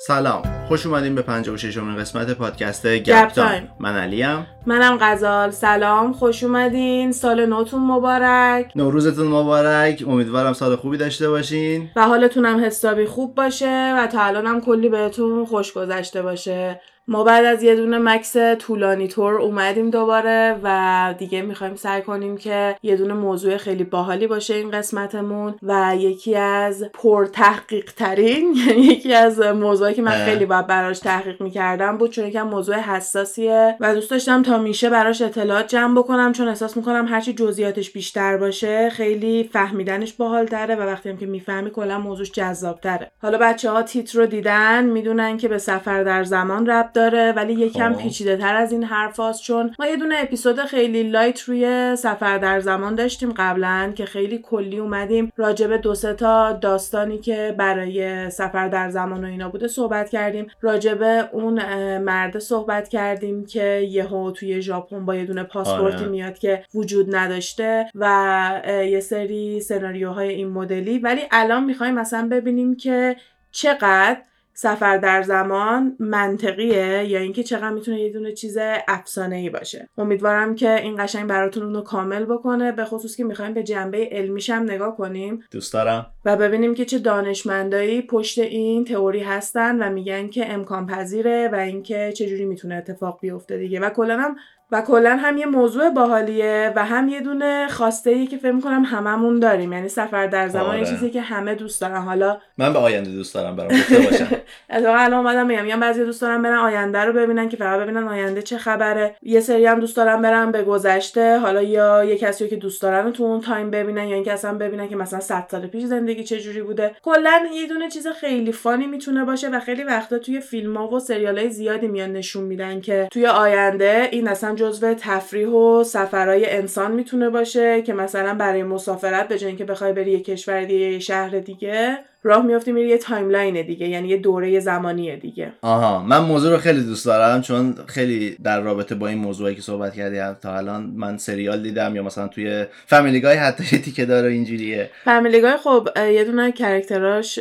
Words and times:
سلام. 0.00 0.42
خوش 0.68 0.86
اومدیم 0.86 1.14
به 1.14 1.22
56 1.22 1.76
امین 1.76 1.96
قسمت 1.96 2.30
پادکست 2.30 2.86
گپ 2.86 3.28
تایم. 3.28 3.68
من 3.80 3.96
علیم. 3.96 4.46
منم 4.66 4.98
غزال. 5.00 5.50
سلام. 5.50 6.12
خوش 6.12 6.44
اومدین. 6.44 7.12
سال 7.12 7.46
نوتون 7.46 7.82
مبارک. 7.82 8.72
نوروزتون 8.76 9.26
مبارک. 9.26 10.04
امیدوارم 10.06 10.52
سال 10.52 10.76
خوبی 10.76 10.96
داشته 10.96 11.28
باشین. 11.28 11.90
و 11.96 12.02
حالتون 12.02 12.46
حسابی 12.46 13.06
خوب 13.06 13.34
باشه 13.34 13.94
و 13.96 14.06
تا 14.06 14.22
الانم 14.22 14.60
کلی 14.60 14.88
بهتون 14.88 15.44
خوش 15.44 15.72
گذشته 15.72 16.22
باشه. 16.22 16.80
ما 17.10 17.24
بعد 17.24 17.44
از 17.44 17.62
یه 17.62 17.76
دونه 17.76 17.98
مکث 17.98 18.36
طولانی 18.36 19.08
تر 19.08 19.34
اومدیم 19.34 19.90
دوباره 19.90 20.60
و 20.62 21.14
دیگه 21.18 21.42
می‌خوایم 21.42 21.74
سعی 21.74 22.02
کنیم 22.02 22.36
که 22.36 22.76
یه 22.82 22.96
دونه 22.96 23.14
موضوع 23.14 23.56
خیلی 23.56 23.84
باحالی 23.84 24.26
باشه 24.26 24.54
این 24.54 24.70
قسمتمون 24.70 25.54
و 25.62 25.94
یکی 25.98 26.36
از 26.36 26.84
پر 26.92 27.26
تحقیق 27.26 27.92
ترین 27.92 28.54
یعنی 28.66 28.80
یکی 28.80 29.14
از 29.14 29.40
موضوعی 29.40 29.94
که 29.94 30.02
من 30.02 30.24
خیلی 30.24 30.46
باید 30.46 30.66
براش 30.66 30.98
تحقیق 30.98 31.42
می‌کردم 31.42 31.98
بود 31.98 32.10
چون 32.10 32.26
یکم 32.26 32.42
موضوع 32.42 32.76
حساسیه 32.76 33.76
و 33.80 33.94
دوست 33.94 34.10
داشتم 34.10 34.42
تا 34.42 34.58
میشه 34.58 34.90
براش 34.90 35.22
اطلاعات 35.22 35.66
جمع 35.68 35.98
بکنم 35.98 36.32
چون 36.32 36.48
احساس 36.48 36.76
می‌کنم 36.76 37.06
هرچی 37.08 37.32
جزئیاتش 37.32 37.90
بیشتر 37.90 38.36
باشه 38.36 38.90
خیلی 38.90 39.50
فهمیدنش 39.52 40.12
باحالتره 40.12 40.74
و 40.74 40.80
وقتی 40.80 41.08
هم 41.08 41.16
که 41.16 41.26
می‌فهمی 41.26 41.70
کلا 41.70 41.98
موضوعش 41.98 42.32
جذابتره. 42.32 43.10
حالا 43.22 43.38
بچه 43.38 43.70
ها 43.70 43.82
تیتر 43.82 44.18
رو 44.18 44.26
دیدن 44.26 44.84
می‌دونن 44.84 45.36
که 45.36 45.48
به 45.48 45.58
سفر 45.58 46.02
در 46.02 46.24
زمان 46.24 46.66
ربط 46.66 46.97
داره 46.98 47.32
ولی 47.32 47.52
یکم 47.52 47.94
خب. 47.94 48.00
پیچیده 48.00 48.36
تر 48.36 48.54
از 48.54 48.72
این 48.72 48.84
حرفاست 48.84 49.42
چون 49.42 49.74
ما 49.78 49.86
یه 49.86 49.96
دونه 49.96 50.14
اپیزود 50.18 50.60
خیلی 50.60 51.02
light 51.02 51.40
روی 51.40 51.96
سفر 51.96 52.38
در 52.38 52.60
زمان 52.60 52.94
داشتیم 52.94 53.32
قبلا 53.36 53.92
که 53.96 54.06
خیلی 54.06 54.38
کلی 54.38 54.78
اومدیم 54.78 55.32
راجب 55.36 55.76
دو 55.76 55.94
سه 55.94 56.14
تا 56.14 56.52
داستانی 56.52 57.18
که 57.18 57.54
برای 57.58 58.30
سفر 58.30 58.68
در 58.68 58.90
زمان 58.90 59.24
و 59.24 59.28
اینا 59.28 59.48
بوده 59.48 59.68
صحبت 59.68 60.10
کردیم 60.10 60.46
راجب 60.60 61.28
اون 61.32 61.58
مرد 61.98 62.38
صحبت 62.38 62.88
کردیم 62.88 63.46
که 63.46 63.88
یهو 63.90 64.30
توی 64.30 64.62
ژاپن 64.62 65.04
با 65.04 65.14
یه 65.14 65.24
دونه 65.24 65.42
پاسپورتی 65.42 65.96
آره. 65.96 66.08
میاد 66.08 66.38
که 66.38 66.64
وجود 66.74 67.16
نداشته 67.16 67.86
و 67.94 68.62
یه 68.66 69.00
سری 69.00 69.60
سناریوهای 69.60 70.28
این 70.28 70.48
مدلی 70.48 70.98
ولی 70.98 71.20
الان 71.30 71.64
می‌خوایم 71.64 71.94
مثلا 71.94 72.28
ببینیم 72.28 72.76
که 72.76 73.16
چقدر 73.50 74.18
سفر 74.60 74.96
در 74.96 75.22
زمان 75.22 75.96
منطقیه 75.98 77.04
یا 77.04 77.18
اینکه 77.18 77.42
چقدر 77.42 77.70
می‌تونه 77.70 78.00
یه 78.00 78.12
دونه 78.12 78.32
چیز 78.32 78.58
افسانه 78.88 79.36
ای 79.36 79.50
باشه. 79.50 79.88
امیدوارم 79.98 80.54
که 80.54 80.82
این 80.82 81.04
قشنگ 81.04 81.26
براتون 81.26 81.62
اونو 81.62 81.80
کامل 81.80 82.24
بکنه 82.24 82.72
به 82.72 82.84
خصوص 82.84 83.16
که 83.16 83.24
می‌خوایم 83.24 83.54
به 83.54 83.62
جنبه 83.62 84.08
علمیش 84.12 84.50
هم 84.50 84.62
نگاه 84.62 84.96
کنیم. 84.96 85.40
دوست 85.50 85.72
دارم. 85.72 86.06
و 86.24 86.36
ببینیم 86.36 86.74
که 86.74 86.84
چه 86.84 86.98
دانشمندایی 86.98 88.02
پشت 88.02 88.38
این 88.38 88.84
تئوری 88.84 89.20
هستن 89.20 89.82
و 89.82 89.92
میگن 89.92 90.28
که 90.28 90.52
امکان 90.52 90.86
پذیره 90.86 91.48
و 91.52 91.54
اینکه 91.54 92.12
چجوری 92.12 92.44
می‌تونه 92.44 92.74
اتفاق 92.74 93.18
بیفته 93.20 93.58
دیگه. 93.58 93.80
و 93.80 93.90
کلا 93.90 94.18
هم 94.18 94.36
و 94.72 94.82
کلا 94.82 95.16
هم 95.16 95.38
یه 95.38 95.46
موضوع 95.46 95.90
باحالیه 95.90 96.72
و 96.76 96.84
هم 96.84 97.08
یه 97.08 97.20
دونه 97.20 97.68
خواسته 97.68 98.10
ای 98.10 98.26
که 98.26 98.36
فکر 98.36 98.52
می‌کنم 98.52 98.82
هممون 98.84 99.40
داریم. 99.40 99.72
یعنی 99.72 99.88
سفر 99.88 100.26
در 100.26 100.48
زمان 100.48 100.76
آره. 100.76 100.84
چیزی 100.84 101.10
که 101.10 101.20
همه 101.20 101.54
دوست 101.54 101.80
دارن. 101.80 102.02
حالا 102.02 102.38
من 102.58 102.72
به 102.72 102.78
آینده 102.78 103.10
دوست 103.10 103.34
دارم 103.34 103.56
برم 103.56 103.70
گفته 103.70 103.98
باشم. 103.98 104.28
الان 104.70 105.14
اومدم 105.14 105.46
میگم. 105.46 105.66
یا 105.66 105.76
بعضی 105.76 106.04
دوست 106.04 106.22
دارم 106.22 106.42
برن 106.42 106.58
آینده 106.58 106.98
رو 106.98 107.12
ببینن 107.12 107.48
که 107.48 107.56
فقط 107.56 107.80
ببینن 107.80 108.08
آینده 108.08 108.42
چه 108.42 108.58
خبره. 108.58 109.16
یه 109.22 109.40
سری 109.40 109.66
هم 109.66 109.80
دوست 109.80 109.96
دارن 109.96 110.22
برن 110.22 110.52
به 110.52 110.62
گذشته. 110.62 111.38
حالا 111.38 111.62
یا 111.62 112.04
یه 112.04 112.18
کسی 112.18 112.48
که 112.48 112.56
دوست 112.56 112.82
دارن 112.82 113.12
تو 113.12 113.22
اون 113.22 113.40
time 113.40 113.70
ببینن 113.70 114.08
یا 114.08 114.14
اینکه 114.14 114.32
اصلا 114.32 114.54
ببینن 114.54 114.88
که 114.88 114.96
مثلا 114.96 115.20
100 115.20 115.46
سال 115.50 115.66
پیش 115.66 115.84
زندگی 115.84 116.24
چه 116.24 116.40
جوری 116.40 116.62
بوده. 116.62 116.94
کلا 117.02 117.40
یه 117.54 117.66
دونه 117.66 117.90
چیز 117.90 118.06
خیلی 118.06 118.52
fun 118.52 118.77
ی 118.77 118.86
می‌تونه 118.86 119.24
باشه 119.24 119.48
و 119.48 119.60
خیلی 119.60 119.84
وقتا 119.84 120.18
توی 120.18 120.40
فیلم 120.40 120.76
ها 120.76 120.88
و 120.88 120.98
سریال 120.98 121.38
های 121.38 121.50
زیادی 121.50 121.88
میان 121.88 122.12
نشون 122.12 122.44
میدن 122.44 122.80
که 122.80 123.08
توی 123.12 123.26
آینده 123.26 124.08
این 124.12 124.28
اصلا 124.28 124.54
جزو 124.58 124.94
تفریح 124.94 125.48
و 125.48 125.84
سفرهای 125.84 126.50
انسان 126.50 126.92
می‌تونه 126.92 127.30
باشه 127.30 127.82
که 127.82 127.92
مثلا 127.92 128.34
برای 128.34 128.62
مسافرت 128.62 129.28
به 129.28 129.38
جای 129.38 129.48
اینکه 129.48 129.64
بخوای 129.64 129.92
بری 129.92 130.10
یه 130.10 130.20
کشور 130.20 130.64
دیگه 130.64 130.92
یه 130.92 130.98
شهر 130.98 131.38
دیگه 131.38 131.98
راه 132.22 132.46
میافتی 132.46 132.72
میری 132.72 132.88
یه 132.88 132.98
timeline 132.98 133.62
دیگه 133.66 133.88
یعنی 133.88 134.08
یه 134.08 134.16
دوره 134.16 134.60
زمانی 134.60 135.16
دیگه. 135.16 135.52
آها 135.62 136.02
من 136.02 136.18
موضوع 136.18 136.52
رو 136.52 136.58
خیلی 136.58 136.80
دوست 136.80 137.06
دارم 137.06 137.42
چون 137.42 137.74
خیلی 137.86 138.36
در 138.44 138.60
رابطه 138.60 138.94
با 138.94 139.08
این 139.08 139.18
موضوعی 139.18 139.54
که 139.54 139.62
صحبت 139.62 139.94
کردی 139.94 140.40
تا 140.40 140.56
الان 140.56 140.92
من 140.96 141.18
سریال 141.18 141.62
دیدم 141.62 141.96
یا 141.96 142.02
مثلا 142.02 142.28
توی 142.28 142.64
Family 142.86 143.13
Guy 143.13 143.26
حتی 143.26 143.64
یه 143.72 143.82
تیکه 143.82 144.04
داره 144.04 144.30
اینجوریه. 144.30 144.90
Family 145.04 145.39
Guy 145.39 145.56
خب 145.56 145.88
یه 145.96 146.24
دونه 146.24 146.52
character 146.52 147.22
اش 147.22 147.38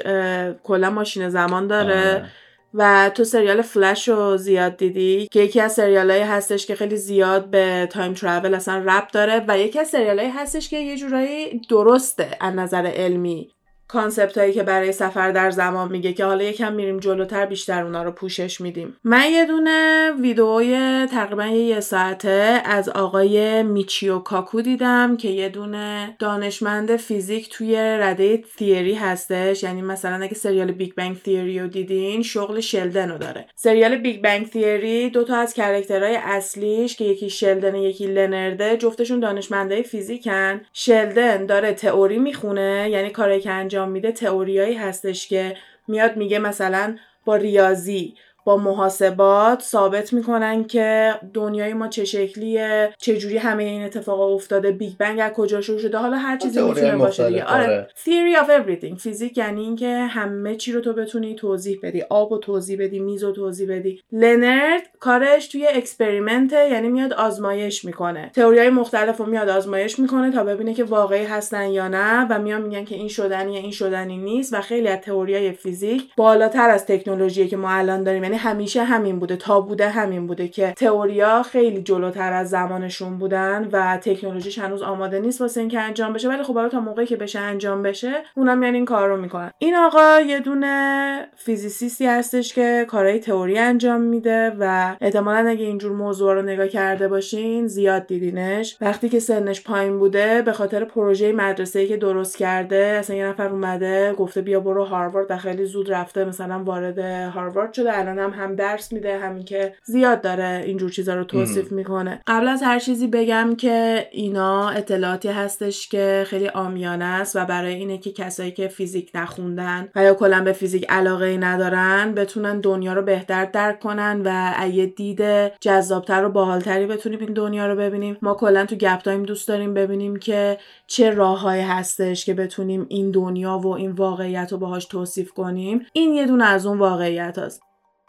کلا 0.64 0.90
ماشین 0.90 1.30
زمان 1.30 1.68
داره. 1.68 2.16
آه. 2.16 2.47
و 2.74 3.12
تو 3.16 3.24
سریال 3.24 3.62
فلش 3.62 4.08
رو 4.08 4.38
زیاد 4.38 4.78
دیدی؟ 4.78 5.28
که 5.32 5.40
یکی 5.40 5.62
از 5.62 5.74
سریال 5.74 6.12
هستش 6.12 6.66
که 6.66 6.76
خیلی 6.76 6.96
زیاد 6.96 7.50
به 7.50 7.88
time 7.92 8.14
travel 8.14 8.54
اصلا 8.54 8.84
ربط 8.86 9.08
داره 9.08 9.46
و 9.48 9.60
یکی 9.60 9.80
از 9.80 9.88
سریال 9.88 10.20
هستش 10.20 10.70
که 10.70 10.78
یه 10.78 10.98
جورایی 10.98 11.62
درسته 11.70 12.38
از 12.42 12.56
نظر 12.56 12.86
علمی. 12.86 13.57
concept 13.88 14.38
هایی 14.38 14.54
که 14.54 14.64
برای 14.64 14.92
سفر 14.92 15.32
در 15.32 15.52
زمان 15.52 15.92
میگه 15.92 16.14
که 16.14 16.26
حالا 16.26 16.44
یکم 16.44 16.74
میریم 16.74 17.00
جلوتر 17.00 17.46
بیشتر 17.46 17.84
اونا 17.84 18.04
رو 18.04 18.12
پوشش 18.12 18.62
میدیم. 18.62 18.96
من 19.04 19.32
یه 19.32 19.46
دونه 19.46 20.12
ویدئوی 20.22 21.06
تقریبا 21.12 21.46
یه 21.46 21.80
ساعته 21.80 22.62
از 22.66 22.90
آقای 22.90 23.64
میچیو 23.64 24.20
کاکو 24.20 24.62
دیدم 24.62 25.18
که 25.18 25.30
یه 25.30 25.50
دونه 25.50 26.16
دانشمند 26.20 26.96
فیزیک 26.96 27.50
توی 27.50 27.76
رده 27.76 28.38
theory 28.58 28.94
هستش. 28.94 29.64
یعنی 29.64 29.82
مثلا 29.82 30.24
اگه 30.24 30.36
سریال 30.36 30.72
Big 30.72 30.94
Bang 30.96 31.22
Theory 31.22 31.60
رو 31.60 31.68
دیدین 31.68 32.24
شغل 32.24 32.60
شلدن 32.60 33.12
رو 33.12 33.18
داره. 33.18 33.46
سریال 33.56 33.96
Big 33.96 34.22
Bang 34.22 34.50
Theory 34.50 35.10
دو 35.10 35.24
تا 35.24 35.36
از 35.36 35.54
character 35.54 36.05
های 36.05 36.16
اصلیش 36.16 36.96
که 36.96 37.06
یکی 37.06 37.30
شلدن 37.30 37.76
یکی 37.76 38.08
لنرده 38.08 38.78
جفتشون 38.78 39.20
دانشمندای 39.20 39.84
فیزیکن. 39.84 40.62
شلدن 40.74 41.46
داره 41.46 41.74
تئوری 41.74 42.20
می‌خونه 42.20 42.88
یعنی 42.92 43.10
کاری 43.10 43.40
که 43.40 43.52
میده 43.86 44.12
تئوریایی 44.12 44.76
هستش 44.76 45.28
که 45.28 45.58
میاد 45.88 46.16
میگه 46.18 46.40
مثلا 46.40 46.98
با 47.26 47.36
ریاضی 47.36 48.16
با 48.48 48.58
محاسبات 48.58 49.62
ثابت 49.62 50.14
می‌کنن 50.14 50.64
که 50.64 51.14
دنیای 51.34 51.74
ما 51.74 51.88
چه 51.88 52.06
شکلیه 52.06 52.94
چه 52.98 53.18
جوری 53.18 53.38
همه 53.38 53.64
این 53.64 53.84
اتفاق 53.84 54.20
افتاده 54.20 54.72
Big 54.72 54.94
Bang 54.98 55.20
از 55.20 55.32
کجا 55.32 55.62
شروع 55.62 55.80
شده 55.80 55.98
حالا 55.98 56.18
هر 56.18 56.38
چیزی 56.38 56.62
می‌تونه 56.62 56.98
باشه 56.98 57.28
دیگه. 57.28 57.44
آره. 57.44 57.64
آره. 57.64 57.88
theory 58.06 58.38
of 58.38 58.50
everything 58.50 58.98
فیزیک 59.00 59.38
یعنی 59.38 59.62
اینکه 59.62 59.88
همه 59.88 60.56
چی 60.56 60.72
رو 60.72 60.82
تو 60.82 60.94
بتونی 60.94 61.36
توضیح 61.36 61.80
بدی 61.84 62.02
آب 62.10 62.32
و 62.32 62.38
توضیح 62.38 62.78
بدی 62.80 63.00
میز 63.00 63.24
و 63.24 63.32
توضیح 63.32 63.72
بدی. 63.72 64.02
لنرد 64.12 64.82
کارش 65.00 65.48
توی 65.48 65.68
experiment 65.68 66.54
یعنی 66.54 66.90
میاد 66.90 67.14
آزمایش 67.14 67.86
می‌کنه. 67.86 68.32
های 68.38 68.70
مختلف 68.70 69.18
رو 69.18 69.26
میاد 69.26 69.50
آزمایش 69.50 70.00
می‌کنه 70.00 70.32
تا 70.32 70.44
ببینه 70.44 70.74
که 70.74 70.84
واقعی 70.84 71.26
هستن 71.26 71.70
یا 71.70 71.88
نه 71.88 72.28
و 72.30 72.40
میان 72.40 72.62
میگن 72.62 72.86
که 72.86 72.96
این 72.96 73.08
شدنیه 73.08 73.60
این 73.60 73.72
شدنی 73.72 74.18
نیست 74.18 74.54
و 74.54 74.62
خیلی 74.62 74.88
از 74.88 75.00
تئوریای 75.00 75.52
فیزیک 75.52 76.04
بالاتر 76.18 76.70
از 76.70 76.86
تکنولوژی 76.86 77.48
که 77.48 77.58
ما 77.58 77.72
الان 77.72 78.04
داریم. 78.04 78.24
یعنی 78.24 78.37
همیشه 78.38 78.84
همین 78.84 79.20
بوده 79.20 79.36
تا 79.36 79.62
بوده 79.62 79.90
همین 79.90 80.28
بوده 80.28 80.48
که 80.48 80.74
تئوریا 80.78 81.44
خیلی 81.44 81.82
جلوتر 81.82 82.34
از 82.34 82.50
زمانشون 82.50 83.18
بودن 83.18 83.70
و 83.72 83.98
تکنولوژیش 83.98 84.60
هنوز 84.60 84.82
آماده 84.82 85.20
نیست 85.20 85.42
واسه 85.42 85.60
اینکه 85.60 85.80
انجام 85.80 86.14
بشه 86.14 86.30
ولی 86.30 86.44
خب 86.44 86.54
حالا 86.54 86.70
تا 86.70 86.80
موقعی 86.80 87.06
که 87.06 87.16
بشه 87.16 87.40
انجام 87.40 87.84
بشه 87.84 88.14
اونم 88.36 88.64
یعنی 88.64 88.78
این 88.78 88.86
کار 88.86 89.10
رو 89.10 89.18
می‌کنن. 89.18 89.52
این 89.58 89.76
آقا 89.76 90.20
یه 90.20 90.40
دونه 90.40 91.28
فیزیسیستی 91.36 92.06
هستش 92.06 92.54
که 92.54 92.86
کارهای 92.90 93.20
تئوری 93.20 93.58
انجام 93.58 94.02
میده 94.02 94.56
و 94.60 94.96
احتمالا 95.02 95.50
اگه 95.50 95.66
اینجور 95.66 95.92
موضوع 95.92 96.34
رو 96.34 96.42
نگاه 96.42 96.68
کرده 96.68 97.08
باشین 97.08 97.68
زیاد 97.68 98.08
دیدینش. 98.08 98.78
وقتی 98.82 99.10
که 99.10 99.20
سنش 99.20 99.64
پایین 99.64 100.00
بوده 100.00 100.42
به 100.42 100.52
خاطر 100.52 100.86
پروژه 100.86 101.32
مدرسه‌ای 101.32 101.88
که 101.88 101.98
درست 101.98 102.38
کرده 102.38 102.96
اصلا 103.00 103.16
یه 103.16 103.26
نفر 103.26 103.50
اومده 103.50 104.14
گفته 104.14 104.42
بیا 104.42 104.60
برو 104.60 104.86
هاروارد 104.86 105.32
و 105.32 105.38
خیلی 105.38 105.66
زود 105.66 105.92
رفته 105.94 106.26
مثلا 106.26 106.64
وارد 106.64 107.00
هاروارد 107.34 107.74
شده 107.74 108.00
الان 108.00 108.20
هم 108.32 108.48
هم 108.48 108.56
درس 108.56 108.94
میده 108.94 109.18
همین 109.18 109.46
که 109.46 109.74
زیاد 109.84 110.22
داره 110.22 110.64
اینجور 110.66 110.90
چیزا 110.90 111.16
رو 111.16 111.24
توصیف 111.24 111.72
می‌کنه. 111.72 112.22
قبل 112.28 112.48
از 112.48 112.64
هر 112.64 112.80
چیزی 112.80 113.08
بگم 113.08 113.56
که 113.58 114.08
اینا 114.12 114.70
اطلاعاتی 114.70 115.28
هستش 115.28 115.90
که 115.90 116.24
خیلی 116.28 116.48
آمیانه 116.48 117.06
است 117.06 117.36
و 117.36 117.46
برای 117.46 117.74
اینه 117.74 117.98
که 117.98 118.12
کسایی 118.12 118.52
که 118.52 118.68
فیزیک 118.68 119.12
نخوندن 119.16 119.90
و 119.96 120.04
یا 120.04 120.14
کلا 120.14 120.44
به 120.44 120.52
فیزیک 120.52 120.86
علاقه 120.90 121.26
ای 121.26 121.38
ندارن 121.38 122.14
بتونن 122.16 122.60
دنیا 122.60 122.94
رو 122.94 123.02
بهتر 123.02 123.46
درک 123.46 123.80
کنن 123.80 124.22
و 124.26 124.68
یه 124.68 124.86
دید 124.86 125.22
جذابتر 125.60 126.26
و 126.26 126.30
باحالتری 126.30 126.86
بتونیم 126.86 127.20
این 127.20 127.34
دنیا 127.34 127.68
رو 127.68 127.76
ببینیم. 127.76 128.18
ما 128.22 128.34
کلا 128.34 128.66
تو 128.66 128.76
گپ 128.76 129.02
تایم 129.02 129.24
دوست 129.24 129.48
داریم 129.48 129.74
ببینیم 129.74 130.16
که 130.16 130.58
چه 130.88 131.10
راههایی 131.10 131.62
هستش 131.62 132.26
که 132.26 132.34
بتونیم 132.34 132.86
این 132.90 133.12
دنیا 133.12 133.58
و 133.58 133.68
این 133.68 133.92
واقعیت 133.92 134.52
رو 134.52 134.58
باهاش 134.58 134.86
توصیف 134.86 135.32
کنیم. 135.32 135.86
این 135.94 136.14
یه 136.14 136.26
دونه 136.26 136.46
از 136.46 136.66
اون 136.66 136.78
واقعیت 136.78 137.38
هست 137.38 137.67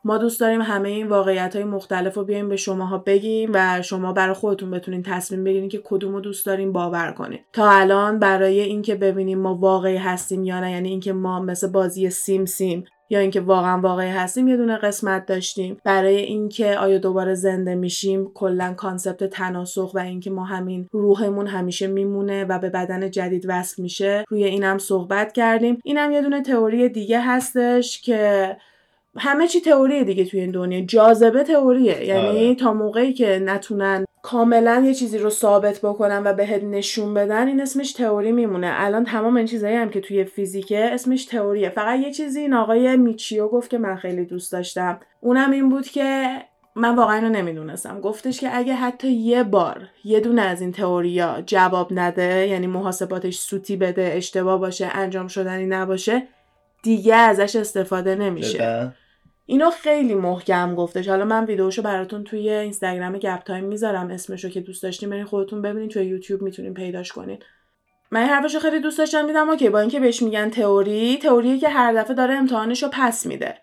ما 0.08 0.19
دوست 0.19 0.40
داریم 0.40 0.62
همه 0.62 0.88
این 0.88 1.08
واقعیت 1.08 1.56
های 1.56 1.64
مختلف 1.64 2.14
رو 2.14 2.25
بیایم 2.25 2.49
به 2.49 2.56
شماها 2.56 2.99
بگیم 2.99 3.50
و 3.55 3.82
شما 3.82 4.12
برای 4.12 4.34
خودتون 4.34 4.70
بتونین 4.70 5.02
تصمیم 5.02 5.44
بگیرین 5.44 5.69
که 5.69 5.81
کدوم 5.84 6.12
رو 6.12 6.20
دوست 6.20 6.46
داریم 6.46 6.72
باور 6.72 7.12
کنید 7.12 7.40
تا 7.52 7.70
الان 7.70 8.19
برای 8.19 8.60
اینکه 8.60 8.94
ببینیم 8.94 9.38
ما 9.38 9.55
واقعی 9.55 9.96
هستیم 9.96 10.44
یا 10.44 10.60
نه 10.60 10.70
یعنی 10.70 10.88
اینکه 10.88 11.12
ما 11.12 11.40
مثل 11.40 11.70
بازی 11.70 12.10
سیم 12.10 12.44
سیم 12.44 12.84
یا 13.10 13.19
اینکه 13.19 13.40
واقعا 13.40 13.81
واقعی 13.81 14.10
هستیم 14.10 14.49
یه 14.49 14.56
دونه 14.56 14.76
قسمت 14.76 15.26
داشتیم. 15.26 15.76
برای 15.84 16.16
اینکه 16.16 16.78
آیا 16.78 16.99
دوباره 16.99 17.34
زنده 17.34 17.75
میشیم 17.75 18.31
کلا 18.34 18.75
کانسپت 18.75 19.25
تناسخ 19.25 19.94
و 19.94 19.99
اینکه 19.99 20.31
ما 20.31 20.44
همین 20.44 20.88
روحمون 20.93 21.46
همیشه 21.46 21.87
میمونه 21.87 22.44
و 22.44 22.58
به 22.58 22.70
بدن 22.70 23.10
جدید 23.10 23.44
وصل 23.49 23.82
میشه 23.82 24.25
روی 24.28 24.44
اینم 24.44 24.78
صحبت 24.78 25.32
کردیم. 25.32 25.78
اینم 25.84 26.12
یه 26.12 26.22
دونه 26.22 26.43
تئوری 26.43 26.88
دیگه 26.88 27.20
هستش 27.20 28.00
که 28.00 28.56
همه 29.16 29.49
چی 29.49 29.60
تئوریه 29.60 30.05
دیگه 30.05 30.25
توی 30.25 30.40
این 30.40 30.50
دنیا. 30.50 30.81
جاذبه 30.81 31.43
تئوریه. 31.43 32.05
یعنی 32.05 32.28
آره. 32.28 32.55
تا 32.55 32.72
موقعی 32.72 33.12
که 33.12 33.43
نتونن 33.44 34.05
کاملا 34.22 34.82
یه 34.87 34.94
چیزی 34.94 35.19
رو 35.19 35.31
ثابت 35.31 35.81
بکنن 35.81 36.22
و 36.25 36.32
بهت 36.32 36.64
نشون 36.64 37.14
بدن 37.14 37.49
این 37.49 37.60
اسمش 37.60 37.93
تئوری 37.93 38.32
میمونه. 38.32 38.70
الان 38.75 39.05
تمام 39.05 39.37
این 39.37 39.46
چیزایی 39.46 39.76
هم 39.76 39.90
که 39.90 40.00
توی 40.00 40.25
فیزیکه 40.25 40.84
اسمش 40.84 41.25
تئوریه. 41.25 41.69
فقط 41.69 42.00
یه 42.00 42.12
چیزی 42.12 42.40
این 42.40 42.55
آقای 42.55 42.96
میچیو 42.96 43.49
گفت 43.49 43.70
که 43.70 43.78
من 43.78 43.96
خیلی 43.96 44.25
دوست 44.25 44.52
داشتم. 44.52 45.00
اونم 45.20 45.50
این 45.50 45.69
بود 45.69 45.87
که 45.87 46.28
من 46.75 46.96
واقعا 46.96 47.16
اینو 47.16 47.28
نمی‌دونستم. 47.28 48.00
گفتش 48.00 48.40
که 48.40 48.56
اگه 48.56 48.75
حتی 48.75 49.10
یه 49.10 49.43
بار 49.43 49.82
یه 50.05 50.20
دونه 50.20 50.43
از 50.43 50.60
این 50.60 50.72
تئوریا 50.72 51.43
جواب 51.46 51.88
نده 51.90 52.49
یعنی 52.49 52.66
محاسباتش 52.66 53.38
سوتی 53.38 53.76
بده 53.76 54.12
اشتباه 54.14 54.60
باشه 54.60 54.87
انجام 54.93 55.28
شدنی 55.28 55.66
نباشه 55.66 56.22
دیگه 56.82 57.14
ازش 57.14 57.56
استفاده 57.56 58.14
نمیشه. 58.14 58.58
ببین. 58.58 58.94
اینو 59.46 59.70
خیلی 59.70 60.14
محکم 60.14 60.75
گفتش. 60.75 61.08
حالا 61.08 61.25
من 61.25 61.44
ویدیوشو 61.44 61.82
براتون 61.82 62.25
توی 62.25 62.50
اینستاگرام 62.50 63.19
گپ 63.19 63.42
تایم 63.42 63.64
می‌ذارم. 63.64 64.10
اسمشو 64.10 64.48
که 64.48 64.60
دوست 64.60 64.82
داشتین 64.82 65.10
برین 65.10 65.25
خودتون 65.25 65.62
ببینین 65.62 65.88
توی 65.88 66.04
یوتیوب 66.04 66.42
می‌تونین 66.42 66.75
پیداش 66.75 67.12
کنین. 67.12 67.38
من 68.10 68.20
این 68.20 68.28
حرفشو 68.28 68.58
خیلی 68.58 68.80
دوست 68.80 68.98
داشتم 68.98 69.26
دیدم 69.26 69.50
okay 69.50 69.69
با 69.69 69.80
اینکه 69.80 70.00
بهش 70.00 70.22
میگن 70.22 70.50
تئوری 70.50 71.19
تئوریه 71.22 71.58
که 71.58 71.69
هر 71.69 71.92
دفعه 71.92 72.14
داره 72.14 72.34
امتحانشو 72.34 72.88
پس 72.92 73.26
میده. 73.26 73.58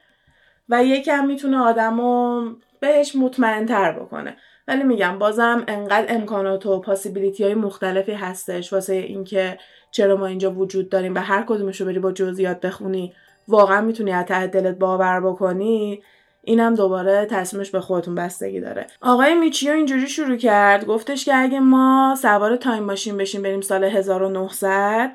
و 0.70 0.84
یکم 0.84 1.26
می‌تونه 1.26 1.58
آدمو 1.58 2.42
بهش 2.80 3.16
مطمئن 3.16 3.66
تر 3.66 3.92
بکنه. 3.92 4.38
ولی 4.68 4.84
میگم 4.84 5.20
بازم 5.20 5.64
انقدر 5.68 6.06
امکانات 6.16 6.66
و 6.66 6.80
پاسیبیلیتی 6.82 7.44
های 7.44 7.56
مختلفی 7.56 8.12
هستش 8.12 8.74
واسه 8.74 8.94
اینکه 8.94 9.58
چرا 9.96 10.16
ما 10.16 10.26
اینجا 10.26 10.52
وجود 10.52 10.90
داریم 10.90 11.16
و 11.16 11.20
هر 11.20 11.44
کدومش 11.48 11.82
رو 11.82 11.88
بری 11.88 12.00
با 12.00 12.12
جزئیات 12.12 12.60
بخونی؟ 12.62 13.14
واقعا 13.48 13.82
می‌تونی 13.82 14.12
از 14.12 14.26
ته 14.26 14.48
دلت 14.48 14.76
باور 14.76 15.20
بکنی؟ 15.20 16.04
اینم 16.44 16.76
دوباره 16.76 17.26
تصمیمش 17.26 17.72
به 17.72 17.82
خودتون 17.82 18.16
بستگی 18.16 18.60
داره. 18.60 18.88
آقای 19.02 19.36
میچیو 19.36 19.74
اینجوری 19.74 20.08
شروع 20.08 20.36
کرد 20.36 20.86
گفتش 20.86 21.26
که 21.26 21.36
اگه 21.36 21.60
ما 21.60 22.16
سوار 22.22 22.56
تایم 22.56 22.84
ماشین 22.84 23.18
بشیم 23.18 23.42
بریم 23.42 23.62
سال 23.62 23.84
1900 23.84 25.12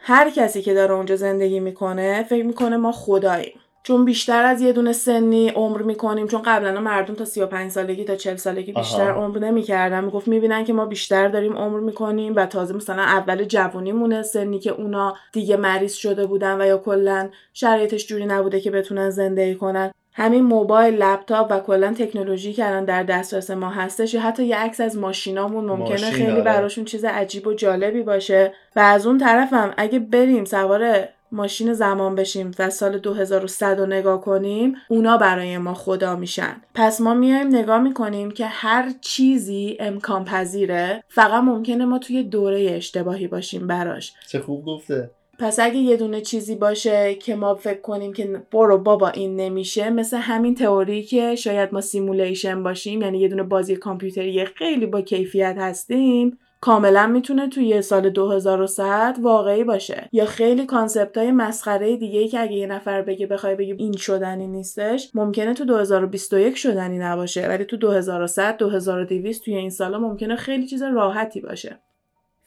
هر 0.00 0.30
کسی 0.30 0.62
که 0.62 0.74
داره 0.74 0.94
اونجا 0.94 1.16
زندگی 1.16 1.60
می‌کنه 1.60 2.22
فکر 2.22 2.44
می‌کنه 2.44 2.76
ما 2.76 2.92
خداییم. 2.92 3.60
چون 3.88 4.04
بیشتر 4.04 4.44
از 4.44 4.60
یه 4.60 4.72
دونه 4.72 4.92
سنی 4.92 5.48
عمر 5.48 5.82
می‌کنیم 5.82 6.26
چون 6.26 6.42
قبلا 6.42 6.80
مردم 6.80 7.14
تا 7.14 7.24
35 7.24 7.70
سالگی 7.70 8.04
تا 8.04 8.16
40 8.16 8.36
سالگی 8.36 8.72
بیشتر 8.72 9.10
آها. 9.10 9.24
عمر 9.24 9.38
نمی‌کردن 9.38 10.04
می‌گفت 10.04 10.28
می‌بینن 10.28 10.64
که 10.64 10.72
ما 10.72 10.86
بیشتر 10.86 11.28
داریم 11.28 11.56
عمر 11.56 11.80
می‌کنیم 11.80 12.32
و 12.36 12.46
تازه 12.46 12.74
مثلا 12.74 13.02
اول 13.02 13.44
جوونیمونه 13.44 14.22
سنی 14.22 14.58
که 14.58 14.70
اونا 14.70 15.14
دیگه 15.32 15.56
مریض 15.56 15.94
شده 15.94 16.26
بودن 16.26 16.60
و 16.60 16.66
یا 16.66 16.78
کلا 16.78 17.28
شرایطش 17.52 18.06
جوری 18.06 18.26
نبوده 18.26 18.60
که 18.60 18.70
بتونن 18.70 19.10
زندگی 19.10 19.54
کنن 19.54 19.90
همین 20.12 20.44
موبایل 20.44 20.94
لپتاپ 20.94 21.46
و 21.50 21.60
کلا 21.60 21.94
تکنولوژی 21.98 22.52
که 22.52 22.66
الان 22.66 22.84
در 22.84 23.02
دسترس 23.02 23.50
ما 23.50 23.70
هستش 23.70 24.14
یا 24.14 24.20
حتی 24.20 24.44
یه 24.44 24.56
عکس 24.56 24.80
از 24.80 24.96
ماشینامون 24.96 25.64
ممکنه 25.64 25.90
ماشین، 25.90 26.10
خیلی 26.10 26.30
آره. 26.30 26.42
براشون 26.42 26.84
چیز 26.84 27.04
عجیب 27.04 27.46
و 27.46 27.54
جالبی 27.54 28.02
باشه 28.02 28.52
و 28.76 28.80
از 28.80 29.06
اون 29.06 29.18
طرفم 29.18 29.74
اگه 29.76 29.98
بریم 29.98 30.44
سوار 30.44 31.08
ماشین 31.32 31.72
زمان 31.72 32.14
بشیم 32.14 32.50
و 32.58 32.70
سال 32.70 32.98
2100 32.98 33.80
رو 33.80 33.86
نگاه 33.86 34.20
کنیم 34.20 34.74
اونا 34.88 35.16
برای 35.16 35.58
ما 35.58 35.74
خدا 35.74 36.16
میشن. 36.16 36.62
پس 36.74 37.00
ما 37.00 37.14
میایم 37.14 37.48
نگاه 37.48 37.78
می‌کنیم 37.78 38.30
که 38.30 38.46
هر 38.46 38.92
چیزی 39.00 39.76
امکان 39.80 40.24
پذیره 40.24 41.04
فقط 41.08 41.42
ممکنه 41.42 41.84
ما 41.84 41.98
توی 41.98 42.22
دوره 42.22 42.70
اشتباهی 42.70 43.26
باشیم 43.26 43.66
براش. 43.66 44.12
چه 44.28 44.40
خوب 44.40 44.64
گفته. 44.64 45.10
پس 45.38 45.58
اگه 45.60 45.76
یه 45.76 45.96
دونه 45.96 46.20
چیزی 46.20 46.54
باشه 46.54 47.14
که 47.14 47.36
ما 47.36 47.54
فکر 47.54 47.80
کنیم 47.80 48.12
که 48.12 48.42
برو 48.52 48.78
بابا 48.78 49.08
این 49.08 49.36
نمیشه 49.36 49.90
مثل 49.90 50.16
همین 50.16 50.54
تئوری 50.54 51.02
که 51.02 51.34
شاید 51.34 51.72
ما 51.72 51.80
simulation 51.80 52.62
باشیم 52.62 53.02
یعنی 53.02 53.18
یه 53.18 53.28
دونه 53.28 53.42
بازی 53.42 53.76
کامپیوتری 53.76 54.44
خیلی 54.44 54.86
با 54.86 55.00
کیفیت 55.00 55.56
هستیم. 55.58 56.38
کاملا 56.60 57.06
می‌تونه 57.06 57.48
توی 57.48 57.82
سال 57.82 58.10
2100 58.10 59.16
واقعی 59.22 59.64
باشه. 59.64 60.08
یا 60.12 60.24
خیلی 60.26 60.66
concept 60.66 61.18
های 61.18 61.32
مسخره 61.32 61.96
دیگه 61.96 62.20
ای 62.20 62.28
که 62.28 62.40
اگه 62.40 62.52
یه 62.52 62.66
نفر 62.66 63.02
بگه 63.02 63.26
بخوای 63.26 63.54
بگی 63.54 63.72
این 63.72 63.92
شدنی 63.92 64.46
نیستش 64.46 65.10
ممکنه 65.14 65.54
تو 65.54 65.64
2021 65.64 66.56
شدنی 66.56 66.98
نباشه. 66.98 67.48
ولی 67.48 67.64
تو 67.64 67.76
2100 67.76 68.56
2200 68.56 69.44
توی 69.44 69.54
این 69.54 69.70
سالا 69.70 69.98
ممکنه 69.98 70.36
خیلی 70.36 70.66
چیز 70.66 70.82
راحتی 70.82 71.40
باشه. 71.40 71.80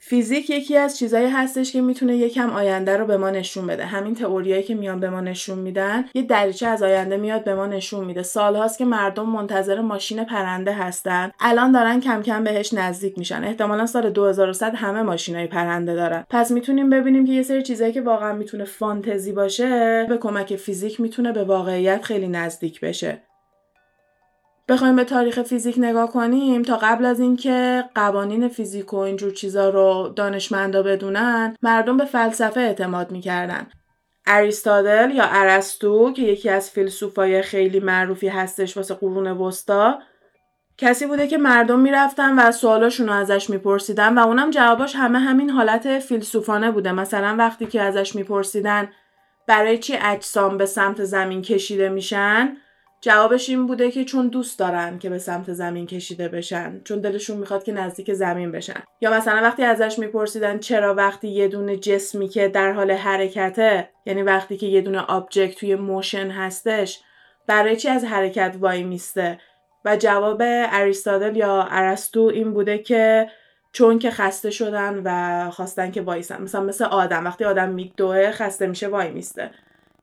فیزیک 0.04 0.50
یکی 0.50 0.76
از 0.76 0.98
چیزایی 0.98 1.26
هستش 1.26 1.72
که 1.72 1.80
می‌تونه 1.80 2.16
یکم 2.16 2.50
آینده 2.50 2.96
رو 2.96 3.06
به 3.06 3.16
ما 3.16 3.30
نشون 3.30 3.66
بده. 3.66 3.86
همین 3.86 4.14
تئوریایی 4.14 4.62
که 4.62 4.74
میان 4.74 5.00
به 5.00 5.10
ما 5.10 5.20
نشون 5.20 5.58
میدن 5.58 6.04
یه 6.14 6.22
دریچه 6.22 6.66
از 6.66 6.82
آینده 6.82 7.16
میاد 7.16 7.44
به 7.44 7.54
ما 7.54 7.66
نشون 7.66 8.04
میده. 8.04 8.22
سالهاست 8.22 8.78
که 8.78 8.84
مردم 8.84 9.26
منتظر 9.26 9.80
ماشین 9.80 10.24
پرنده 10.24 10.72
هستن. 10.72 11.30
الان 11.40 11.72
دارن 11.72 12.00
کم 12.00 12.22
کم 12.22 12.44
بهش 12.44 12.74
نزدیک 12.74 13.18
میشن. 13.18 13.44
احتمالا 13.44 13.86
سال 13.86 14.10
2100 14.10 14.74
همه 14.74 15.02
ماشینای 15.02 15.46
پرنده 15.46 15.94
دارن. 15.94 16.24
پس 16.30 16.50
می‌تونیم 16.50 16.90
ببینیم 16.90 17.26
که 17.26 17.32
یه 17.32 17.42
سری 17.42 17.62
چیزایی 17.62 17.92
که 17.92 18.02
واقعا 18.02 18.32
می‌تونه 18.32 18.64
فانتزی 18.64 19.32
باشه 19.32 20.06
به 20.08 20.18
کمک 20.18 20.56
فیزیک 20.56 21.00
می‌تونه 21.00 21.32
به 21.32 21.44
واقعیت 21.44 22.02
خیلی 22.02 22.28
نزدیک 22.28 22.80
بشه. 22.80 23.22
بخوایم 24.68 24.96
به 24.96 25.04
تاریخ 25.04 25.42
فیزیک 25.42 25.74
نگاه 25.78 26.12
کنیم 26.12 26.62
تا 26.62 26.76
قبل 26.76 27.04
از 27.04 27.20
اینکه 27.20 27.84
قوانین 27.94 28.48
فیزیک 28.48 28.94
و 28.94 28.96
اینجور 28.96 29.32
چیزا 29.32 29.68
رو 29.70 30.12
دانشمندا 30.16 30.82
بدونن 30.82 31.56
مردم 31.62 31.96
به 31.96 32.04
فلسفه 32.04 32.60
اعتماد 32.60 33.10
می‌کردن. 33.10 33.66
Aristotle 34.26 35.10
یا 35.10 35.24
ارسطو 35.24 36.12
که 36.12 36.22
یکی 36.22 36.48
از 36.48 36.70
فیلسوفای 36.70 37.42
خیلی 37.42 37.80
معروفی 37.80 38.28
هستش 38.28 38.76
واسه 38.76 38.94
قرون 38.94 39.26
وسطا 39.26 39.98
کسی 40.78 41.06
بوده 41.06 41.26
که 41.26 41.38
مردم 41.38 41.80
می‌رفتن 41.80 42.38
و 42.38 42.52
سوالاشون 42.52 43.06
رو 43.06 43.12
ازش 43.12 43.50
میپرسیدن 43.50 44.18
و 44.18 44.26
اونم 44.26 44.50
جواباش 44.50 44.96
همه 44.96 45.18
همین 45.18 45.50
حالت 45.50 45.98
فیلسوفانه 45.98 46.70
بوده. 46.70 46.92
مثلا 46.92 47.36
وقتی 47.38 47.66
که 47.66 47.82
ازش 47.82 48.14
میپرسیدن 48.14 48.88
برای 49.46 49.78
چی 49.78 49.96
اجسام 50.02 50.58
به 50.58 50.66
سمت 50.66 51.04
زمین 51.04 51.42
کشیده 51.42 51.88
میشن 51.88 52.56
جوابش 53.04 53.48
این 53.48 53.66
بوده 53.66 53.90
که 53.90 54.04
چون 54.04 54.28
دوست 54.28 54.58
دارن 54.58 54.98
که 54.98 55.10
به 55.10 55.18
سمت 55.18 55.52
زمین 55.52 55.86
کشیده 55.86 56.28
بشن 56.28 56.80
چون 56.84 57.00
دلشون 57.00 57.36
می‌خواد 57.36 57.64
که 57.64 57.72
نزدیک 57.72 58.12
زمین 58.12 58.52
بشن. 58.52 58.82
یا 59.00 59.12
مثلا 59.12 59.42
وقتی 59.42 59.62
ازش 59.62 59.98
میپرسیدن 59.98 60.58
چرا 60.58 60.94
وقتی 60.94 61.28
یه 61.28 61.48
دونه 61.48 61.76
جسمی 61.76 62.28
که 62.28 62.48
در 62.48 62.72
حال 62.72 62.90
حرکته 62.90 63.88
یعنی 64.06 64.22
وقتی 64.22 64.56
که 64.56 64.66
یه 64.66 64.80
دونه 64.80 65.00
object 65.00 65.58
توی 65.58 65.74
motion 65.74 66.30
هستش 66.30 67.00
برای 67.46 67.76
چی 67.76 67.88
از 67.88 68.04
حرکت 68.04 68.56
وای 68.60 68.82
میسته؟ 68.82 69.38
و 69.84 69.96
جواب 69.96 70.42
Aristotle 70.44 71.36
یا 71.36 71.68
ارسطو 71.70 72.20
این 72.20 72.52
بوده 72.52 72.78
که 72.78 73.30
چون 73.72 73.98
که 73.98 74.10
خسته 74.10 74.50
شدن 74.50 75.02
و 75.04 75.50
خواستن 75.50 75.90
که 75.90 76.02
وایسن. 76.02 76.42
مثلا 76.42 76.60
مثل 76.60 76.84
آدم 76.84 77.24
وقتی 77.24 77.44
آدم 77.44 77.68
میدوه 77.68 78.30
خسته 78.30 78.66
میشه 78.66 78.88
وای 78.88 79.10
میسته. 79.10 79.50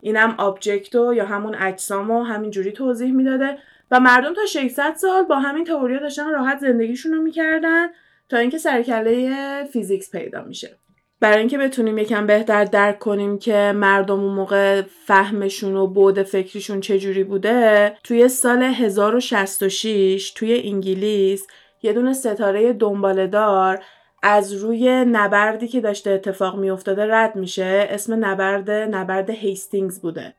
اینم 0.01 0.35
object 0.37 1.02
و 1.02 1.13
یا 1.13 1.25
همون 1.25 1.55
اجسامو 1.55 2.23
همینجوری 2.23 2.71
توضیح 2.71 3.11
می‌داده. 3.11 3.57
و 3.91 3.99
مردم 3.99 4.33
تا 4.33 4.45
600 4.45 4.93
سال 4.95 5.23
با 5.23 5.39
همین 5.39 5.63
تئوری 5.63 5.99
داشتن 5.99 6.31
راحت 6.31 6.59
زندگیشون 6.59 7.11
رو 7.13 7.21
می‌کردن 7.21 7.87
تا 8.29 8.37
اینکه 8.37 8.57
سر 8.57 8.87
و 8.87 9.02
کله 9.02 9.63
physics 9.73 10.11
پیدا 10.11 10.43
میشه. 10.43 10.77
برای 11.21 11.39
اینکه 11.39 11.57
بتونیم 11.57 11.97
یکم 11.97 12.27
بهتر 12.27 12.65
درک 12.65 12.99
کنیم 12.99 13.39
که 13.39 13.71
مردم 13.75 14.19
اون 14.19 14.33
موقع 14.33 14.81
فهمشون 14.81 15.75
و 15.75 15.87
بعد 15.87 16.23
فکریشون 16.23 16.81
چجوری 16.81 17.23
بوده 17.23 17.95
توی 18.03 18.27
سال 18.27 18.63
1066 18.63 20.31
توی 20.31 20.61
انگلیس 20.65 21.47
یه 21.81 21.93
دونه 21.93 22.13
ستاره 22.13 22.73
دنبالدار 22.73 23.83
از 24.23 24.53
روی 24.53 25.05
نبردی 25.05 25.67
که 25.67 25.81
داشته 25.81 26.09
اتفاق 26.09 26.59
میافتاده 26.59 27.15
رد 27.15 27.35
میشه 27.35 27.87
اسم 27.89 28.25
نبرد 28.25 28.71
نبرد 28.71 29.29
هیستینگز 29.29 30.01
بوده. 30.01 30.33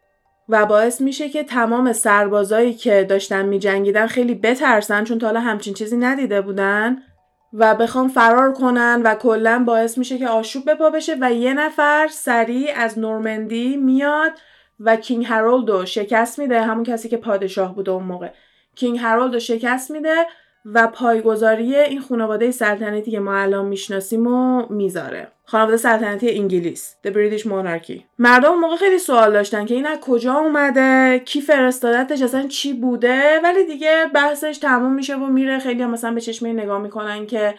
و 0.48 0.66
باعث 0.66 1.00
میشه 1.00 1.28
که 1.28 1.44
تمام 1.44 1.92
سربازایی 1.92 2.74
که 2.74 3.06
داشتن 3.08 3.46
میجنگیدن 3.46 4.06
خیلی 4.06 4.34
بترسن 4.34 5.04
چون 5.04 5.18
تا 5.18 5.26
حالا 5.26 5.40
همچین 5.40 5.74
چیزی 5.74 5.96
ندیده 5.96 6.40
بودن 6.40 6.98
و 7.52 7.74
بخوام 7.74 8.08
فرار 8.08 8.52
کنن 8.52 9.02
و 9.04 9.14
کلا 9.14 9.64
باعث 9.66 9.98
میشه 9.98 10.18
که 10.18 10.28
آشوب 10.28 10.64
به 10.64 10.74
پا 10.74 10.90
بشه 10.90 11.16
و 11.20 11.32
یه 11.32 11.54
نفر 11.54 12.08
سریع 12.10 12.72
از 12.76 12.98
نورمندی 12.98 13.76
میاد 13.76 14.32
و 14.80 14.96
کینگ 14.96 15.26
هارولد 15.26 15.70
رو 15.70 15.86
شکست 15.86 16.38
میده. 16.38 16.62
همون 16.62 16.84
کسی 16.84 17.08
که 17.08 17.16
پادشاه 17.16 17.74
بوده 17.74 17.90
اون 17.90 18.04
موقع. 18.04 18.30
کینگ 18.76 18.98
هارولد 18.98 19.34
رو 19.34 19.40
شکست 19.40 19.90
میده 19.90 20.26
و 20.64 20.86
پایگذاری 20.86 21.76
این 21.76 22.00
خانواده 22.00 22.50
سلطنتی 22.50 23.10
که 23.10 23.20
ما 23.20 23.34
الان 23.34 23.66
می‌شناسیم 23.66 24.26
و 24.26 24.66
می‌ذاره. 24.70 25.28
خانواده 25.44 25.76
سلطنتی 25.76 26.30
انگلیس 26.30 26.96
The 27.06 27.10
British 27.10 27.42
Monarchy. 27.42 28.00
مردم 28.18 28.54
موقع 28.54 28.76
خیلی 28.76 28.98
سوال 28.98 29.32
داشتن 29.32 29.66
که 29.66 29.74
این 29.74 29.86
از 29.86 29.98
کجا 30.00 30.34
اومده 30.34 31.18
کی 31.18 31.40
فرستادتش 31.40 32.22
اصلا 32.22 32.46
چی 32.46 32.72
بوده؟ 32.72 33.40
ولی 33.44 33.64
دیگه 33.64 34.06
بحثش 34.14 34.58
تموم 34.58 34.94
میشه 34.94 35.16
و 35.16 35.26
میره. 35.26 35.58
خیلی 35.58 35.82
هم 35.82 35.90
مثلا 35.90 36.14
به 36.14 36.20
چشمه 36.20 36.52
نگاه 36.52 36.82
می‌کنن 36.82 37.26
که 37.26 37.54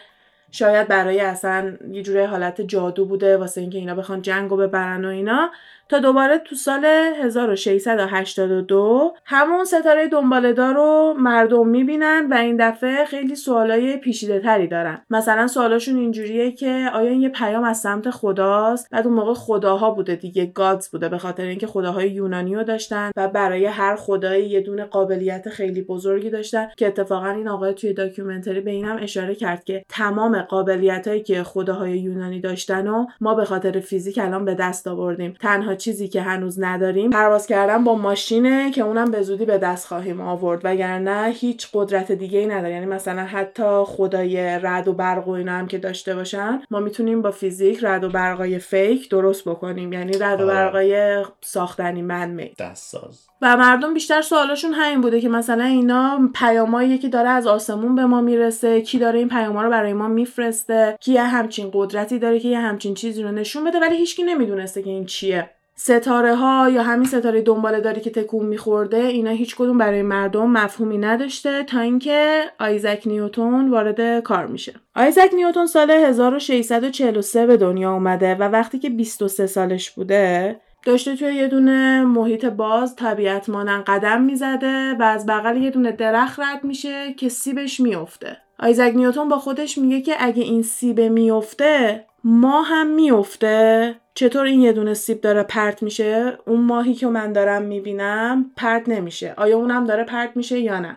شاید 0.50 0.88
برای 0.88 1.20
اصلا 1.20 1.72
یه 1.90 2.02
جوره 2.02 2.26
حالت 2.26 2.60
جادو 2.60 3.04
بوده 3.04 3.36
واسه 3.36 3.60
اینکه 3.60 3.78
اینا 3.78 3.94
بخوان 3.94 4.22
جنگ 4.22 4.52
و 4.52 4.56
ببرن 4.56 5.04
و 5.04 5.08
اینا. 5.08 5.50
تا 5.92 5.98
دوباره 5.98 6.38
تو 6.38 6.54
سال 6.54 6.84
1682 6.84 9.14
همون 9.24 9.64
ستاره 9.64 10.08
دنبالدار 10.08 10.74
رو 10.74 11.14
مردم 11.18 11.68
می‌بینن 11.68 12.28
و 12.30 12.34
این 12.34 12.56
دفعه 12.56 13.04
خیلی 13.04 13.36
سوالای 13.36 13.96
پیشیده 13.96 14.40
تری 14.40 14.68
دارن. 14.68 15.02
مثلا 15.10 15.46
سوالاشون 15.46 15.96
اینجوریه 15.96 16.52
که 16.52 16.90
آیا 16.94 17.10
این 17.10 17.22
یه 17.22 17.28
پیام 17.28 17.64
از 17.64 17.80
سمت 17.80 18.10
خداست؟ 18.10 18.88
بعد 18.90 19.06
اون 19.06 19.16
موقع 19.16 19.34
خداها 19.34 19.90
بوده 19.90 20.14
دیگه 20.14 20.46
گادز 20.46 20.88
بوده 20.88 21.08
به 21.08 21.18
خاطر 21.18 21.42
اینکه 21.42 21.66
خداهای 21.66 22.10
یونانی 22.10 22.54
رو 22.54 22.64
داشتن 22.64 23.10
و 23.16 23.28
برای 23.28 23.66
هر 23.66 23.96
خدایی 23.96 24.48
یه 24.48 24.60
دونه 24.60 24.84
قابلیت 24.84 25.48
خیلی 25.48 25.82
بزرگی 25.82 26.30
داشتن 26.30 26.68
که 26.76 26.86
اتفاقا 26.86 27.30
این 27.30 27.48
آقای 27.48 27.74
توی 27.74 27.92
documentary 27.92 28.60
به 28.60 28.70
اینم 28.70 28.98
اشاره 29.02 29.34
کرد 29.34 29.64
که 29.64 29.84
تمام 29.88 30.42
قابلیت 30.42 31.24
که 31.24 31.42
خداهای 31.42 31.98
یونانی 31.98 32.40
داشتن 32.40 32.88
و 32.88 33.06
ما 33.20 33.34
به 33.34 33.44
خاطر 33.44 33.80
فیزیک 33.80 34.18
الان 34.22 34.44
به 34.44 34.54
دست 34.54 34.88
آوردیم. 34.88 35.34
تنها 35.40 35.74
چیزی 35.82 36.08
که 36.08 36.22
هنوز 36.22 36.60
نداریم 36.60 37.10
پرواز 37.10 37.46
کردن 37.46 37.84
با 37.84 37.94
ماشینه 37.94 38.70
که 38.70 38.82
اونم 38.82 39.10
به 39.10 39.22
زودی 39.22 39.44
به 39.44 39.58
دست 39.58 39.86
خواهیم 39.86 40.20
آورد 40.20 40.60
وگرنه 40.64 41.32
هیچ 41.34 41.68
قدرت 41.74 42.12
دیگه 42.12 42.38
ای 42.38 42.46
نداره. 42.46 42.74
یعنی 42.74 42.86
مثلا 42.86 43.22
حتی 43.24 43.82
خدای 43.86 44.58
رعد 44.62 44.88
و 44.88 44.92
برق 44.92 45.28
و 45.28 45.30
اینا 45.30 45.52
هم 45.52 45.66
که 45.66 45.78
داشته 45.78 46.14
باشن 46.14 46.62
ما 46.70 46.80
می‌تونیم 46.80 47.22
با 47.22 47.30
فیزیک 47.30 47.78
رعد 47.82 48.04
و 48.04 48.08
برقای 48.08 48.58
fake 48.58 49.10
درست 49.10 49.48
بکنیم. 49.48 49.92
یعنی 49.92 50.18
رعد 50.18 50.40
و 50.40 50.46
برقای 50.46 51.24
ساختنی 51.40 52.02
من 52.02 52.40
دستساز. 52.58 53.26
و 53.42 53.56
مردم 53.56 53.94
بیشتر 53.94 54.22
سوالاشون 54.22 54.72
همین 54.72 55.00
بوده 55.00 55.20
که 55.20 55.28
مثلا 55.28 55.64
اینا 55.64 56.30
پیامایی 56.34 56.98
که 56.98 57.08
داره 57.08 57.28
از 57.28 57.46
آسمون 57.46 57.94
به 57.94 58.06
ما 58.06 58.20
می‌رسه 58.20 58.80
کی 58.80 58.98
داره 58.98 59.18
این 59.18 59.28
پیاما 59.28 59.62
رو 59.62 59.70
برای 59.70 59.92
ما 59.92 60.08
میفرسته 60.08 60.96
کی 61.00 61.16
همچین 61.16 61.70
قدرتی 61.72 62.18
داره 62.18 62.40
که 62.40 62.48
یه 62.48 62.58
همچین 62.58 62.94
چیزی 62.94 63.22
رو 63.22 63.32
نشون 63.32 63.64
بده 63.64 63.80
ولی 63.80 63.96
هیچکی 63.96 64.22
نمی‌دونسته 64.22 64.82
که 64.82 64.90
این 64.90 65.04
چیه. 65.04 65.50
ستاره 65.84 66.34
ها 66.34 66.68
یا 66.68 66.82
همین 66.82 67.08
ستاره 67.08 67.40
دنباله 67.40 67.80
داری 67.80 68.00
که 68.00 68.10
تکون 68.10 68.46
میخورده 68.46 68.96
اینا 68.96 69.30
هیچ 69.30 69.56
کدوم 69.56 69.78
برای 69.78 70.02
مردم 70.02 70.50
مفهومی 70.50 70.98
نداشته 70.98 71.62
تا 71.62 71.80
اینکه 71.80 72.44
آیزک 72.60 73.02
نیوتون 73.06 73.70
وارد 73.70 74.20
کار 74.20 74.46
میشه. 74.46 74.74
آیزک 74.96 75.30
نیوتون 75.34 75.66
سال 75.66 75.90
1643 75.90 77.46
به 77.46 77.56
دنیا 77.56 77.92
اومده 77.92 78.34
و 78.34 78.42
وقتی 78.42 78.78
که 78.78 78.90
23 78.90 79.46
سالش 79.46 79.90
بوده 79.90 80.60
داشته 80.84 81.16
توی 81.16 81.34
یه 81.34 81.48
دونه 81.48 82.04
محیط 82.04 82.44
باز 82.44 82.96
طبیعت 82.96 83.48
مانن 83.48 83.84
قدم 83.86 84.22
می‌زده 84.22 84.94
و 85.00 85.02
از 85.02 85.26
بغل 85.26 85.56
یه 85.56 85.70
دونه 85.70 85.92
درخت 85.92 86.40
رد 86.40 86.64
میشه 86.64 87.12
که 87.12 87.28
سیبش 87.28 87.80
میفته 87.80 88.36
آیزک 88.58 88.92
نیوتون 88.94 89.28
با 89.28 89.38
خودش 89.38 89.78
میگه 89.78 90.00
که 90.00 90.14
اگه 90.18 90.42
این 90.42 90.62
سیب 90.62 91.00
میفته 91.00 92.04
ما 92.24 92.62
هم 92.62 92.86
میفته 92.86 93.94
چطور 94.14 94.44
این 94.44 94.60
یه 94.60 94.72
دونه 94.72 94.94
سیب 94.94 95.20
داره 95.20 95.42
پرت 95.42 95.82
میشه؟ 95.82 96.38
اون 96.46 96.60
ماهی 96.60 96.94
که 96.94 97.06
من 97.06 97.32
دارم 97.32 97.62
می‌بینم 97.62 98.50
پرت 98.56 98.88
نمیشه. 98.88 99.34
آیا 99.36 99.56
اونم 99.56 99.84
داره 99.84 100.04
پرت 100.04 100.36
میشه 100.36 100.58
یا 100.58 100.80
نه؟ 100.80 100.96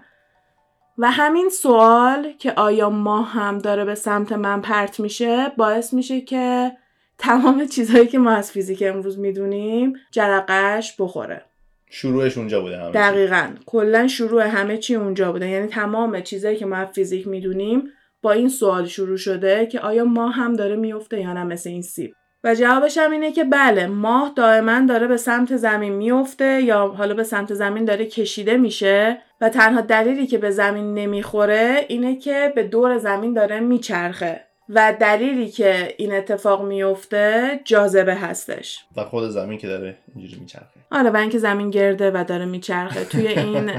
و 0.98 1.12
همین 1.12 1.50
سوال 1.50 2.34
که 2.39 2.51
آیا 2.51 2.89
ماه 2.89 3.32
هم 3.32 3.58
داره 3.58 3.86
به 3.86 3.96
سمت 3.96 4.32
من 4.32 4.62
پرت 4.62 5.00
میشه 5.00 5.51
باعث 5.58 5.94
میشه 5.94 6.22
که 6.22 6.72
تمام 7.17 7.65
چیزهایی 7.65 8.08
که 8.08 8.20
ما 8.20 8.32
از 8.32 8.51
فیزیک 8.51 8.84
امروز 8.86 9.20
می‌دونیم 9.20 9.94
جرقش 10.12 10.96
بخوره. 11.00 11.46
شروعش 11.89 12.38
اونجا 12.38 12.62
بوده 12.62 12.77
همه 12.77 12.91
دقیقا. 12.91 13.48
کلا 13.65 14.08
شروع 14.08 14.44
همه 14.44 14.77
چی 14.77 14.96
اونجا 14.96 15.32
بوده. 15.32 15.50
یعنی 15.50 15.67
تمام 15.67 16.22
چیزهایی 16.22 16.58
که 16.58 16.65
ما 16.65 16.75
از 16.75 16.88
فیزیک 16.88 17.27
می‌دونیم 17.27 17.89
با 18.25 18.32
این 18.32 18.50
سوال 18.50 18.86
شروع 18.86 19.17
شده 19.17 19.65
که 19.65 19.79
آیا 19.79 20.05
ماه 20.05 20.34
هم 20.34 20.53
داره 20.53 20.75
میفته 20.75 21.20
یا 21.20 21.34
نه 21.34 21.44
مثل 21.44 21.70
این 21.70 21.82
سیب؟ 21.82 22.13
و 22.44 22.55
جوابش 22.55 22.98
هم 22.98 23.12
اینه 23.12 23.32
که 23.32 23.44
بله 23.44 23.88
ماه 23.88 24.34
دائما 24.36 24.86
داره 24.89 25.08
به 25.08 25.17
سمت 25.17 25.55
زمین 25.55 25.94
میفته 25.94 26.62
یا 26.62 26.88
حالا 26.88 27.13
به 27.13 27.24
سمت 27.24 27.53
زمین 27.53 27.86
داره 27.86 28.05
کشیده 28.05 28.58
میشه 28.58 29.22
و 29.41 29.50
تنها 29.50 29.82
دلیلی 29.82 30.27
که 30.27 30.38
به 30.38 30.51
زمین 30.51 30.94
نمی‌خوره 30.94 31.86
اینه 31.88 32.15
که 32.15 32.53
به 32.55 32.63
دور 32.63 32.98
زمین 32.98 33.34
داره 33.34 33.60
میچرخه 33.60 34.41
و 34.70 34.96
دلیلی 35.00 35.50
که 35.50 35.96
این 35.98 36.13
اتفاق 36.13 36.65
میفته 36.65 37.60
جاذبه 37.65 38.15
هستش. 38.15 38.86
و 38.98 39.03
خود 39.03 39.29
زمین 39.29 39.58
که 39.58 39.67
داره 39.67 39.98
اینجوری 40.15 40.39
میچرخه. 40.41 40.85
آره 40.96 41.10
و 41.10 41.18
اینکه 41.18 41.38
زمین 41.38 41.70
گرده 41.70 42.12
و 42.12 42.24
داره 42.28 42.46
میچرخه. 42.46 43.06
توی 43.06 43.28
این 43.28 43.72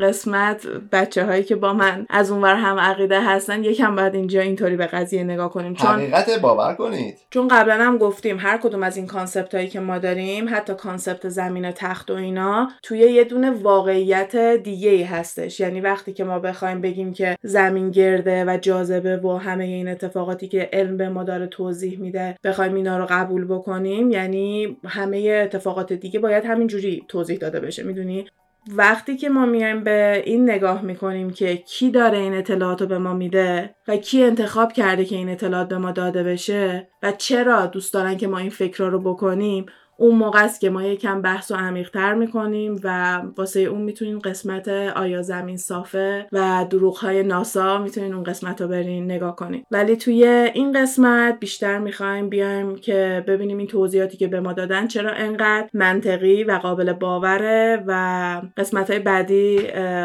قسمت 0.00 0.66
بچه 0.92 1.24
هایی 1.24 1.42
که 1.42 1.56
با 1.56 1.72
من 1.72 2.06
از 2.10 2.30
اونور 2.30 2.54
هم 2.54 2.78
عقیده 2.78 3.20
هستن 3.20 3.64
یکم 3.64 3.96
باید 3.96 4.14
اینجا 4.14 4.40
اینطوری 4.40 4.76
به 4.76 4.86
قضیه 4.86 5.24
نگاه 5.24 5.50
کنیم. 5.50 5.74
چون 5.74 5.90
حقیقت 5.90 6.40
باور 6.40 6.74
کنید. 6.74 7.18
چون 7.30 7.48
قبلا 7.48 7.74
هم 7.74 7.98
گفتیم 7.98 8.38
هر 8.38 8.56
کدوم 8.56 8.82
از 8.82 8.96
این 8.96 9.06
concept 9.06 9.54
هایی 9.54 9.68
که 9.68 9.80
ما 9.80 9.98
داریم 9.98 10.46
حتی 10.50 10.74
concept 10.74 11.28
زمین 11.28 11.70
تخت 11.70 12.10
و 12.10 12.14
اینا 12.14 12.68
توی 12.82 12.98
یه 12.98 13.24
دونه 13.24 13.50
واقعیت 13.50 14.36
دیگه 14.36 14.90
ای 14.90 15.02
هستش. 15.02 15.60
یعنی 15.60 15.80
وقتی 15.80 16.12
که 16.12 16.24
ما 16.24 16.38
بخوایم 16.38 16.80
بگیم 16.80 17.12
که 17.12 17.36
زمین 17.42 17.90
گرده 17.90 18.44
و 18.44 18.58
جاذبه 18.62 19.16
و 19.16 19.36
همه 19.36 19.64
این 19.64 19.88
اتفاقاتی 19.88 20.48
که 20.48 20.70
علم 20.72 20.96
به 20.96 21.08
ما 21.08 21.24
داره 21.24 21.46
توضیح 21.46 22.00
میده 22.00 22.36
بخوایم 22.44 22.74
اینا 22.74 22.98
رو 22.98 23.06
قبول 23.10 23.44
بکنیم 23.44 24.10
یعنی 24.10 24.76
همه 24.84 25.40
اتفاقات 25.44 25.92
دیگه 25.92 26.20
باید 26.28 26.44
همینجوری 26.44 27.04
توضیح 27.08 27.38
داده 27.38 27.60
بشه 27.60 27.82
می‌دونی؟ 27.82 28.26
وقتی 28.74 29.16
که 29.16 29.28
ما 29.28 29.46
میایم 29.46 29.84
به 29.84 30.22
این 30.26 30.50
نگاه 30.50 30.82
می‌کنیم 30.82 31.30
که 31.30 31.56
کی 31.56 31.90
داره 31.90 32.18
این 32.18 32.34
اطلاعات 32.34 32.80
رو 32.80 32.86
به 32.86 32.98
ما 32.98 33.14
میده 33.14 33.74
و 33.88 33.96
کی 33.96 34.22
انتخاب 34.22 34.72
کرده 34.72 35.04
که 35.04 35.16
این 35.16 35.28
اطلاعات 35.28 35.68
به 35.68 35.78
ما 35.78 35.92
داده 35.92 36.22
بشه 36.22 36.88
و 37.02 37.12
چرا 37.12 37.66
دوست 37.66 37.94
دارن 37.94 38.16
که 38.16 38.28
ما 38.28 38.38
این 38.38 38.50
فکر 38.50 38.84
رو 38.84 39.00
بکنیم 39.00 39.66
اون 40.00 40.14
موقع 40.14 40.44
است 40.44 40.60
که 40.60 40.70
ما 40.70 40.82
یکم 40.82 41.22
بحث 41.22 41.50
و 41.50 41.54
عمیقتر 41.54 42.14
می‌کنیم 42.14 42.80
و 42.84 43.20
واسه 43.36 43.60
اون 43.60 43.82
می‌تونین 43.82 44.18
قسمت 44.18 44.68
آیا 44.68 45.22
زمین 45.22 45.56
صافه 45.56 46.26
و 46.32 46.66
دروغ 46.70 46.96
های 46.96 47.22
ناسا 47.22 47.78
می‌تونین 47.78 48.14
اون 48.14 48.22
قسمت 48.22 48.62
رو 48.62 48.68
برین 48.68 49.04
نگاه 49.04 49.36
کنین. 49.36 49.64
ولی 49.70 49.96
توی 49.96 50.24
این 50.54 50.82
قسمت 50.82 51.40
بیشتر 51.40 51.78
می‌خوایم 51.78 52.28
بیایم 52.28 52.76
که 52.76 53.24
ببینیم 53.26 53.58
این 53.58 53.66
توضیحاتی 53.66 54.16
که 54.16 54.26
به 54.28 54.40
ما 54.40 54.52
دادن 54.52 54.86
چرا 54.86 55.10
انقدر 55.10 55.68
منطقی 55.74 56.44
و 56.44 56.52
قابل 56.52 56.92
باوره 56.92 57.84
و 57.86 58.42
قسمت 58.56 58.90
های 58.90 58.98
بعدی 58.98 59.58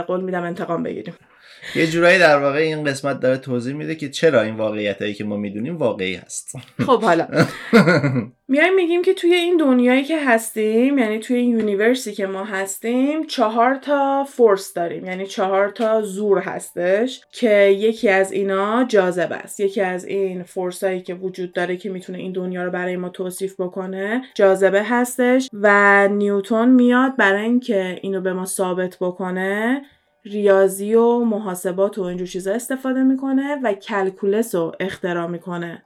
قول 0.08 0.22
میدم 0.22 0.44
انتقام 0.44 0.84
بگیریم. 0.84 1.14
یه 1.76 1.88
جورایی 1.88 2.20
در 2.20 2.38
واقع 2.38 2.58
این 2.58 2.84
قسمت 2.84 3.20
داره 3.20 3.38
توضیح 3.38 3.76
میده 3.76 3.96
که 3.96 4.10
چرا 4.10 4.42
این 4.42 4.56
واقعیت 4.56 5.02
هایی 5.02 5.14
که 5.14 5.24
ما 5.24 5.38
می‌دونیم 5.38 5.78
واقعی 5.78 6.16
هست. 6.16 6.54
خب 6.86 7.02
حالا. 7.02 7.28
میایم 8.48 8.76
میگیم 8.76 9.02
که 9.02 9.14
توی 9.14 9.34
این 9.34 9.58
دنیایی 9.58 10.04
که 10.04 10.26
هستیم 10.26 10.98
یعنی 10.98 11.20
توی 11.20 11.36
این 11.36 11.52
universe 11.52 12.07
ی 12.07 12.14
که 12.14 12.28
ما 12.28 12.44
هستیم 12.44 13.26
چهار 13.26 13.76
تا 13.76 14.24
force 14.24 14.74
داریم. 14.74 15.06
یعنی 15.06 15.28
چهار 15.28 15.70
تا 15.70 16.02
زور 16.02 16.40
هستش 16.40 17.22
که 17.32 17.66
یکی 17.66 18.10
از 18.10 18.32
اینا 18.32 18.84
جاذبه 18.84 19.30
است. 19.32 19.60
یکی 19.60 19.82
از 19.82 20.06
این 20.06 20.44
force 20.44 20.84
هایی 20.84 21.02
که 21.02 21.14
وجود 21.14 21.54
داره 21.54 21.78
که 21.78 21.90
می‌تونه 21.90 22.18
این 22.18 22.32
دنیا 22.32 22.64
رو 22.64 22.72
برای 22.72 22.96
ما 22.96 23.10
توصیف 23.10 23.62
بکنه 23.62 24.22
جاذبه 24.36 24.84
هستش 24.84 25.50
و 25.54 26.08
نیوتون 26.08 26.70
میاد 26.70 27.18
برای 27.18 27.44
اینکه 27.44 28.00
اینو 28.02 28.22
به 28.22 28.34
ما 28.34 28.46
ثابت 28.46 28.98
بکنه. 29.02 29.82
ریاضی 30.26 30.96
و 30.96 31.20
محاسبات 31.20 31.98
و 31.98 32.02
اینجور 32.02 32.28
چیزا 32.28 32.54
استفاده 32.54 33.04
می‌کنه 33.04 33.60
و 33.64 33.74
calculus 33.74 34.56
رو 34.56 34.72
اختراع 34.80 35.28
می‌کنه. 35.28 35.86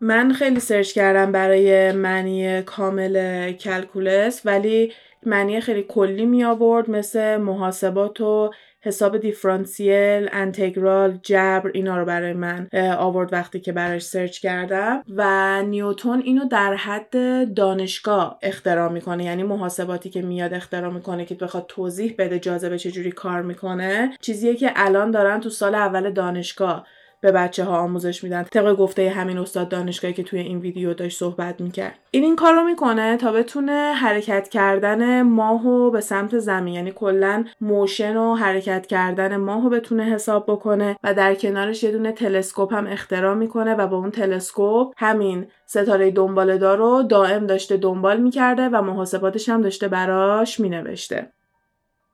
من 0.00 0.32
خیلی 0.32 0.60
search 0.60 0.92
کردم 0.92 1.32
برای 1.32 1.92
معنی 1.92 2.62
کامل 2.62 3.52
calculus 3.52 4.42
ولی 4.44 4.92
معنی 5.26 5.60
خیلی 5.60 5.82
کلی 5.82 6.26
می 6.26 6.44
آورد 6.44 6.90
مثل 6.90 7.36
محاسبات 7.36 8.20
و 8.20 8.50
حساب 8.84 9.18
دیفرانسیل، 9.18 10.28
انتگرال، 10.32 11.18
جبر 11.22 11.70
اینا 11.74 11.98
رو 11.98 12.04
برای 12.04 12.32
من 12.32 12.68
آورد 12.98 13.32
وقتی 13.32 13.60
که 13.60 13.72
براش 13.72 14.02
search 14.02 14.38
کردم. 14.38 15.02
و 15.16 15.62
نیوتون 15.62 16.20
اینو 16.20 16.48
در 16.48 16.74
حد 16.74 17.54
دانشگاه 17.54 18.38
اختراع 18.42 18.92
می‌کنه. 18.92 19.24
یعنی 19.24 19.42
محاسباتی 19.42 20.10
که 20.10 20.22
میاد 20.22 20.54
اختراع 20.54 20.92
می‌کنه 20.92 21.24
که 21.24 21.34
بخواد 21.34 21.64
توضیح 21.68 22.14
بده 22.18 22.38
جاذبه 22.38 22.78
چجوری 22.78 23.12
کار 23.12 23.42
می‌کنه. 23.42 24.16
چیزیه 24.20 24.54
که 24.54 24.72
الان 24.76 25.10
دارن 25.10 25.40
تو 25.40 25.50
سال 25.50 25.74
اول 25.74 26.10
دانشگاه. 26.10 26.86
به 27.24 27.32
بچه 27.32 27.64
ها 27.64 27.78
آموزش 27.78 28.24
میدن. 28.24 28.42
طبق 28.42 28.74
گفته 28.76 29.10
همین 29.10 29.38
استاد 29.38 29.68
دانشگاهی 29.68 30.14
که 30.14 30.22
توی 30.22 30.38
این 30.38 30.58
ویدیو 30.58 30.94
داشت 30.94 31.18
صحبت 31.18 31.60
می‌کرد. 31.60 31.98
این 32.10 32.24
این 32.24 32.36
کارو 32.36 32.64
می‌کنه 32.64 33.16
تا 33.16 33.32
بتونه 33.32 33.92
حرکت 33.94 34.48
کردن 34.48 35.22
ماهو 35.22 35.90
به 35.90 36.00
سمت 36.00 36.38
زمین. 36.38 36.74
یعنی 36.74 36.92
کلا 36.92 37.44
موشن 37.60 38.16
و 38.16 38.34
حرکت 38.34 38.86
کردن 38.86 39.36
ماهو 39.36 39.68
بتونه 39.68 40.04
حساب 40.04 40.44
بکنه 40.48 40.96
و 41.04 41.14
در 41.14 41.34
کنارش 41.34 41.82
یه 41.82 41.90
دونه 41.90 42.12
تلسکوپ 42.12 42.74
هم 42.74 42.86
اختراع 42.86 43.34
می‌کنه 43.34 43.74
و 43.74 43.86
با 43.86 43.96
اون 43.96 44.10
تلسکوپ 44.10 44.92
همین 44.96 45.46
ستاره 45.66 46.10
دنبالدار 46.10 46.78
رو 46.78 47.02
دائم 47.02 47.46
داشته 47.46 47.76
دنبال 47.76 48.20
می‌کرده 48.20 48.68
و 48.68 48.82
محاسباتش 48.82 49.48
هم 49.48 49.62
داشته 49.62 49.88
براش 49.88 50.60
مینوشته. 50.60 51.30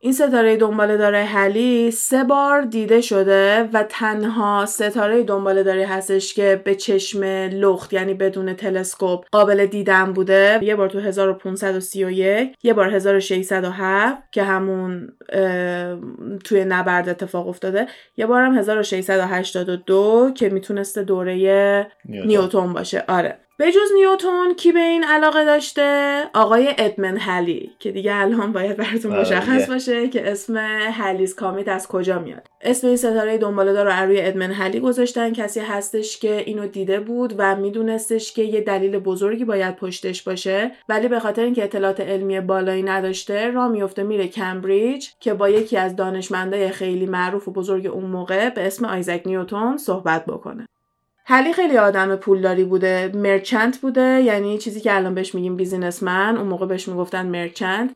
این 0.03 0.13
ستاره 0.13 0.57
دنباله 0.57 0.97
داره 0.97 1.25
هلی 1.25 1.91
سه 1.91 2.25
بار 2.25 2.63
دیده 2.63 3.01
شده 3.01 3.69
و 3.73 3.83
تنها 3.89 4.67
ستاره 4.67 5.23
دنباله 5.23 5.63
داره 5.63 5.87
هستش 5.87 6.35
که 6.35 6.61
به 6.65 6.75
چشم 6.75 7.25
لخت 7.53 7.93
یعنی 7.93 8.15
بدون 8.15 8.55
تلسکوپ 8.55 9.25
قابل 9.33 9.67
دیدن 9.67 10.13
بوده. 10.13 10.59
یه 10.63 10.77
بار 10.77 10.89
تو 10.89 10.99
1531 11.01 12.57
یه 12.63 12.75
بار 12.75 12.91
1607 12.91 14.23
که 14.33 14.43
همون 14.43 15.13
توی 16.45 16.65
نبرد 16.65 17.09
اتفاق 17.09 17.49
افتاده. 17.49 17.87
یه 18.17 18.27
بار 18.27 18.43
هم 18.43 18.59
1682 18.59 20.31
که 20.35 20.49
می‌تونسته 20.49 21.03
دوره 21.03 21.87
نیوتون 22.05 22.73
باشه. 22.73 23.05
آره. 23.09 23.39
به 23.61 23.73
جز 23.73 23.93
نیوتون 23.95 24.55
کی 24.55 24.73
به 24.73 24.81
این 24.81 25.05
علاقه 25.05 25.45
داشته؟ 25.45 26.23
آقای 26.35 26.75
ادمن 26.79 27.17
هلی 27.17 27.71
که 27.79 27.93
دیگه 27.93 28.15
الان 28.15 28.53
باید 28.53 28.77
براتون 28.77 29.13
آره، 29.13 29.21
مشخص 29.21 29.69
باشه 29.71 30.09
که 30.09 30.31
اسم 30.33 30.57
هلیز 30.93 31.35
کامیت 31.35 31.69
از 31.69 31.89
کجا 31.89 32.19
میاد. 32.19 32.47
اسم 32.61 32.87
این 32.87 32.97
ستاره 32.97 33.39
دنباله 33.39 33.73
دار 33.73 33.87
رو 33.87 34.07
روی 34.07 34.21
ادمن 34.21 34.53
هلی 34.53 34.81
گذاشتن. 34.81 35.33
کسی 35.33 35.61
هستش 35.61 36.19
که 36.19 36.43
اینو 36.47 36.67
دیده 36.67 37.01
بود 37.01 37.35
و 37.39 37.57
میدونستش 37.57 38.33
که 38.33 38.43
یه 38.43 38.61
دلیل 38.61 38.99
بزرگی 38.99 39.45
باید 39.45 39.77
پشتش 39.77 40.23
باشه. 40.23 40.71
ولی 40.89 41.09
به 41.09 41.21
خاطر 41.21 41.43
اینکه 41.43 41.65
اطلاعات 41.65 42.01
علمی 42.01 42.41
بالایی 42.41 42.83
نداشته 42.83 43.51
را 43.51 43.69
میفته 43.69 44.03
میره 44.03 44.29
کمبریج 44.29 45.09
که 45.21 45.35
با 45.35 45.49
یکی 45.49 45.77
از 45.77 45.97
دانشمندای 45.97 46.69
خیلی 46.69 47.07
معروف 47.07 47.49
و 47.49 47.53
بزرگ 47.53 47.87
اون 47.87 48.05
موقع 48.05 48.51
به 48.51 48.67
اسم 48.67 48.85
آیزک 48.85 49.23
نیوتون 49.27 49.77
صحبت 49.77 50.27
بکنه. 50.27 50.67
هلی 51.31 51.53
خیلی 51.53 51.77
آدم 51.77 52.17
پولداری 52.17 52.65
بوده. 52.65 53.11
مرچنت 53.15 53.79
بوده. 53.79 54.23
یعنی 54.23 54.59
چیزی 54.59 54.81
که 54.81 54.97
الان 54.97 55.15
بهش 55.15 55.35
میگیم 55.35 55.57
بیزینسمن 55.57 56.37
اون 56.37 56.47
موقع 56.47 56.67
بهش 56.67 56.89
می‌گفتن 56.89 57.27
مرچنت 57.27 57.91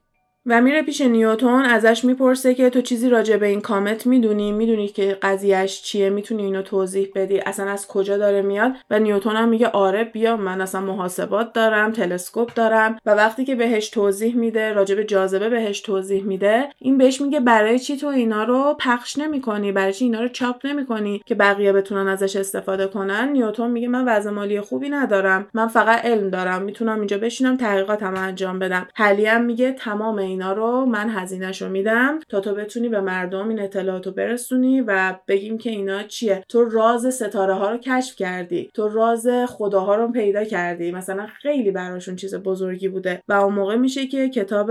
و 0.46 0.60
میره 0.60 0.82
پیش 0.82 1.00
نیوتون 1.00 1.64
ازش 1.64 2.04
می‌پرسه 2.04 2.54
که 2.54 2.70
تو 2.70 2.80
چیزی 2.80 3.08
راجع 3.08 3.36
به 3.36 3.46
این 3.46 3.60
کامت 3.60 4.06
می‌دونی؟ 4.06 4.52
می‌دونی 4.52 4.88
که 4.88 5.18
قضیهش 5.22 5.82
چیه؟ 5.82 6.10
می‌تونی 6.10 6.42
اینو 6.42 6.62
توضیح 6.62 7.08
بدی؟ 7.14 7.40
اصلا 7.40 7.70
از 7.70 7.86
کجا 7.86 8.16
داره 8.16 8.42
میاد؟ 8.42 8.72
و 8.90 8.98
نیوتون 8.98 9.36
هم 9.36 9.48
میگه 9.48 9.68
آره 9.68 10.04
بیا 10.04 10.36
من 10.36 10.60
اصلا 10.60 10.80
محاسبات 10.80 11.52
دارم 11.52 11.92
تلسکوپ 11.92 12.54
دارم 12.54 12.98
و 13.06 13.10
وقتی 13.10 13.44
که 13.44 13.54
بهش 13.54 13.88
توضیح 13.88 14.36
میده 14.36 14.72
راجع 14.72 14.94
به 14.94 15.04
جاذبه 15.04 15.48
بهش 15.48 15.80
توضیح 15.80 16.24
میده 16.24 16.68
این 16.78 16.98
بهش 16.98 17.20
میگه 17.20 17.40
برای 17.40 17.78
چی 17.78 17.96
تو 17.96 18.06
اینا 18.06 18.44
رو 18.44 18.76
پخش 18.80 19.18
نمی‌کنی؟ 19.18 19.72
برای 19.72 19.92
چی 19.92 20.04
اینا 20.04 20.20
رو 20.20 20.28
چاپ 20.28 20.66
نمی‌کنی 20.66 21.22
که 21.26 21.34
بقیه 21.34 21.72
بتونن 21.72 22.08
ازش 22.08 22.36
استفاده 22.36 22.86
کنن؟ 22.86 23.28
نیوتون 23.32 23.70
میگه 23.70 23.88
من 23.88 24.04
وضع 24.04 24.30
مالی 24.30 24.60
خوبی 24.60 24.88
ندارم. 24.88 25.46
من 25.54 25.68
فقط 25.68 26.04
علم 26.04 26.30
دارم. 26.30 26.62
می‌تونم 26.62 26.98
اینجا 26.98 27.18
بشینم 27.18 27.56
تحقیقاتم 27.56 28.14
انجام 28.16 28.58
بدم. 28.58 28.88
حلی 28.94 29.38
میگه 29.38 29.72
تمام 29.72 30.18
اینا 30.34 30.52
رو 30.52 30.84
من 30.84 31.10
هزینهش 31.10 31.62
رو 31.62 31.68
میدم 31.68 32.18
تا 32.28 32.40
تو 32.40 32.54
بتونی 32.54 32.88
به 32.88 33.00
مردم 33.00 33.48
این 33.48 33.60
اطلاعات 33.60 34.06
رو 34.06 34.12
برسونی 34.12 34.80
و 34.80 35.18
بگیم 35.28 35.58
که 35.58 35.70
اینا 35.70 36.02
چیه. 36.02 36.44
تو 36.48 36.64
راز 36.64 37.14
ستاره 37.14 37.54
ها 37.54 37.70
رو 37.70 37.78
کشف 37.78 38.16
کردی. 38.16 38.70
تو 38.74 38.88
راز 38.88 39.28
خداها 39.48 39.94
رو 39.94 40.12
پیدا 40.12 40.44
کردی. 40.44 40.92
مثلا 40.92 41.26
خیلی 41.26 41.70
براشون 41.70 42.16
چیز 42.16 42.34
بزرگی 42.34 42.88
بوده 42.88 43.22
و 43.28 43.32
اون 43.32 43.54
موقع 43.54 43.76
میشه 43.76 44.06
که 44.06 44.28
کتاب 44.28 44.70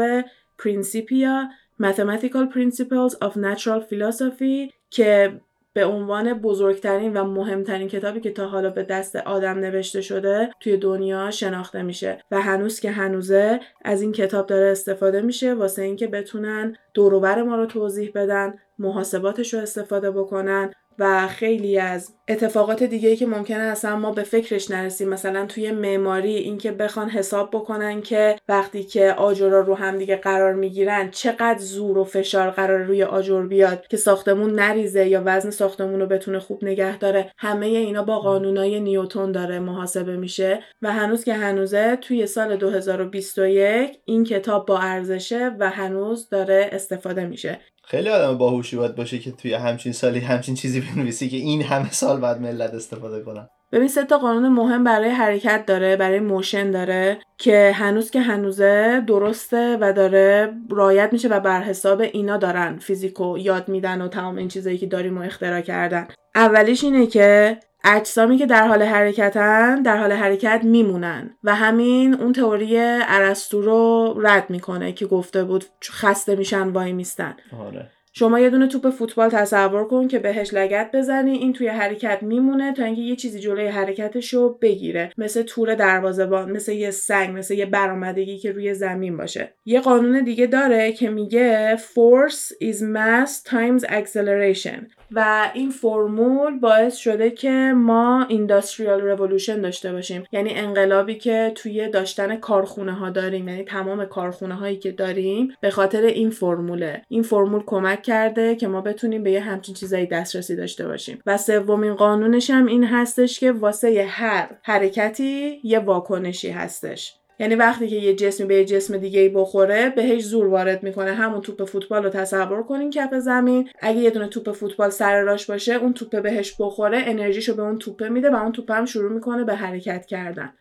پرینسیپیا 0.57 1.49
Mathematical 1.81 2.45
Principles 2.55 3.13
of 3.25 3.33
Natural 3.35 3.81
Philosophy 3.89 4.71
که 4.89 5.39
به 5.73 5.85
عنوان 5.85 6.33
بزرگترین 6.33 7.17
و 7.17 7.23
مهمترین 7.23 7.87
کتابی 7.87 8.19
که 8.19 8.31
تا 8.31 8.47
حالا 8.47 8.69
به 8.69 8.83
دست 8.83 9.15
آدم 9.15 9.59
نوشته 9.59 10.01
شده 10.01 10.49
توی 10.59 10.77
دنیا 10.77 11.31
شناخته 11.31 11.81
میشه 11.81 12.17
و 12.31 12.41
هنوز 12.41 12.79
که 12.79 12.91
هنوزه 12.91 13.59
از 13.85 14.01
این 14.01 14.11
کتاب 14.11 14.47
داره 14.47 14.71
استفاده 14.71 15.21
میشه 15.21 15.53
واسه 15.53 15.81
اینکه 15.81 16.07
بتونن 16.07 16.75
دوروبر 16.93 17.43
ما 17.43 17.55
رو 17.55 17.65
توضیح 17.65 18.11
بدن 18.15 18.53
محاسباتش 18.79 19.53
رو 19.53 19.59
استفاده 19.59 20.11
بکنن 20.11 20.73
و 20.99 21.27
خیلی 21.27 21.79
از 21.79 22.13
اتفاقات 22.27 22.83
دیگه 22.83 23.15
که 23.15 23.25
ممکنه 23.25 23.63
اصلا 23.63 23.95
ما 23.95 24.11
به 24.11 24.23
فکرش 24.23 24.71
نرسیم. 24.71 25.09
مثلا 25.09 25.45
توی 25.45 25.71
معماری 25.71 26.35
اینکه 26.35 26.71
بخوان 26.71 27.09
حساب 27.09 27.49
بکنن 27.49 28.01
که 28.01 28.35
وقتی 28.47 28.83
که 28.83 29.13
آجرها 29.13 29.59
رو 29.59 29.75
هم 29.75 29.97
دیگه 29.97 30.15
قرار 30.15 30.53
می‌گیرن 30.53 31.11
چقدر 31.11 31.59
زور 31.59 31.97
و 31.97 32.03
فشار 32.03 32.49
قرار 32.49 32.79
روی 32.83 33.03
آجر 33.03 33.41
بیاد 33.41 33.87
که 33.87 33.97
ساختمون 33.97 34.59
نریزه 34.59 35.07
یا 35.07 35.21
وزن 35.25 35.49
ساختمون 35.49 35.99
رو 35.99 36.05
بتونه 36.05 36.39
خوب 36.39 36.63
نگه 36.63 36.97
داره. 36.97 37.31
همه 37.37 37.65
اینا 37.65 38.03
با 38.03 38.19
قانونای 38.19 38.79
نیوتون 38.79 39.31
داره 39.31 39.59
محاسبه 39.59 40.17
میشه 40.17 40.59
و 40.81 40.91
هنوز 40.91 41.23
که 41.23 41.33
هنوزه 41.33 41.95
توی 41.95 42.27
سال 42.27 42.55
2021 42.55 43.99
این 44.05 44.23
کتاب 44.23 44.65
با 44.65 44.79
ارزشه 44.79 45.51
و 45.59 45.69
هنوز 45.69 46.29
داره 46.29 46.69
استفاده 46.71 47.25
میشه. 47.25 47.59
خیلی 47.85 48.09
آدم 48.09 48.37
باهوشی 48.37 48.75
باید 48.75 48.95
باشه 48.95 49.19
که 49.19 49.31
توی 49.31 49.53
همچین 49.53 49.93
سالی 49.93 50.19
همچین 50.19 50.55
چیزی 50.55 50.81
بنویسی 50.81 51.29
که 51.29 51.37
این 51.37 51.61
همه 51.61 51.91
سال 51.91 52.19
بعد 52.19 52.41
ملت 52.41 52.73
استفاده 52.73 53.21
کنن. 53.21 53.49
ببین 53.71 53.87
سه 53.87 54.03
تا 54.03 54.17
قانون 54.17 54.49
مهم 54.49 54.83
برای 54.83 55.09
حرکت 55.09 55.65
داره 55.65 55.95
برای 55.95 56.19
motion 56.19 56.71
داره 56.71 57.19
که 57.37 57.71
هنوز 57.75 58.11
که 58.11 58.21
هنوزه 58.21 59.03
درسته 59.07 59.77
و 59.81 59.93
داره 59.93 60.53
رعایت 60.69 61.09
میشه 61.13 61.27
و 61.27 61.39
بر 61.39 61.61
حساب 61.61 62.01
اینا 62.01 62.37
دارن. 62.37 62.77
فیزیکو 62.77 63.37
یاد 63.37 63.69
میدن 63.69 64.01
و 64.01 64.07
تمام 64.07 64.35
این 64.35 64.47
چیزایی 64.47 64.77
که 64.77 64.85
داریم 64.85 65.17
و 65.17 65.21
اختراع 65.21 65.61
کردن. 65.61 66.07
اولیش 66.35 66.83
اینه 66.83 67.07
که 67.07 67.57
اجسامی 67.83 68.37
که 68.37 68.45
در 68.45 68.67
حال 68.67 68.83
حرکتن 68.83 69.81
در 69.81 69.97
حال 69.97 70.11
حرکت 70.11 70.61
میمونن 70.63 71.35
و 71.43 71.55
همین 71.55 72.13
اون 72.13 72.33
تئوری 72.33 72.77
ارسطو 72.79 73.61
رو 73.61 74.15
رد 74.21 74.49
می‌کنه 74.49 74.93
که 74.93 75.05
گفته 75.05 75.43
بود 75.43 75.65
خسته 75.83 76.35
میشن 76.35 76.69
وای 76.69 76.93
میستن. 76.93 77.35
آره. 77.67 77.89
شما 78.15 78.39
یه 78.39 78.49
دونه 78.49 78.67
توپ 78.67 78.89
فوتبال 78.89 79.29
تصور 79.29 79.83
کن 79.83 80.07
که 80.07 80.19
بهش 80.19 80.53
لگت 80.53 80.89
بزنی 80.93 81.31
این 81.31 81.53
توی 81.53 81.67
حرکت 81.67 82.23
میمونه 82.23 82.73
تا 82.73 82.83
اینکه 82.83 83.01
یه 83.01 83.15
چیزی 83.15 83.39
جلوی 83.39 83.67
حرکتش 83.67 84.33
رو 84.33 84.57
بگیره. 84.61 85.11
مثل 85.17 85.41
تور 85.41 85.75
دروازه‌بان 85.75 86.51
مثل 86.51 86.71
یه 86.71 86.91
سنگ 86.91 87.37
مثل 87.37 87.53
یه 87.53 87.65
برآمدگی 87.65 88.37
که 88.37 88.51
روی 88.51 88.73
زمین 88.73 89.17
باشه. 89.17 89.53
یه 89.65 89.79
قانون 89.79 90.23
دیگه 90.23 90.47
داره 90.47 90.91
که 90.91 91.09
میگه 91.09 91.77
force 91.77 92.53
is 92.63 92.77
mass 92.77 93.49
times 93.49 93.83
acceleration. 93.89 94.81
و 95.15 95.51
این 95.53 95.69
فرمول 95.69 96.59
باعث 96.59 96.95
شده 96.95 97.31
که 97.31 97.73
ما 97.75 98.25
اینداستریال 98.29 99.01
رولوشن 99.01 99.61
داشته 99.61 99.91
باشیم. 99.91 100.23
یعنی 100.31 100.53
انقلابی 100.53 101.15
که 101.15 101.51
توی 101.55 101.89
داشتن 101.89 102.35
کارخونه 102.35 102.93
ها 102.93 103.09
داریم 103.09 103.47
یعنی 103.47 103.63
تمام 103.63 104.05
کارخونه 104.05 104.55
هایی 104.55 104.77
که 104.77 104.91
داریم 104.91 105.55
به 105.61 105.69
خاطر 105.69 106.01
این 106.01 106.29
فرموله. 106.29 107.01
این 107.07 107.23
فرمول 107.23 107.63
کمک 107.65 108.01
کرده 108.01 108.55
که 108.55 108.67
ما 108.67 108.81
بتونیم 108.81 109.23
به 109.23 109.31
یه 109.31 109.39
همچین 109.39 109.75
چیزایی 109.75 110.05
دسترسی 110.05 110.55
داشته 110.55 110.87
باشیم. 110.87 111.19
و 111.25 111.37
سومین 111.37 111.93
قانونش 111.93 112.49
هم 112.49 112.65
این 112.65 112.83
هستش 112.83 113.39
که 113.39 113.51
واسه 113.51 114.05
هر 114.09 114.49
حرکتی 114.63 115.59
یه 115.63 115.79
واکنشی 115.79 116.49
هستش. 116.49 117.22
یعنی 117.39 117.55
وقتی 117.55 117.87
که 117.87 117.95
یه 117.95 118.15
جسمی 118.15 118.45
به 118.45 118.55
یه 118.55 118.65
جسم 118.65 118.97
دیگه 118.97 119.19
ای 119.19 119.29
بخوره 119.29 119.89
بهش 119.89 120.23
زور 120.23 120.47
وارد 120.47 120.83
می‌کنه. 120.83 121.13
همون 121.13 121.41
توپ 121.41 121.63
فوتبال 121.63 122.03
رو 122.03 122.09
تصور 122.09 122.63
کنین 122.63 122.89
کف 122.89 123.13
زمین. 123.13 123.69
اگه 123.81 123.99
یه 123.99 124.09
دونه 124.09 124.27
توپ 124.27 124.51
فوتبال 124.51 124.89
سر 124.89 125.21
راش 125.21 125.45
باشه 125.45 125.73
اون 125.73 125.93
توپ 125.93 126.21
بهش 126.21 126.55
بخوره 126.59 127.03
انرژیشو 127.05 127.55
به 127.55 127.61
اون 127.61 127.77
توپه 127.77 128.09
میده 128.09 128.29
و 128.29 128.35
اون 128.35 128.51
توپ 128.51 128.71
هم 128.71 128.85
شروع 128.85 129.11
می‌کنه 129.11 129.43
به 129.43 129.55
حرکت 129.55 130.05
کردن. 130.05 130.53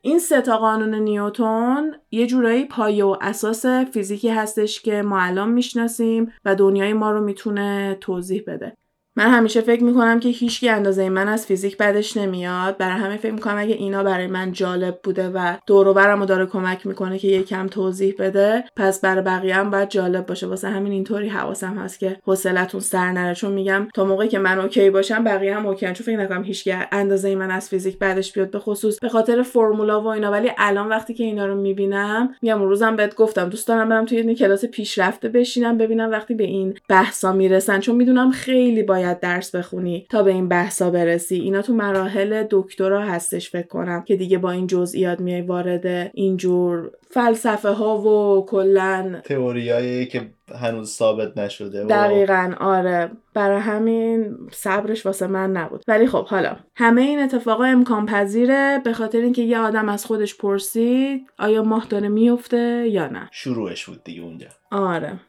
این 0.00 0.18
سه 0.18 0.40
تا 0.40 0.58
قانون 0.58 0.94
نیوتون 0.94 1.94
یه 2.10 2.26
جورایی 2.26 2.64
پایه 2.64 3.04
و 3.04 3.16
اساس 3.20 3.66
فیزیکی 3.66 4.28
هستش 4.28 4.82
که 4.82 5.02
ما 5.02 5.20
الان 5.20 5.50
می‌شناسیم 5.50 6.32
و 6.44 6.54
دنیای 6.54 6.92
ما 6.92 7.10
رو 7.10 7.24
می‌تونه 7.24 7.98
توضیح 8.00 8.44
بده. 8.46 8.76
من 9.18 9.30
همیشه 9.30 9.60
فکر 9.60 9.84
می‌کنم 9.84 10.20
که 10.20 10.28
هیچکی 10.28 10.68
اندازه 10.68 11.08
من 11.08 11.28
از 11.28 11.46
فیزیک 11.46 11.76
بدش 11.76 12.16
نمیاد. 12.16 12.76
برای 12.76 12.98
همه 12.98 13.16
فکر 13.16 13.32
می‌کنم 13.32 13.58
اگه 13.58 13.74
اینا 13.74 14.02
برای 14.02 14.26
من 14.26 14.52
جالب 14.52 14.98
بوده 15.02 15.28
و 15.28 15.56
دور 15.66 15.88
و 15.88 16.24
داره 16.26 16.46
کمک 16.46 16.86
می‌کنه 16.86 17.18
که 17.18 17.28
یکم 17.28 17.66
توضیح 17.66 18.14
بده 18.18 18.64
پس 18.76 19.00
برای 19.00 19.22
بقیه 19.22 19.54
هم 19.54 19.70
باید 19.70 19.88
جالب 19.88 20.26
باشه. 20.26 20.46
واسه 20.46 20.68
همین 20.68 20.92
اینطوری 20.92 21.28
حواسم 21.28 21.78
هست 21.78 21.98
که 21.98 22.16
حوصلتون 22.26 22.80
سر 22.80 23.12
نره. 23.12 23.34
چون 23.34 23.52
میگم 23.52 23.88
تا 23.94 24.04
موقعی 24.04 24.28
که 24.28 24.38
من 24.38 24.58
okay 24.58 24.90
باشم 24.90 25.24
بقیه 25.24 25.56
هم 25.56 25.66
okay 25.66 25.86
چون 25.86 25.94
فکر 25.94 26.16
نکنم 26.16 26.42
هیچکی 26.42 26.74
اندازه 26.92 27.34
من 27.34 27.50
از 27.50 27.68
فیزیک 27.68 27.98
بعدش 27.98 28.32
بیاد. 28.32 28.50
به 28.50 28.58
خصوص 28.58 28.98
به 28.98 29.08
خاطر 29.08 29.42
فرمولا 29.42 30.00
و 30.00 30.06
اینا. 30.06 30.30
ولی 30.30 30.50
الان 30.58 30.88
وقتی 30.88 31.14
که 31.14 31.24
اینا 31.24 31.46
رو 31.46 31.60
می‌بینم 31.60 32.34
میگم 32.42 32.62
روزم 32.62 32.96
بهت 32.96 33.14
گفتم 33.14 33.48
دوست 33.48 33.68
دارم 33.68 33.88
برم 33.88 34.04
توی 34.04 34.34
کلاس 34.34 34.64
پیشرفته 34.64 35.28
بشینم 35.28 35.78
ببینم 35.78 36.10
وقتی 36.10 36.34
به 36.34 36.44
این 36.44 36.74
بحثا 36.88 37.32
می‌رسن. 37.32 37.80
چون 37.80 37.96
می‌دونم 37.96 38.30
خیلی 38.30 38.82
باید 38.82 39.07
باید 39.08 39.20
درس 39.20 39.54
بخونی 39.54 40.06
تا 40.10 40.22
به 40.22 40.30
این 40.30 40.48
بحثا 40.48 40.90
برسی. 40.90 41.36
اینا 41.36 41.62
تو 41.62 41.72
مراحل 41.72 42.46
دکترا 42.50 43.02
هستش 43.02 43.50
فکر 43.50 43.66
کنم 43.66 44.02
که 44.02 44.16
دیگه 44.16 44.38
با 44.38 44.50
این 44.50 44.66
جزئیات 44.66 45.20
میای 45.20 45.42
وارد 45.42 46.10
اینجور 46.14 46.90
فلسفه 47.10 47.68
ها 47.68 47.98
و 47.98 48.46
کلا 48.46 49.20
تئوریایی 49.24 50.06
که 50.06 50.30
هنوز 50.62 50.90
ثابت 50.90 51.38
نشده 51.38 51.84
دقیقا 51.84 52.54
آره. 52.60 53.10
برای 53.34 53.60
همین 53.60 54.36
صبرش 54.52 55.06
واسه 55.06 55.26
من 55.26 55.50
نبود. 55.50 55.84
ولی 55.88 56.06
خب 56.06 56.26
حالا. 56.26 56.56
همه 56.74 57.02
این 57.02 57.18
اتفاقا 57.18 57.64
امکان 57.64 58.06
پذیره 58.06 58.80
به 58.84 58.92
خاطر 58.92 59.18
اینکه 59.18 59.42
یه 59.42 59.58
آدم 59.58 59.88
از 59.88 60.06
خودش 60.06 60.36
پرسید 60.36 61.26
آیا 61.38 61.62
ماه 61.62 61.86
داره 61.90 62.08
میفته 62.08 62.88
یا 62.88 63.06
نه. 63.06 63.28
شروعش 63.32 63.86
بود 63.86 64.04
دیگه 64.04 64.22
اونجا. 64.22 64.46
آره. 64.70 65.20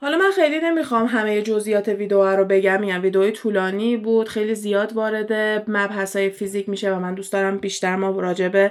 حالا 0.00 0.18
من 0.18 0.30
خیلی 0.30 0.60
نمی‌خوام 0.60 1.06
همه 1.06 1.42
جزئیات 1.42 1.88
ویدیو 1.88 2.24
رو 2.24 2.44
بگم 2.44 2.82
یعنی 2.82 3.02
ویدئوی 3.02 3.32
طولانی 3.32 3.96
بود 3.96 4.28
خیلی 4.28 4.54
زیاد 4.54 4.92
وارد 4.92 5.32
مبحث 5.70 6.16
فیزیک 6.16 6.68
میشه 6.68 6.94
و 6.94 6.98
من 6.98 7.14
دوست 7.14 7.32
دارم 7.32 7.58
بیشتر 7.58 7.96
ما 7.96 8.20
راجع 8.20 8.68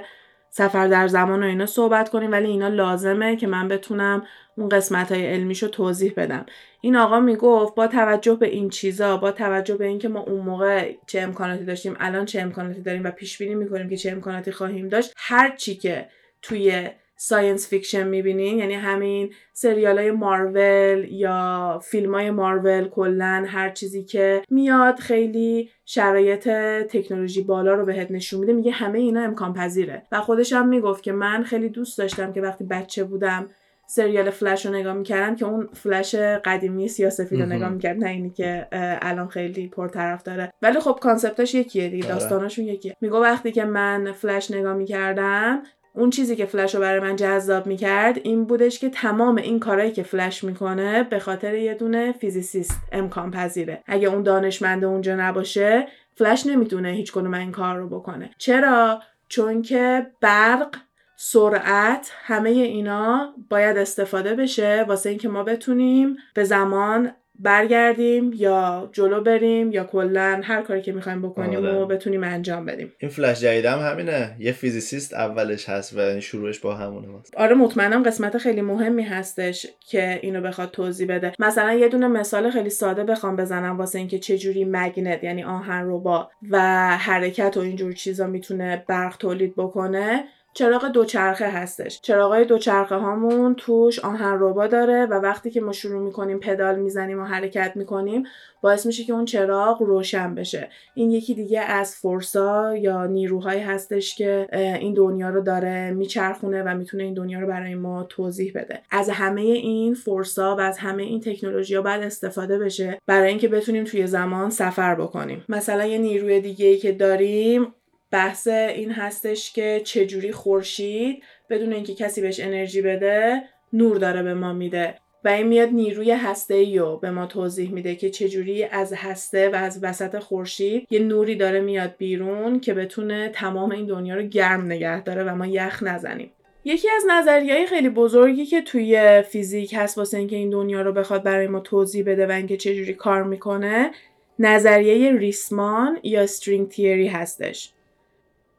سفر 0.50 0.86
در 0.86 1.08
زمان 1.08 1.42
و 1.42 1.46
اینا 1.46 1.66
صحبت 1.66 2.08
کنیم 2.08 2.32
ولی 2.32 2.46
اینا 2.46 2.68
لازمه 2.68 3.36
که 3.36 3.46
من 3.46 3.68
بتونم 3.68 4.26
اون 4.56 4.68
قسمت 4.68 5.12
های 5.12 5.26
علمیشو 5.26 5.68
توضیح 5.68 6.12
بدم. 6.16 6.46
این 6.80 6.96
آقا 6.96 7.20
می‌گفت 7.20 7.74
با 7.74 7.86
توجه 7.86 8.34
به 8.34 8.46
این 8.46 8.70
چیزا 8.70 9.16
با 9.16 9.32
توجه 9.32 9.76
به 9.76 9.86
اینکه 9.86 10.08
ما 10.08 10.20
اون 10.20 10.40
موقع 10.40 10.92
چه 11.06 11.20
امکاناتی 11.20 11.64
داشتیم 11.64 11.96
الان 12.00 12.24
چه 12.24 12.40
امکاناتی 12.40 12.82
داریم 12.82 13.04
و 13.04 13.10
پیش 13.10 13.38
بینی 13.38 13.54
می‌کنیم 13.54 13.88
که 13.88 13.96
چه 13.96 14.10
امکاناتی 14.10 14.52
خواهیم 14.52 14.88
داشت 14.88 15.14
هر 15.16 15.56
چی 15.56 15.76
که 15.76 16.08
توی 16.42 16.88
science 17.20 17.68
fiction 17.68 18.08
می‌بینین؟ 18.08 18.58
یعنی 18.58 18.74
همین 18.74 19.32
سریال 19.52 19.98
های 19.98 20.10
مارول 20.10 21.06
یا 21.10 21.80
فیلم 21.82 22.14
های 22.14 22.30
مارول 22.30 22.88
کلا 22.88 23.44
هر 23.48 23.70
چیزی 23.70 24.04
که 24.04 24.42
میاد 24.50 24.98
خیلی 24.98 25.70
شرایط 25.84 26.48
تکنولوژی 26.88 27.42
بالا 27.42 27.74
رو 27.74 27.86
بهت 27.86 28.10
نشون 28.10 28.40
میده 28.40 28.52
میگه 28.52 28.70
همه 28.70 28.98
اینا 28.98 29.20
امکان 29.20 29.52
پذیره. 29.52 30.02
و 30.12 30.20
خودش 30.20 30.52
هم 30.52 30.68
می‌گفت 30.68 31.02
که 31.02 31.12
من 31.12 31.42
خیلی 31.42 31.68
دوست 31.68 31.98
داشتم 31.98 32.32
که 32.32 32.40
وقتی 32.40 32.64
بچه 32.64 33.04
بودم 33.04 33.48
سریال 33.90 34.30
فلش 34.30 34.66
رو 34.66 34.72
نگاه 34.72 34.94
می‌کردم 34.94 35.36
که 35.36 35.44
اون 35.44 35.68
فلش 35.72 36.14
قدیمی 36.14 36.88
سیاسفید 36.88 37.40
رو 37.40 37.46
نگاه 37.46 37.68
می‌کرد 37.68 37.96
نه 37.96 38.10
اینی 38.10 38.30
که 38.30 38.68
الان 39.02 39.28
خیلی 39.28 39.68
پرطرفداره. 39.68 40.52
ولی 40.62 40.80
خب 40.80 40.98
concept 41.02 41.42
ش 41.42 41.54
یکیه 41.54 41.88
دیگه 41.88 42.04
آره. 42.04 42.14
داستانشون 42.14 42.64
یکیه. 42.64 42.96
میگه 43.00 43.16
وقتی 43.16 43.52
که 43.52 43.64
من 43.64 44.12
فلش 44.12 44.50
نگاه 44.50 44.74
می‌کردم 44.74 45.62
اون 45.98 46.10
چیزی 46.10 46.36
که 46.36 46.46
فلش 46.46 46.74
رو 46.74 46.80
برای 46.80 47.00
من 47.00 47.16
جذاب 47.16 47.66
می‌کرد 47.66 48.20
این 48.22 48.44
بودش 48.44 48.78
که 48.78 48.88
تمام 48.88 49.36
این 49.36 49.60
کارهایی 49.60 49.92
که 49.92 50.02
فلش 50.02 50.44
می‌کنه 50.44 51.02
به 51.02 51.18
خاطر 51.18 51.54
یه 51.54 51.74
دونه 51.74 52.12
فیزیسیست 52.12 52.80
امکان 52.92 53.30
پذیره. 53.30 53.82
اگه 53.86 54.08
اون 54.08 54.22
دانشمنده 54.22 54.86
اونجا 54.86 55.16
نباشه 55.16 55.88
فلش 56.14 56.46
نمی‌تونه 56.46 56.90
هیچ 56.90 57.12
کنون 57.12 57.34
این 57.34 57.52
کار 57.52 57.76
رو 57.76 57.88
بکنه. 57.88 58.30
چرا؟ 58.38 59.02
چون 59.28 59.62
که 59.62 60.06
برق 60.20 60.76
سرعت 61.16 62.10
همه 62.14 62.50
اینا 62.50 63.34
باید 63.50 63.76
استفاده 63.76 64.34
بشه 64.34 64.84
واسه 64.88 65.08
اینکه 65.10 65.28
ما 65.28 65.42
بتونیم 65.42 66.16
به 66.34 66.44
زمان 66.44 67.12
برگردیم 67.38 68.32
یا 68.34 68.88
جلو 68.92 69.20
بریم 69.20 69.72
یا 69.72 69.84
کلا 69.84 70.40
هر 70.44 70.62
کاری 70.62 70.82
که 70.82 70.92
می‌خوایم 70.92 71.22
بکنیم 71.22 71.58
آره. 71.58 71.74
و 71.74 71.86
بتونیم 71.86 72.24
انجام 72.24 72.64
بدیم 72.64 72.92
این 72.98 73.10
فلش 73.10 73.40
جدید 73.40 73.64
هم 73.64 73.78
همینه 73.78 74.36
یه 74.38 74.52
فیزیسیست 74.52 75.14
اولش 75.14 75.68
هست 75.68 75.96
و 75.96 76.20
شروعش 76.20 76.58
با 76.58 76.74
همونه 76.74 77.18
هست. 77.20 77.36
آره 77.36 77.54
مطمئنم 77.54 78.02
قسمت 78.02 78.38
خیلی 78.38 78.60
مهمی 78.60 79.02
هستش 79.02 79.66
که 79.80 80.18
اینو 80.22 80.40
بخواد 80.40 80.70
توضیح 80.70 81.08
بده 81.08 81.32
مثلا 81.38 81.74
یه 81.74 81.88
دونه 81.88 82.08
مثال 82.08 82.50
خیلی 82.50 82.70
ساده 82.70 83.04
بخوام 83.04 83.36
بزنم 83.36 83.78
واسه 83.78 83.98
اینکه 83.98 84.18
چه 84.18 84.38
جوری 84.38 84.64
مگنت 84.64 85.24
یعنی 85.24 85.44
آهن 85.44 85.84
ربا 85.86 86.30
و 86.50 86.58
حرکت 86.96 87.56
و 87.56 87.60
اینجور 87.60 87.92
چیزا 87.92 88.26
می‌تونه 88.26 88.84
برق 88.88 89.16
تولید 89.16 89.54
بکنه 89.56 90.24
چراغ 90.54 90.88
دوچرخه 90.88 91.48
هستش. 91.48 92.00
چراغای 92.00 92.44
دوچرخه 92.44 92.94
هامون 92.94 93.54
توش 93.54 93.98
آهن 93.98 94.36
ربا 94.40 94.66
داره 94.66 95.06
و 95.06 95.14
وقتی 95.14 95.50
که 95.50 95.60
ما 95.60 95.72
شروع 95.72 96.02
می‌کنیم 96.02 96.38
پدال 96.38 96.78
می‌زنیم 96.78 97.20
و 97.20 97.24
حرکت 97.24 97.72
می‌کنیم 97.74 98.22
باعث 98.62 98.86
میشه 98.86 99.04
که 99.04 99.12
اون 99.12 99.24
چراغ 99.24 99.82
روشن 99.82 100.34
بشه. 100.34 100.68
این 100.94 101.10
یکی 101.10 101.34
دیگه 101.34 101.60
از 101.60 101.96
فورسا 101.96 102.76
یا 102.76 103.06
نیروهایی 103.06 103.60
هستش 103.60 104.14
که 104.14 104.46
این 104.80 104.94
دنیا 104.94 105.28
رو 105.28 105.40
داره 105.40 105.90
میچرخونه 105.90 106.62
و 106.62 106.74
می‌تونه 106.74 107.02
این 107.02 107.14
دنیا 107.14 107.40
رو 107.40 107.46
برای 107.46 107.74
ما 107.74 108.02
توضیح 108.02 108.52
بده. 108.54 108.80
از 108.90 109.10
همه 109.10 109.40
این 109.40 109.94
فورسا 109.94 110.56
و 110.56 110.60
از 110.60 110.78
همه 110.78 111.02
این 111.02 111.20
تکنولوژی 111.20 111.74
ها 111.74 111.82
باید 111.82 112.02
استفاده 112.02 112.58
بشه 112.58 112.98
برای 113.06 113.28
اینکه 113.28 113.48
بتونیم 113.48 113.84
توی 113.84 114.06
زمان 114.06 114.50
سفر 114.50 114.94
بکنیم. 114.94 115.44
مثلا 115.48 115.84
یه 115.84 115.98
نیروی 115.98 116.40
دیگه 116.40 116.66
ای 116.66 116.76
که 116.76 116.92
داریم 116.92 117.74
بحث 118.10 118.48
این 118.48 118.90
هستش 118.90 119.52
که 119.52 119.80
چجوری 119.84 120.32
خورشید 120.32 121.22
بدون 121.50 121.72
اینکه 121.72 121.94
کسی 121.94 122.20
بهش 122.20 122.40
انرژی 122.40 122.82
بده 122.82 123.42
نور 123.72 123.96
داره 123.96 124.22
به 124.22 124.34
ما 124.34 124.52
میده. 124.52 124.94
و 125.24 125.28
این 125.28 125.46
میاد 125.46 125.68
نیروی 125.68 126.10
هسته 126.10 126.54
ای 126.54 126.78
رو 126.78 126.96
به 126.96 127.10
ما 127.10 127.26
توضیح 127.26 127.72
میده 127.72 127.94
که 127.94 128.10
چجوری 128.10 128.64
از 128.64 128.92
هسته 128.96 129.48
و 129.48 129.54
از 129.54 129.78
وسط 129.82 130.18
خورشید 130.18 130.86
یه 130.90 131.00
نوری 131.00 131.36
داره 131.36 131.60
میاد 131.60 131.94
بیرون 131.98 132.60
که 132.60 132.74
بتونه 132.74 133.28
تمام 133.28 133.70
این 133.70 133.86
دنیا 133.86 134.14
رو 134.14 134.22
گرم 134.22 134.64
نگه 134.64 135.02
داره 135.02 135.24
و 135.24 135.34
ما 135.34 135.46
یخ 135.46 135.82
نزنیم. 135.82 136.30
یکی 136.64 136.88
از 136.90 137.02
نظریه 137.10 137.66
خیلی 137.66 137.88
بزرگی 137.88 138.46
که 138.46 138.62
توی 138.62 139.22
فیزیک 139.22 139.74
هست 139.76 139.98
واسه 139.98 140.18
اینکه 140.18 140.36
این 140.36 140.50
دنیا 140.50 140.82
رو 140.82 140.92
بخواد 140.92 141.22
برای 141.22 141.46
ما 141.46 141.60
توضیح 141.60 142.04
بده 142.04 142.26
و 142.26 142.30
اینکه 142.30 142.56
چجوری 142.56 142.94
کار 142.94 143.22
می‌کنه 143.22 143.90
نظریه 144.38 145.12
ریسمان 145.12 145.98
یا 146.02 146.22
استرینگ 146.22 146.68
تیری 146.68 147.06
هستش. 147.06 147.72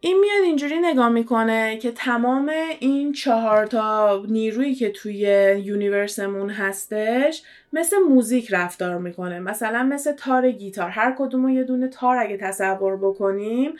این 0.01 0.19
میاد 0.19 0.43
اینجوری 0.43 0.79
نگاه 0.79 1.09
می‌کنه 1.09 1.77
که 1.77 1.91
تمام 1.91 2.51
این 2.79 3.12
چهار 3.12 3.65
تا 3.65 4.23
نیرویی 4.29 4.75
که 4.75 4.89
توی 4.89 5.19
یونیورسمون 5.63 6.49
هستش 6.49 7.43
مثل 7.73 7.97
موزیک 7.97 8.47
رفتار 8.53 8.97
می‌کنه. 8.97 9.39
مثلا 9.39 9.83
مثل 9.83 10.12
تار 10.12 10.51
گیتار. 10.51 10.89
هر 10.89 11.15
کدوم 11.17 11.49
یه 11.49 11.63
دونه 11.63 11.88
تار 11.88 12.17
اگه 12.17 12.38
تصور 12.38 12.97
بکنیم 12.97 13.73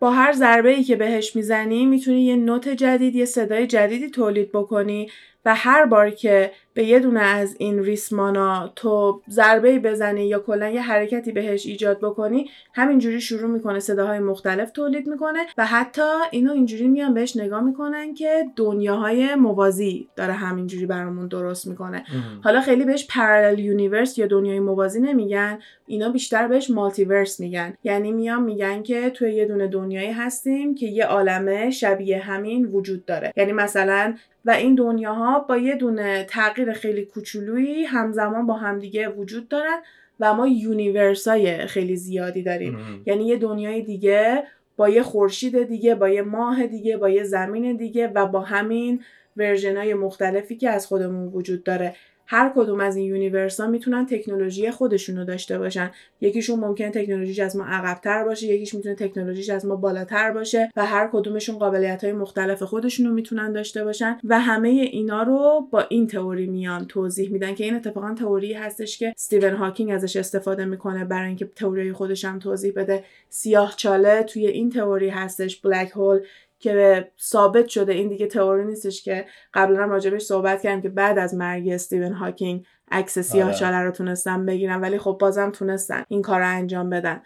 با 0.00 0.10
هر 0.10 0.32
ضربه 0.32 0.70
ای 0.70 0.84
که 0.84 0.96
بهش 0.96 1.36
می‌زنی 1.36 1.86
می‌تونی 1.86 2.24
یه 2.24 2.36
نوت 2.36 2.68
جدید 2.68 3.14
یه 3.14 3.24
صدای 3.24 3.66
جدیدی 3.66 4.10
تولید 4.10 4.52
بکنی. 4.52 5.10
و 5.44 5.54
هر 5.54 5.84
بار 5.84 6.10
که 6.10 6.50
به 6.74 6.84
یه 6.84 6.98
دونه 6.98 7.20
از 7.20 7.56
این 7.58 7.82
ریسمانا 7.82 8.72
تو 8.76 9.22
ضربه 9.30 9.78
بزنی 9.78 10.26
یا 10.26 10.38
کلا 10.38 10.68
یه 10.68 10.82
حرکتی 10.82 11.32
بهش 11.32 11.66
ایجاد 11.66 12.00
بکنی 12.00 12.50
همینجوری 12.74 13.20
شروع 13.20 13.50
می‌کنه 13.50 13.80
صداهای 13.80 14.18
مختلف 14.18 14.70
تولید 14.70 15.06
می‌کنه 15.06 15.38
و 15.58 15.66
حتی 15.66 16.02
اینو 16.30 16.52
اینجوری 16.52 16.88
میان 16.88 17.14
بهش 17.14 17.36
نگاه 17.36 17.60
می‌کنن 17.60 18.14
که 18.14 18.44
دنیاهای 18.56 19.34
موازی 19.34 20.08
داره 20.16 20.32
همینجوری 20.32 20.86
برامون 20.86 21.28
درست 21.28 21.66
می‌کنه. 21.66 22.04
حالا 22.44 22.60
خیلی 22.60 22.84
بهش 22.84 23.06
parallel 23.06 23.58
universe 23.58 24.18
یا 24.18 24.26
دنیای 24.26 24.60
موازی 24.60 25.00
نمیگن 25.00 25.58
اینا 25.86 26.08
بیشتر 26.08 26.48
بهش 26.48 26.70
multiverse 26.70 27.40
میگن. 27.40 27.74
یعنی 27.84 28.12
میان 28.12 28.42
میگن 28.42 28.82
که 28.82 29.10
توی 29.10 29.32
یه 29.32 29.44
دونه 29.44 29.68
دنیایی 29.68 30.12
هستیم 30.12 30.74
که 30.74 30.86
یه 30.86 31.04
عالمه 31.04 31.70
شبیه 31.70 32.18
همین 32.18 32.66
وجود 32.66 33.04
داره. 33.04 33.32
یعنی 33.36 33.52
مثلا 33.52 34.14
و 34.44 34.50
این 34.50 34.74
دنیاها 34.74 35.38
با 35.38 35.56
یه 35.56 35.76
دونه 35.76 36.24
تغییر 36.24 36.72
خیلی 36.72 37.04
کوچولویی 37.04 37.84
همزمان 37.84 38.46
با 38.46 38.54
همدیگه 38.54 39.08
وجود 39.08 39.48
دارن 39.48 39.78
و 40.20 40.34
ما 40.34 40.46
universe 40.46 41.53
ای 41.53 41.66
خیلی 41.66 41.96
زیادی 41.96 42.42
داریم. 42.42 43.02
یعنی 43.06 43.26
یه 43.26 43.36
دنیای 43.36 43.82
دیگه 43.82 44.42
با 44.76 44.88
یه 44.88 45.02
خورشید 45.02 45.62
دیگه 45.62 45.94
با 45.94 46.08
یه 46.08 46.22
ماه 46.22 46.66
دیگه 46.66 46.96
با 46.96 47.10
یه 47.10 47.22
زمین 47.22 47.76
دیگه 47.76 48.08
و 48.08 48.26
با 48.26 48.40
همین 48.40 49.00
version 49.36 49.92
مختلفی 49.92 50.56
که 50.56 50.70
از 50.70 50.86
خودمون 50.86 51.28
وجود 51.28 51.64
داره. 51.64 51.94
هر 52.32 52.52
کدوم 52.56 52.80
از 52.80 52.96
این 52.96 53.06
universe 53.06 53.60
ها 53.60 53.66
می‌تونن 53.66 54.06
تکنولوژی 54.06 54.70
خودشون 54.70 55.16
رو 55.16 55.24
داشته 55.24 55.58
باشن. 55.58 55.90
یکیشون 56.20 56.60
ممکن 56.60 56.90
تکنولوژیش 56.90 57.38
از 57.38 57.56
ما 57.56 57.64
عقبتر 57.64 58.24
باشه 58.24 58.46
یکیش 58.46 58.74
می‌تونه 58.74 58.94
تکنولوژیش 58.94 59.50
از 59.50 59.66
ما 59.66 59.76
بالاتر 59.76 60.30
باشه 60.30 60.70
و 60.76 60.86
هر 60.86 61.08
کدومشون 61.12 61.58
قابلیت 61.58 62.04
های 62.04 62.12
مختلف 62.12 62.62
خودشون 62.62 63.06
رو 63.06 63.12
می‌تونن 63.12 63.52
داشته 63.52 63.84
باشن 63.84 64.18
و 64.24 64.40
همه 64.40 64.68
اینا 64.68 65.22
رو 65.22 65.68
با 65.70 65.80
این 65.80 66.06
تئوری 66.06 66.46
میان 66.46 66.84
توضیح 66.84 67.32
میدن 67.32 67.54
که 67.54 67.64
این 67.64 67.74
اتفاقا 67.74 68.14
تئوری 68.14 68.52
هستش 68.52 68.98
که 68.98 69.12
استیون 69.16 69.54
هاکینگ 69.54 69.90
ازش 69.90 70.16
استفاده 70.16 70.64
می‌کنه 70.64 71.04
برای 71.04 71.28
اینکه 71.28 71.44
تئوری 71.56 71.92
خودش 71.92 72.24
هم 72.24 72.38
توضیح 72.38 72.72
بده. 72.76 73.04
سیاه 73.28 73.74
چاله 73.76 74.22
توی 74.22 74.46
این 74.46 74.70
تئوری 74.70 75.08
هستش 75.08 75.56
black 75.56 75.90
hole 75.90 76.20
که 76.62 77.10
ثابت 77.20 77.68
شده 77.68 77.92
این 77.92 78.08
دیگه 78.08 78.26
تئوری 78.26 78.64
نیستش 78.64 79.02
که 79.02 79.26
قبلا 79.54 79.84
راجبش 79.84 80.22
صحبت 80.22 80.62
کردیم 80.62 80.82
که 80.82 80.88
بعد 80.88 81.18
از 81.18 81.34
مرگ 81.34 81.68
استیون 81.68 82.12
هاکینگ 82.12 82.66
عکس 82.90 83.18
سیاه 83.18 83.54
چاله 83.54 83.76
آره. 83.76 83.84
رو 83.84 83.90
تونستن 83.90 84.46
بگیرن 84.46 84.80
ولی 84.80 84.98
خب 84.98 85.16
بازم 85.20 85.50
تونستن 85.50 86.04
این 86.08 86.22
کار 86.22 86.40
رو 86.40 86.48
انجام 86.48 86.90
بدن. 86.90 87.22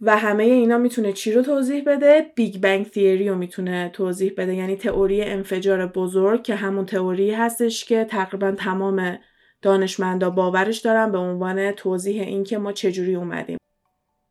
و 0.00 0.16
همه 0.16 0.44
اینا 0.44 0.78
می‌تونه 0.78 1.12
چی 1.12 1.32
رو 1.32 1.42
توضیح 1.42 1.84
بده؟ 1.86 2.32
Big 2.34 2.60
Bang 2.60 2.90
Theory 2.90 3.28
رو 3.28 3.36
می‌تونه 3.36 3.90
توضیح 3.92 4.32
بده. 4.36 4.54
یعنی 4.54 4.76
تئوری 4.76 5.22
انفجار 5.22 5.86
بزرگ 5.86 6.42
که 6.42 6.54
همون 6.54 6.86
تئوری 6.86 7.30
هستش 7.30 7.84
که 7.84 8.04
تقریبا 8.04 8.50
تمام 8.50 9.18
دانشمندا 9.62 10.30
باورش 10.30 10.78
دارن 10.78 11.12
به 11.12 11.18
عنوان 11.18 11.72
توضیح 11.72 12.22
اینکه 12.22 12.58
ما 12.58 12.72
چجوری 12.72 13.14
اومدیم. 13.14 13.58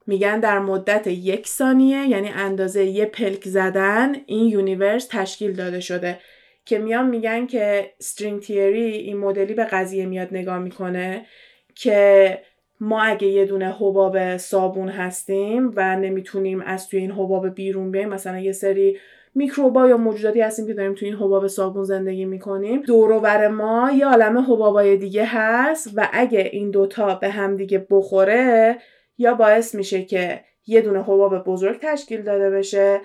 میگن 0.08 0.40
در 0.40 0.60
مدت 0.60 1.08
یک 1.08 1.48
ثانیه 1.48 2.08
یعنی 2.08 2.30
اندازه 2.30 2.86
یه 2.86 3.06
پلک 3.06 3.48
زدن 3.48 4.16
این 4.26 4.48
universe 4.48 5.08
تشکیل 5.12 5.54
داده 5.54 5.80
شده. 5.80 6.20
که 6.66 6.80
میان 6.80 7.10
میگن 7.10 7.48
که 7.48 7.92
string 8.00 8.42
theory 8.42 8.92
این 8.92 9.18
مدلی 9.18 9.54
به 9.54 9.64
قضیه 9.64 10.06
میاد 10.06 10.28
نگاه 10.32 10.60
می‌کنه 10.60 11.26
که 11.76 12.40
ما 12.80 13.02
اگه 13.02 13.28
یه 13.28 13.46
دونه 13.46 13.76
حباب 13.80 14.38
صابون 14.38 14.90
هستیم 14.90 15.72
و 15.76 15.96
نمی‌تونیم 15.96 16.62
از 16.62 16.90
توی 16.90 17.00
این 17.00 17.12
حباب 17.12 17.56
بیرون 17.56 17.92
بیایم 17.92 18.10
مثلا 18.10 18.40
یه 18.40 18.52
سری 18.52 18.98
میکروبا 19.36 19.88
یا 19.88 19.98
موجوداتی 19.98 20.42
هستیم 20.42 20.68
که 20.68 20.74
داریم 20.74 20.94
توی 20.94 21.08
این 21.08 21.18
حباب 21.18 21.48
صابون 21.48 21.84
زندگی 21.84 22.26
می‌کنیم 22.26 22.82
دوروبر 22.82 23.48
ما 23.48 23.92
یه 23.92 24.06
عالم 24.06 24.38
حبابای 24.38 24.98
دیگه 24.98 25.26
هست 25.26 25.92
و 25.96 26.10
اگه 26.14 26.50
این 26.52 26.72
دوتا 26.72 27.16
به 27.16 27.30
هم 27.30 27.58
دیگه 27.58 27.88
بخوره 27.90 28.78
یا 29.18 29.34
باعث 29.34 29.76
میشه 29.76 30.06
که 30.06 30.44
یه 30.68 30.82
دونه 30.82 31.04
حباب 31.04 31.44
بزرگ 31.44 31.80
تشکیل 31.82 32.22
داده 32.22 32.50
بشه 32.50 33.02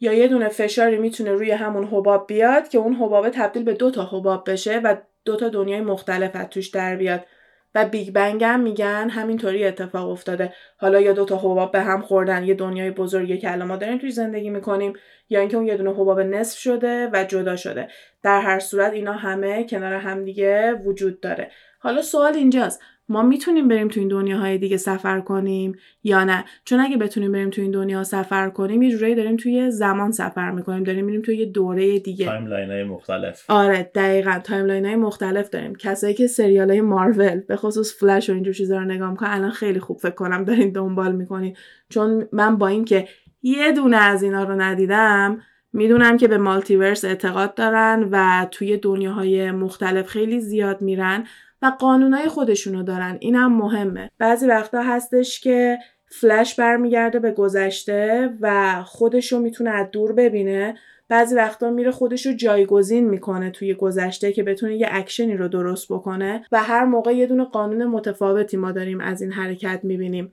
یا 0.00 0.12
یه 0.12 0.28
دونه 0.28 0.48
فشاری 0.48 0.98
می‌تونه 0.98 1.32
روی 1.32 1.50
همون 1.50 1.84
حباب 1.84 2.26
بیاد 2.26 2.68
که 2.68 2.78
اون 2.78 2.94
حباب 2.94 3.28
تبدیل 3.28 3.62
به 3.62 3.74
دو 3.74 3.90
تا 3.90 4.04
حباب 4.04 4.50
بشه 4.50 4.78
و 4.78 4.96
دو 5.24 5.36
تا 5.36 5.48
دنیای 5.48 5.80
مختلف 5.80 6.30
از 6.34 6.46
توش 6.48 6.68
در 6.68 6.96
بیاد. 6.96 7.26
و 7.74 7.84
بیگ 7.84 8.12
بنگ 8.12 8.44
هم 8.44 8.60
میگن 8.60 9.08
همینطوری 9.08 9.64
اتفاق 9.64 10.10
افتاده. 10.10 10.52
حالا 10.78 11.00
یا 11.00 11.12
دو 11.12 11.24
تا 11.24 11.36
حباب 11.36 11.72
به 11.72 11.80
هم 11.80 12.02
خوردن 12.02 12.44
یه 12.44 12.54
دنیای 12.54 12.90
بزرگی 12.90 13.38
که 13.38 13.52
الان 13.52 13.68
ما 13.68 13.76
داریم 13.76 13.98
توی 13.98 14.10
زندگی 14.10 14.50
می‌کنیم 14.50 14.92
یا 15.28 15.40
اینکه 15.40 15.56
اون 15.56 15.66
یه 15.66 15.76
دونه 15.76 15.90
حباب 15.90 16.20
نصف 16.20 16.58
شده 16.58 17.10
و 17.12 17.24
جدا 17.24 17.56
شده. 17.56 17.88
در 18.22 18.40
هر 18.40 18.58
صورت 18.58 18.92
اینا 18.92 19.12
همه 19.12 19.64
کنار 19.64 19.92
همدیگه 19.92 20.72
وجود 20.72 21.20
داره. 21.20 21.50
حالا 21.78 22.02
سوال 22.02 22.34
اینجاست. 22.34 22.80
ما 23.08 23.22
می‌تونیم 23.22 23.68
بریم 23.68 23.88
تو 23.88 24.00
این 24.00 24.08
دنیاهای 24.08 24.58
دیگه 24.58 24.76
سفر 24.76 25.20
کنیم 25.20 25.78
یا 26.04 26.24
نه؟ 26.24 26.44
چون 26.64 26.80
اگه 26.80 26.96
بتونیم 26.96 27.32
بریم 27.32 27.50
تو 27.50 27.62
این 27.62 27.70
دنیا 27.70 28.04
سفر 28.04 28.50
کنیم 28.50 28.82
یه 28.82 28.90
جورایی 28.90 29.14
داریم 29.14 29.36
توی 29.36 29.70
زمان 29.70 30.12
سفر 30.12 30.50
می‌کنیم 30.50 30.84
داریم 30.84 31.04
میریم 31.04 31.22
توی 31.22 31.36
یه 31.36 31.46
دوره 31.46 31.98
دیگه. 31.98 32.26
timeline 32.26 32.70
های 32.70 32.84
مختلف. 32.84 33.44
آره 33.48 33.90
دقیقا. 33.94 34.40
timeline 34.44 34.86
های 34.86 34.96
مختلف 34.96 35.50
داریم. 35.50 35.74
کسایی 35.74 36.14
که 36.14 36.26
سریال 36.26 36.70
های 36.70 36.80
مارول 36.80 37.40
به 37.40 37.56
خصوص 37.56 37.98
فلش 38.00 38.30
و 38.30 38.32
اینجور 38.32 38.54
چیزا 38.54 38.78
رو 38.78 38.84
نگاه 38.84 39.10
می‌کنن 39.10 39.30
الان 39.30 39.50
خیلی 39.50 39.80
خوب 39.80 39.98
فکر 39.98 40.14
کنم 40.14 40.44
دارین 40.44 40.72
دنبال 40.72 41.12
می‌کنین. 41.12 41.56
چون 41.88 42.28
من 42.32 42.56
با 42.56 42.68
اینکه 42.68 43.08
یه 43.42 43.72
دونه 43.72 43.96
از 43.96 44.22
اینا 44.22 44.44
رو 44.44 44.60
ندیدم 44.60 45.42
می‌دونم 45.72 46.16
که 46.16 46.28
به 46.28 46.38
multiverse 46.38 47.04
اعتقاد 47.04 47.54
دارن 47.54 48.08
و 48.12 48.46
توی 48.50 48.76
دنیاهای 48.76 49.50
مختلف 49.50 50.06
خیلی 50.06 50.40
زیاد 50.40 50.82
میرن. 50.82 51.24
و 51.62 51.72
قانونای 51.78 52.28
خودشونو 52.28 52.82
دارن. 52.82 53.16
اینم 53.20 53.52
مهمه. 53.52 54.10
بعضی 54.18 54.46
وقتا 54.46 54.82
هستش 54.82 55.40
که 55.40 55.78
فلش 56.08 56.54
برمیگرده 56.54 57.18
به 57.18 57.30
گذشته 57.30 58.30
و 58.40 58.74
خودشو 58.84 59.38
می‌تونه 59.38 59.70
از 59.70 59.86
دور 59.92 60.12
ببینه. 60.12 60.74
بعضی 61.08 61.34
وقتا 61.34 61.70
میره 61.70 61.90
خودشو 61.90 62.32
جایگزین 62.32 63.08
می‌کنه 63.08 63.50
توی 63.50 63.74
گذشته 63.74 64.32
که 64.32 64.42
بتونه 64.42 64.76
یه 64.76 64.88
اکشنی 64.90 65.36
رو 65.36 65.48
درست 65.48 65.92
بکنه 65.92 66.44
و 66.52 66.62
هر 66.62 66.84
موقع 66.84 67.12
یه 67.16 67.26
دونه 67.26 67.44
قانون 67.44 67.86
متفاوتی 67.86 68.56
ما 68.56 68.72
داریم 68.72 69.00
از 69.00 69.22
این 69.22 69.32
حرکت 69.32 69.80
می‌بینیم. 69.82 70.32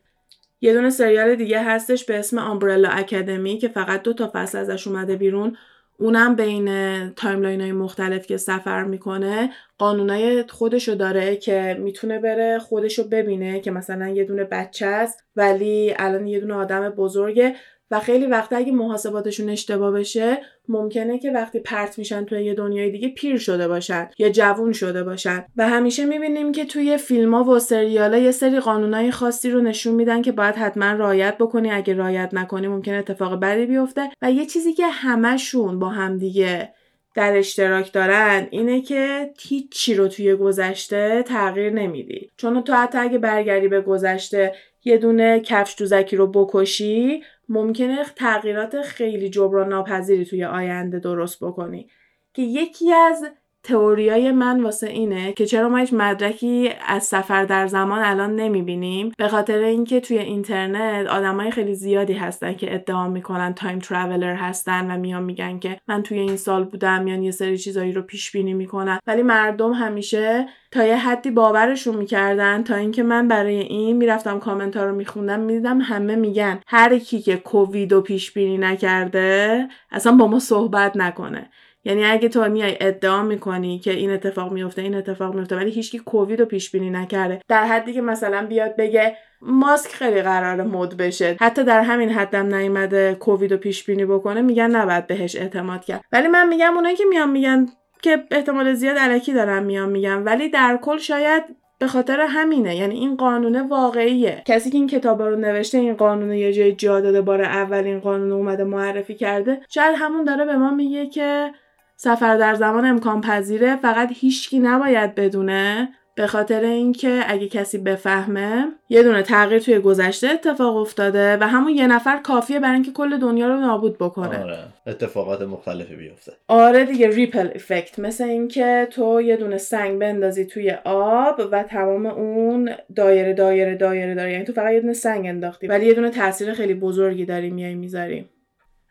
یه 0.62 0.73
دونه 0.73 0.89
سریال 0.89 1.36
دیگه 1.36 1.63
هستش 1.63 2.05
به 2.05 2.19
اسم 2.19 2.38
آمبرلا 2.38 2.89
اکادمی 2.89 3.57
که 3.57 3.67
فقط 3.67 4.03
دو 4.03 4.13
تا 4.13 4.31
فصل 4.33 4.57
ازش 4.57 4.88
اومده 4.88 5.15
بیرون. 5.15 5.57
اونم 5.97 6.36
بین 6.36 6.69
timeline 7.10 7.62
های 7.62 7.71
مختلف 7.71 8.27
که 8.27 8.38
سفر 8.38 8.84
می‌کنه 8.84 9.49
قانونای 9.77 10.43
خودشو 10.49 10.95
داره 10.95 11.36
که 11.36 11.77
می‌تونه 11.79 12.19
بره 12.19 12.60
خودشو 12.60 13.08
ببینه 13.08 13.60
که 13.60 13.71
مثلا 13.71 14.08
یه 14.08 14.23
دونه 14.23 14.43
بچه 14.43 14.86
است 14.86 15.23
ولی 15.36 15.93
الان 15.97 16.27
یه 16.27 16.39
دونه 16.39 16.53
آدم 16.53 16.89
بزرگه. 16.89 17.56
و 17.93 17.99
خیلی 17.99 18.25
وقتا 18.25 18.56
اگه 18.56 18.71
محاسباتشون 18.71 19.49
اشتباه 19.49 19.91
بشه 19.91 20.38
ممکنه 20.67 21.19
که 21.19 21.32
وقتی 21.32 21.60
پرت 21.60 21.97
میشن 21.97 22.25
توی 22.25 22.43
یه 22.43 22.53
دنیای 22.53 22.89
دیگه 22.89 23.10
پیر 23.10 23.38
شده 23.38 23.67
باشن 23.67 24.10
یا 24.17 24.29
جوون 24.29 24.71
شده 24.71 25.03
باشن. 25.03 25.45
و 25.58 25.69
همیشه 25.69 26.06
می‌بینیم 26.06 26.51
که 26.51 26.65
توی 26.65 26.97
فیلم 26.97 27.34
ها 27.34 27.43
و 27.43 27.60
سریال 27.60 28.13
یه 28.13 28.32
سری 28.32 28.60
قانونای 28.60 29.12
خاصی 29.12 29.49
رو 29.49 29.62
نشون 29.62 29.95
میدن 29.95 30.21
که 30.21 30.32
باید 30.32 30.56
حتما 30.56 30.91
رعایت 30.91 31.38
بکنی. 31.38 31.71
اگه 31.71 31.93
رعایت 31.93 32.30
نکنی 32.34 32.67
ممکنه 32.67 32.95
اتفاق 32.95 33.39
بدی 33.39 33.65
بیفته. 33.65 34.10
و 34.21 34.32
یه 34.32 34.45
چیزی 34.45 34.73
که 34.73 34.88
همشون 34.88 35.79
با 35.79 35.89
هم 35.89 36.17
دیگه 36.17 36.73
در 37.15 37.38
اشتراک 37.38 37.93
دارن 37.93 38.47
اینه 38.51 38.82
که 38.82 39.29
هیچی 39.39 39.95
رو 39.95 40.08
توی 40.08 40.36
گذشته 40.36 41.23
تغییر 41.27 41.73
نمیدی. 41.73 42.29
چون 42.38 42.62
تو 42.62 42.73
حتی 42.73 42.97
اگه 42.97 43.17
برگردی 43.17 43.67
به 43.67 43.82
گذشته 43.82 44.56
یه 44.86 44.97
دونه 44.97 45.39
کفش 45.39 45.75
دوزکی 45.79 46.15
رو 46.15 46.27
بکشی 46.27 47.23
ممکنه 47.49 48.03
تغییرات 48.15 48.82
خیلی 48.82 49.29
جبران 49.29 49.69
ناپذیری 49.69 50.25
توی 50.25 50.43
آینده 50.43 50.99
درست 50.99 51.43
بکنی. 51.43 51.89
که 52.34 52.41
یکی 52.41 52.93
از 52.93 53.25
تئوریای 53.63 54.32
من 54.32 54.63
واسه 54.63 54.88
اینه 54.88 55.34
که 55.34 55.45
چرا 55.45 55.69
ما 55.69 55.78
هیچ 55.78 55.93
مدرکی 55.93 56.69
از 56.88 57.04
سفر 57.04 57.45
در 57.45 57.67
زمان 57.67 57.99
الان 57.99 58.36
نمی‌بینیم؟ 58.36 59.12
به 59.17 59.28
خاطر 59.28 59.58
اینکه 59.58 59.99
توی 59.99 60.17
اینترنت 60.17 61.08
آدمای 61.08 61.52
خیلی 61.52 61.76
زیادی 61.76 62.13
هستن 62.13 62.54
که 62.54 62.76
ادعا 62.76 63.08
می‌کنن 63.08 63.54
تایم 63.54 63.80
ترافلر 63.80 64.34
هستن 64.36 64.91
و 64.91 64.97
میان 64.97 65.23
میگن 65.23 65.60
که 65.60 65.80
من 65.88 66.04
توی 66.04 66.19
این 66.19 66.38
سال 66.38 66.63
بودم 66.63 67.04
میان 67.04 67.23
یه 67.23 67.32
سری 67.32 67.58
چیزایی 67.58 67.91
رو 67.91 68.02
پیش 68.02 68.32
بینی 68.32 68.54
می‌کنن. 68.54 68.99
ولی 69.08 69.23
مردم 69.23 69.73
همیشه 69.73 70.45
تا 70.71 70.84
یه 70.84 70.97
حدی 70.97 71.32
باورشون 71.32 71.95
می‌کردن 71.95 72.63
تا 72.63 72.76
اینکه 72.76 73.04
من 73.04 73.28
برای 73.28 73.60
این 73.60 73.97
می‌رفتم 73.97 74.39
کامنت 74.39 74.78
ها 74.78 74.86
رو 74.86 74.95
میخوندم 74.95 75.39
می‌دیدم 75.39 75.82
همه 75.82 76.15
میگن 76.15 76.60
هر 76.67 76.97
کی 76.99 77.21
که 77.21 77.38
کووید 77.38 77.93
رو 77.93 78.02
پیش 78.02 78.32
بینی 78.32 78.58
نکرده 78.58 79.67
اصلا 79.91 80.12
با 80.12 80.28
ما 80.28 80.39
صحبت 80.39 80.97
نکنه. 80.97 81.49
یعنی 81.86 82.06
اگه 82.06 82.30
تو 82.30 82.50
میای 82.50 82.78
ادعا 82.82 83.24
می‌کنی 83.24 83.80
که 83.80 83.91
این 83.91 84.12
اتفاق 84.12 84.52
میفته 84.52 84.82
این 84.82 84.96
اتفاق 84.96 85.36
میفته 85.36 85.56
ولی 85.56 85.72
هیچکی 85.72 86.00
کووید 86.00 86.39
رو 86.39 86.46
پیش 86.46 86.72
بینی 86.72 86.89
نکرده 86.89 87.41
در 87.48 87.65
حدی 87.65 87.93
که 87.93 88.02
مثلا 88.02 88.46
بیاد 88.46 88.76
بگه 88.76 89.17
ماسک 89.41 89.91
خیلی 89.91 90.22
قرار 90.22 90.62
مد 90.62 90.98
بشه. 90.98 91.38
حتی 91.39 91.63
در 91.63 91.82
همین 91.82 92.10
حدم 92.10 92.56
نیومده 92.56 93.17
کووید 93.19 93.52
رو 93.52 93.58
پیش 93.58 93.84
بینی 93.84 94.06
بکنه 94.06 94.41
میگن 94.41 94.76
نباید 94.76 95.08
بهش 95.08 95.36
اعتماد 95.36 95.86
کرد. 95.86 96.02
ولی 96.12 96.28
من 96.28 96.48
میگم 96.48 96.76
اونایی 96.76 96.96
که 96.96 97.04
میان 97.10 97.32
میگن 97.32 97.65
که 98.02 98.24
احتمال 98.32 98.74
زیاد 98.74 98.98
علکی 98.98 99.34
دارم 99.34 99.63
میان 99.63 99.89
میگم 99.89 100.26
ولی 100.26 100.50
در 100.50 100.80
کل 100.82 100.98
شاید 100.98 101.43
به 101.80 101.88
خاطر 101.88 102.22
همینه. 102.22 102.76
یعنی 102.76 102.96
این 102.96 103.15
قانون 103.15 103.67
واقعیه. 103.67 104.41
کسی 104.46 104.69
که 104.69 104.78
این 104.78 104.88
کتابا 104.88 105.28
رو 105.28 105.36
نوشته 105.36 105.78
این 105.78 105.93
قانون 105.93 106.32
یه 106.32 106.54
جای 106.54 106.72
جا 106.72 107.02
داده 107.02 107.22
بار 107.22 107.41
اول 107.41 107.84
این 107.84 108.00
قانون 108.00 108.32
اومده 108.32 108.63
معرفی 108.63 109.13
کرده 109.13 109.62
شاید 109.69 109.96
همون 109.98 110.24
داره 110.24 110.46
به 110.46 110.56
ما 110.56 110.72
میگه 110.72 111.08
که 111.08 111.52
سفر 111.95 112.38
در 112.38 112.56
زمان 112.56 112.86
امکان 112.86 113.21
پذیره 113.21 113.75
فقط 113.75 114.10
هیچکی 114.13 114.60
نباید 114.60 115.15
بدونه 115.15 115.89
به 116.15 116.27
خاطر 116.27 116.62
اینکه 116.62 117.21
اگه 117.27 117.47
کسی 117.47 117.77
بفهمه 117.77 118.65
یه 118.89 119.03
دونه 119.03 119.21
تغییر 119.21 119.60
توی 119.60 119.79
گذشته 119.79 120.27
اتفاق 120.27 120.75
افتاده 120.75 121.38
و 121.38 121.43
همون 121.47 121.73
یه 121.73 121.88
نفر 121.88 122.17
کافیه 122.17 122.60
برای 122.60 122.73
اینکه 122.73 122.91
کل 122.91 123.17
دنیا 123.17 123.47
رو 123.47 123.60
نابود 123.60 123.97
بکنه. 123.97 124.43
آره. 124.43 124.58
اتفاقات 124.88 125.41
مختلفی 125.41 125.95
بیفته. 125.95 126.32
آره 126.47 126.86
دیگه 126.86 127.08
ریپل 127.08 127.49
افکت 127.56 127.99
مثل 127.99 128.23
اینکه 128.23 128.88
تو 128.91 129.21
یه 129.21 129.38
دونه 129.38 129.58
سنگ 129.58 129.99
بندازی 129.99 130.45
توی 130.45 130.71
آب 130.84 131.41
و 131.51 131.63
تمام 131.63 132.06
اون 132.06 132.69
دایره 132.95 133.34
دایره 133.34 133.75
دایره 133.75 134.15
داره 134.15 134.32
یعنی 134.32 134.43
تو 134.43 134.53
فقط 134.53 134.73
یه 134.73 134.79
دونه 134.79 134.93
سنگ 134.93 135.27
انداختی 135.27 135.67
ولی 135.67 135.86
یه 135.86 135.93
دونه 135.93 136.10
تاثیر 136.10 136.53
خیلی 136.53 136.73
بزرگی 136.73 137.25
داری 137.25 137.49
میای 137.49 137.75
می‌ذاری. 137.75 138.25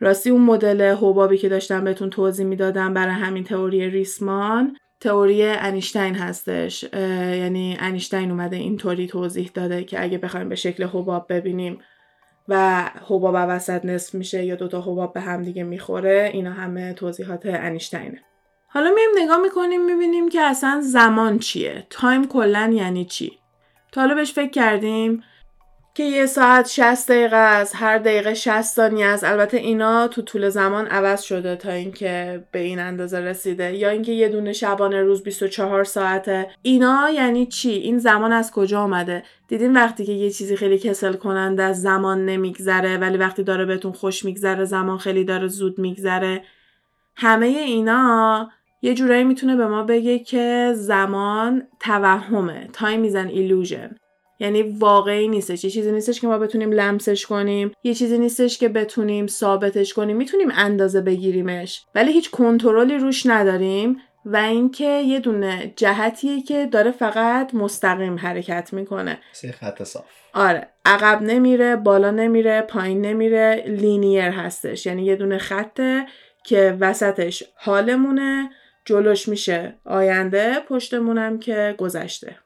راستی 0.03 0.31
اون 0.31 0.41
مدل 0.41 0.95
حبابی 0.95 1.39
که 1.39 1.49
داشتم 1.49 1.85
بهتون 1.85 2.11
توضیح 2.11 2.47
می‌دادم 2.47 2.95
برای 2.95 3.15
همین 3.15 3.45
تئوری 3.45 3.91
ریسمان 3.91 4.77
تئوری 5.01 5.43
انیشتین 5.43 6.15
هستش. 6.15 6.85
یعنی 6.93 7.77
انیشتین 7.81 8.31
اومده 8.31 8.57
اینطوری 8.57 9.07
توضیح 9.07 9.51
داده 9.55 9.85
که 9.85 10.03
اگه 10.03 10.19
بخوایم 10.19 10.49
به 10.49 10.55
شکل 10.55 10.85
حباب 10.85 11.27
ببینیم 11.29 11.79
و 12.49 12.85
حباب 13.09 13.35
وسط 13.49 13.85
نصف 13.85 14.15
میشه 14.15 14.45
یا 14.45 14.55
دوتا 14.55 14.81
حباب 14.81 15.13
به 15.13 15.21
هم 15.21 15.43
دیگه 15.43 15.63
می‌خوره 15.63 16.31
اینا 16.33 16.53
همه 16.53 16.93
توضیحات 16.93 17.47
انیشتینه. 17.47 18.21
حالا 18.69 18.91
میایم 18.91 19.25
نگاه 19.25 19.43
می‌کنیم 19.43 19.85
می‌بینیم 19.85 20.29
که 20.29 20.41
اصلا 20.41 20.81
زمان 20.85 21.39
چیه؟ 21.39 21.87
تایم 21.91 22.29
کلا 22.29 22.73
یعنی 22.75 23.05
چی؟ 23.05 23.33
تا 23.93 24.01
حالا 24.01 24.15
بهش 24.15 24.33
فکر 24.33 24.51
کردیم 24.51 25.23
که 25.95 26.03
یه 26.05 26.27
ساعت 26.27 26.69
60 26.69 27.11
دقیقه 27.11 27.37
است 27.37 27.77
هر 27.77 27.99
دقیقه 27.99 28.35
60 28.35 28.63
ثانیه 28.63 29.07
است. 29.07 29.25
البته 29.25 29.57
اینا 29.57 30.09
تو 30.09 30.23
طول 30.23 30.49
زمان 30.49 30.87
عوض 30.87 31.23
شده 31.23 31.57
تا 31.57 31.71
اینکه 31.71 32.45
به 32.53 32.59
این 32.59 32.79
اندازه 32.79 33.21
رسیده. 33.21 33.77
یا 33.77 33.89
اینکه 33.89 34.13
یه 34.13 34.29
دونه 34.29 34.53
شبانه 34.53 35.03
روز 35.03 35.23
24 35.23 35.85
ساعته. 35.85 36.51
اینا 36.63 37.11
یعنی 37.11 37.47
چی؟ 37.47 37.71
این 37.71 37.99
زمان 37.99 38.33
از 38.33 38.51
کجا 38.51 38.81
آمده 38.81 39.23
دیدین 39.49 39.73
وقتی 39.73 40.05
که 40.05 40.13
یه 40.13 40.31
چیزی 40.31 40.57
خیلی 40.57 40.79
کسل 40.79 41.13
کننده 41.13 41.63
اصن 41.63 41.83
زمان 41.83 42.27
نمیگذره 42.27 42.97
ولی 42.97 43.19
وقتی 43.19 43.43
داره 43.43 43.65
بهتون 43.65 43.93
خوش 43.93 44.25
میگذره 44.25 44.65
زمان 44.65 44.99
خیلی 44.99 45.25
داره 45.25 45.49
زود 45.49 45.79
میگذره. 45.79 46.45
همه 47.17 47.47
اینا 47.47 48.51
یه 48.83 48.95
جورایی 48.95 49.25
می‌تونه 49.25 49.57
به 49.57 49.67
ما 49.67 49.83
بگه 49.83 50.19
که 50.19 50.73
زمان 50.75 51.63
توهمه. 51.81 52.69
time 52.73 53.01
is 53.01 53.15
an 53.15 53.29
illusion 53.29 53.97
یعنی 54.43 54.63
واقعی 54.63 55.29
نیستش. 55.29 55.65
یه 55.65 55.71
چیزی 55.71 55.93
نیستش 55.93 56.21
که 56.21 56.27
ما 56.27 56.39
بتونیم 56.39 56.73
لمسش 56.73 57.27
کنیم. 57.27 57.73
یه 57.83 57.95
چیزی 57.95 58.19
نیستش 58.19 58.59
که 58.59 58.69
بتونیم 58.69 59.27
ثابتش 59.27 59.95
کنیم. 59.95 60.17
می‌تونیم 60.17 60.49
اندازه 60.55 61.01
بگیریمش. 61.01 61.83
ولی 61.95 62.13
هیچ 62.13 62.31
کنترلی 62.31 62.99
روش 62.99 63.27
نداریم 63.27 63.97
و 64.25 64.37
اینکه 64.37 64.85
یه 64.85 65.21
دونه 65.21 65.73
جهتیه 65.77 66.43
که 66.43 66.67
داره 66.67 66.91
فقط 66.91 67.55
مستقیم 67.55 68.17
حرکت 68.17 68.73
می‌کنه. 68.73 69.19
خط 69.61 69.83
صاف. 69.83 70.05
آره. 70.35 70.69
عقب 70.85 71.23
نمیره 71.23 71.77
بالا 71.77 72.11
نمیره 72.11 72.61
پایین 72.61 73.01
نمیره 73.01 73.65
linear 73.67 74.23
هستش. 74.23 74.87
یعنی 74.87 75.05
یه 75.05 75.17
دونه 75.17 75.39
خطه 75.39 76.07
که 76.45 76.77
وسطش 76.81 77.43
حالمونه 77.55 78.51
جلوش 78.85 79.29
میشه 79.29 79.75
آینده 79.85 80.61
پشتمونم 80.69 81.39
که 81.39 81.75
گذشته. 81.79 82.37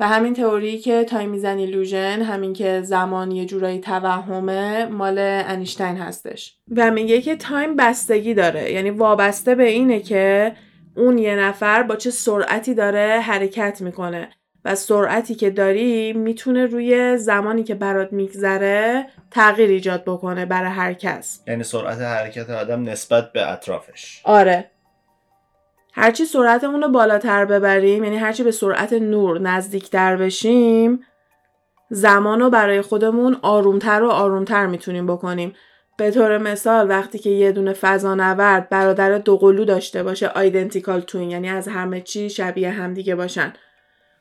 و 0.00 0.08
همین 0.08 0.34
تئوری 0.34 0.78
که 0.78 1.04
time 1.04 1.30
is 1.30 1.44
an 1.44 1.58
illusion 1.58 2.22
همین 2.22 2.52
که 2.52 2.82
زمان 2.82 3.30
یه 3.30 3.44
جورایی 3.44 3.80
توهمه 3.80 4.86
مال 4.86 5.18
انیشتین 5.18 5.96
هستش. 5.96 6.56
و 6.76 6.90
میگه 6.90 7.20
که 7.20 7.36
time 7.36 7.76
بستگی 7.76 8.34
داره. 8.34 8.72
یعنی 8.72 8.90
وابسته 8.90 9.54
به 9.54 9.64
اینه 9.64 10.00
که 10.00 10.52
اون 10.96 11.18
یه 11.18 11.36
نفر 11.36 11.82
با 11.82 11.96
چه 11.96 12.10
سرعتی 12.10 12.74
داره 12.74 13.20
حرکت 13.20 13.80
می‌کنه. 13.80 14.28
و 14.64 14.74
سرعتی 14.74 15.34
که 15.34 15.50
داری 15.50 16.12
می‌تونه 16.12 16.66
روی 16.66 17.16
زمانی 17.18 17.64
که 17.64 17.74
برات 17.74 18.12
میگذره 18.12 19.06
تغییر 19.30 19.70
ایجاد 19.70 20.04
بکنه 20.04 20.46
برای 20.46 20.70
هر 20.70 20.92
کس. 20.92 21.42
یعنی 21.46 21.62
سرعت 21.62 21.98
حرکت 21.98 22.50
آدم 22.50 22.88
نسبت 22.88 23.32
به 23.32 23.52
اطرافش. 23.52 24.20
آره. 24.24 24.70
هرچی 25.98 26.24
سرعتمون 26.24 26.82
رو 26.82 26.88
بالاتر 26.88 27.44
ببریم 27.44 28.04
یعنی 28.04 28.16
هرچی 28.16 28.42
به 28.42 28.50
سرعت 28.50 28.92
نور 28.92 29.40
نزدیکتر 29.40 30.16
بشیم 30.16 31.00
زمان 31.90 32.40
رو 32.40 32.50
برای 32.50 32.80
خودمون 32.80 33.36
آرومتر 33.42 34.02
و 34.02 34.10
آرومتر 34.10 34.66
می‌تونیم 34.66 35.06
بکنیم. 35.06 35.54
به 35.98 36.10
طور 36.10 36.38
مثال 36.38 36.88
وقتی 36.88 37.18
که 37.18 37.30
یه 37.30 37.52
دونه 37.52 37.72
فضانورد 37.72 38.68
برادر 38.68 39.18
دوقلو 39.18 39.64
داشته 39.64 40.02
باشه 40.02 40.28
آیدنتیکال 40.28 41.00
توین 41.00 41.30
یعنی 41.30 41.48
از 41.48 41.68
همه 41.68 42.00
چی 42.00 42.30
شبیه 42.30 42.70
همدیگه 42.70 43.14
باشن. 43.14 43.52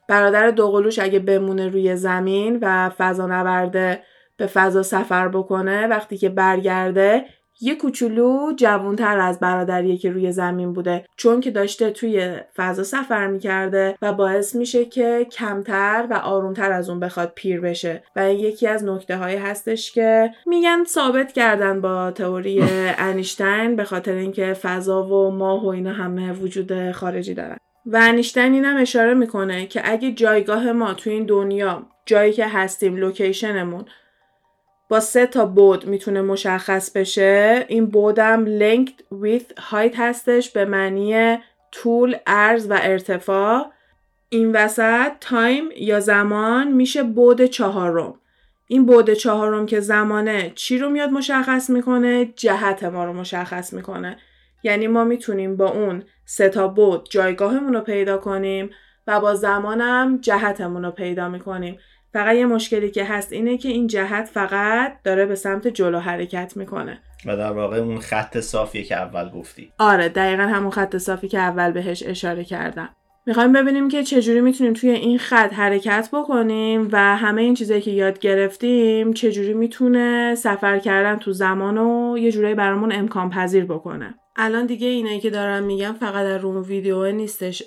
برادر 0.08 0.52
دوقلوش 0.52 1.00
اگه 1.00 1.20
بمونه 1.20 1.68
روی 1.68 1.96
زمین 1.96 2.60
و 2.62 2.90
فضانورده 2.98 4.04
به 4.38 4.48
فضا 4.48 4.84
سفر 4.84 5.28
بکنه 5.28 5.88
وقتی 5.88 6.18
که 6.18 6.30
برگرده 6.30 7.26
یه 7.62 7.76
کوچولو 7.76 8.54
جوونتر 8.56 9.20
از 9.20 9.40
برادریه 9.40 9.98
که 9.98 10.12
روی 10.12 10.32
زمین 10.32 10.74
بوده 10.74 11.06
چون 11.18 11.42
که 11.42 11.52
داشته 11.52 11.92
توی 11.92 12.38
فضا 12.56 12.84
سفر 12.84 13.28
می‌کرده 13.28 13.98
و 14.02 14.14
باعث 14.14 14.56
میشه 14.56 14.86
که 14.86 15.28
کمتر 15.32 16.08
و 16.10 16.14
آرومتر 16.14 16.72
از 16.72 16.90
اون 16.90 17.00
بخواد 17.00 17.32
پیر 17.36 17.62
بشه. 17.62 18.04
و 18.16 18.34
یکی 18.34 18.68
از 18.68 18.84
نکته 18.84 19.18
های 19.18 19.36
هستش 19.36 19.92
که 19.92 20.32
میگن 20.46 20.84
ثابت 20.88 21.34
کردن 21.34 21.82
با 21.82 22.12
تئوری 22.12 22.64
انیشتین 22.98 23.76
به 23.76 23.84
خاطر 23.84 24.14
اینکه 24.14 24.54
فضا 24.54 25.04
و 25.04 25.32
ماه 25.32 25.66
و 25.66 25.68
اینا 25.68 25.94
همه 25.94 26.34
وجود 26.34 26.92
خارجی 26.92 27.34
دارن. 27.34 27.58
و 27.86 28.00
انیشتین 28.02 28.54
اینم 28.54 28.78
اشاره 28.78 29.14
می‌کنه 29.14 29.66
که 29.66 29.82
اگه 29.84 30.12
جایگاه 30.12 30.72
ما 30.72 30.94
توی 30.94 31.14
این 31.14 31.26
دنیا 31.26 31.84
جایی 32.06 32.34
که 32.34 32.48
هستیم 32.48 32.96
location 32.96 33.61
مون 33.61 33.86
با 34.90 35.00
سه 35.00 35.26
تا 35.26 35.46
بعد 35.46 35.86
می‌تونه 35.86 36.22
مشخص 36.22 36.92
بشه. 36.92 37.66
این 37.68 37.86
بعدم 37.86 38.46
length, 38.60 39.04
width, 39.24 39.62
height 39.72 39.96
هستش 39.96 40.50
به 40.50 40.66
معنی 40.66 41.38
طول، 41.72 42.16
عرض 42.28 42.68
و 42.70 42.80
ارتفاع. 42.82 43.72
این 44.30 44.52
وسط 44.52 45.12
time 45.22 45.70
یا 45.78 46.00
زمان 46.00 46.72
میشه 46.72 47.04
بعد 47.04 47.46
چهارم. 47.46 48.14
این 48.68 48.86
بعد 48.86 49.14
چهارم 49.14 49.66
که 49.66 49.80
زمانه 49.80 50.52
چی 50.56 50.78
رو 50.78 50.90
میاد 50.90 51.10
مشخص 51.10 51.70
می‌کنه؟ 51.70 52.26
جهت 52.36 52.84
ما 52.84 53.06
رو 53.06 53.14
مشخص 53.14 53.74
می‌کنه. 53.74 54.18
یعنی 54.64 54.88
ما 54.88 55.04
می‌تونیم 55.04 55.58
با 55.58 55.72
اون 55.72 56.04
سه 56.26 56.50
تا 56.50 56.68
بود 56.68 57.08
جایگاهمون 57.10 57.74
رو 57.74 57.82
پیدا 57.82 58.18
کنیم 58.18 58.70
و 59.08 59.20
با 59.20 59.36
زمانم 59.36 60.18
جهتمون 60.18 60.86
رو 60.86 60.92
پیدا 60.92 61.30
می‌کنیم. 61.30 61.78
فقط 62.16 62.36
یه 62.36 62.46
مشکلی 62.46 62.92
که 62.92 63.06
هست 63.06 63.34
اینه 63.34 63.58
که 63.58 63.70
این 63.70 63.88
جهت 63.88 64.26
فقط 64.26 64.94
داره 65.04 65.26
به 65.26 65.36
سمت 65.36 65.68
جلو 65.68 66.00
حرکت 66.00 66.58
می‌کنه. 66.58 67.00
و 67.26 67.38
در 67.38 67.52
واقع 67.52 67.78
اون 67.78 68.00
خط 68.00 68.40
صافیه 68.40 68.84
که 68.84 68.96
اول 68.96 69.30
گفتی. 69.30 69.72
آره 69.80 70.10
دقیقا 70.10 70.44
همون 70.44 70.72
خط 70.72 70.98
صافی 70.98 71.28
که 71.28 71.40
اول 71.40 71.72
بهش 71.72 72.04
اشاره 72.06 72.44
کردم. 72.44 72.90
می‌خوایم 73.26 73.54
ببینیم 73.54 73.88
که 73.88 74.04
چجوری 74.04 74.42
می‌تونیم 74.42 74.74
توی 74.74 74.90
این 74.90 75.18
خط 75.18 75.54
حرکت 75.54 76.10
بکنیم 76.14 76.90
و 76.92 77.16
همه 77.16 77.42
این 77.42 77.54
چیزایی 77.54 77.82
که 77.82 77.92
یاد 77.92 78.20
گرفتیم 78.20 79.14
چجوری 79.14 79.54
می‌تونه 79.54 80.36
سفر 80.36 80.80
کردن 80.80 81.16
تو 81.16 81.32
زمان 81.32 81.78
و 81.78 82.18
یه 82.18 82.32
جورایی 82.32 82.56
برامون 82.56 82.92
امکان 82.92 83.30
پذیر 83.30 83.66
بکنه. 83.66 84.16
الان 84.38 84.66
دیگه 84.66 84.88
اینایی 84.88 85.20
که 85.20 85.30
دارم 85.30 85.64
میگم 85.64 85.94
فقط 85.94 86.24
در 86.26 86.38
روم 86.38 86.64
ویدیو 86.64 87.12
نیستش 87.12 87.64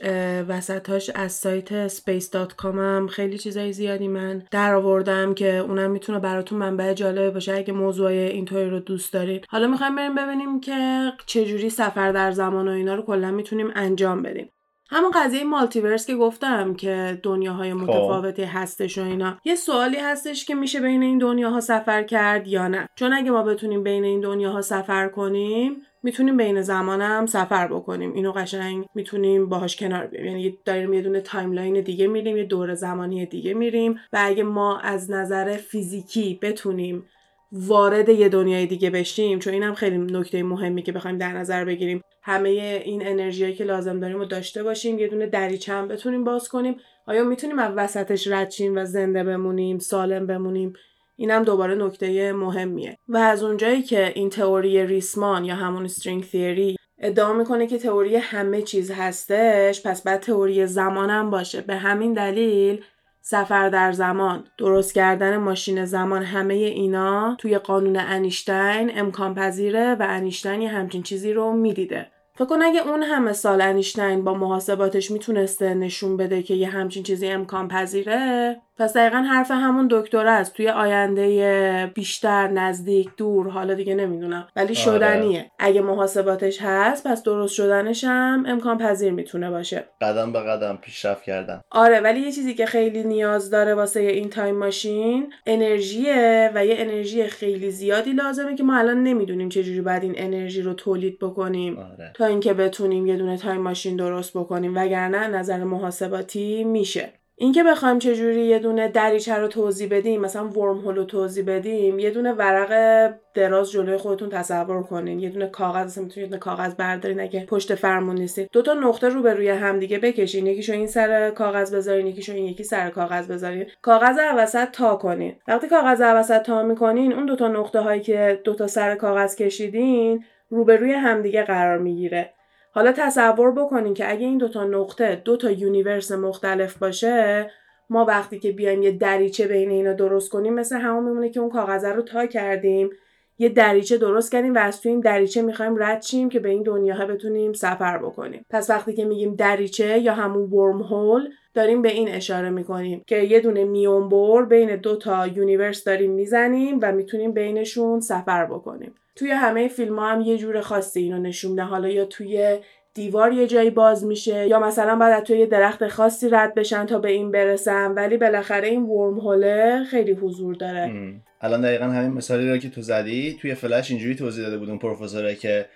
وسطاش 0.48 1.10
از 1.14 1.32
سایت 1.32 1.88
space.com 1.88 2.64
هم 2.64 3.06
خیلی 3.06 3.38
چیزای 3.38 3.72
زیادی 3.72 4.08
من 4.08 4.42
در 4.50 4.74
آوردم 4.74 5.34
که 5.34 5.56
اونم 5.56 5.90
می‌تونه 5.90 6.18
براتون 6.18 6.58
منبع 6.58 6.92
جالبه 6.92 7.30
باشه 7.30 7.54
اگه 7.54 7.72
موضوع 7.72 8.06
اینطوری 8.06 8.70
رو 8.70 8.80
دوست 8.80 9.12
دارین. 9.12 9.40
حالا 9.48 9.66
می‌خوایم 9.66 9.96
بریم 9.96 10.14
ببینیم 10.14 10.60
که 10.60 11.12
چجوری 11.26 11.70
سفر 11.70 12.12
در 12.12 12.30
زمان 12.30 12.68
و 12.68 12.70
اینا 12.70 12.94
رو 12.94 13.02
کلا 13.02 13.30
می‌تونیم 13.30 13.70
انجام 13.74 14.22
بدیم. 14.22 14.50
همون 14.90 15.10
قضیه 15.10 15.44
مالتیورس 15.44 16.06
که 16.06 16.14
گفتم 16.16 16.74
که 16.74 17.20
دنیاهای 17.22 17.72
متفاوتی 17.72 18.42
هستش 18.42 18.98
و 18.98 19.02
اینا. 19.02 19.38
یه 19.44 19.54
سوالی 19.54 19.96
هستش 19.96 20.44
که 20.44 20.54
میشه 20.54 20.80
بین 20.80 21.02
این 21.02 21.18
دنیاها 21.18 21.60
سفر 21.60 22.02
کرد 22.02 22.48
یا 22.48 22.68
نه. 22.68 22.88
چون 22.96 23.12
اگه 23.12 23.30
ما 23.30 23.42
بتونیم 23.42 23.82
بین 23.82 24.04
این 24.04 24.20
دنیاها 24.20 24.60
سفر 24.62 25.08
کنیم 25.08 25.76
می‌تونیم 26.02 26.36
بین 26.36 26.62
زمانم 26.62 27.26
سفر 27.26 27.68
بکنیم. 27.68 28.12
اینو 28.12 28.32
قشنگ 28.32 28.84
می‌تونیم 28.94 29.48
باهاش 29.48 29.76
کنار 29.76 30.06
بیایم 30.06 30.26
یعنی 30.26 30.58
داریم 30.64 30.92
یه 30.92 31.02
دونه 31.02 31.20
timeline 31.20 31.80
دیگه 31.80 32.06
میریم 32.06 32.36
یه 32.36 32.44
دوره 32.44 32.74
زمانی 32.74 33.26
دیگه 33.26 33.54
میریم 33.54 34.00
و 34.12 34.18
اگه 34.20 34.42
ما 34.42 34.78
از 34.78 35.10
نظر 35.10 35.56
فیزیکی 35.56 36.38
بتونیم 36.42 37.06
وارد 37.52 38.08
یه 38.08 38.28
دنیای 38.28 38.66
دیگه 38.66 38.90
بشیم 38.90 39.38
چون 39.38 39.52
اینم 39.52 39.74
خیلی 39.74 39.98
نکته 39.98 40.42
مهمی 40.42 40.82
که 40.82 40.92
بخوایم 40.92 41.18
در 41.18 41.32
نظر 41.32 41.64
بگیریم. 41.64 42.02
همه 42.22 42.48
این 42.84 43.06
انرژی 43.06 43.54
که 43.54 43.64
لازم 43.64 44.00
داریم 44.00 44.18
رو 44.18 44.24
داشته 44.24 44.62
باشیم 44.62 44.98
یه 44.98 45.08
دونه 45.08 45.26
دریچه 45.26 45.72
هم 45.72 45.88
بتونیم 45.88 46.24
باز 46.24 46.48
کنیم. 46.48 46.76
آیا 47.06 47.24
می‌تونیم 47.24 47.58
از 47.58 47.72
وسطش 47.76 48.28
رد 48.28 48.52
و 48.74 48.84
زنده 48.84 49.24
بمونیم 49.24 49.78
سالم 49.78 50.26
بمونیم؟ 50.26 50.72
اینم 51.16 51.42
دوباره 51.42 51.74
نکته 51.74 52.32
مهمیه. 52.32 52.98
و 53.08 53.16
از 53.16 53.42
اونجایی 53.42 53.82
که 53.82 54.12
این 54.14 54.30
تئوری 54.30 54.86
ریسمان 54.86 55.44
یا 55.44 55.54
همون 55.54 55.84
استرینگ 55.84 56.24
تیوری 56.24 56.76
ادعا 56.98 57.32
می‌کنه 57.32 57.66
که 57.66 57.78
تئوری 57.78 58.16
همه 58.16 58.62
چیز 58.62 58.90
هستش 58.90 59.86
پس 59.86 60.02
بعد 60.02 60.20
تئوری 60.20 60.66
زمانم 60.66 61.30
باشه. 61.30 61.60
به 61.60 61.76
همین 61.76 62.12
دلیل 62.12 62.84
سفر 63.30 63.68
در 63.68 63.92
زمان 63.92 64.44
درست 64.58 64.94
کردن 64.94 65.36
ماشین 65.36 65.84
زمان 65.84 66.22
همه 66.22 66.54
اینا 66.54 67.36
توی 67.38 67.58
قانون 67.58 67.96
انیشتین 67.96 68.98
امکان 68.98 69.34
پذیره 69.34 69.94
و 69.94 70.06
انیشتین 70.08 70.62
یه 70.62 70.68
همچین 70.68 71.02
چیزی 71.02 71.32
رو 71.32 71.52
می‌دیده. 71.52 72.10
فکر 72.34 72.44
کن 72.44 72.62
اگه 72.62 72.88
اون 72.88 73.02
همه 73.02 73.32
سال 73.32 73.60
انیشتین 73.60 74.24
با 74.24 74.34
محاسباتش 74.34 75.10
می‌تونسته 75.10 75.74
نشون 75.74 76.16
بده 76.16 76.42
که 76.42 76.54
یه 76.54 76.68
همچین 76.68 77.02
چیزی 77.02 77.28
امکان 77.28 77.68
پذیره 77.68 78.56
پس 78.78 78.96
دقیقا 78.96 79.16
حرف 79.18 79.50
همون 79.50 79.88
دکتر 79.90 80.26
است. 80.26 80.54
توی 80.54 80.68
آینده 80.68 81.90
بیشتر 81.94 82.48
نزدیک 82.48 83.08
دور 83.16 83.48
حالا 83.48 83.74
دیگه 83.74 83.94
نمی‌دونم. 83.94 84.48
ولی 84.56 84.66
آره. 84.66 84.74
شدنیه. 84.74 85.50
اگه 85.58 85.80
محاسباتش 85.80 86.58
هست 86.62 87.06
پس 87.06 87.22
درست 87.22 87.54
شدنش 87.54 88.04
هم 88.04 88.44
امکان 88.46 88.78
پذیر 88.78 89.12
می‌تونه 89.12 89.50
باشه. 89.50 89.84
قدم 90.00 90.32
به 90.32 90.40
قدم 90.40 90.78
پیشرفت 90.82 91.22
کردن. 91.22 91.60
آره 91.70 92.00
ولی 92.00 92.20
یه 92.20 92.32
چیزی 92.32 92.54
که 92.54 92.66
خیلی 92.66 93.04
نیاز 93.04 93.50
داره 93.50 93.74
واسه 93.74 94.00
این 94.00 94.30
time 94.30 94.58
machine 94.58 95.32
انرژیه 95.46 96.50
و 96.54 96.66
یه 96.66 96.74
انرژی 96.78 97.24
خیلی 97.24 97.70
زیادی 97.70 98.12
لازمه 98.12 98.54
که 98.54 98.62
ما 98.62 98.78
الان 98.78 99.02
نمی‌دونیم 99.02 99.48
چجوری 99.48 99.80
باید 99.80 100.02
این 100.02 100.14
انرژی 100.16 100.62
رو 100.62 100.74
تولید 100.74 101.18
بکنیم. 101.18 101.78
آره. 101.78 102.12
تا 102.14 102.26
اینکه 102.26 102.54
بتونیم 102.54 103.06
یه 103.06 103.16
دونه 103.16 103.36
time 103.36 103.60
machine 103.60 103.96
درست 103.96 104.36
بکنیم. 104.36 104.76
وگرنه 104.76 105.28
نظر 105.28 105.64
محاسباتی 105.64 106.64
میشه. 106.64 107.12
اینکه 107.40 107.64
بخوایم 107.64 107.98
چجوری 107.98 108.44
یه 108.44 108.58
دونه 108.58 108.88
دریچه 108.88 109.34
رو 109.34 109.48
توضیح 109.48 109.88
بدیم 109.90 110.20
مثلا 110.20 110.48
wormhole 110.48 110.96
رو 110.96 111.04
توضیح 111.04 111.44
بدیم 111.44 111.98
یه 111.98 112.10
دونه 112.10 112.32
ورق 112.32 113.12
دراز 113.34 113.70
جلوی 113.70 113.96
خودتون 113.96 114.28
تصور 114.28 114.82
کنین 114.82 115.20
یه 115.20 115.28
دونه 115.28 115.46
کاغذ 115.46 115.84
مثلا 115.86 116.04
می‌تونید 116.04 116.34
کاغذ 116.34 116.74
بردارین 116.74 117.20
اگه 117.20 117.46
پشت 117.46 117.74
فرمون 117.74 118.18
نیستید 118.18 118.48
دو 118.52 118.62
تا 118.62 118.74
نقطه 118.74 119.08
رو 119.08 119.22
به 119.22 119.34
روی 119.34 119.48
هم 119.48 119.78
دیگه 119.78 119.98
بکشین 119.98 120.46
یکیشو 120.46 120.72
این 120.72 120.86
سر 120.86 121.30
کاغذ 121.30 121.74
بذارین 121.74 122.06
یکیشو 122.06 122.32
این 122.32 122.44
یکی 122.44 122.64
سر 122.64 122.90
کاغذ 122.90 123.30
بذارین. 123.30 123.66
کاغذ 123.82 124.18
وسط 124.36 124.70
تا 124.70 124.96
کنین. 124.96 125.34
وقتی 125.48 125.68
کاغذ 125.68 126.00
وسط 126.00 126.42
تا 126.42 126.62
می‌کنین 126.62 127.12
اون 127.12 127.26
دو 127.26 127.36
تا 127.36 127.48
نقطه 127.48 127.80
هایی 127.80 128.00
که 128.00 128.40
دو 128.44 128.54
تا 128.54 128.66
سر 128.66 128.94
کاغذ 128.94 129.36
کشیدین 129.36 130.24
روبروی 130.50 130.92
همدیگه 130.92 131.42
قرار 131.42 131.78
می‌گیره. 131.78 132.34
حالا 132.72 132.92
تصور 132.92 133.52
بکنین 133.52 133.94
که 133.94 134.10
اگه 134.10 134.26
این 134.26 134.38
دوتا 134.38 134.64
نقطه 134.64 135.22
دوتا 135.24 135.50
universe 135.50 136.12
مختلف 136.12 136.78
باشه 136.78 137.50
ما 137.90 138.04
وقتی 138.04 138.38
که 138.38 138.52
بیایم 138.52 138.82
یه 138.82 138.92
دریچه 138.92 139.46
بین 139.46 139.70
اینا 139.70 139.92
درست 139.92 140.30
کنیم 140.30 140.54
مثل 140.54 140.76
همون 140.76 141.04
میمونه 141.04 141.30
که 141.30 141.40
اون 141.40 141.50
کاغذه 141.50 141.92
رو 141.92 142.02
تا 142.02 142.26
کردیم 142.26 142.90
یه 143.38 143.48
دریچه 143.48 143.96
درست 143.96 144.32
کردیم 144.32 144.54
و 144.54 144.58
از 144.58 144.80
توی 144.80 144.90
این 144.90 145.00
دریچه 145.00 145.42
می‌خوایم 145.42 145.82
رد 145.82 146.02
شیم 146.02 146.28
که 146.28 146.40
به 146.40 146.48
این 146.48 146.62
دنیاها 146.62 147.06
بتونیم 147.06 147.52
سفر 147.52 147.98
بکنیم. 147.98 148.44
پس 148.50 148.70
وقتی 148.70 148.92
که 148.92 149.04
میگیم 149.04 149.34
دریچه 149.34 149.98
یا 149.98 150.14
همون 150.14 150.50
wormhole 150.50 151.28
داریم 151.54 151.82
به 151.82 151.88
این 151.88 152.08
اشاره 152.08 152.50
می‌کنیم 152.50 153.02
که 153.06 153.16
یه 153.16 153.40
دونه 153.40 153.64
میونبر 153.64 154.44
بین 154.44 154.76
دو 154.76 154.96
تا 154.96 155.26
universe 155.26 155.84
داریم 155.84 156.12
می‌زنیم 156.12 156.78
و 156.82 156.92
می‌تونیم 156.92 157.32
بینشون 157.32 158.00
سفر 158.00 158.44
بکنیم. 158.44 158.94
توی 159.18 159.30
همه 159.30 159.68
فیلم 159.68 159.98
ها 159.98 160.12
هم 160.12 160.20
یه 160.20 160.38
جور 160.38 160.60
خاصی 160.60 161.00
اینو 161.00 161.18
نشون 161.18 161.50
میده. 161.50 161.62
حالا 161.62 161.88
یا 161.88 162.04
توی 162.04 162.58
دیوار 162.94 163.32
یه 163.32 163.46
جایی 163.46 163.70
باز 163.70 164.04
میشه 164.04 164.46
یا 164.46 164.60
مثلا 164.60 164.96
باید 164.96 165.24
توی 165.24 165.38
یه 165.38 165.46
درخت 165.46 165.88
خاصی 165.88 166.28
رد 166.28 166.54
بشن 166.54 166.86
تا 166.86 166.98
به 166.98 167.10
این 167.10 167.30
برسن 167.30 167.92
ولی 167.92 168.16
بالاخره 168.16 168.68
این 168.68 168.82
wormhole 168.82 169.18
ه 169.18 169.84
خیلی 169.90 170.12
حضور 170.12 170.54
داره. 170.54 170.92
الان 171.40 171.60
دقیقا 171.60 171.84
همین 171.84 172.12
مثالی 172.12 172.50
رو 172.50 172.58
که 172.58 172.70
تو 172.70 172.82
زدی 172.82 173.38
توی 173.40 173.54
فلش 173.54 173.90
اینجوری 173.90 174.14
توضیح 174.14 174.44
داده 174.44 174.58
بود 174.58 174.68
اون 174.68 174.78
پروفسوره 174.78 175.34
که 175.34 175.66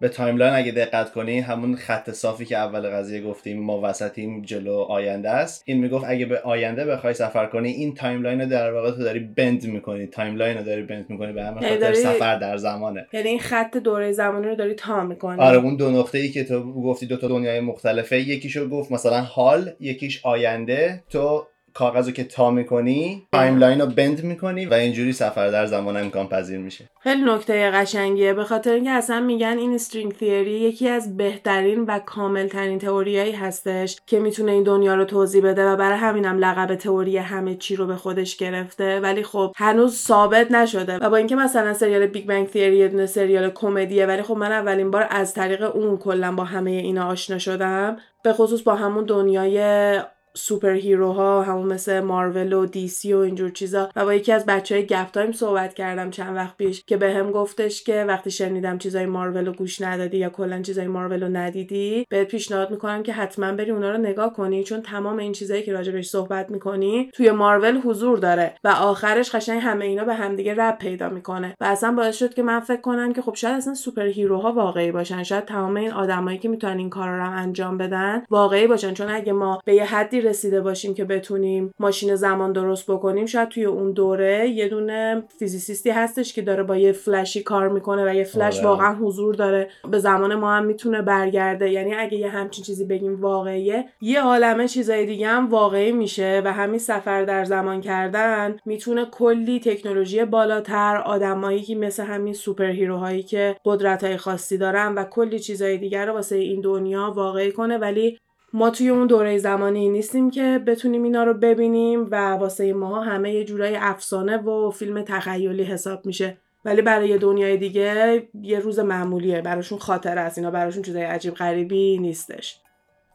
به 0.00 0.08
timeline 0.08 0.54
اگه 0.54 0.72
دقت 0.72 1.12
کنی 1.12 1.40
همون 1.40 1.76
خط 1.76 2.10
صافی 2.10 2.44
که 2.44 2.56
اول 2.56 2.80
قضیه 2.80 3.22
گفتیم 3.22 3.62
ما 3.62 3.80
وسطیم 3.82 4.42
جلو 4.42 4.74
آینده 4.74 5.30
است. 5.30 5.62
این 5.66 5.78
می‌گفت 5.78 6.04
اگه 6.08 6.26
به 6.26 6.40
آینده 6.40 6.84
بخوای 6.84 7.14
سفر 7.14 7.46
کنی 7.46 7.70
این 7.70 7.94
timeline 7.94 8.40
رو 8.40 8.48
در 8.48 8.72
واقع 8.72 8.90
تو 8.90 9.02
داری 9.02 9.20
bend 9.20 9.66
می‌کنی. 9.66 10.06
timeline 10.06 10.58
رو 10.58 10.64
داری 10.64 10.82
bend 10.82 11.06
می‌کنی 11.08 11.32
به 11.32 11.44
همین 11.44 11.68
خاطر 11.68 11.94
سفر 11.94 12.38
در 12.38 12.56
زمانه. 12.56 13.06
یعنی 13.12 13.28
این 13.28 13.38
خط 13.38 13.76
دوره 13.76 14.12
زمانی 14.12 14.46
رو 14.46 14.54
داری 14.54 14.74
تا 14.74 15.04
می‌کنی. 15.04 15.40
آره 15.40 15.58
اون 15.58 15.76
دو 15.76 15.90
نقطه 15.90 16.18
ای 16.18 16.28
که 16.28 16.44
تو 16.44 16.72
گفتی 16.72 17.06
دو 17.06 17.16
تا 17.16 17.28
دنیای 17.28 17.60
مختلفه 17.60 18.20
یکیشو 18.20 18.68
گفت 18.68 18.92
مثلا 18.92 19.20
حال 19.20 19.70
یکیش 19.80 20.26
آینده. 20.26 21.02
تو 21.10 21.46
کاغذ 21.74 22.06
رو 22.06 22.12
که 22.12 22.24
تا 22.24 22.50
می‌کنی 22.50 23.26
timeline 23.32 23.80
رو 23.80 23.86
bend 23.86 24.24
می‌کنی 24.24 24.66
و 24.66 24.74
اینجوری 24.74 25.12
سفر 25.12 25.50
در 25.50 25.66
زمان 25.66 25.96
امکان 25.96 26.28
پذیر 26.28 26.58
میشه. 26.58 26.84
خیلی 27.00 27.22
نکته 27.22 27.70
قشنگیه. 27.70 28.34
به 28.34 28.44
خاطر 28.44 28.72
اینکه 28.72 28.90
اصلا 28.90 29.20
میگن 29.20 29.58
این 29.58 29.74
string 29.74 30.12
theory 30.12 30.50
یکی 30.50 30.88
از 30.88 31.16
بهترین 31.16 31.84
و 31.84 31.98
کاملترین 31.98 32.78
تئوریایی 32.78 33.32
هستش 33.32 34.00
که 34.06 34.20
می‌تونه 34.20 34.52
این 34.52 34.62
دنیا 34.62 34.94
رو 34.94 35.04
توضیح 35.04 35.42
بده 35.42 35.66
و 35.66 35.76
برای 35.76 35.98
همینم 35.98 36.38
لقب 36.38 36.74
تئوری 36.74 37.16
همه 37.16 37.54
چی 37.54 37.76
رو 37.76 37.86
به 37.86 37.96
خودش 37.96 38.36
گرفته. 38.36 39.00
ولی 39.00 39.22
خب 39.22 39.52
هنوز 39.56 39.96
ثابت 39.96 40.50
نشده. 40.50 40.96
و 40.96 41.10
با 41.10 41.16
اینکه 41.16 41.36
مثلا 41.36 41.74
سریال 41.74 42.06
Big 42.06 42.26
Bang 42.26 42.48
Theory 42.48 42.76
یه 42.76 42.88
دونه 42.88 43.06
سریال 43.06 43.50
کمدیه 43.50 44.06
ولی 44.06 44.22
خب 44.22 44.36
من 44.36 44.52
اولین 44.52 44.90
بار 44.90 45.06
از 45.10 45.34
طریق 45.34 45.76
اون 45.76 45.96
کلا 45.96 46.32
با 46.32 46.44
همه 46.44 46.70
اینا 46.70 47.06
آشنا 47.06 47.38
شدم. 47.38 47.96
به 48.22 48.32
خصوص 48.32 48.62
با 48.62 48.74
همون 48.74 49.04
دنیای 49.04 50.00
superhero 50.34 50.72
ها 50.72 51.42
همون 51.42 51.72
مثل 51.72 52.00
مارول 52.00 52.52
و 52.52 52.66
DC 52.66 53.14
و 53.14 53.18
اینجور 53.18 53.50
چیزا. 53.50 53.88
و 53.96 54.04
با 54.04 54.14
یکی 54.14 54.32
از 54.32 54.46
بچه 54.46 54.74
های 54.74 54.86
گپ 54.86 55.10
تایم 55.10 55.32
صحبت 55.32 55.74
کردم 55.74 56.10
چند 56.10 56.36
وقت 56.36 56.56
پیش 56.56 56.84
که 56.86 56.96
به 56.96 57.12
هم 57.12 57.30
گفتش 57.30 57.84
که 57.84 58.04
وقتی 58.08 58.30
شنیدم 58.30 58.78
چیزای 58.78 59.06
مارول 59.06 59.46
رو 59.46 59.52
گوش 59.52 59.80
ندادی 59.80 60.16
یا 60.16 60.30
کلا 60.30 60.62
چیزای 60.62 60.86
مارول 60.86 61.22
رو 61.22 61.28
ندیدی 61.28 62.06
بهت 62.10 62.28
پیشنهاد 62.28 62.70
می‌کنم 62.70 63.02
که 63.02 63.12
حتما 63.12 63.52
بری 63.52 63.70
اونا 63.70 63.90
رو 63.90 63.98
نگاه 63.98 64.32
کنی 64.32 64.64
چون 64.64 64.82
تمام 64.82 65.18
این 65.18 65.32
چیزایی 65.32 65.62
که 65.62 65.72
راجبش 65.72 66.08
صحبت 66.08 66.50
می‌کنی 66.50 67.10
توی 67.14 67.30
مارول 67.30 67.80
حضور 67.80 68.18
داره 68.18 68.54
و 68.64 68.68
آخرش 68.68 69.34
قشنگ 69.34 69.62
همه 69.62 69.84
اینا 69.84 70.04
به 70.04 70.14
همدیگه 70.14 70.54
ربط 70.54 70.78
پیدا 70.78 71.08
می‌کنه. 71.08 71.54
و 71.60 71.64
اصلا 71.64 71.92
باعث 71.92 72.16
شد 72.16 72.34
که 72.34 72.42
من 72.42 72.60
فکر 72.60 72.80
کنم 72.80 73.12
که 73.12 73.22
خب 73.22 73.34
شاید 73.34 73.56
اصلا 73.56 73.74
superhero 73.74 74.06
ها 74.06 74.52
واقعی 74.52 74.92
باشن 74.92 75.22
شاید 75.22 75.44
تمام 75.44 75.76
این 75.76 75.92
آدمایی 75.92 76.38
که 76.38 76.48
می‌تونن 76.48 76.78
این 76.78 76.90
کارا 76.90 77.18
رو 77.18 77.30
انجام 77.30 77.78
بدن 77.78 78.22
واقعی 78.30 78.66
باشن. 78.66 78.94
چون 78.94 79.10
اگه 79.10 79.32
ما 79.32 79.60
به 79.64 79.74
یه 79.74 79.84
حدی 79.84 80.19
رسیده 80.20 80.60
باشیم 80.60 80.94
که 80.94 81.04
بتونیم 81.04 81.74
ماشین 81.78 82.14
زمان 82.14 82.52
درست 82.52 82.90
بکنیم 82.90 83.26
شاید 83.26 83.48
توی 83.48 83.64
اون 83.64 83.92
دوره 83.92 84.48
یه 84.48 84.68
دونه 84.68 85.22
physicist 85.38 85.85
ی 85.85 85.90
هستش 85.90 86.32
که 86.32 86.42
داره 86.42 86.62
با 86.62 86.76
یه 86.76 86.92
فلشی 86.92 87.42
کار 87.42 87.68
می‌کنه 87.68 88.10
و 88.10 88.14
یه 88.14 88.24
فلش 88.24 88.58
آره. 88.58 88.68
واقعا 88.68 88.94
حضور 88.94 89.34
داره. 89.34 89.68
به 89.90 89.98
زمان 89.98 90.34
ما 90.34 90.52
هم 90.52 90.64
می‌تونه 90.64 91.02
برگرده. 91.02 91.70
یعنی 91.70 91.94
اگه 91.94 92.18
یه 92.18 92.28
همچین 92.28 92.64
چیزی 92.64 92.84
بگیم 92.84 93.20
واقعیه 93.20 93.84
یه 94.00 94.20
عالمه 94.20 94.68
چیزای 94.68 95.06
دیگه 95.06 95.26
هم 95.26 95.48
واقعی 95.48 95.92
میشه 95.92 96.42
و 96.44 96.52
همین 96.52 96.78
سفر 96.78 97.24
در 97.24 97.44
زمان 97.44 97.80
کردن 97.80 98.56
می‌تونه 98.66 99.04
کلی 99.04 99.60
تکنولوژی 99.60 100.24
بالاتر 100.24 100.96
آدمایی 100.96 101.62
که 101.62 101.74
مثل 101.74 102.02
همین 102.02 102.34
سوپر 102.34 102.70
هیروهایی 102.70 103.22
که 103.22 103.56
قدرت 103.64 104.04
های 104.04 104.16
خاصی 104.16 104.58
دارن 104.58 104.94
و 104.94 105.04
کلی 105.04 105.38
چیزای 105.38 105.78
دیگر 105.78 106.06
رو 106.06 106.12
واسه 106.12 106.36
این 106.36 106.60
دنیا 106.60 107.12
واقعی 107.16 107.52
کنه. 107.52 107.78
ولی 107.78 108.18
ما 108.52 108.70
توی 108.70 108.88
اون 108.88 109.06
دوره 109.06 109.38
زمانی 109.38 109.88
نیستیم 109.88 110.30
که 110.30 110.62
بتونیم 110.66 111.02
اینا 111.02 111.24
رو 111.24 111.34
ببینیم 111.34 112.08
و 112.10 112.30
واسه 112.30 112.72
ما 112.72 113.00
همه 113.02 113.32
یه 113.34 113.44
جورای 113.44 113.76
افسانه 113.76 114.36
و 114.36 114.70
فیلم 114.70 115.02
تخیلی 115.02 115.62
حساب 115.62 116.06
میشه. 116.06 116.36
ولی 116.64 116.82
برای 116.82 117.18
دنیای 117.18 117.56
دیگه 117.56 118.22
یه 118.42 118.58
روز 118.58 118.78
معمولیه. 118.78 119.40
براشون 119.40 119.78
خاطر 119.78 120.18
است. 120.18 120.38
اینا 120.38 120.50
براشون 120.50 120.82
چیزای 120.82 121.02
عجیب 121.02 121.34
غریبی 121.34 121.98
نیستش. 121.98 122.60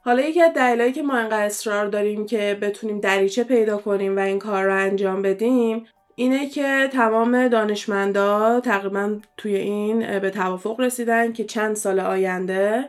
حالا 0.05 0.21
یکی 0.21 0.41
از 0.41 0.53
دلایلی 0.53 0.93
که 0.93 1.03
ما 1.03 1.13
انقدر 1.17 1.45
اصرار 1.45 1.87
داریم 1.87 2.25
که 2.25 2.57
بتونیم 2.61 2.99
دریچه 2.99 3.43
پیدا 3.43 3.77
کنیم 3.77 4.15
و 4.15 4.19
این 4.19 4.39
کار 4.39 4.63
رو 4.63 4.75
انجام 4.75 5.21
بدیم 5.21 5.85
اینه 6.15 6.49
که 6.49 6.89
تمام 6.93 7.47
دانشمندا 7.47 8.59
تقریبا 8.59 9.15
توی 9.37 9.55
این 9.55 10.19
به 10.19 10.29
توافق 10.29 10.79
رسیدن 10.79 11.33
که 11.33 11.43
چند 11.43 11.75
سال 11.75 11.99
آینده 11.99 12.85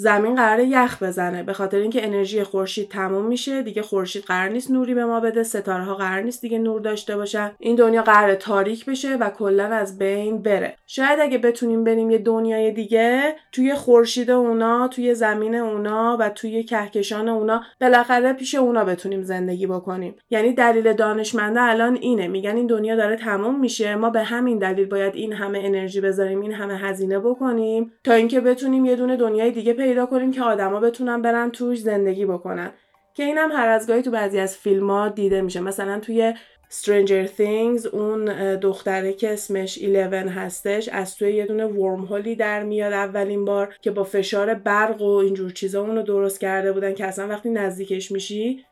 زمین 0.00 0.34
قرار 0.34 0.60
یخ 0.60 1.02
بزنه. 1.02 1.42
به 1.42 1.52
خاطر 1.52 1.78
اینکه 1.78 2.06
انرژی 2.06 2.42
خورشید 2.42 2.88
تموم 2.88 3.26
میشه 3.26 3.62
دیگه 3.62 3.82
خورشید 3.82 4.24
قرار 4.24 4.48
نیست 4.48 4.70
نوری 4.70 4.94
به 4.94 5.04
ما 5.04 5.20
بده 5.20 5.42
ستاره 5.42 5.84
ها 5.84 5.94
قرار 5.94 6.20
نیست 6.22 6.42
دیگه 6.42 6.58
نور 6.58 6.80
داشته 6.80 7.16
باشن. 7.16 7.52
این 7.58 7.76
دنیا 7.76 8.02
قرار 8.02 8.34
تاریک 8.34 8.86
بشه 8.86 9.16
و 9.16 9.30
کلا 9.30 9.64
از 9.64 9.98
بین 9.98 10.42
بره. 10.42 10.76
شاید 10.86 11.20
اگه 11.20 11.38
بتونیم 11.38 11.84
بریم 11.84 12.10
یه 12.10 12.18
دنیای 12.18 12.72
دیگه 12.72 13.36
توی 13.52 13.74
خورشید 13.74 14.30
اونا 14.30 14.88
توی 14.88 15.14
زمین 15.14 15.54
اونا 15.54 16.16
و 16.20 16.28
توی 16.28 16.62
کهکشان 16.62 17.28
اونا 17.28 17.62
بالاخره 17.80 18.32
پیش 18.32 18.54
اونا 18.54 18.84
بتونیم 18.84 19.22
زندگی 19.22 19.66
بکنیم. 19.66 20.14
یعنی 20.30 20.52
دلیل 20.52 20.92
دانشمنده 20.92 21.62
الان 21.62 21.98
اینه. 22.00 22.28
میگن 22.28 22.56
این 22.56 22.66
دنیا 22.66 22.96
داره 22.96 23.16
تموم 23.16 23.60
میشه. 23.60 23.94
ما 23.94 24.10
به 24.10 24.22
همین 24.22 24.58
دلیل 24.58 24.86
باید 24.86 25.14
این 25.14 25.32
همه 25.32 25.60
انرژی 25.62 26.00
بذاریم 26.00 26.40
این 26.40 26.52
همه 26.52 26.76
هزینه 26.76 27.18
بکنیم 27.18 27.92
تا 28.04 28.12
اینکه 28.12 28.40
بتونیم 28.40 28.84
یه 28.84 28.96
دونه 28.96 29.16
دنیای 29.16 29.50
دیگه 29.50 29.72
پیدا 29.72 29.89
کنیم 30.10 30.32
که 30.32 30.42
آدما 30.42 30.80
بتونن 30.80 31.22
برن 31.22 31.50
توش 31.50 31.80
زندگی 31.80 32.26
بکنن. 32.26 32.72
که 33.14 33.22
اینم 33.24 33.52
هر 33.52 33.68
از 33.68 33.86
گاهی 33.86 34.02
تو 34.02 34.10
بعضی 34.10 34.38
از 34.38 34.56
فیلم 34.56 34.90
ها 34.90 35.08
دیده 35.08 35.42
میشه. 35.42 35.60
مثلا 35.60 36.00
توی 36.00 36.34
Stranger 36.70 37.28
Things 37.38 37.94
اون 37.94 38.24
دختره 38.56 39.12
که 39.12 39.32
اسمش 39.32 39.78
11 39.78 40.30
هستش 40.30 40.88
از 40.88 41.16
توی 41.16 41.32
یه 41.32 41.46
دونه 41.46 41.66
ورم 41.66 42.04
هولی 42.04 42.36
در 42.36 42.62
میاد 42.62 42.92
اولین 42.92 43.44
بار 43.44 43.74
که 43.82 43.90
با 43.90 44.04
فشار 44.04 44.54
برق 44.54 45.02
و 45.02 45.14
اینجور 45.14 45.50
چیزا 45.50 45.80
اونو 45.80 46.02
درست 46.02 46.40
کرده 46.40 46.72
بودن 46.72 46.94
که 46.94 47.04
اصلا 47.04 47.28
وقتی 47.28 47.50
نزدیکش 47.50 48.12
میشی 48.12 48.64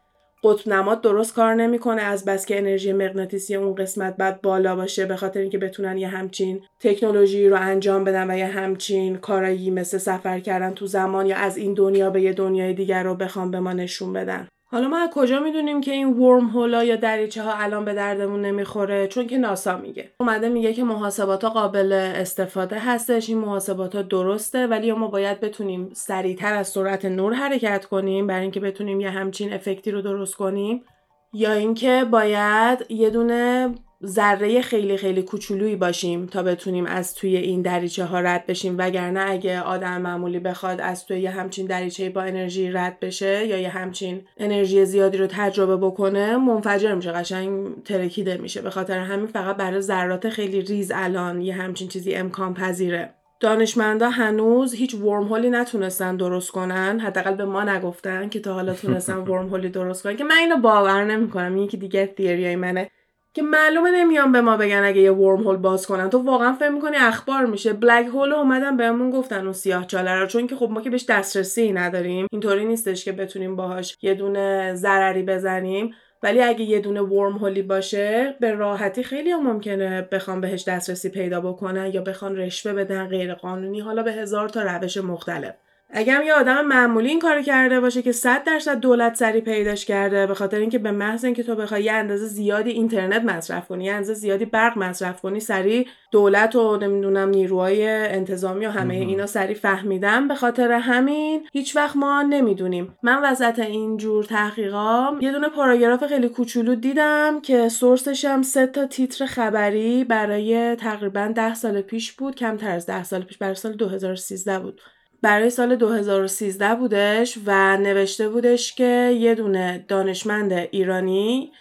قطب 0.45 0.69
نماد 0.69 1.01
درست 1.01 1.35
کار 1.35 1.55
نمی‌کنه 1.55 2.03
از 2.03 2.25
بس 2.25 2.47
که 2.47 2.59
انرژی 2.59 2.93
مغناطیسی 2.93 3.55
اون 3.55 3.75
قسمت 3.75 4.17
بعد 4.17 4.43
بالا 4.43 4.77
باشه 4.77 5.07
به 5.07 5.17
خاطر 5.17 5.41
اینکه 5.41 5.59
بتونن 5.59 5.99
یه 5.99 6.09
همچین 6.09 6.61
تکنولوژی 6.81 7.49
رو 7.49 7.57
انجام 7.61 8.05
بدن 8.05 8.31
و 8.31 8.39
یه 8.39 8.47
همچین 8.47 9.17
کارایی 9.17 9.71
مثل 9.71 9.99
سفر 9.99 10.41
کردن 10.41 10.75
تو 10.75 10.87
زمان 10.87 11.27
یا 11.27 11.37
از 11.37 11.57
این 11.57 11.75
دنیا 11.75 12.11
به 12.11 12.23
یه 12.23 12.33
دنیای 12.33 12.75
دیگر 12.75 13.03
رو 13.03 13.15
بخوام 13.15 13.51
به 13.51 13.61
ما 13.61 13.73
نشون 13.73 14.13
بدن. 14.13 14.49
حالا 14.71 14.89
ما 14.89 14.99
از 14.99 15.11
کجا 15.15 15.41
می‌دونیم 15.41 15.81
که 15.81 15.93
این 15.93 16.19
ورم 16.19 16.47
هولا 16.47 16.85
یا 16.85 16.97
دریچه 16.97 17.43
ها 17.43 17.53
الان 17.53 17.85
به 17.85 17.95
دردمون 17.95 18.43
نمی‌خوره؟ 18.43 19.07
چون 19.07 19.27
که 19.27 19.39
ناسا 19.39 19.77
میگه. 19.77 20.11
اومده 20.21 20.49
میگه 20.49 20.73
که 20.75 20.85
محاسبات 20.85 21.45
ها 21.45 21.51
قابل 21.51 21.93
استفاده 21.93 22.79
هستش 22.79 23.29
این 23.29 23.39
محاسبات 23.39 23.95
ها 23.95 24.03
درسته 24.03 24.67
ولی 24.67 24.93
ما 24.93 25.09
باید 25.09 25.41
بتونیم 25.41 25.91
سریعتر 25.93 26.55
از 26.55 26.69
سرعت 26.69 27.05
نور 27.05 27.33
حرکت 27.33 27.85
کنیم 27.85 28.27
برای 28.27 28.43
اینکه 28.43 28.61
بتونیم 28.61 29.01
یه 29.01 29.11
همچین 29.11 29.53
افکتی 29.53 29.91
رو 29.91 30.03
درست 30.03 30.35
کنیم 30.35 30.85
یا 31.33 31.53
اینکه 31.53 32.05
باید 32.11 32.87
یه 32.91 33.11
دونه 33.11 33.75
ذره 34.07 34.61
خیلی 34.63 34.97
خیلی 34.97 35.23
کوچولویی 35.23 35.77
باشیم 35.77 36.27
تا 36.27 36.43
بتونیم 36.43 36.87
از 36.87 37.15
توی 37.15 37.37
این 37.37 37.63
دریچه 37.63 38.05
ها 38.05 38.21
رد 38.21 38.47
بشیم. 38.47 38.75
وگرنه 38.79 39.25
اگه 39.29 39.61
آدم 39.61 40.03
معمولی 40.03 40.39
بخواد 40.39 40.81
از 40.81 41.07
توی 41.07 41.21
یه 41.21 41.31
همچین 41.31 41.67
دریچه 41.67 42.11
با 42.11 42.23
انرژی 42.23 42.71
رد 42.71 43.01
بشه 43.01 43.47
یا 43.47 43.59
یه 43.59 43.69
همچین 43.69 44.23
انرژی 44.37 44.85
زیادی 44.85 45.19
رو 45.19 45.27
تجربه 45.27 45.77
بکنه 45.77 46.37
منفجر 46.37 46.95
میشه 46.95 47.13
قشنگ 47.13 47.83
ترکیده 47.85 48.37
میشه. 48.37 48.63
به 48.63 48.71
خاطر 48.71 48.99
همین 48.99 49.27
فقط 49.27 49.57
برای 49.57 49.81
ذرات 49.81 50.29
خیلی 50.29 50.61
ریز 50.61 50.93
الان 50.95 51.43
یه 51.43 51.55
همچین 51.55 51.89
چیزی 51.89 52.15
امکان 52.15 52.55
پذیره. 52.55 53.15
دانشمندا 53.41 54.11
هنوز 54.11 54.75
هیچ 54.75 54.95
ورم 54.95 55.25
هولی 55.25 55.51
نتونستن 55.51 56.17
درست 56.17 56.51
کنن. 56.51 57.01
حداقل 57.01 57.35
به 57.35 57.45
ما 57.45 57.65
نگفتن 57.65 58.29
که 58.29 58.41
تا 58.41 58.55
حالا 58.55 58.75
تونستن 58.75 59.17
ورم 59.29 59.49
هولی 59.49 59.69
درست 59.69 60.03
کنن. 60.03 60.17
که 60.17 60.25
من 60.25 60.37
اینو 60.37 60.57
باور 60.57 61.05
نمی‌کنم. 61.05 61.55
این 61.55 61.65
یکی 61.65 61.77
دیگه 61.77 62.07
تیوریای 62.07 62.57
منه. 62.57 62.91
که 63.39 63.45
معلومه 63.45 63.91
نمیان 63.91 64.33
به 64.33 64.41
ما 64.41 64.57
بگن 64.57 64.83
اگه 64.85 65.01
یه 65.01 65.13
ورم 65.13 65.43
هول 65.43 65.57
باز 65.57 65.87
کنن. 65.87 66.11
تو 66.11 66.19
واقعا 66.19 66.53
فکر 66.53 66.69
می‌کنی 66.69 66.97
اخبار 66.97 67.47
میشه. 67.47 67.73
بلک 67.73 68.07
هول 68.07 68.33
اومدن 68.33 68.77
بهمون 68.77 69.11
گفتن 69.11 69.45
اون 69.45 69.53
سیاه 69.53 69.87
چاله 69.87 70.15
رو 70.15 70.27
چون 70.27 70.47
که 70.47 70.57
خب 70.57 70.71
ما 70.71 70.81
که 70.81 70.91
بهش 70.91 71.05
دسترسی 71.09 71.73
نداریم. 71.73 72.27
اینطوری 72.33 72.65
نیستش 72.65 73.05
که 73.05 73.13
بتونیم 73.13 73.57
باهاش 73.57 73.99
یه 74.03 74.15
دونه 74.15 74.75
ضرری 74.75 75.23
بزنیم. 75.23 75.95
ولی 76.23 76.43
اگه 76.43 76.63
یه 76.63 76.81
دونه 76.81 77.01
ورم 77.01 77.39
هولی 77.39 77.63
باشه 77.63 78.37
به 78.41 78.53
راحتی 78.53 79.03
خیلی 79.03 79.31
هم 79.31 79.53
ممکنه 79.53 80.09
بخوان 80.13 80.41
بهش 80.41 80.69
دسترسی 80.69 81.09
پیدا 81.09 81.41
بکنن 81.41 81.91
یا 81.93 82.03
بخوان 82.03 82.37
رشوه 82.37 82.73
بدن 82.73 83.09
غیر 83.09 83.35
قانونی 83.35 83.81
حالا 83.81 84.03
به 84.03 84.13
هزار 84.13 84.49
تا 84.49 84.63
روش 84.63 84.97
مختلف. 84.97 85.55
اگه 85.91 86.25
یه 86.25 86.35
آدم 86.35 86.67
معمولی 86.67 87.09
این 87.09 87.19
کارو 87.19 87.43
کرده 87.43 87.81
باشه 87.81 88.03
که 88.03 88.13
100 88.13 88.45
درصد 88.45 88.81
دولت 88.81 89.15
سری 89.15 89.41
پیداش 89.41 89.85
کرده 89.85 90.27
به 90.27 90.35
خاطر 90.35 90.57
اینکه 90.59 90.79
به 90.79 90.91
محض 90.91 91.25
اینکه 91.25 91.43
تو 91.43 91.55
بخوای 91.55 91.85
یه 91.85 91.93
اندازه 91.93 92.27
زیادی 92.27 92.71
اینترنت 92.71 93.25
مصرف 93.25 93.69
کنی 93.69 93.85
یه 93.85 93.93
اندازه 93.93 94.15
زیادی 94.15 94.45
برق 94.45 94.79
مصرف 94.79 95.21
کنی 95.21 95.41
سری 95.41 95.87
دولت 96.13 96.57
و 96.57 96.77
نمی‌دونم 96.77 97.29
نیروهای 97.29 97.89
انتظامی 97.89 98.67
و 98.67 98.71
همه 98.71 98.95
اینا 98.95 99.27
سری 99.27 99.55
فهمیدن. 99.55 100.29
به 100.29 100.35
خاطر 100.35 100.73
همین 100.73 101.49
هیچ 101.53 101.77
وقت 101.77 101.97
ما 101.97 102.23
نمی‌دونیم. 102.23 102.99
من 103.03 103.23
وسط 103.23 103.59
اینجور 103.59 104.25
تحقیقا 104.25 105.17
یه 105.21 105.33
دونه 105.33 105.49
پاراگراف 105.49 106.07
خیلی 106.07 106.29
کوچولو 106.29 106.75
دیدم 106.75 107.41
که 107.41 107.69
سورسش 107.69 108.25
هم 108.25 108.43
سه 108.43 108.67
تا 108.67 108.87
تیتر 108.87 109.27
خبری 109.27 110.05
برای 110.05 110.77
تقریبا 110.77 111.33
ده 111.35 111.55
سال 111.55 111.81
پیش 111.81 112.13
بود. 112.13 112.35
کمتر 112.35 112.71
از 112.71 112.87
ده 112.87 113.05
سال 113.05 113.23
پیش 113.23 113.39
برای 113.39 113.55
سال 113.55 113.73
2013 113.73 114.59
بود. 114.59 114.81
برای 115.23 115.51
سال 115.51 115.77
2013 115.77 116.75
بودش 116.75 117.39
و 117.47 117.77
نوشته 117.77 118.29
بودش 118.29 118.75
که 118.75 119.17
یه 119.19 119.35
دونه 119.35 119.85
دانشمند 119.89 120.53
ایرانی 120.53 121.53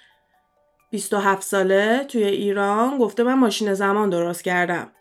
27 0.92 1.42
ساله 1.42 2.04
توی 2.04 2.24
ایران 2.24 2.98
گفته 2.98 3.24
من 3.24 3.34
ماشین 3.34 3.74
زمان 3.74 4.10
درست 4.10 4.44
کردم. 4.44 4.92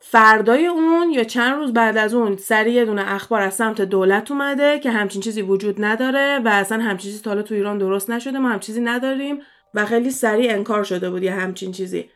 فردای 0.00 0.66
اون 0.66 1.10
یا 1.10 1.24
چند 1.24 1.54
روز 1.54 1.72
بعد 1.72 1.96
از 1.96 2.14
اون 2.14 2.36
سری 2.36 2.72
یه 2.72 2.84
دونه 2.84 3.12
اخبار 3.12 3.40
از 3.40 3.54
سمت 3.54 3.80
دولت 3.80 4.30
اومده 4.30 4.78
که 4.78 4.90
همچین 4.90 5.22
چیزی 5.22 5.42
وجود 5.42 5.84
نداره 5.84 6.40
و 6.44 6.48
اصلا 6.48 6.78
همچین 6.78 7.10
چیزی 7.10 7.22
تا 7.22 7.30
حالا 7.30 7.42
تو 7.42 7.54
ایران 7.54 7.78
درست 7.78 8.10
نشده 8.10 8.38
ما 8.38 8.48
همچین 8.48 8.66
چیزی 8.66 8.80
نداریم 8.80 9.38
و 9.74 9.84
خیلی 9.86 10.10
سریع 10.10 10.52
انکار 10.52 10.84
شده 10.84 11.10
بود 11.10 11.22
یه 11.22 11.32
همچین 11.32 11.72
چیزی. 11.72 12.10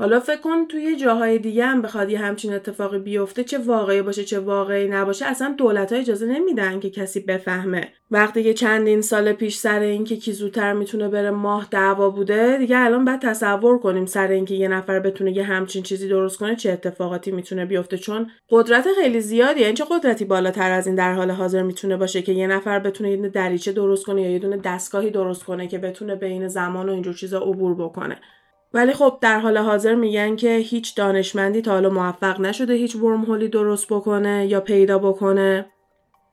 حالا 0.00 0.20
فکر 0.20 0.40
کن 0.40 0.66
توی 0.66 0.96
جاهای 0.96 1.38
دیگه 1.38 1.66
هم 1.66 1.82
بخواد 1.82 2.10
یه 2.10 2.18
همچین 2.18 2.52
اتفاقی 2.52 2.98
بیفته 2.98 3.44
چه 3.44 3.58
واقعی 3.58 4.02
باشه 4.02 4.24
چه 4.24 4.38
واقعی 4.38 4.88
نباشه 4.88 5.26
اصلا 5.26 5.54
دولت 5.58 5.92
اجازه 5.92 6.26
نمیدن 6.26 6.80
که 6.80 6.90
کسی 6.90 7.20
بفهمه. 7.20 7.88
وقتی 8.10 8.42
که 8.42 8.54
چندین 8.54 9.00
سال 9.00 9.32
پیش 9.32 9.56
سر 9.56 9.80
اینکه 9.80 10.16
کی 10.16 10.32
زودتر 10.32 10.72
می‌تونه 10.72 11.08
بره 11.08 11.30
ماه 11.30 11.68
دعوا 11.70 12.10
بوده 12.10 12.58
دیگه 12.58 12.78
الان 12.78 13.04
باید 13.04 13.20
تصور 13.20 13.78
کنیم 13.78 14.06
سر 14.06 14.28
اینکه 14.28 14.54
یه 14.54 14.68
نفر 14.68 15.00
بتونه 15.00 15.36
یه 15.36 15.42
همچین 15.42 15.82
چیزی 15.82 16.08
درست 16.08 16.38
کنه 16.38 16.56
چه 16.56 16.70
اتفاقاتی 16.70 17.30
می‌تونه 17.30 17.64
بیفته. 17.64 17.98
چون 17.98 18.30
قدرت 18.50 18.86
خیلی 19.00 19.20
زیادیه. 19.20 19.66
این 19.66 19.74
چه 19.74 19.84
قدرتی 19.90 20.24
بالاتر 20.24 20.70
از 20.70 20.86
این 20.86 20.96
در 20.96 21.14
حال 21.14 21.30
حاضر 21.30 21.62
می‌تونه 21.62 21.96
باشه 21.96 22.22
که 22.22 22.32
یه 22.32 22.46
نفر 22.46 22.78
بتونه 22.78 23.10
یه 23.10 23.28
دریچه 23.28 23.72
درست 23.72 24.06
کنه 24.06 24.22
یا 24.22 24.30
یه 24.30 24.38
دونه 24.38 24.56
دستگاهی 24.56 25.10
درست 25.10 25.44
کنه 25.44 25.68
که 25.68 25.78
بتونه 25.78 26.14
بین 26.14 26.48
زمان 26.48 26.88
و 26.88 26.92
اینجور 26.92 27.14
چیزا 27.14 27.38
عبور 27.38 27.74
بکنه. 27.74 28.16
ولی 28.74 28.92
خب 28.92 29.18
در 29.20 29.40
حال 29.40 29.58
حاضر 29.58 29.94
میگن 29.94 30.36
که 30.36 30.56
هیچ 30.56 30.96
دانشمندی 30.96 31.62
تا 31.62 31.72
حالا 31.72 31.90
موفق 31.90 32.40
نشده 32.40 32.74
هیچ 32.74 32.96
ورم 32.96 33.24
هولی 33.24 33.48
درست 33.48 33.86
بکنه 33.92 34.46
یا 34.46 34.60
پیدا 34.60 34.98
بکنه 34.98 35.66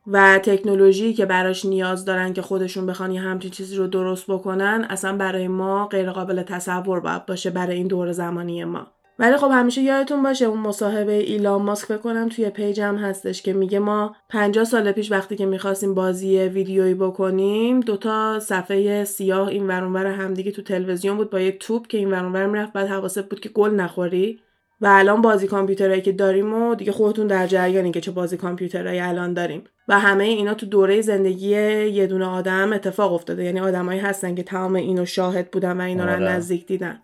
و 0.07 0.39
تکنولوژی 0.39 1.13
که 1.13 1.25
براش 1.25 1.65
نیاز 1.65 2.05
دارن 2.05 2.33
که 2.33 2.41
خودشون 2.41 2.85
بخوان 2.85 3.11
یه 3.11 3.21
همچین 3.21 3.51
چیزی 3.51 3.75
رو 3.75 3.87
درست 3.87 4.31
بکنن 4.31 4.87
اصلا 4.89 5.17
برای 5.17 5.47
ما 5.47 5.87
غیر 5.87 6.11
قابل 6.11 6.43
تصور 6.43 6.99
باید 6.99 7.25
باشه 7.25 7.49
برای 7.49 7.75
این 7.75 7.87
دور 7.87 8.11
زمانی 8.11 8.63
ما. 8.63 8.87
ولی 9.19 9.37
خب 9.37 9.49
همیشه 9.53 9.81
یادتون 9.81 10.23
باشه 10.23 10.45
اون 10.45 10.59
مصاحبه 10.59 11.13
ایلان 11.13 11.61
ماسک 11.61 11.91
بکنم 11.91 12.29
توی 12.29 12.49
پیجم 12.49 12.95
هستش 12.95 13.41
که 13.41 13.53
میگه 13.53 13.79
ما 13.79 14.15
50 14.29 14.63
سال 14.63 14.91
پیش 14.91 15.11
وقتی 15.11 15.35
که 15.35 15.45
می‌خواستیم 15.45 15.93
بازی 15.93 16.39
ویدیویی 16.39 16.93
بکنیم 16.93 17.79
دوتا 17.79 18.39
صفحه 18.39 19.03
سیاه 19.03 19.47
این 19.47 19.67
ورانور 19.67 20.05
همدیگه 20.05 20.51
تو 20.51 20.61
تلویزیون 20.61 21.17
بود 21.17 21.29
با 21.29 21.39
یه 21.39 21.51
توپ 21.51 21.87
که 21.87 21.97
این 21.97 22.11
ورانور 22.11 22.45
می‌رفت 22.45 22.73
بعد 22.73 22.87
حواست 22.87 23.29
بود 23.29 23.39
که 23.39 23.49
گل 23.49 23.71
نخوری. 23.71 24.39
و 24.81 24.87
الان 24.87 25.21
بازی 25.21 25.47
کامپیوترهایی 25.47 26.01
که 26.01 26.11
داریم 26.11 26.53
و 26.53 26.75
دیگه 26.75 26.91
خودتون 26.91 27.27
در 27.27 27.47
جریانی 27.47 27.91
که 27.91 28.01
چه 28.01 28.11
بازی 28.11 28.37
کامپیوترهایی 28.37 28.99
الان 28.99 29.33
داریم. 29.33 29.63
و 29.87 29.99
همه 29.99 30.23
اینا 30.23 30.53
تو 30.53 30.65
دوره 30.65 31.01
زندگی 31.01 31.49
یه 31.89 32.07
دونه 32.07 32.25
آدم 32.25 32.73
اتفاق 32.73 33.13
افتاده. 33.13 33.43
یعنی 33.43 33.59
آدمایی 33.59 33.99
هستن 33.99 34.35
که 34.35 34.43
تمام 34.43 34.75
اینو 34.75 35.05
شاهد 35.05 35.51
بودن 35.51 35.81
و 35.81 35.83
اینا 35.83 36.05
رو 36.05 36.11
آره. 36.11 36.29
نزدیک 36.29 36.67
دیدن. 36.67 36.99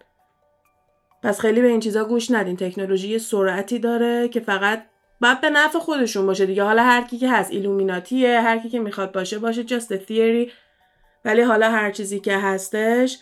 پس 1.24 1.40
خیلی 1.40 1.62
به 1.62 1.68
این 1.68 1.80
چیزا 1.80 2.06
گوش 2.06 2.32
ندین. 2.32 2.56
تکنولوژی 2.58 3.20
سرعتی 3.20 3.80
داره 3.80 4.28
که 4.28 4.40
فقط 4.40 4.86
باید 5.22 5.42
به 5.42 5.50
نفع 5.50 5.80
خودشون 5.80 6.26
باشه 6.26 6.46
دیگه. 6.46 6.64
حالا 6.64 6.84
هر 6.84 7.02
کی 7.02 7.18
که 7.18 7.30
هست 7.30 7.52
ایلومیناتیه 7.52 8.42
هر 8.42 8.58
کی 8.58 8.70
که 8.70 8.80
می‌خواد 8.80 9.12
باشه 9.12 9.40
باشه 9.40 9.64
جست 9.64 9.94
تیوری 9.94 10.52
ولی 11.26 11.42
حالا 11.42 11.72
هر 11.72 11.92
چیزی 11.92 12.20
که 12.20 12.38
هستش 12.38 13.20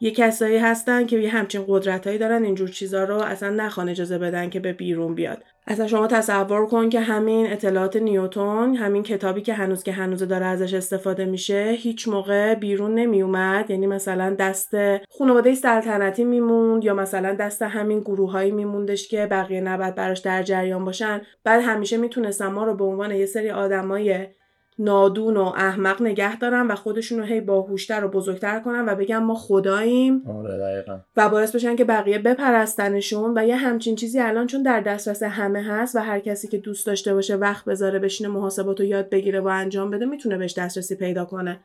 یه 0.00 0.10
کسایی 0.10 0.56
هستن 0.56 1.06
که 1.06 1.18
یه 1.18 1.30
همچین 1.30 1.64
قدرتهایی 1.68 2.18
دارن 2.18 2.44
اینجور 2.44 2.68
چیزا 2.68 3.04
رو 3.04 3.16
اصلا 3.16 3.50
نخوان 3.50 3.88
اجازه 3.88 4.18
بدن 4.18 4.50
که 4.50 4.60
به 4.60 4.72
بیرون 4.72 5.14
بیاد. 5.14 5.44
اصلا 5.66 5.86
شما 5.86 6.06
تصور 6.06 6.66
کن 6.66 6.88
که 6.88 7.00
همین 7.00 7.52
اطلاعات 7.52 7.96
نیوتون 7.96 8.74
همین 8.74 9.02
کتابی 9.02 9.42
که 9.42 9.52
هنوز 9.54 9.82
که 9.82 9.92
هنوز 9.92 10.22
داره 10.22 10.46
ازش 10.46 10.74
استفاده 10.74 11.24
میشه 11.24 11.76
هیچ 11.78 12.08
موقع 12.08 12.54
بیرون 12.54 12.94
نمیومد. 12.94 13.70
یعنی 13.70 13.86
مثلا 13.86 14.34
دست 14.34 14.74
خانواده 15.18 15.54
سلطنتی 15.54 16.24
میموند 16.24 16.84
یا 16.84 16.94
مثلا 16.94 17.34
دست 17.34 17.62
همین 17.62 18.00
گروههایی 18.00 18.50
میموندش 18.50 19.08
که 19.08 19.26
بقیه 19.26 19.60
نباید 19.60 19.94
براش 19.94 20.18
در 20.18 20.42
جریان 20.42 20.84
باشن. 20.84 21.20
بعد 21.44 21.60
همیشه 21.62 21.96
می‌تونستن 21.96 22.46
ما 22.46 22.64
رو 22.64 22.74
به 22.74 22.84
عنوان 22.84 23.10
یه 23.10 23.26
سری 23.26 23.50
آدمای 23.50 24.26
نادون 24.78 25.36
و 25.36 25.52
احمق 25.56 26.02
نگه 26.02 26.38
دارن 26.38 26.66
و 26.66 26.74
خودشون 26.74 27.18
رو 27.18 27.24
هی 27.24 27.40
باهوشتر 27.40 28.04
و 28.04 28.08
بزرگتر 28.08 28.60
کنن 28.60 28.88
و 28.88 28.94
بگن 28.94 29.18
ما 29.18 29.34
خداییم. 29.34 30.22
آره 30.28 30.84
و 31.16 31.28
باعث 31.28 31.54
بشن 31.54 31.76
که 31.76 31.84
بقیه 31.84 32.18
بپرستنشون 32.18 33.38
و 33.38 33.46
یه 33.46 33.56
همچین 33.56 33.96
چیزی 33.96 34.20
الان 34.20 34.46
چون 34.46 34.62
در 34.62 34.80
دسترس 34.80 35.22
همه 35.22 35.62
هست 35.62 35.96
و 35.96 35.98
هر 35.98 36.20
کسی 36.20 36.48
که 36.48 36.58
دوست 36.58 36.86
داشته 36.86 37.14
باشه 37.14 37.36
وقت 37.36 37.64
بذاره 37.64 37.98
بشینه 37.98 38.30
محاسبات 38.30 38.80
رو 38.80 38.86
یاد 38.86 39.10
بگیره 39.10 39.40
و 39.40 39.46
انجام 39.46 39.90
بده 39.90 40.06
می‌تونه 40.06 40.38
بهش 40.38 40.58
دسترسی 40.58 40.94
پیدا 40.96 41.24
کنه. 41.24 41.60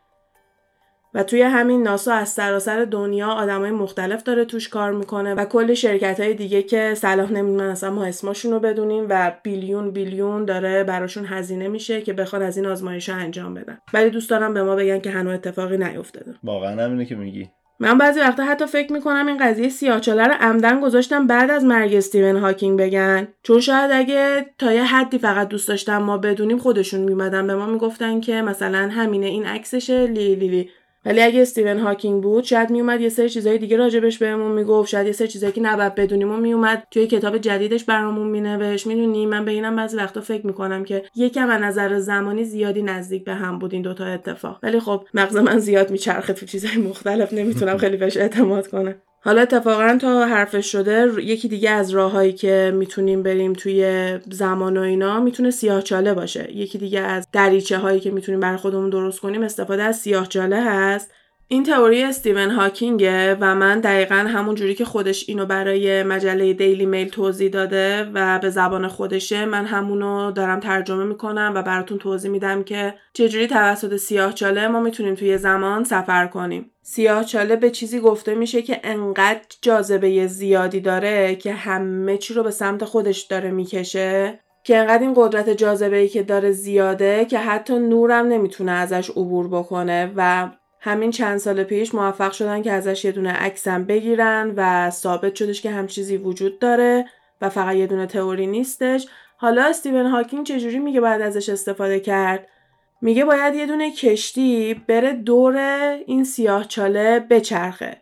و 1.14 1.24
توی 1.24 1.42
همین 1.42 1.84
ناسا 1.84 2.14
از 2.14 2.30
سراسر 2.30 2.86
دنیا 2.86 3.28
آدمای 3.28 3.72
مختلف 3.72 4.24
داره 4.24 4.46
توش 4.46 4.70
کار 4.70 4.92
می‌کنه 4.92 5.34
و 5.34 5.46
کل 5.46 5.74
شرکت 5.74 6.20
های 6.20 6.34
دیگه 6.34 6.64
که 6.64 6.94
صلاح 6.96 7.32
نمی‌دونن 7.32 7.70
اصلا 7.70 7.92
ما 7.92 8.06
اسمشون 8.06 8.52
رو 8.52 8.60
بدونیم 8.60 9.06
و 9.10 9.32
بیلیون 9.44 9.92
بیلیون 9.92 10.46
داره 10.46 10.84
براشون 10.84 11.26
هزینه 11.26 11.68
میشه 11.68 12.02
که 12.02 12.14
بخوان 12.14 12.42
از 12.42 12.58
این 12.58 12.66
آزمایش 12.66 13.10
انجام 13.10 13.54
بدن. 13.54 13.78
ولی 13.94 14.10
دوست 14.10 14.30
دارم 14.30 14.54
به 14.54 14.64
ما 14.64 14.76
بگن 14.76 15.00
که 15.00 15.12
هنوز 15.12 15.34
اتفاقی 15.34 15.78
نیفتاده. 15.78 16.34
واقعا 16.44 16.84
همینه 16.86 17.06
که 17.06 17.16
میگی. 17.16 17.50
من 17.82 17.98
بعضی 17.98 18.20
وقتا 18.20 18.44
حتی 18.44 18.66
فکر 18.66 18.94
می‌کنم 18.94 19.28
این 19.28 19.38
قضیه 19.38 19.70
سیاهچاله 19.70 20.24
رو 20.24 20.34
عمدن 20.40 20.82
گذاشتم 20.82 21.28
بعد 21.28 21.52
از 21.52 21.66
مرگ 21.66 21.96
استیون 21.96 22.36
هاکینگ 22.36 22.80
بگن. 22.80 23.28
چون 23.44 23.60
شاید 23.60 23.92
اگه 23.94 24.46
تا 24.58 24.74
یه 24.74 24.84
حدی 24.84 25.18
فقط 25.18 25.48
دوست 25.48 25.68
داشتم 25.68 25.98
ما 25.98 26.18
بدونیم 26.18 26.58
خودشون 26.58 27.02
میمدن 27.02 27.48
به 27.48 27.56
ما 27.56 27.66
می‌گفتن 27.66 28.20
که 28.20 28.42
مثلا 28.42 28.90
همینه 28.92 29.26
این 29.26 29.46
عکسشه 29.46 30.08
لی 30.08 30.36
لی 30.36 30.48
لی. 30.48 30.70
ولی 31.06 31.22
اگه 31.22 31.42
استیون 31.42 31.80
هاکینگ 31.80 32.24
بود 32.24 32.44
شاید 32.44 32.70
میومد 32.70 33.02
یه 33.02 33.10
سری 33.10 33.30
چیزای 33.30 33.58
دیگه 33.58 33.78
راجبش 33.78 34.18
بهمون 34.18 34.52
می‌گفت. 34.52 34.90
شاید 34.90 35.08
یه 35.08 35.14
سری 35.14 35.28
چیزایی 35.28 35.54
که 35.54 35.62
نباید 35.62 35.96
بدونیم 35.96 36.32
و 36.32 36.38
میومد 36.38 36.88
توی 36.92 37.08
کتاب 37.08 37.38
جدیدش 37.38 37.84
برامون 37.84 38.28
مینوشت. 38.28 38.88
می‌دونی؟ 38.88 39.26
من 39.26 39.46
به 39.46 39.52
اینم 39.52 39.76
بعضی 39.76 39.98
وقتا 39.98 40.22
فکر 40.22 40.48
می‌کنم 40.48 40.84
که 40.84 41.04
یکم 41.16 41.50
از 41.50 41.62
نظر 41.62 42.00
زمانی 42.00 42.44
زیادی 42.44 42.82
نزدیک 42.82 43.24
به 43.24 43.34
هم 43.34 43.60
بود 43.60 43.74
این 43.74 43.82
دوتا 43.82 44.06
اتفاق. 44.06 44.60
ولی 44.64 44.80
خب 44.80 45.06
مغز 45.14 45.38
من 45.38 45.60
زیاد 45.60 45.92
میچرخه 45.92 46.34
تو 46.34 46.46
چیزای 46.46 46.78
مختلف. 46.78 47.34
نمی‌تونم 47.34 47.78
خیلی 47.78 47.98
بهش 47.98 48.18
اعتماد 48.18 48.68
کنم. 48.68 48.96
حالا 49.22 49.42
اتفاقا 49.42 49.98
تا 50.02 50.26
حرفش 50.26 50.72
شده 50.72 51.24
یکی 51.24 51.48
دیگه 51.48 51.70
از 51.70 51.90
راههایی 51.90 52.34
که 52.34 52.72
می‌تونیم 52.76 53.24
بریم 53.24 53.54
توی 53.54 54.20
زمان 54.32 54.78
و 54.78 54.82
اینا 54.82 55.20
می‌تونه 55.20 55.52
سیاه 55.52 55.82
چاله 55.82 56.14
باشه. 56.14 56.52
یکی 56.56 56.78
دیگه 56.78 57.00
از 57.00 57.28
دریچه 57.34 57.78
هایی 57.78 58.00
که 58.00 58.12
می‌تونیم 58.12 58.40
بر 58.40 58.58
خودمون 58.58 58.90
درست 58.90 59.20
کنیم 59.20 59.44
استفاده 59.44 59.84
از 59.84 59.98
سیاه 60.00 60.28
چاله 60.28 60.62
هست. 60.64 61.12
این 61.52 61.64
تئوری 61.64 62.04
استیون 62.04 62.50
هاکینگه 62.50 63.36
و 63.40 63.56
من 63.56 63.80
دقیقا 63.80 64.16
همون 64.16 64.56
جوری 64.56 64.76
که 64.76 64.86
خودش 64.86 65.30
اینو 65.30 65.46
برای 65.46 66.04
مجله 66.04 66.54
دیلی 66.54 66.86
میل 66.86 67.10
توضیح 67.10 67.50
داده 67.50 68.12
و 68.14 68.40
به 68.40 68.50
زبان 68.50 68.88
خودشه 68.88 69.46
من 69.46 69.66
همونو 69.66 70.32
دارم 70.32 70.60
ترجمه 70.60 71.04
می‌کنم 71.04 71.52
و 71.56 71.62
براتون 71.62 71.98
توضیح 71.98 72.32
میدم 72.32 72.64
که 72.64 72.94
چجوری 73.14 73.48
توسط 73.48 73.96
سیاه 73.96 74.34
چاله 74.34 74.68
ما 74.68 74.80
می‌تونیم 74.80 75.16
توی 75.16 75.38
زمان 75.38 75.84
سفر 75.84 76.28
کنیم. 76.28 76.72
سیاه 76.82 77.24
چاله 77.24 77.56
به 77.56 77.70
چیزی 77.70 78.00
گفته 78.00 78.36
میشه 78.36 78.62
که 78.62 78.80
انقدر 78.84 79.42
جاذبه 79.62 80.28
زیادی 80.28 80.80
داره 80.80 81.36
که 81.36 81.54
همه 81.54 82.18
چی 82.18 82.34
رو 82.34 82.44
به 82.44 82.52
سمت 82.52 82.86
خودش 82.86 83.22
داره 83.22 83.52
می‌کشه 83.52 84.40
که 84.64 84.78
انقدر 84.78 85.04
این 85.04 85.14
قدرت 85.18 85.50
جاذبه 85.50 85.98
ای 85.98 86.08
که 86.08 86.24
داره 86.24 86.52
زیاده 86.52 87.26
که 87.26 87.40
حتی 87.40 87.80
نورم 87.80 88.28
نمی‌تونه 88.28 88.72
ازش 88.72 89.10
عبور 89.10 89.48
بکنه 89.48 90.12
و 90.16 90.50
همین 90.80 91.12
چند 91.12 91.38
سال 91.38 91.64
پیش 91.64 91.96
موفق 91.96 92.32
شدن 92.32 92.62
که 92.62 92.72
ازش 92.72 93.06
یه 93.06 93.12
دونه 93.12 93.32
عکسم 93.32 93.84
بگیرن 93.84 94.54
و 94.56 94.90
ثابت 94.90 95.36
شدش 95.36 95.62
که 95.62 95.72
هم 95.72 95.88
چیزی 95.88 96.18
وجود 96.18 96.60
داره 96.60 97.06
و 97.42 97.50
فقط 97.50 97.76
یه 97.76 97.88
دونه 97.88 98.06
تئوری 98.06 98.48
نیستش. 98.48 99.08
حالا 99.38 99.64
استیون 99.64 100.06
هاکینگ 100.06 100.46
چجوری 100.46 100.80
میگه 100.80 101.02
باید 101.02 101.22
ازش 101.22 101.50
استفاده 101.50 102.00
کرد؟ 102.00 102.48
میگه 103.02 103.26
باید 103.26 103.56
یه 103.56 103.66
دونه 103.66 103.92
کشتی 103.92 104.74
بره 104.88 105.14
دور 105.14 105.58
این 106.06 106.24
سیاه 106.24 106.68
چاله 106.68 107.20
بچرخه. 107.20 107.98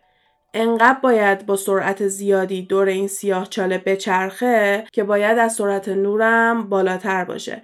انقدر 0.54 0.98
باید 1.02 1.46
با 1.46 1.56
سرعت 1.56 2.08
زیادی 2.08 2.62
دور 2.62 2.88
این 2.88 3.08
سیاه 3.08 3.46
چاله 3.46 3.78
بچرخه 3.78 4.84
که 4.92 5.04
باید 5.04 5.38
از 5.38 5.54
سرعت 5.54 5.88
نورم 5.88 6.68
بالاتر 6.68 7.24
باشه. 7.24 7.62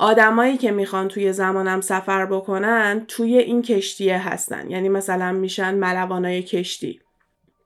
آدمایی 0.00 0.56
که 0.56 0.70
می‌خوان 0.70 1.08
توی 1.08 1.32
زمانم 1.32 1.80
سفر 1.80 2.26
بکنن 2.26 3.04
توی 3.08 3.38
این 3.38 3.62
کشتیه 3.62 4.28
هستن. 4.28 4.70
یعنی 4.70 4.88
مثلا 4.88 5.32
میشن 5.32 5.74
ملوانای 5.74 6.42
کشتی. 6.42 7.00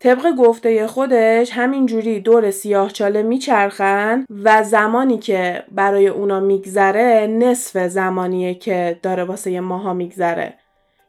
طبق 0.01 0.33
گفته 0.39 0.87
خودش 0.87 1.51
همینجوری 1.53 2.21
دور 2.21 2.51
سیاه 2.51 2.91
چاله 2.91 3.23
میچرخن 3.23 4.25
و 4.45 4.63
زمانی 4.63 5.19
که 5.19 5.65
برای 5.73 6.09
اونا 6.09 6.41
میگذره 6.41 7.27
نصف 7.27 7.87
زمانیه 7.89 8.55
که 8.55 8.99
داره 9.03 9.25
واسه 9.25 9.61
ماها 9.61 9.95
میگذره. 9.95 10.55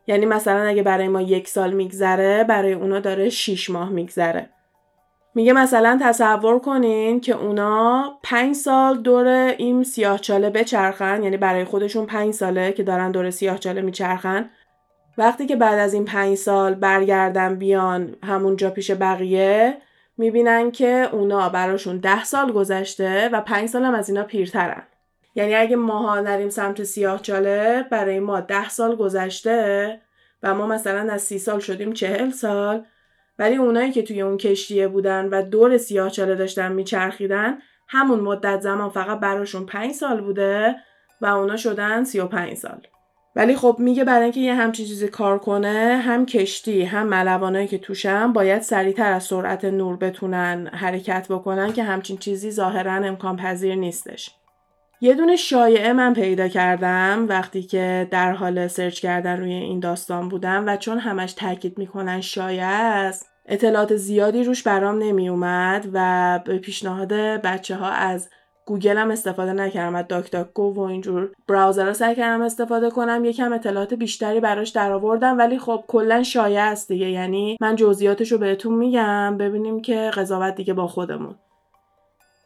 یعنی 0.08 0.26
مثلا 0.26 0.62
اگه 0.62 0.84
برای 0.84 1.08
ما 1.08 1.22
یک 1.22 1.48
سال 1.48 1.74
میگذره 1.74 2.44
برای 2.44 2.74
اونا 2.74 3.00
داره 3.00 3.30
6 3.30 3.70
ماه 3.70 3.90
میگذره. 3.90 4.50
میگه 5.36 5.54
مثلا 5.54 6.00
تصور 6.02 6.60
کنین 6.60 7.22
که 7.22 7.36
اونا 7.36 8.14
پنج 8.24 8.56
سال 8.56 8.98
دور 8.98 9.28
این 9.58 9.84
سیاهچاله 9.84 10.50
بچرخن 10.50 11.24
یعنی 11.24 11.38
برای 11.38 11.64
خودشون 11.64 12.06
پنج 12.06 12.34
ساله 12.34 12.72
که 12.72 12.84
دارن 12.84 13.12
دور 13.12 13.30
سیاهچاله 13.30 13.82
میچرخن. 13.82 14.50
وقتی 15.18 15.46
که 15.46 15.56
بعد 15.56 15.80
از 15.80 15.94
این 15.94 16.06
پنج 16.06 16.36
سال 16.36 16.74
برگردن 16.74 17.56
بیان 17.56 18.16
همونجا 18.24 18.70
پیش 18.70 18.92
بقیه 18.92 19.78
می‌بینن 20.18 20.72
که 20.72 21.10
اونا 21.12 21.50
براشون 21.50 21.98
ده 21.98 22.24
سال 22.24 22.52
گذشته 22.52 23.30
و 23.30 23.42
پنج 23.42 23.70
سال 23.70 23.84
هم 23.84 23.94
از 23.94 24.10
اینا 24.10 24.24
پیرترن. 24.24 24.84
یعنی 25.36 25.56
اگه 25.56 25.76
ماها 25.76 26.20
نریم 26.20 26.50
سمت 26.50 26.84
سیاهچاله 26.84 27.86
برای 27.92 28.20
ما 28.20 28.40
ده 28.40 28.70
سال 28.70 28.96
گذشته 28.96 30.02
و 30.44 30.56
ما 30.56 30.68
مثلا 30.68 31.14
از 31.14 31.22
سی 31.22 31.40
سال 31.40 31.60
شدیم 31.60 31.94
چهل 31.94 32.30
سال 32.30 32.86
ولی 33.40 33.56
اونایی 33.56 33.92
که 33.92 34.04
توی 34.04 34.22
اون 34.22 34.38
کشتیه 34.38 34.88
بودن 34.88 35.26
و 35.26 35.42
دور 35.42 35.78
سیاه 35.78 36.10
چاله 36.10 36.36
داشتن 36.36 36.72
میچرخیدن 36.72 37.58
همون 37.88 38.20
مدت 38.20 38.62
زمان 38.62 38.90
فقط 38.90 39.20
براشون 39.20 39.66
پنج 39.66 39.92
سال 39.92 40.22
بوده 40.22 40.76
و 41.22 41.26
اونا 41.26 41.58
شدن 41.58 42.04
سی 42.04 42.20
و 42.20 42.26
پنج 42.26 42.54
سال. 42.54 42.88
ولی 43.36 43.56
خب 43.56 43.76
میگه 43.80 44.04
برای 44.04 44.24
اینکه 44.24 44.40
یه 44.40 44.56
همچین 44.56 44.86
چیزی 44.86 45.08
کار 45.08 45.40
کنه 45.40 46.02
هم 46.06 46.26
کشتی 46.26 46.84
هم 46.84 47.08
ملوانایی 47.08 47.68
که 47.68 47.78
توشن 47.78 48.34
باید 48.34 48.62
سریعتر 48.62 49.12
از 49.12 49.24
سرعت 49.24 49.66
نور 49.66 49.98
بتونن 49.98 50.68
حرکت 50.68 51.28
بکنن 51.30 51.74
که 51.74 51.84
همچین 51.84 52.18
چیزی 52.18 52.52
ظاهرا 52.52 52.94
امکان 52.94 53.38
پذیر 53.38 53.76
نیستش. 53.76 54.32
یه 55.02 55.14
دونه 55.14 55.36
شایعه 55.36 55.94
من 55.94 56.14
پیدا 56.14 56.48
کردم 56.48 57.26
وقتی 57.30 57.64
که 57.64 58.08
در 58.12 58.32
حال 58.32 58.68
سرچ 58.68 59.00
کردن 59.00 59.40
روی 59.40 59.54
این 59.54 59.80
داستان 59.80 60.30
بودم 60.30 60.64
و 60.68 60.78
چون 60.78 60.98
همش 61.00 61.34
تاکید 61.34 61.78
می‌کنن 61.78 62.22
شایعه 62.22 62.66
است 62.66 63.30
اطلاعات 63.46 63.96
زیادی 63.96 64.44
روش 64.44 64.64
برام 64.64 64.98
نمی 64.98 65.30
اومد 65.30 65.88
و 65.94 66.40
به 66.46 66.58
پیشنهاد 66.58 67.14
بچه 67.14 67.76
ها 67.76 67.90
از 67.90 68.30
گوگل 68.66 68.98
هم 68.98 69.12
استفاده 69.12 69.54
نکردم 69.54 69.96
از 69.96 70.08
DuckDuckGo 70.08 70.74
و 70.74 70.80
اینجور 70.80 71.32
browser 71.48 71.94
سعی 71.94 72.16
کردم 72.16 72.42
استفاده 72.42 72.90
کنم. 72.90 73.26
یکم 73.26 73.54
اطلاعات 73.54 73.94
بیشتری 73.94 74.40
براش 74.40 74.70
درآوردم 74.70 75.38
ولی 75.38 75.60
خب 75.60 75.84
کلا 75.88 76.24
شایعه 76.24 76.62
است 76.62 76.88
دیگه. 76.88 77.10
یعنی 77.10 77.58
من 77.62 77.76
جزئیاتش 77.76 78.34
بهتون 78.34 78.74
میگم 78.74 79.38
ببینیم 79.38 79.82
که 79.82 80.12
قضاوت 80.14 80.56
دیگه 80.56 80.74
با 80.74 80.88
خودمون. 80.88 81.36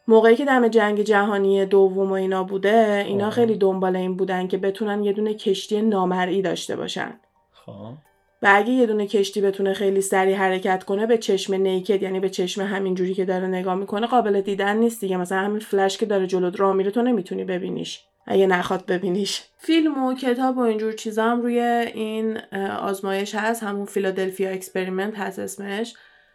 موقعی 0.09 0.35
که 0.35 0.45
دم 0.45 0.67
جنگ 0.67 1.01
جهانی 1.01 1.65
دوم 1.65 2.09
و 2.09 2.13
اینا 2.13 2.43
بوده 2.43 3.03
اینا 3.07 3.29
خیلی 3.29 3.55
دنبال 3.55 3.95
این 3.95 4.17
بودن 4.17 4.47
که 4.47 4.57
بتونن 4.57 5.03
یه 5.03 5.13
دونه 5.13 5.33
کشتی 5.33 5.81
نامرئی 5.81 6.41
داشته 6.41 6.75
باشن. 6.75 7.19
خب. 7.53 7.93
و 8.41 8.51
اگه 8.55 8.71
یه 8.71 8.85
دونه 8.85 9.07
کشتی 9.07 9.41
بتونه 9.41 9.73
خیلی 9.73 10.01
سریع 10.01 10.35
حرکت 10.35 10.83
کنه 10.83 11.05
به 11.05 11.17
چشم 11.17 11.53
نمیاد 11.53 12.03
یعنی 12.03 12.19
به 12.19 12.29
چشم 12.29 12.61
همین 12.61 12.95
جوری 12.95 13.13
که 13.13 13.25
داره 13.25 13.47
نگاه 13.47 13.75
می‌کنه 13.75 14.07
قابل 14.07 14.41
دیدن 14.41 14.77
نیست 14.77 15.01
دیگه. 15.01 15.17
مثلا 15.17 15.37
همین 15.37 15.59
فلش 15.59 15.97
که 15.97 16.05
داره 16.05 16.27
جلو 16.27 16.51
راه 16.57 16.73
میره 16.73 16.91
تو 16.91 17.01
نمی‌تونی 17.01 17.43
ببینیش. 17.43 18.01
اگه 18.27 18.47
نخواد 18.47 18.85
ببینیش. 18.85 19.43
فیلم 19.57 20.03
و 20.03 20.13
کتاب 20.13 20.57
و 20.57 20.59
اینجور 20.59 20.91
چیزا 20.91 21.23
هم 21.23 21.41
روی 21.41 21.59
این 21.59 22.37
آزمایش 22.79 23.35
هست. 23.35 23.63
همون 23.63 23.85
Philadelphia 23.85 24.49
Experiment 24.49 25.17
هست 25.17 25.39
اسمش. 25.39 25.93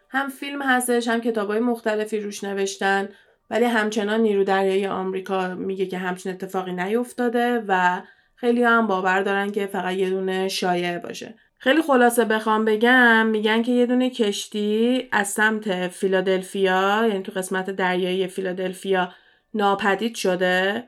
هم 0.09 0.29
فیلم 0.29 0.61
هستش 0.61 1.07
هم 1.07 1.21
کتابای 1.21 1.59
مختلفی 1.59 2.19
روش 2.19 2.43
نوشتن. 2.43 3.09
ولی 3.49 3.65
همچنان 3.65 4.19
نیرو 4.21 4.43
دریایی 4.43 4.87
آمریکا 4.87 5.55
میگه 5.55 5.85
که 5.85 5.97
همچین 5.97 6.31
اتفاقی 6.31 6.71
نیفتاده 6.71 7.63
و 7.67 8.01
خیلی 8.35 8.63
هم 8.63 8.87
باور 8.87 9.21
دارن 9.21 9.51
که 9.51 9.65
فقط 9.65 9.93
یه 9.93 10.09
دونه 10.09 10.47
شایعه 10.47 10.99
باشه. 10.99 11.35
خیلی 11.57 11.81
خلاصه 11.81 12.25
بخوام 12.25 12.65
بگم 12.65 13.25
میگن 13.25 13.61
که 13.61 13.71
یه 13.71 13.85
دونه 13.85 14.09
کشتی 14.09 15.07
از 15.11 15.27
سمت 15.27 15.87
فیلادلفیا 15.87 17.07
یعنی 17.07 17.23
تو 17.23 17.31
قسمت 17.31 17.69
دریایی 17.69 18.27
فیلادلفیا 18.27 19.13
ناپدید 19.53 20.15
شده 20.15 20.83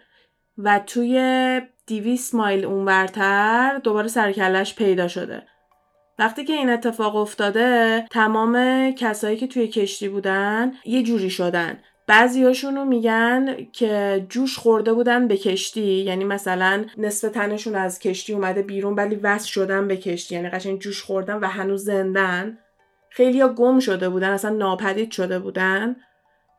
و 0.57 0.79
توی 0.79 1.61
دیویس 1.85 2.35
مایل 2.35 2.65
اونورتر 2.65 3.81
دوباره 3.83 4.07
سرکلش 4.07 4.75
پیدا 4.75 5.07
شده. 5.07 5.43
وقتی 6.19 6.45
که 6.45 6.53
این 6.53 6.69
اتفاق 6.69 7.15
افتاده 7.15 8.05
تمام 8.11 8.55
کسایی 8.91 9.37
که 9.37 9.47
توی 9.47 9.67
کشتی 9.67 10.09
بودن 10.09 10.71
یه 10.85 11.03
جوری 11.03 11.29
شدن. 11.29 11.79
بعضیاشونو 12.07 12.85
میگن 12.85 13.67
که 13.73 14.25
جوش 14.29 14.57
خورده 14.57 14.93
بودن 14.93 15.27
به 15.27 15.37
کشتی. 15.37 15.81
یعنی 15.81 16.23
مثلا 16.23 16.85
نصف 16.97 17.31
تنشون 17.31 17.75
از 17.75 17.99
کشتی 17.99 18.33
اومده 18.33 18.61
بیرون 18.61 18.93
ولی 18.93 19.15
وصل 19.15 19.47
شدن 19.47 19.87
به 19.87 19.97
کشتی. 19.97 20.35
یعنی 20.35 20.49
قشنگ 20.49 20.79
جوش 20.79 21.03
خوردن 21.03 21.39
و 21.39 21.47
هنوز 21.47 21.83
زندن. 21.83 22.57
خیلی 23.09 23.43
گم 23.47 23.79
شده 23.79 24.09
بودن 24.09 24.29
اصلا 24.29 24.51
ناپدید 24.51 25.11
شده 25.11 25.39
بودن. 25.39 25.95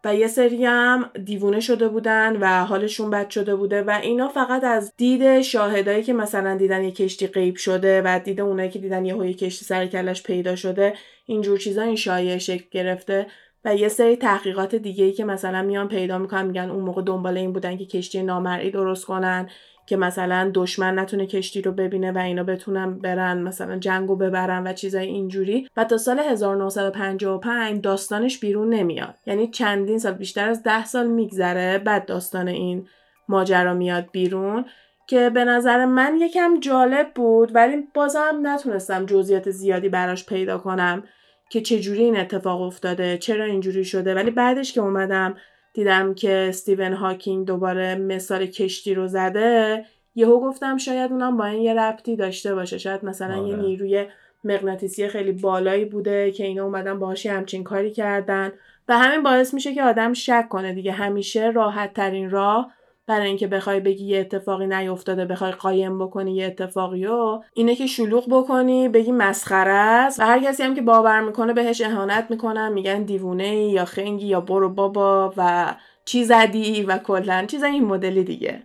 و 0.04 0.14
یه 0.14 0.28
سری 0.28 0.64
هم 0.64 1.10
دیوونه 1.24 1.60
شده 1.60 1.88
بودن 1.88 2.36
و 2.40 2.64
حالشون 2.64 3.10
بد 3.10 3.30
شده 3.30 3.56
بوده. 3.56 3.82
و 3.82 3.98
اینا 4.02 4.28
فقط 4.28 4.64
از 4.64 4.92
دید 4.96 5.40
شاهدایی 5.40 6.02
که 6.02 6.12
مثلا 6.12 6.56
دیدن 6.56 6.84
یه 6.84 6.90
کشتی 6.90 7.26
غیب 7.26 7.56
شده 7.56 8.02
و 8.04 8.20
دید 8.24 8.40
اونایی 8.40 8.70
که 8.70 8.78
دیدن 8.78 9.04
یه 9.04 9.34
کشتی 9.34 9.64
سر 9.64 9.86
کلش 9.86 10.22
پیدا 10.22 10.56
شده 10.56 10.94
اینجور 11.26 11.58
چیزا 11.58 11.82
این 11.82 11.96
شایعه 11.96 12.38
شکل 12.38 12.64
گرفته. 12.70 13.26
و 13.64 13.74
یه 13.74 13.88
سری 13.88 14.16
تحقیقات 14.16 14.74
دیگه 14.74 15.04
ای 15.04 15.12
که 15.12 15.24
مثلا 15.24 15.62
میان 15.62 15.88
پیدا 15.88 16.18
می‌کنن 16.18 16.46
میگن 16.46 16.70
اون 16.70 16.84
موقع 16.84 17.02
دنبال 17.02 17.36
این 17.36 17.52
بودن 17.52 17.76
که 17.76 17.86
کشتی 17.86 18.22
نامرئی 18.22 18.70
درست 18.70 19.04
کنن 19.04 19.48
که 19.88 19.96
مثلا 19.96 20.50
دشمن 20.54 20.98
نتونه 20.98 21.26
کشتی 21.26 21.62
رو 21.62 21.72
ببینه 21.72 22.12
و 22.12 22.18
اینا 22.18 22.42
بتونن 22.42 22.98
برن 22.98 23.42
مثلا 23.42 23.78
جنگو 23.78 24.16
ببرن 24.16 24.66
و 24.66 24.72
چیزای 24.72 25.06
اینجوری. 25.06 25.68
و 25.76 25.84
تا 25.84 25.96
سال 25.96 26.18
1955 26.18 27.80
داستانش 27.80 28.40
بیرون 28.40 28.68
نمیاد. 28.74 29.14
یعنی 29.26 29.50
چندین 29.50 29.98
سال 29.98 30.12
بیشتر 30.12 30.48
از 30.48 30.62
ده 30.62 30.84
سال 30.84 31.06
میگذره 31.06 31.78
بعد 31.78 32.06
داستان 32.06 32.48
این 32.48 32.88
ماجرا 33.28 33.74
میاد 33.74 34.08
بیرون 34.12 34.64
که 35.06 35.30
به 35.30 35.44
نظر 35.44 35.84
من 35.84 36.16
یکم 36.20 36.60
جالب 36.60 37.14
بود 37.14 37.54
ولی 37.54 37.76
بازم 37.94 38.40
نتونستم 38.42 39.06
جزئیات 39.06 39.50
زیادی 39.50 39.88
براش 39.88 40.26
پیدا 40.26 40.58
کنم. 40.58 41.02
که 41.48 41.60
چجوری 41.60 42.02
این 42.02 42.16
اتفاق 42.16 42.62
افتاده 42.62 43.18
چرا 43.18 43.44
اینجوری 43.44 43.84
شده. 43.84 44.14
ولی 44.14 44.30
بعدش 44.30 44.72
که 44.72 44.80
اومدم 44.80 45.36
دیدم 45.72 46.14
که 46.14 46.46
استیون 46.48 46.92
هاکینگ 46.92 47.46
دوباره 47.46 47.94
مثال 47.94 48.46
کشتی 48.46 48.94
رو 48.94 49.06
زده 49.06 49.84
یهو 50.14 50.40
گفتم 50.40 50.76
شاید 50.76 51.12
اونم 51.12 51.36
با 51.36 51.44
این 51.44 51.62
یه 51.62 51.74
ربطی 51.74 52.16
داشته 52.16 52.54
باشه. 52.54 52.78
شاید 52.78 53.04
مثلا 53.04 53.36
یه 53.36 53.54
آره. 53.54 53.62
نیروی 53.62 54.06
مغناطیسی 54.44 55.08
خیلی 55.08 55.32
بالایی 55.32 55.84
بوده 55.84 56.30
که 56.30 56.44
اینا 56.44 56.64
اومدن 56.64 56.98
باهاش 56.98 57.26
همچین 57.26 57.64
کاری 57.64 57.90
کردن. 57.90 58.52
و 58.88 58.98
همین 58.98 59.22
باعث 59.22 59.54
میشه 59.54 59.74
که 59.74 59.82
آدم 59.82 60.12
شک 60.12 60.48
کنه 60.48 60.72
دیگه. 60.72 60.92
همیشه 60.92 61.50
راحت 61.50 61.94
ترین 61.94 62.30
راه 62.30 62.72
برای 63.08 63.28
اینکه 63.28 63.46
بخوای 63.46 63.80
بگی 63.80 64.04
یه 64.04 64.20
اتفاقی 64.20 64.66
نیفتاده 64.66 65.24
بخوای 65.24 65.52
قایم 65.52 65.98
بکنی 65.98 66.34
یه 66.36 66.46
اتفاقی 66.46 67.06
و 67.06 67.40
اینه 67.54 67.74
که 67.74 67.86
شلوغ 67.86 68.28
بکنی 68.30 68.88
بگی 68.88 69.12
مسخره 69.12 69.72
است. 69.72 70.20
و 70.20 70.22
هر 70.22 70.38
کسی 70.44 70.62
هم 70.62 70.74
که 70.74 70.82
باور 70.82 71.20
می‌کنه 71.20 71.52
بهش 71.52 71.80
اهانت 71.80 72.26
می‌کنن 72.30 72.72
میگن 72.72 73.02
دیوونه 73.02 73.56
یا 73.56 73.84
خنگی 73.84 74.26
یا 74.26 74.40
برو 74.40 74.68
بابا 74.68 75.34
و 75.36 75.74
چی 76.04 76.24
زدی 76.24 76.82
و 76.82 76.98
کلا 76.98 77.44
چیز 77.48 77.62
این 77.62 77.84
مدلی 77.84 78.24
دیگه. 78.24 78.62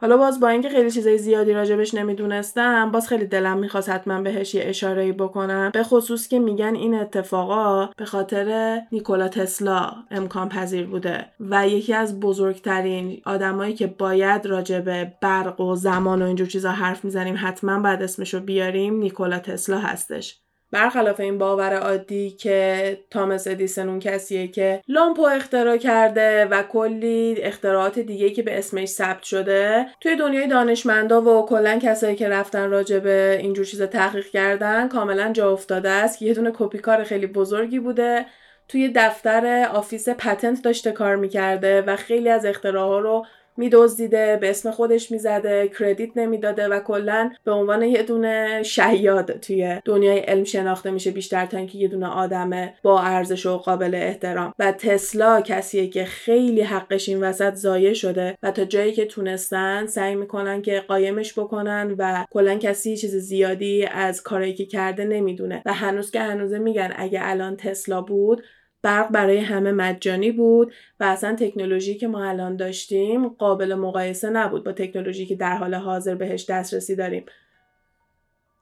حالا 0.00 0.16
باز 0.16 0.40
با 0.40 0.48
اینکه 0.48 0.68
خیلی 0.68 0.90
چیزای 0.90 1.18
زیادی 1.18 1.52
راجبش 1.52 1.94
نمی‌دونستم 1.94 2.90
باز 2.90 3.08
خیلی 3.08 3.26
دلم 3.26 3.58
می‌خواست 3.58 3.88
حتما 3.88 4.22
بهش 4.22 4.54
یه 4.54 4.64
اشاره 4.64 5.12
بکنم. 5.12 5.70
به 5.74 5.82
خصوص 5.82 6.28
که 6.28 6.38
میگن 6.38 6.74
این 6.74 6.94
اتفاقا 6.94 7.86
به 7.96 8.04
خاطر 8.04 8.80
نیکولا 8.92 9.28
تسلا 9.28 9.92
امکان 10.10 10.48
پذیر 10.48 10.86
بوده 10.86 11.26
و 11.40 11.68
یکی 11.68 11.94
از 11.94 12.20
بزرگترین 12.20 13.22
آدمایی 13.26 13.74
که 13.74 13.86
باید 13.86 14.46
راجب 14.46 15.04
برق 15.20 15.60
و 15.60 15.74
زمان 15.74 16.22
و 16.22 16.26
اینجور 16.26 16.46
چیزا 16.46 16.70
حرف 16.70 17.04
می‌زنیم 17.04 17.36
حتما 17.38 17.80
بعد 17.80 18.02
اسمشو 18.02 18.40
بیاریم 18.40 18.96
نیکولا 18.96 19.38
تسلا 19.38 19.78
هستش. 19.78 20.45
برخلاف 20.70 21.20
این 21.20 21.38
باور 21.38 21.76
عادی 21.76 22.30
که 22.30 22.98
تامس 23.10 23.46
ادیسن 23.46 23.88
اون 23.88 23.98
کسیه 23.98 24.48
که 24.48 24.82
لامپو 24.88 25.22
اختراع 25.22 25.76
کرده 25.76 26.44
و 26.44 26.62
کلی 26.62 27.36
اختراعات 27.42 27.98
دیگه 27.98 28.30
که 28.30 28.42
به 28.42 28.58
اسمش 28.58 28.88
ثبت 28.88 29.22
شده 29.22 29.86
توی 30.00 30.16
دنیای 30.16 30.46
دانشمندا 30.46 31.22
و 31.22 31.46
کلا 31.46 31.78
کسایی 31.82 32.16
که 32.16 32.28
رفتن 32.28 32.70
راجع 32.70 32.98
به 32.98 33.38
اینجور 33.40 33.64
چیزا 33.64 33.86
تحقیق 33.86 34.26
کردن 34.26 34.88
کاملا 34.88 35.32
جا 35.32 35.52
افتاده 35.52 35.88
است 35.90 36.22
یه 36.22 36.34
دونه 36.34 36.52
کپی 36.54 36.78
کار 36.78 37.04
خیلی 37.04 37.26
بزرگی 37.26 37.78
بوده. 37.78 38.26
توی 38.68 38.92
دفتر 38.96 39.68
office 39.72 40.08
patent 40.08 40.62
داشته 40.62 40.92
کار 40.92 41.16
می‌کرده 41.16 41.82
و 41.82 41.96
خیلی 41.96 42.28
از 42.28 42.46
اختراعها 42.46 42.98
رو 42.98 43.26
میدزدیده 43.56 44.38
به 44.40 44.50
اسم 44.50 44.70
خودش 44.70 45.10
می‌زده 45.10 45.70
credit 45.78 46.10
نمی‌داده 46.16 46.68
و 46.68 46.80
کلا 46.80 47.30
به 47.44 47.52
عنوان 47.52 47.82
یه 47.82 48.02
دونه 48.02 48.62
شیاد 48.62 49.32
توی 49.32 49.80
دنیای 49.84 50.18
علم 50.18 50.44
شناخته 50.44 50.90
میشه 50.90 51.10
بیشتر 51.10 51.46
تا 51.46 51.58
اینکه 51.58 51.78
یه 51.78 51.88
دونه 51.88 52.06
آدم 52.06 52.70
با 52.82 53.00
ارزش 53.00 53.46
و 53.46 53.56
قابل 53.56 53.94
احترام. 53.94 54.54
و 54.58 54.72
تسلا 54.72 55.40
کسیه 55.40 55.88
که 55.88 56.04
خیلی 56.04 56.60
حقش 56.60 57.08
این 57.08 57.20
وسط 57.20 57.54
ضایع 57.54 57.92
شده 57.92 58.38
و 58.42 58.50
تا 58.50 58.64
جایی 58.64 58.92
که 58.92 59.04
تونستن 59.04 59.86
سعی 59.86 60.14
می‌کنن 60.14 60.62
که 60.62 60.80
قایمش 60.88 61.38
بکنن 61.38 61.94
و 61.98 62.24
کلا 62.30 62.54
کسی 62.54 62.96
چیز 62.96 63.16
زیادی 63.16 63.86
از 63.86 64.22
کارایی 64.22 64.54
که 64.54 64.66
کرده 64.66 65.04
نمی‌دونه. 65.04 65.62
و 65.66 65.72
هنوز 65.72 66.10
که 66.10 66.20
هنوزه 66.20 66.58
میگن 66.58 66.92
اگه 66.96 67.20
الان 67.22 67.56
تسلا 67.56 68.00
بود 68.00 68.42
برق 68.86 69.10
برای 69.10 69.38
همه 69.38 69.72
مجانی 69.72 70.32
بود 70.32 70.72
و 71.00 71.04
اصلا 71.04 71.34
تکنولوژی 71.34 71.94
که 71.94 72.08
ما 72.08 72.24
الان 72.24 72.56
داشتیم 72.56 73.28
قابل 73.28 73.74
مقایسه 73.74 74.30
نبود 74.30 74.64
با 74.64 74.72
تکنولوژی 74.72 75.26
که 75.26 75.34
در 75.34 75.56
حال 75.56 75.74
حاضر 75.74 76.14
بهش 76.14 76.50
دسترسی 76.50 76.96
داریم. 76.96 77.24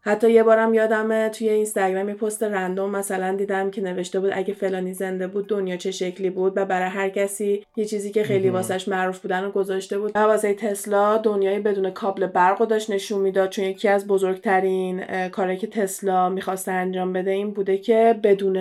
حتی 0.01 0.31
یه 0.31 0.43
بارم 0.43 0.75
یادمه 0.75 1.29
توی 1.29 1.49
اینستاگرام 1.49 2.09
یه 2.09 2.15
پست 2.15 2.43
رندوم 2.43 2.91
مثلا 2.91 3.37
دیدم 3.37 3.71
که 3.71 3.83
نوشته 3.83 4.21
بود 4.21 4.31
اگه 4.35 4.55
فلانی 4.55 4.95
زنده 4.95 5.27
بود 5.27 5.49
دنیا 5.49 5.77
چه 5.77 5.91
شکلی 5.91 6.31
بود 6.31 6.53
و 6.57 6.65
برای 6.65 6.89
هر 6.89 7.09
کسی 7.09 7.67
یه 7.77 7.85
چیزی 7.85 8.11
که 8.11 8.23
خیلی 8.23 8.51
واسش 8.51 8.89
معروف 8.89 9.19
بودن 9.19 9.45
رو 9.45 9.51
گذاشته 9.51 9.99
بود. 9.99 10.13
و 10.15 10.19
واسه 10.19 10.55
تسلا 10.55 11.19
دنیای 11.19 11.59
بدون 11.59 11.91
کابل 11.91 12.27
برق 12.27 12.61
رو 12.61 12.67
داشت 12.67 12.91
نشون 12.91 13.21
می‌داد 13.21 13.51
چون 13.51 13.65
یکی 13.65 13.89
از 13.89 14.07
بزرگترین 14.07 15.29
کاری 15.29 15.57
که 15.57 15.67
تسلا 15.67 16.29
می‌خواسته 16.29 16.73
انجام 16.73 17.13
بده 17.13 17.31
این 17.31 17.51
بوده 17.51 17.79
که 17.79 18.21
بدون 18.23 18.57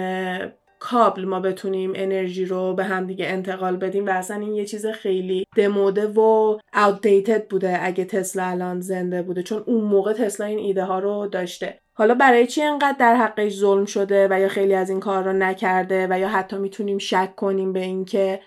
کابل 0.83 1.25
ما 1.25 1.39
بتونیم 1.39 1.93
انرژی 1.95 2.45
رو 2.45 2.73
به 2.73 2.83
هم 2.83 3.07
دیگه 3.07 3.27
انتقال 3.27 3.77
بدیم 3.77 4.05
و 4.05 4.09
اصلا 4.09 4.39
این 4.39 4.53
یه 4.53 4.65
چیز 4.65 4.85
خیلی 4.85 5.45
دموده 5.55 6.07
و 6.07 6.57
outdated 6.73 7.41
بوده 7.49 7.77
اگه 7.81 8.05
تسلا 8.05 8.43
الان 8.43 8.81
زنده 8.81 9.21
بوده 9.21 9.43
چون 9.43 9.63
اون 9.67 9.83
موقع 9.83 10.13
تسلا 10.13 10.45
این 10.45 10.59
ایده 10.59 10.83
ها 10.83 10.99
رو 10.99 11.27
داشته. 11.27 11.79
حالا 11.93 12.13
برای 12.13 12.47
چی 12.47 12.61
انقدر 12.61 12.97
در 12.99 13.15
حقش 13.15 13.53
ظلم 13.53 13.85
شده 13.85 14.27
و 14.31 14.39
یا 14.39 14.47
خیلی 14.47 14.73
از 14.73 14.89
این 14.89 14.99
کار 14.99 15.23
رو 15.23 15.33
نکرده 15.33 16.07
و 16.09 16.19
یا 16.19 16.29
حتی 16.29 16.57
می‌تونیم 16.57 16.97
شک 16.97 17.35
کنیم 17.35 17.73
به 17.73 17.79
اینکه 17.79 18.39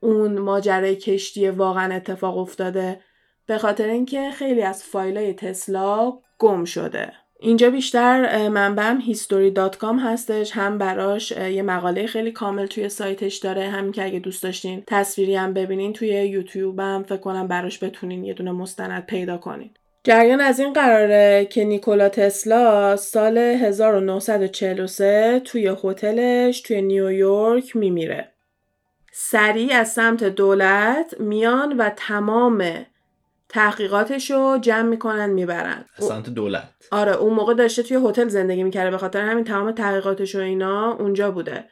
اون 0.00 0.38
ماجرای 0.38 0.96
کشتی 0.96 1.48
واقعا 1.48 1.94
اتفاق 1.94 2.38
افتاده؟ 2.38 3.00
به 3.46 3.58
خاطر 3.58 3.86
اینکه 3.86 4.30
خیلی 4.30 4.62
از 4.62 4.84
فایلای 4.84 5.34
تسلا 5.34 6.12
گم 6.38 6.64
شده. 6.64 7.12
اینجا 7.42 7.70
بیشتر 7.70 8.48
منبعم 8.48 9.00
history.com 9.00 9.96
هستش. 10.02 10.52
هم 10.52 10.78
براش 10.78 11.30
یه 11.30 11.62
مقاله 11.62 12.06
خیلی 12.06 12.32
کامل 12.32 12.66
توی 12.66 12.88
سایتش 12.88 13.36
داره. 13.36 13.68
همین 13.68 13.92
که 13.92 14.04
اگه 14.04 14.18
دوست 14.18 14.42
داشتین 14.42 14.82
تصویری 14.86 15.34
هم 15.34 15.54
ببینین 15.54 15.92
توی 15.92 16.08
یوتیوب 16.08 16.80
هم 16.80 17.02
فکر 17.02 17.16
کنم 17.16 17.48
براش 17.48 17.84
بتونین 17.84 18.24
یه 18.24 18.34
دونه 18.34 18.52
مستند 18.52 19.06
پیدا 19.06 19.38
کنین. 19.38 19.70
جریان 20.04 20.40
از 20.40 20.60
این 20.60 20.72
قراره 20.72 21.46
که 21.50 21.64
نیکولا 21.64 22.08
تسلا 22.08 22.96
سال 22.96 23.38
1943 23.38 25.40
توی 25.44 25.76
هتلش 25.84 26.60
توی 26.60 26.82
نیویورک 26.82 27.76
میمیره. 27.76 28.28
سریع 29.12 29.76
از 29.76 29.92
سمت 29.92 30.24
دولت 30.24 31.20
میان 31.20 31.76
و 31.76 31.90
تمام 31.96 32.86
تحقیقاتش 33.50 34.30
رو 34.30 34.58
جمع 34.60 34.88
می‌کنن 34.88 35.30
می‌برن. 35.30 35.84
سمت 35.98 36.30
دولت. 36.30 36.70
آره 36.90 37.16
اون 37.16 37.34
موقع 37.34 37.54
داشته 37.54 37.82
توی 37.82 37.98
هتل 38.04 38.28
زندگی 38.28 38.62
می‌کرده 38.62 38.90
به 38.90 38.98
خاطر 38.98 39.20
همین 39.20 39.44
تمام 39.44 39.72
تحقیقاتش 39.72 40.34
و 40.34 40.38
اینا 40.38 40.92
اونجا 40.92 41.30
بوده. 41.30 41.64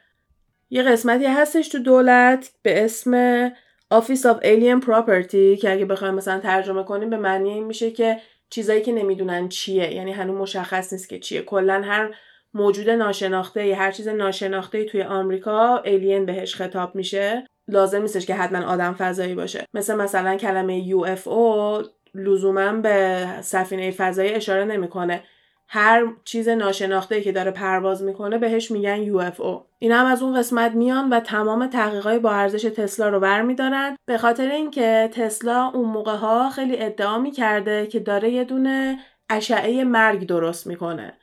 یه 0.69 0.83
قسمتی 0.83 1.25
هستش 1.25 1.67
تو 1.67 1.79
دولت 1.79 2.51
به 2.61 2.85
اسم 2.85 3.49
Office 3.93 4.23
of 4.23 4.43
Alien 4.43 4.85
Property 4.85 5.59
که 5.61 5.71
اگه 5.71 5.85
بخوایم 5.85 6.13
مثلا 6.13 6.39
ترجمه 6.39 6.83
کنیم 6.83 7.09
به 7.09 7.17
معنی 7.17 7.49
این 7.49 7.63
میشه 7.63 7.91
که 7.91 8.17
چیزایی 8.49 8.81
که 8.81 8.91
نمی‌دونن 8.91 9.49
چیه. 9.49 9.93
یعنی 9.93 10.11
هنوز 10.11 10.37
مشخص 10.37 10.93
نیست 10.93 11.09
که 11.09 11.19
چیه. 11.19 11.41
کلا 11.41 11.81
هر 11.85 12.15
موجود 12.53 12.89
ناشناخته 12.89 13.67
یا 13.67 13.75
هر 13.75 13.91
چیز 13.91 14.07
ناشناخته 14.07 14.85
توی 14.85 15.03
آمریکا 15.03 15.77
الین 15.77 16.25
بهش 16.25 16.55
خطاب 16.55 16.95
میشه. 16.95 17.45
لازم 17.69 18.01
نیستش 18.01 18.25
که 18.25 18.35
حتما 18.35 18.65
آدم 18.65 18.93
فضایی 18.93 19.35
باشه. 19.35 19.65
مثل 19.73 19.95
مثلا 19.95 20.35
کلمه 20.35 20.89
UFO 20.89 21.85
لزوما 22.15 22.71
به 22.71 23.25
سفینه 23.41 23.91
فضایی 23.91 24.33
اشاره 24.33 24.65
نمی‌کنه. 24.65 25.23
هر 25.71 26.07
چیز 26.23 26.49
ناشناخته 26.49 27.21
که 27.21 27.31
داره 27.31 27.51
پرواز 27.51 28.03
می‌کنه 28.03 28.37
بهش 28.37 28.71
میگن 28.71 29.05
UFO 29.05 29.61
این 29.79 29.91
هم 29.91 30.05
از 30.05 30.21
اون 30.23 30.39
قسمت 30.39 30.71
میان 30.71 31.09
و 31.09 31.19
تمام 31.19 31.67
تحقیقات 31.67 32.21
با 32.21 32.31
ارزش 32.31 32.61
تسلا 32.61 33.09
رو 33.09 33.19
برمیدارن. 33.19 33.95
به 34.05 34.17
خاطر 34.17 34.51
اینکه 34.51 35.09
تسلا 35.13 35.71
اون 35.73 35.89
موقع 35.89 36.15
ها 36.15 36.49
خیلی 36.49 36.81
ادعا 36.81 37.19
می‌کرده 37.19 37.87
که 37.87 37.99
داره 37.99 38.29
یه 38.29 38.43
دونه 38.43 38.99
اشعه 39.29 39.83
مرگ 39.83 40.27
درست 40.27 40.67
می‌کنه. 40.67 41.13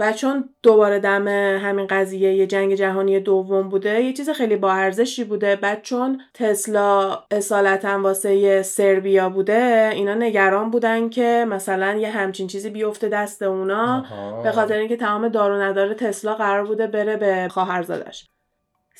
و 0.00 0.12
چون 0.12 0.48
دوباره 0.62 0.98
دم 0.98 1.28
همین 1.58 1.86
قضیه 1.86 2.34
یه 2.34 2.46
جنگ 2.46 2.74
جهانی 2.74 3.20
دوم 3.20 3.68
بوده 3.68 4.02
یه 4.02 4.12
چیز 4.12 4.30
خیلی 4.30 4.56
با 4.56 4.72
ارزشی 4.72 5.24
بوده. 5.24 5.56
بعد 5.56 5.82
چون 5.82 6.20
تسلا 6.34 7.18
اصالتا 7.30 8.02
واسه 8.02 8.62
سربیا 8.62 9.28
بوده 9.28 9.90
اینا 9.92 10.14
نگران 10.14 10.70
بودن 10.70 11.08
که 11.08 11.46
مثلا 11.48 11.96
یه 11.96 12.10
همچین 12.10 12.46
چیزی 12.46 12.70
بیفته 12.70 13.08
دست 13.08 13.42
اونا 13.42 14.06
به 14.42 14.52
خاطر 14.52 14.74
اینکه 14.74 14.96
تمام 14.96 15.28
دار 15.28 15.50
و 15.50 15.60
ندار 15.62 15.94
تسلا 15.94 16.34
قرار 16.34 16.64
بوده 16.64 16.86
بره 16.86 17.16
به 17.16 17.48
خواهرزادش 17.48 18.26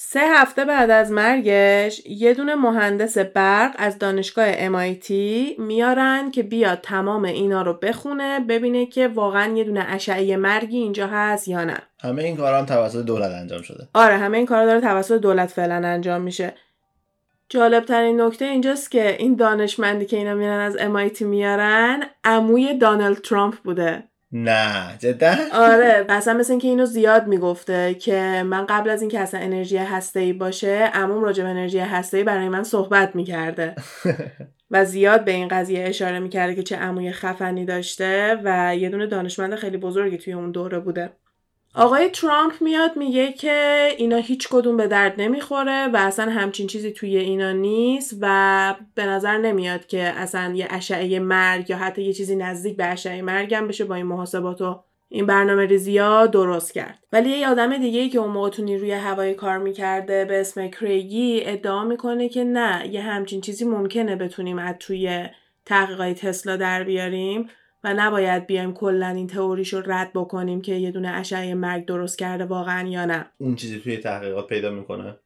سه 0.03 0.21
هفته 0.21 0.65
بعد 0.65 0.91
از 0.91 1.11
مرگش 1.11 2.03
یه 2.07 2.35
دونه 2.35 2.55
مهندس 2.55 3.19
برق 3.19 3.75
از 3.79 3.99
دانشگاه 3.99 4.69
MIT 4.69 5.11
میارن 5.59 6.31
که 6.31 6.43
بیاد 6.43 6.81
تمام 6.81 7.25
اینا 7.25 7.63
رو 7.63 7.75
بخونه 7.75 8.41
ببینه 8.41 8.87
که 8.87 9.09
واقعا 9.09 9.57
یه 9.57 9.65
دونه 9.65 9.87
اشعه 9.89 10.37
مرگی 10.37 10.79
اینجا 10.79 11.07
هست 11.07 11.49
یا 11.49 11.65
نه. 11.65 11.79
همه 12.03 12.23
این 12.23 12.37
کارا 12.37 12.59
هم 12.59 12.67
توسط 12.67 13.05
دولت 13.05 13.31
انجام 13.31 13.63
شده. 13.63 13.89
آره 13.95 14.17
همه 14.17 14.37
این 14.39 14.47
کارا 14.47 14.67
داره 14.67 14.81
توسط 14.81 15.21
دولت 15.21 15.49
فعلا 15.49 15.89
انجام 15.89 16.21
میشه. 16.21 16.55
جالب 17.49 17.85
ترین 17.85 18.21
نکته 18.21 18.45
اینجاست 18.45 18.91
که 18.91 19.17
این 19.19 19.35
دانشمندی 19.35 20.07
که 20.07 20.17
اینا 20.17 20.35
میرن 20.35 20.61
از 20.61 20.77
MIT 20.77 21.21
میارن 21.21 22.03
عموی 22.25 22.75
دانالد 22.75 23.19
ترامپ 23.19 23.55
بوده. 23.55 24.10
نه 24.33 24.97
جدا؟ 24.99 25.35
آره 25.53 26.07
اصلا 26.09 26.35
مثل 26.35 26.53
اینکه 26.53 26.69
اینو 26.69 26.87
زیاد 26.87 27.27
می‌گفته 27.27 27.95
که 27.95 28.43
من 28.47 28.67
قبل 28.67 28.91
از 28.91 29.01
اینکه 29.01 29.21
اصلا 29.21 29.41
انرژی 29.41 29.77
هسته 29.77 30.21
ای 30.21 30.33
باشه 30.33 30.91
عموم 30.95 31.25
راجع 31.25 31.45
به 31.45 31.49
انرژی 31.51 31.79
هسته 31.79 32.17
ای 32.17 32.25
برای 32.25 32.49
من 32.49 32.63
صحبت 32.63 33.17
می‌کرده. 33.17 33.75
و 34.71 34.85
زیاد 34.85 35.25
به 35.25 35.31
این 35.33 35.49
قضیه 35.49 35.85
اشاره 35.89 36.19
می‌کرده 36.19 36.55
که 36.55 36.63
چه 36.63 36.77
عموی 36.77 37.13
خفنی 37.13 37.65
داشته 37.65 38.41
و 38.45 38.77
یه 38.77 38.89
دونه 38.89 39.07
دانشمند 39.07 39.55
خیلی 39.55 39.77
بزرگی 39.77 40.19
توی 40.19 40.33
اون 40.33 40.51
دوره 40.51 40.79
بوده. 40.81 41.13
آقای 41.75 42.09
ترامپ 42.09 42.53
میاد 42.61 42.97
میگه 42.97 43.33
که 43.33 43.89
اینا 43.99 44.17
هیچ 44.17 44.49
کدوم 44.49 44.77
به 44.77 44.87
درد 44.87 45.21
نمی‌خوره 45.21 45.87
و 45.87 45.97
اصلا 45.97 46.31
همچین 46.31 46.67
چیزی 46.67 46.93
توی 46.93 47.17
اینا 47.17 47.53
نیست 47.53 48.17
و 48.21 48.75
به 48.95 49.07
نظر 49.07 49.39
نمیاد 49.39 49.87
که 49.87 50.03
اصلا 50.03 50.53
یه 50.55 50.67
اشعه 50.71 51.19
مرگ 51.19 51.71
یا 51.71 51.77
حتی 51.77 52.03
یه 52.03 52.13
چیزی 52.13 52.37
نزدیک 52.37 52.77
به 52.77 52.85
اشعه 52.87 53.23
مرگ 53.23 53.55
هم 53.55 53.69
بشه 53.69 53.85
با 53.85 53.95
این 53.95 54.07
محاسبات 54.07 54.61
و 54.61 54.81
این 55.09 55.27
برنامه 55.27 55.67
ریزی 55.67 55.99
ها 55.99 56.27
درست 56.27 56.75
کرد. 56.75 56.99
ولی 57.13 57.31
یه 57.31 57.49
آدم 57.49 57.79
دیگه 57.79 58.01
ای 58.01 58.09
که 58.09 58.19
اون 58.19 58.31
موقع 58.31 58.51
تو 58.51 58.63
نیروی 58.63 58.93
هوایی 58.93 59.35
کار 59.35 59.59
می‌کرده 59.59 60.25
به 60.25 60.41
اسم 60.41 60.69
کریگی 60.69 61.43
ادعا 61.45 61.85
می‌کنه 61.85 62.29
که 62.29 62.45
نه 62.45 62.89
یه 62.93 63.01
همچین 63.01 63.41
چیزی 63.41 63.65
ممکنه 63.65 64.17
بتونیم 64.17 64.59
از 64.59 64.75
توی 64.81 65.27
تحقیقات 65.65 66.13
تسلا 66.13 66.57
در 66.57 66.85
بیاریم. 66.85 67.49
و 67.85 67.95
نباید 67.95 68.47
بیایم 68.47 68.75
کلا 68.75 69.07
این 69.07 69.27
تئوریش 69.27 69.75
رو 69.75 69.83
رد 69.87 70.13
بکنیم 70.15 70.61
که 70.61 70.75
یه 70.75 70.91
دونه 70.91 71.09
اشعه 71.09 71.55
مرگ 71.55 71.85
درست 71.85 72.19
کرده 72.19 72.45
واقعا 72.45 72.89
یا 72.89 73.05
نه. 73.05 73.27
اون 73.39 73.57
چیزی 73.57 73.81
توی 73.81 73.97
تحقیقات 73.97 74.47
پیدا 74.47 74.71
می‌کنه؟ 74.71 75.17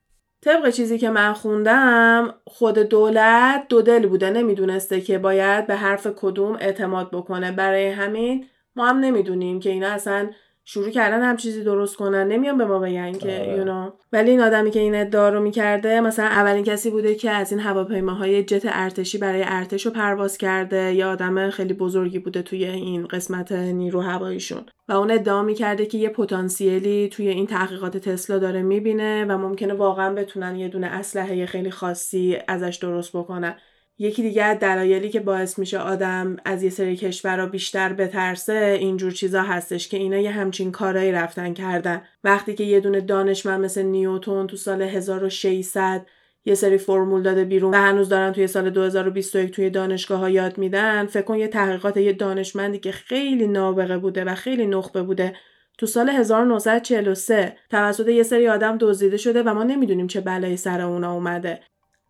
طبق 0.44 0.70
چیزی 0.70 0.98
که 0.98 1.10
من 1.10 1.32
خوندم 1.32 2.34
خود 2.46 2.78
دولت 2.78 3.68
دو 3.68 3.82
دل 3.82 4.06
بوده 4.06 4.30
نمی‌دونسته 4.30 5.00
که 5.00 5.18
باید 5.18 5.66
به 5.66 5.76
حرف 5.76 6.06
کدوم 6.16 6.56
اعتماد 6.60 7.10
بکنه. 7.10 7.52
برای 7.52 7.88
همین 7.88 8.46
ما 8.76 8.88
هم 8.88 8.98
نمی‌دونیم 8.98 9.60
که 9.60 9.70
اینا 9.70 9.88
اصلا 9.88 10.30
شروع 10.66 10.90
کردن 10.90 11.22
هم 11.22 11.36
چیزی 11.36 11.62
درست 11.64 11.96
کنن. 11.96 12.28
نمیان 12.28 12.58
به 12.58 12.64
ما 12.64 12.78
بگن 12.78 13.12
که 13.12 13.54
یو 13.56 13.70
آره. 13.72 13.92
ولی 14.12 14.30
این 14.30 14.40
آدمی 14.40 14.70
که 14.70 14.80
این 14.80 14.94
ادعا 14.94 15.28
رو 15.28 15.40
می‌کرده 15.40 16.00
مثلا 16.00 16.26
اولین 16.26 16.64
کسی 16.64 16.90
بوده 16.90 17.14
که 17.14 17.30
از 17.30 17.52
این 17.52 17.60
هواپیماهای 17.60 18.42
جت 18.44 18.62
ارتشی 18.64 19.18
برای 19.18 19.42
ارتش 19.46 19.86
رو 19.86 19.92
پرواز 19.92 20.38
کرده. 20.38 20.94
یا 20.94 21.10
آدم 21.12 21.50
خیلی 21.50 21.74
بزرگی 21.74 22.18
بوده 22.18 22.42
توی 22.42 22.64
این 22.64 23.06
قسمت 23.06 23.52
نیرو 23.52 24.00
هواییشون. 24.00 24.66
و 24.88 24.92
اون 24.92 25.10
ادعا 25.10 25.42
می‌کرده 25.42 25.86
که 25.86 25.98
یه 25.98 26.08
پتانسیلی 26.08 27.08
توی 27.08 27.28
این 27.28 27.46
تحقیقات 27.46 27.96
تسلا 27.96 28.38
داره 28.38 28.62
می‌بینه 28.62 29.24
و 29.24 29.38
ممکنه 29.38 29.74
واقعا 29.74 30.14
بتونن 30.14 30.56
یه 30.56 30.68
دونه 30.68 30.86
اسلحه 30.86 31.46
خیلی 31.46 31.70
خاصی 31.70 32.38
ازش 32.48 32.78
درست 32.82 33.16
بکنن. 33.16 33.56
یکی 33.98 34.22
دیگه 34.22 34.44
از 34.44 34.58
دلایلی 34.58 35.08
که 35.08 35.20
باعث 35.20 35.58
میشه 35.58 35.78
آدم 35.78 36.36
از 36.44 36.62
یه 36.62 36.70
سری 36.70 36.96
کشورها 36.96 37.46
بیشتر 37.46 37.92
بترسه 37.92 38.76
اینجور 38.80 39.12
چیزا 39.12 39.42
هستش 39.42 39.88
که 39.88 39.96
اینا 39.96 40.16
یه 40.16 40.30
همچین 40.30 40.72
کارایی 40.72 41.12
رفتن 41.12 41.54
کردن. 41.54 42.02
وقتی 42.24 42.54
که 42.54 42.64
یه 42.64 42.80
دونه 42.80 43.00
دانشمند 43.00 43.64
مثل 43.64 43.82
نیوتون 43.82 44.46
تو 44.46 44.56
سال 44.56 44.82
1600 44.82 46.06
یه 46.44 46.54
سری 46.54 46.78
فرمول 46.78 47.22
داده 47.22 47.44
بیرون 47.44 47.74
و 47.74 47.76
هنوز 47.76 48.08
دارن 48.08 48.32
توی 48.32 48.46
سال 48.46 48.70
2021 48.70 49.50
توی 49.50 49.70
دانشگاه 49.70 50.18
ها 50.18 50.30
یاد 50.30 50.58
میدن 50.58 51.06
فکر 51.06 51.22
کن 51.22 51.38
یه 51.38 51.48
تحقیقات 51.48 51.96
یه 51.96 52.12
دانشمندی 52.12 52.78
که 52.78 52.92
خیلی 52.92 53.46
نابغه 53.46 53.98
بوده 53.98 54.24
و 54.24 54.34
خیلی 54.34 54.66
نخبه 54.66 55.02
بوده 55.02 55.32
تو 55.78 55.86
سال 55.86 56.08
1943 56.08 57.56
توسط 57.70 58.08
یه 58.08 58.22
سری 58.22 58.48
آدم 58.48 58.78
دزدیده 58.80 59.16
شده 59.16 59.42
و 59.42 59.54
ما 59.54 59.64
نمی‌دونیم 59.64 60.06
چه 60.06 60.20
بلایی 60.20 60.56
سر 60.56 60.80
اونا 60.80 61.12
اومده. 61.12 61.60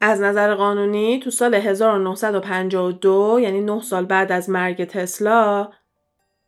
از 0.01 0.21
نظر 0.21 0.55
قانونی 0.55 1.21
تو 1.21 1.31
سال 1.31 1.55
1952 1.55 3.39
یعنی 3.43 3.61
9 3.61 3.81
سال 3.81 4.05
بعد 4.05 4.33
از 4.33 4.51
مرگ 4.51 4.85
تسلا 4.85 5.69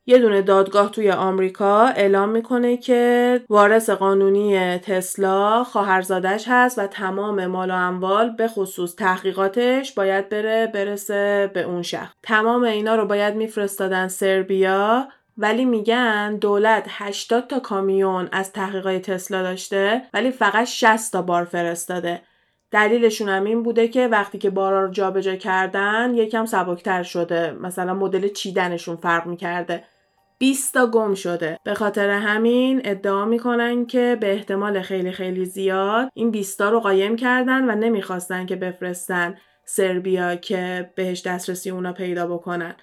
یه 0.09 0.19
دونه 0.19 0.43
دادگاه 0.43 0.91
توی 0.91 1.11
آمریکا 1.11 1.87
اعلام 1.87 2.29
می‌کنه 2.29 2.77
که 2.77 3.41
وارث 3.49 3.91
قانونی 3.91 4.79
تسلا 4.79 5.65
خواهرزادش 5.65 6.45
هست 6.49 6.79
و 6.79 6.87
تمام 6.87 7.47
مال 7.47 7.71
و 7.71 7.75
اموال 7.75 8.31
به 8.31 8.49
خصوص 8.49 8.95
تحقیقاتش 8.97 9.93
باید 9.95 10.29
بره 10.29 10.67
برسه 10.75 11.51
به 11.55 11.63
اون 11.63 11.83
شخص 11.83 12.13
تمام 12.23 12.63
اینا 12.63 12.95
رو 12.95 13.07
باید 13.07 13.35
میفرستادن 13.35 14.09
سربیا 14.09 15.09
ولی 15.39 15.65
میگن 15.65 16.37
دولت 16.37 16.87
80 16.89 17.47
تا 17.47 17.61
کامیون 17.61 18.29
از 18.33 18.53
تحقیقات 18.53 19.11
تسلا 19.11 19.43
داشته 19.43 20.03
ولی 20.15 20.31
فقط 20.31 20.67
60 20.67 21.13
تا 21.13 21.23
بار 21.23 21.45
فرستاده. 21.45 22.23
دلیلشون 22.71 23.29
هم 23.29 23.45
این 23.45 23.63
بوده 23.63 23.89
که 23.89 24.09
وقتی 24.09 24.39
که 24.39 24.51
بارا 24.51 24.85
رو 24.85 24.91
جابجا 24.91 25.37
کردن 25.37 26.15
یکم 26.15 26.45
سبکتر 26.45 27.03
شده. 27.03 27.53
مثلا 27.53 27.95
مدل 27.95 28.29
چیدنشون 28.29 28.97
فرق 28.97 29.27
می‌کرده. 29.27 29.85
20 30.39 30.75
تا 30.75 30.87
گم 30.87 31.15
شده. 31.15 31.59
به 31.65 31.75
خاطر 31.75 32.11
همین 32.11 32.81
ادعا 32.85 33.25
می‌کنن 33.25 33.87
که 33.87 34.17
به 34.21 34.33
احتمال 34.33 34.83
خیلی 34.83 35.13
خیلی 35.13 35.45
زیاد 35.45 36.09
این 36.15 36.31
20 36.31 36.59
تا 36.59 36.71
رو 36.71 36.81
قایم 36.81 37.17
کردن 37.17 37.71
و 37.71 37.75
نمی‌خواستن 37.75 38.47
که 38.47 38.57
بفرستن 38.57 39.35
سربیا 39.65 40.37
که 40.37 40.91
بهش 40.97 41.27
دسترسی 41.27 41.71
اونا 41.71 41.93
پیدا 41.93 42.27
بکنن. 42.27 42.75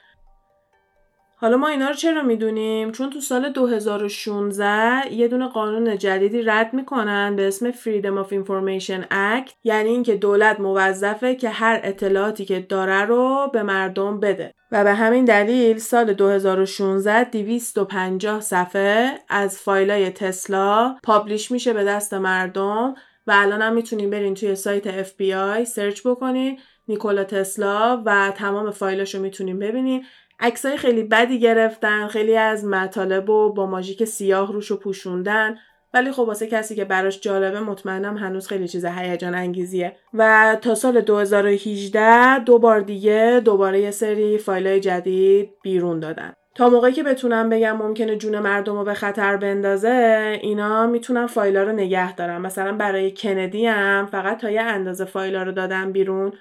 حالا 1.43 1.57
ما 1.57 1.67
اینا 1.67 1.87
رو 1.87 1.93
چرا 1.93 2.23
می‌دونیم؟ 2.23 2.91
چون 2.91 3.09
تو 3.09 3.19
سال 3.19 3.49
2016 3.49 5.13
یه 5.13 5.27
دونه 5.27 5.47
قانون 5.47 5.97
جدیدی 5.97 6.41
رد 6.41 6.73
می‌کنن 6.73 7.35
به 7.35 7.47
اسم 7.47 7.71
Freedom 7.71 8.25
of 8.25 8.31
Information 8.31 9.03
Act 9.11 9.51
یعنی 9.63 9.89
اینکه 9.89 10.15
دولت 10.15 10.59
موظفه 10.59 11.35
که 11.35 11.49
هر 11.49 11.79
اطلاعاتی 11.83 12.45
که 12.45 12.59
داره 12.59 13.05
رو 13.05 13.49
به 13.53 13.63
مردم 13.63 14.19
بده 14.19 14.53
و 14.71 14.83
به 14.83 14.93
همین 14.93 15.25
دلیل 15.25 15.77
سال 15.77 16.13
2016 16.13 17.23
250 17.23 18.41
صفحه 18.41 19.19
از 19.29 19.59
فایلای 19.59 20.09
تسلا 20.09 20.95
publish 21.03 21.51
میشه 21.51 21.73
به 21.73 21.83
دست 21.83 22.13
مردم 22.13 22.95
و 23.27 23.31
الان 23.35 23.61
هم 23.61 23.73
می‌تونین 23.73 24.09
برین 24.09 24.33
توی 24.33 24.55
سایت 24.55 25.03
FBI 25.03 25.63
سرچ 25.63 26.07
بکنین 26.07 26.59
نیکولا 26.87 27.23
تسلا 27.23 28.03
و 28.05 28.31
تمام 28.35 28.71
فایلاشو 28.71 29.19
می‌تونین 29.19 29.59
ببینین 29.59 30.05
عکسای 30.43 30.77
خیلی 30.77 31.03
بدی 31.03 31.39
گرفتن 31.39 32.07
خیلی 32.07 32.37
از 32.37 32.65
مطالب 32.65 33.29
و 33.29 33.53
با 33.53 33.65
ماژیک 33.65 34.05
سیاه 34.05 34.53
روش 34.53 34.67
رو 34.67 34.77
پوشوندن. 34.77 35.55
ولی 35.93 36.11
خب 36.11 36.19
واسه 36.19 36.47
کسی 36.47 36.75
که 36.75 36.85
براش 36.85 37.19
جالبه 37.19 37.59
مطمئنم 37.59 38.17
هنوز 38.17 38.47
خیلی 38.47 38.67
چیز 38.67 38.85
هیجان 38.85 39.35
انگیزیه 39.35 39.95
و 40.13 40.57
تا 40.61 40.75
سال 40.75 41.01
2018 41.01 42.39
دو 42.39 42.59
بار 42.59 42.79
دیگه 42.79 43.41
دوباره 43.45 43.79
یه 43.79 43.91
سری 43.91 44.37
فایلای 44.37 44.79
جدید 44.79 45.49
بیرون 45.63 45.99
دادن. 45.99 46.33
تا 46.55 46.69
موقعی 46.69 46.91
که 46.91 47.03
بتونن 47.03 47.49
بگن 47.49 47.77
ممکنه 47.77 48.15
جون 48.15 48.39
مردم 48.39 48.77
رو 48.77 48.83
به 48.83 48.93
خطر 48.93 49.37
بندازه 49.37 50.39
اینا 50.41 50.87
می‌تونن 50.87 51.27
فایلا 51.27 51.63
رو 51.63 51.71
نگه 51.71 52.15
دارن. 52.15 52.41
مثلا 52.41 52.71
برای 52.77 53.11
کندی 53.11 53.65
هم 53.65 54.05
فقط 54.05 54.41
تا 54.41 54.49
یه 54.49 54.61
اندازه 54.61 55.05
فایلا 55.05 55.43
رو 55.43 55.51
دادن 55.51 55.91
بیرون. 55.91 56.31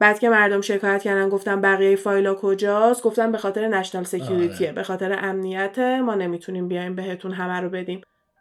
بعد 0.00 0.18
که 0.18 0.28
مردم 0.28 0.60
شکایت 0.60 1.02
کردن 1.02 1.28
گفتن 1.28 1.60
بقیه 1.60 1.96
فایلا 1.96 2.34
کجاست 2.34 3.02
گفتن 3.02 3.32
به 3.32 3.38
خاطر 3.38 3.68
نشنال 3.68 4.04
سکیوریتیه 4.04 4.72
به 4.72 4.82
خاطر 4.82 5.18
امنیت 5.22 5.78
ما 5.78 6.14
نمی‌تونیم 6.14 6.68
بیایم 6.68 6.94
بهتون 6.94 7.32
همه 7.32 7.60
رو 7.60 7.68
بدیم. 7.70 8.00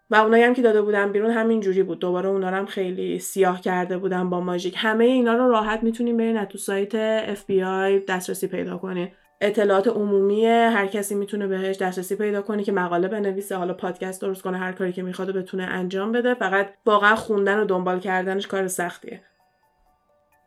و 0.09 0.15
اونایی 0.15 0.43
هم 0.43 0.53
که 0.53 0.61
داده 0.61 0.81
بودن 0.81 1.11
بیرون 1.11 1.31
همین 1.31 1.59
جوری 1.59 1.83
بود. 1.83 1.99
دوباره 1.99 2.29
اونا 2.29 2.47
هم 2.47 2.65
خیلی 2.65 3.19
سیاه 3.19 3.61
کرده 3.61 3.97
بودن 3.97 4.29
با 4.29 4.39
ماژیک 4.39 4.75
همه 4.77 5.05
اینا 5.05 5.33
رو 5.33 5.49
راحت 5.49 5.83
می‌تونیم 5.83 6.17
برین 6.17 6.45
تو 6.45 6.57
سایت 6.57 6.91
FBI 7.35 8.05
دسترسی 8.07 8.47
پیدا 8.47 8.77
کنین. 8.77 9.09
اطلاعات 9.41 9.87
عمومیه 9.87 10.69
هر 10.69 10.87
کسی 10.87 11.15
می‌تونه 11.15 11.47
بهش 11.47 11.77
دسترسی 11.77 12.15
پیدا 12.15 12.41
کنه 12.41 12.63
که 12.63 12.71
مقاله 12.71 13.07
بنویسه 13.07 13.55
حالا 13.55 13.73
پادکست 13.73 14.21
درست 14.21 14.41
کنه 14.41 14.57
هر 14.57 14.71
کاری 14.71 14.93
که 14.93 15.03
می‌خواد 15.03 15.31
بتونه 15.31 15.63
انجام 15.63 16.11
بده. 16.11 16.33
فقط 16.33 16.69
واقعا 16.85 17.15
خوندن 17.15 17.59
و 17.59 17.65
دنبال 17.65 17.99
کردنش 17.99 18.47
کار 18.47 18.67
سختیه. 18.67 19.21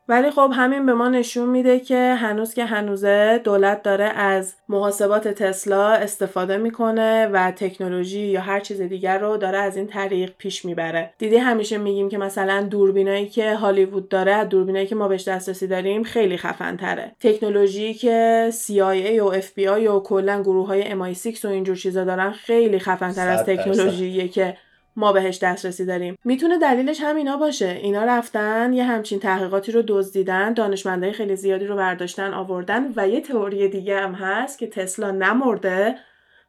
ولی 0.09 0.31
خب 0.31 0.51
همین 0.55 0.87
به 0.87 0.95
ما 0.95 1.09
نشون 1.09 1.49
میده 1.49 1.81
که 1.81 2.15
هنوز 2.15 2.55
که 2.55 2.65
هنوزه 2.65 3.41
دولت 3.45 3.83
داره 3.83 4.05
از 4.05 4.55
محاسبات 4.69 5.29
تسلا 5.29 5.89
استفاده 5.89 6.57
می‌کنه 6.57 7.27
و 7.27 7.51
تکنولوژی 7.51 8.21
یا 8.21 8.41
هر 8.41 8.61
چیز 8.61 8.81
دیگر 8.81 9.19
رو 9.19 9.37
داره 9.37 9.59
از 9.59 9.77
این 9.77 9.87
طریق 9.87 10.33
پیش 10.39 10.65
می‌بره. 10.65 11.11
دیدی 11.19 11.37
همیشه 11.37 11.79
میگیم 11.79 12.09
که 12.09 12.19
مثلا 12.19 12.63
دوربینایی 12.63 13.29
که 13.29 13.55
هالیوود 13.55 14.09
داره 14.09 14.33
از 14.33 14.49
دوربینایی 14.49 14.87
که 14.87 14.95
ما 14.95 15.09
بهش 15.09 15.29
دسترسی 15.29 15.67
داریم 15.67 16.03
خیلی 16.03 16.37
خفن 16.37 16.77
تره 16.77 17.13
تکنولوژی 17.21 17.95
که 17.95 18.51
CIA 18.67 19.21
و 19.21 19.41
FBI 19.41 19.87
و 19.89 20.01
کلا 20.01 20.43
گروه 20.43 20.67
های 20.67 20.83
MI6 20.83 21.45
و 21.45 21.49
اینجور 21.49 21.77
چیزا 21.77 22.05
دارن 22.05 22.31
خیلی 22.31 22.79
خفن 22.79 23.13
تر 23.13 23.29
از 23.29 23.45
تکنولوژیه 23.45 24.29
که 24.29 24.57
ما 24.99 25.12
بهش 25.12 25.38
دسترسی 25.42 25.84
داریم. 25.84 26.16
می‌تونه 26.24 26.59
دلیلش 26.59 27.01
هم 27.01 27.16
اینا 27.16 27.36
باشه. 27.36 27.78
اینا 27.82 28.05
رفتن 28.05 28.72
یه 28.72 28.84
همچین 28.84 29.20
تحقیقاتی 29.20 29.72
رو 29.72 29.82
دزدیدن 29.86 30.53
دانشمندای 30.53 31.12
خیلی 31.12 31.36
زیادی 31.36 31.66
رو 31.66 31.76
برداشتن 31.76 32.34
آوردن 32.34 32.92
و 32.96 33.09
یه 33.09 33.20
تئوری 33.20 33.68
دیگه 33.68 34.01
هم 34.01 34.12
هست 34.12 34.59
که 34.59 34.66
تسلا 34.66 35.11
نمرده 35.11 35.94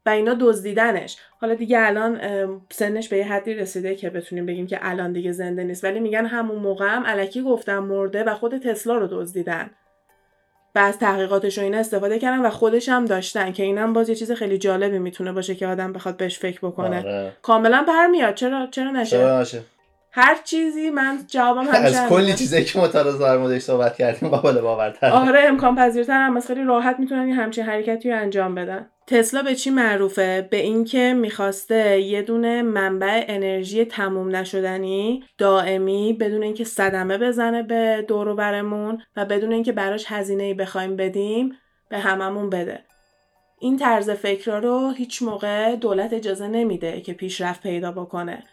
و 0.06 0.10
اینا 0.10 0.34
دزدیدنش. 0.40 1.18
حالا 1.42 1.54
دیگه 1.54 1.78
الان 1.82 2.20
سنش 2.70 3.10
به 3.10 3.18
یه 3.18 3.26
حدی 3.34 3.54
رسیده 3.54 3.96
که 3.96 4.10
بتونیم 4.10 4.46
بگیم 4.46 4.68
که 4.68 4.80
الان 4.82 5.14
دیگه 5.14 5.32
زنده 5.32 5.64
نیست. 5.64 5.84
ولی 5.84 6.00
میگن 6.00 6.26
همون 6.26 6.60
موقع 6.60 6.88
هم 6.88 7.04
علکی 7.04 7.42
گفتن 7.42 7.80
مرده 7.80 8.24
و 8.24 8.34
خود 8.34 8.58
تسلا 8.58 8.98
رو 8.98 9.08
دزدیدن. 9.12 9.70
و 10.76 10.80
از 10.80 10.98
تحقیقاتش 10.98 11.58
و 11.58 11.62
اینا 11.62 11.78
استفاده 11.78 12.20
کردن 12.20 12.40
و 12.40 12.50
خودش 12.50 12.90
هم 12.90 13.06
داشتن 13.06 13.52
که 13.52 13.64
اینم 13.64 13.94
باز 13.94 14.10
یه 14.10 14.16
چیز 14.16 14.32
خیلی 14.32 14.58
جالبی 14.58 15.00
می‌تونه 15.00 15.32
باشه 15.32 15.56
که 15.56 15.68
آدم 15.68 15.94
بخواد 15.94 16.18
بهش 16.18 16.40
فکر 16.40 16.60
بکنه. 16.64 17.00
آره. 17.00 17.32
کاملا 17.42 17.86
برمیاد 17.88 18.34
چرا 18.34 18.68
چرا 18.72 18.92
نشه؟ 18.92 19.18
چرا 19.18 19.42
نشه؟ 19.42 19.62
هر 20.12 20.38
چیزی 20.44 20.90
من 20.90 21.20
جوابم 21.28 21.68
همیشه 21.68 21.98
از 21.98 22.10
کلی 22.10 22.34
چیزی 22.34 22.64
که 22.64 22.88
تا 22.88 23.04
در 23.04 23.38
موردش 23.38 23.62
صحبت 23.62 23.96
کردیم 23.96 24.30
قابل 24.30 24.62
باورتر. 24.62 25.10
آره 25.10 25.40
امکان 25.40 25.76
پذیرتر 25.76 26.14
هم. 26.14 26.40
خیلی 26.40 26.64
راحت 26.64 26.96
می‌تونن 27.00 27.28
یه 27.28 27.36
همچین 27.36 27.64
حرکتی 27.64 28.12
رو 28.12 28.18
انجام 28.18 28.56
بدن. 28.56 28.86
تسلا 29.10 29.44
به 29.44 29.56
چی 29.56 29.70
معروفه؟ 29.70 30.48
به 30.52 30.58
اینکه 30.58 31.14
می‌خواسته 31.14 32.02
یه 32.02 32.22
دونه 32.22 32.62
منبع 32.62 33.26
انرژی 33.28 33.86
تموم 33.86 34.36
نشدنی 34.36 35.24
دائمی 35.38 36.14
بدون 36.14 36.44
اینکه 36.44 36.64
صدمه 36.64 37.18
بزنه 37.18 37.64
به 37.64 38.06
دور 38.08 38.28
و 38.28 38.36
برمون 38.36 39.02
و 39.16 39.26
بدون 39.26 39.54
اینکه 39.54 39.72
براش 39.72 40.06
هزینه 40.08 40.44
ای 40.44 40.54
بخوایم 40.54 40.96
بدیم 40.96 41.52
به 41.90 42.00
هممون 42.00 42.50
بده. 42.50 42.80
این 43.60 43.78
طرز 43.78 44.10
فکر 44.10 44.60
رو 44.60 44.92
هیچ 44.92 45.22
موقع 45.22 45.76
دولت 45.76 46.14
اجازه 46.14 46.48
نمیده 46.48 47.02
که 47.02 47.14
پیشرفت 47.14 47.64
پیدا 47.64 47.92
بکنه. 47.92 48.44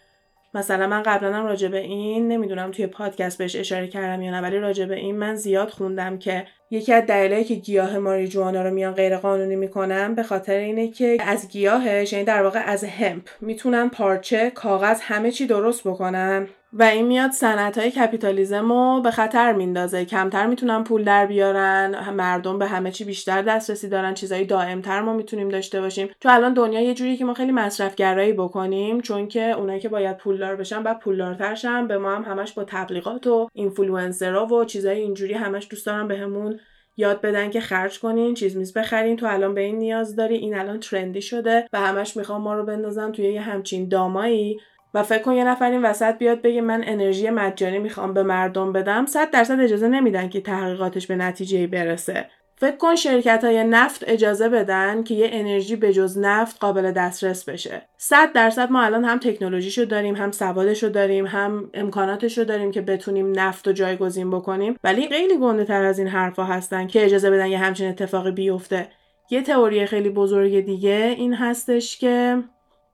مثلا 0.54 0.86
من 0.86 1.02
قبلا 1.02 1.32
هم 1.32 1.46
راجع 1.46 1.68
به 1.68 1.78
این 1.78 2.28
نمی‌دونم 2.28 2.70
توی 2.70 2.86
پادکست 2.86 3.38
بهش 3.38 3.56
اشاره 3.56 3.88
کردم 3.88 4.22
یا 4.22 4.30
نه 4.30 4.40
ولی 4.40 4.58
راجع 4.58 4.84
به 4.84 4.94
این 4.94 5.16
من 5.16 5.34
زیاد 5.34 5.68
خوندم 5.68 6.18
که 6.18 6.46
یکی 6.70 6.92
از 6.92 7.06
دلایلی 7.06 7.44
که 7.44 7.54
گیاه 7.54 7.98
ماریجوانا 7.98 8.62
رو 8.62 8.70
میان 8.70 8.94
غیر 8.94 9.16
قانونی 9.16 9.56
می‌کنن 9.56 10.14
به 10.14 10.22
خاطر 10.22 10.56
اینه 10.56 10.90
که 10.90 11.16
از 11.20 11.48
گیاهش 11.48 12.12
یعنی 12.12 12.24
در 12.24 12.42
واقع 12.42 12.62
از 12.66 12.84
همپ 12.84 13.28
می‌تونن 13.40 13.88
پارچه 13.88 14.50
کاغذ 14.50 15.00
همه 15.02 15.30
چی 15.30 15.46
درست 15.46 15.88
بکنن. 15.88 16.48
و 16.72 16.82
این 16.82 17.06
میاد 17.06 17.30
صنعت 17.30 17.78
های 17.78 17.90
کپیتالیزم 17.90 18.72
رو 18.72 19.00
به 19.02 19.10
خطر 19.10 19.52
میندازه. 19.52 20.04
کمتر 20.04 20.46
می‌تونن 20.46 20.84
پول 20.84 21.04
در 21.04 21.26
بیارن 21.26 22.10
مردم 22.10 22.58
به 22.58 22.66
همه 22.66 22.90
چی 22.90 23.04
بیشتر 23.04 23.42
دسترسی 23.42 23.88
دارن 23.88 24.14
چیزای 24.14 24.44
دائم‌تر 24.44 25.00
ما 25.00 25.12
می‌تونیم 25.12 25.48
داشته 25.48 25.80
باشیم. 25.80 26.08
چون 26.20 26.32
الان 26.32 26.54
دنیا 26.54 26.80
یه 26.80 26.94
جوری 26.94 27.16
که 27.16 27.24
ما 27.24 27.34
خیلی 27.34 27.52
مصرفگرایی 27.52 28.32
بکنیم 28.32 29.00
چون 29.00 29.28
که 29.28 29.50
اونایی 29.50 29.80
که 29.80 29.88
باید 29.88 30.16
پولدار 30.16 30.56
بشن 30.56 30.82
باید 30.82 31.00
پولدارتر 31.00 31.54
شن. 31.54 31.86
به 31.86 31.98
ما 31.98 32.16
هم 32.16 32.22
همش 32.22 32.52
با 32.52 32.64
تبلیغات 32.64 33.26
و 33.26 33.48
اینفلوئنسرها 33.52 34.46
و 34.46 34.64
چیزای 34.64 35.00
اینجوری 35.00 35.34
همش 35.34 35.66
دوست 35.70 35.86
دارن 35.86 36.08
بهمون 36.08 36.60
یاد 36.96 37.20
بدن 37.20 37.50
که 37.50 37.60
خرج 37.60 38.00
کنین 38.00 38.34
چیز 38.34 38.56
میز 38.56 38.72
بخرین. 38.74 39.16
تو 39.16 39.26
الان 39.26 39.54
به 39.54 39.60
این 39.60 39.78
نیاز 39.78 40.16
داری 40.16 40.36
این 40.36 40.58
الان 40.58 40.80
trendy 40.80 41.22
شده 41.22 41.68
و 41.72 41.80
همش 41.80 42.16
می‌خوان 42.16 42.42
ما 42.42 42.54
رو 42.54 42.64
بندازن 42.64 43.12
توی 43.12 43.24
یه 43.32 43.40
همچین 43.40 43.88
دامایی. 43.88 44.60
و 44.96 45.02
فکر 45.02 45.22
کن 45.22 45.32
یه 45.32 45.44
نفر 45.44 45.70
این 45.70 45.82
وسط 45.82 46.18
بیاد 46.18 46.42
بگه 46.42 46.60
من 46.60 46.82
انرژی 46.86 47.30
مجانی 47.30 47.78
می‌خوام 47.78 48.14
به 48.14 48.22
مردم 48.22 48.72
بدم 48.72 49.06
صد 49.06 49.30
درصد 49.30 49.60
اجازه 49.60 49.88
نمیدن 49.88 50.28
که 50.28 50.40
تحقیقاتش 50.40 51.06
به 51.06 51.16
نتیجه 51.16 51.66
برسه 51.66 52.26
فکر 52.58 52.76
کن 52.76 52.94
شرکت 52.94 53.44
های 53.44 53.64
نفت 53.64 54.04
اجازه 54.06 54.48
بدن 54.48 55.02
که 55.02 55.14
یه 55.14 55.28
انرژی 55.32 55.76
به 55.76 55.92
جز 55.92 56.18
نفت 56.18 56.56
قابل 56.60 56.92
دسترس 56.92 57.48
بشه. 57.48 57.82
صد 57.98 58.32
درصد 58.32 58.70
ما 58.70 58.82
الان 58.82 59.04
هم 59.04 59.18
تکنولوژیشو 59.18 59.84
داریم، 59.84 60.16
هم 60.16 60.32
سوادشو 60.32 60.88
داریم، 60.88 61.26
هم 61.26 61.70
امکاناتش 61.74 62.38
رو 62.38 62.44
داریم 62.44 62.70
که 62.70 62.80
بتونیم 62.80 63.40
نفت 63.40 63.66
رو 63.66 63.72
جایگزین 63.72 64.30
بکنیم. 64.30 64.76
ولی 64.84 65.08
خیلی 65.08 65.38
گنده 65.38 65.64
تر 65.64 65.84
از 65.84 65.98
این 65.98 66.08
حرفها 66.08 66.44
هستن 66.44 66.86
که 66.86 67.04
اجازه 67.04 67.30
بدن 67.30 67.46
یه 67.46 67.58
همچین 67.58 67.88
اتفاقی 67.88 68.30
بیفته. 68.30 68.88
یه 69.30 69.42
تئوری 69.42 69.86
خیلی 69.86 70.10
بزرگ 70.10 70.60
دیگه 70.60 71.14
این 71.16 71.34
هستش 71.34 71.98
که 71.98 72.42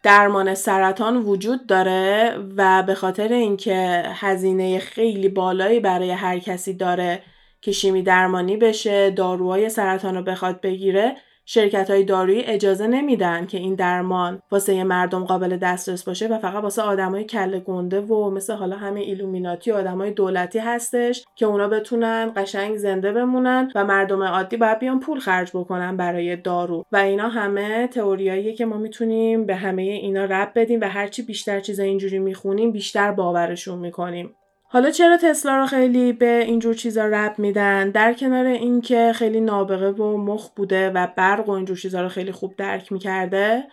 درمان 0.02 0.54
سرطان 0.54 1.16
وجود 1.16 1.66
داره 1.66 2.36
و 2.56 2.82
به 2.82 2.94
خاطر 2.94 3.28
اینکه 3.28 4.02
هزینه 4.06 4.78
خیلی 4.78 5.28
بالایی 5.28 5.80
برای 5.80 6.10
هر 6.10 6.38
کسی 6.38 6.74
داره 6.74 7.22
که 7.60 7.72
شیمی 7.72 8.02
درمانی 8.02 8.56
بشه 8.56 9.10
داروهای 9.10 9.68
سرطان 9.68 10.14
رو 10.14 10.22
بخواد 10.22 10.60
بگیره 10.60 11.16
شرکت 11.54 11.90
های 11.90 12.04
دارویی 12.04 12.42
اجازه 12.42 12.86
نمیدن 12.86 13.46
که 13.46 13.58
این 13.58 13.74
درمان 13.74 14.42
واسه 14.50 14.84
مردم 14.84 15.24
قابل 15.24 15.56
دسترس 15.56 16.04
باشه 16.04 16.26
و 16.26 16.38
فقط 16.38 16.62
واسه 16.62 16.82
آدمای 16.82 17.24
کله 17.24 17.60
گنده 17.60 18.00
و 18.00 18.30
مثل 18.30 18.52
حالا 18.52 18.76
همه 18.76 19.00
ایلومیناتی 19.00 19.70
و 19.70 19.74
آدمای 19.74 20.10
دولتی 20.10 20.58
هستش 20.58 21.24
که 21.36 21.46
اونا 21.46 21.68
بتونن 21.68 22.32
قشنگ 22.36 22.76
زنده 22.76 23.12
بمونن 23.12 23.72
و 23.74 23.84
مردم 23.84 24.22
عادی 24.22 24.56
باید 24.56 24.78
بیان 24.78 25.00
پول 25.00 25.18
خرج 25.18 25.50
بکنن 25.54 25.96
برای 25.96 26.36
دارو. 26.36 26.84
و 26.92 26.96
اینا 26.96 27.28
همه 27.28 27.86
تئوریاییه 27.86 28.52
که 28.52 28.66
ما 28.66 28.78
می‌تونیم 28.78 29.46
به 29.46 29.54
همه 29.54 29.82
اینا 29.82 30.24
رب 30.24 30.52
بدیم 30.54 30.80
و 30.80 30.84
هرچی 30.84 31.22
بیشتر 31.22 31.60
چیزا 31.60 31.82
اینجوری 31.82 32.18
می‌خونیم 32.18 32.72
بیشتر 32.72 33.12
باورشون 33.12 33.78
می‌کنیم. 33.78 34.34
حالا 34.72 34.90
چرا 34.90 35.16
تسلا 35.16 35.56
رو 35.56 35.66
خیلی 35.66 36.12
به 36.12 36.44
اینجور 36.46 36.74
چیزا 36.74 37.06
رب 37.06 37.38
میدن؟ 37.38 37.90
در 37.90 38.12
کنار 38.12 38.46
اینکه 38.46 39.12
خیلی 39.14 39.40
نابغه 39.40 39.90
و 39.90 40.16
مخ 40.16 40.48
بوده 40.48 40.90
و 40.90 41.06
برق 41.16 41.48
و 41.48 41.52
اینجور 41.52 41.76
چیزا 41.76 42.02
رو 42.02 42.08
خیلی 42.08 42.32
خوب 42.32 42.56
درک 42.56 42.92
می‌کرده 42.92 43.64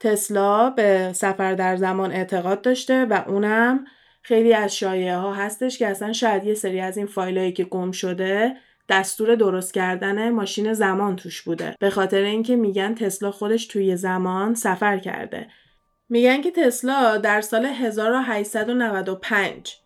تسلا 0.00 0.70
به 0.70 1.12
سفر 1.12 1.54
در 1.54 1.76
زمان 1.76 2.12
اعتقاد 2.12 2.62
داشته 2.62 3.04
و 3.04 3.22
اونم 3.26 3.84
خیلی 4.22 4.54
از 4.54 4.76
شایعه 4.76 5.16
ها 5.16 5.34
هستش 5.34 5.78
که 5.78 5.86
اصلا 5.86 6.12
شاید 6.12 6.44
یه 6.44 6.54
سری 6.54 6.80
از 6.80 6.96
این 6.96 7.06
فایلایی 7.06 7.52
که 7.52 7.64
گم 7.64 7.90
شده 7.90 8.56
دستور 8.88 9.34
درست 9.34 9.74
کردن 9.74 10.30
ماشین 10.30 10.72
زمان 10.72 11.16
توش 11.16 11.42
بوده. 11.42 11.74
به 11.80 11.90
خاطر 11.90 12.22
اینکه 12.22 12.56
میگن 12.56 12.94
تسلا 12.94 13.30
خودش 13.30 13.66
توی 13.66 13.96
زمان 13.96 14.54
سفر 14.54 14.98
کرده. 14.98 15.48
میگن 16.08 16.40
که 16.40 16.50
تسلا 16.50 17.16
در 17.16 17.40
سال 17.40 17.66
1895 17.66 19.79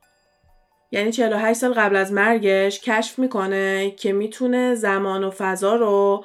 یعنی 0.91 1.13
48 1.13 1.59
سال 1.59 1.73
قبل 1.73 1.97
از 1.97 2.13
مرگش 2.13 2.81
کشف 2.81 3.19
می‌کنه 3.19 3.91
که 3.91 4.13
می‌تونه 4.13 4.75
زمان 4.75 5.25
و 5.25 5.31
فضا 5.31 5.77
رو 5.77 6.25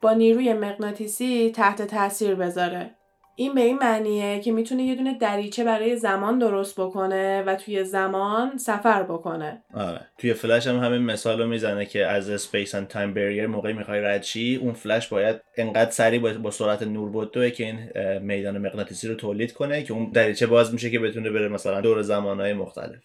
با 0.00 0.12
نیروی 0.12 0.52
مغناطیسی 0.52 1.52
تحت 1.54 1.82
تاثیر 1.82 2.34
بذاره. 2.34 2.90
این 3.36 3.54
به 3.54 3.60
این 3.60 3.78
معنیه 3.78 4.40
که 4.40 4.52
می‌تونه 4.52 4.82
یه 4.82 4.94
دونه 4.94 5.18
دریچه 5.18 5.64
برای 5.64 5.96
زمان 5.96 6.38
درست 6.38 6.80
بکنه 6.80 7.42
و 7.42 7.54
توی 7.54 7.84
زمان 7.84 8.56
سفر 8.56 9.02
بکنه. 9.02 9.62
آره. 9.74 10.00
توی 10.18 10.34
فلش 10.34 10.66
هم 10.66 10.78
همین 10.78 11.02
مثال 11.02 11.40
رو 11.42 11.48
می‌زنه 11.48 11.86
که 11.86 12.06
از 12.06 12.30
space 12.30 12.74
and 12.74 12.88
time 12.88 13.14
barrier 13.14 13.46
موقعی 13.46 13.72
می‌خوای 13.72 14.00
رد 14.00 14.24
اون 14.60 14.72
فلش 14.72 15.08
باید 15.08 15.36
انقدر 15.56 15.90
سریع 15.90 16.38
با 16.38 16.50
سرعت 16.50 16.82
نور 16.82 17.10
بدوه 17.10 17.50
که 17.50 17.64
این 17.64 17.78
میدان 18.18 18.58
مغناطیسی 18.58 19.08
رو 19.08 19.14
تولید 19.14 19.52
کنه 19.52 19.82
که 19.82 19.92
اون 19.92 20.10
دریچه 20.10 20.46
باز 20.46 20.72
میشه 20.72 20.90
که 20.90 20.98
بتونه 20.98 21.30
بره 21.30 21.48
مثلا 21.48 21.80
دور 21.80 22.02
زمانهای 22.02 22.52
مختلف. 22.52 23.00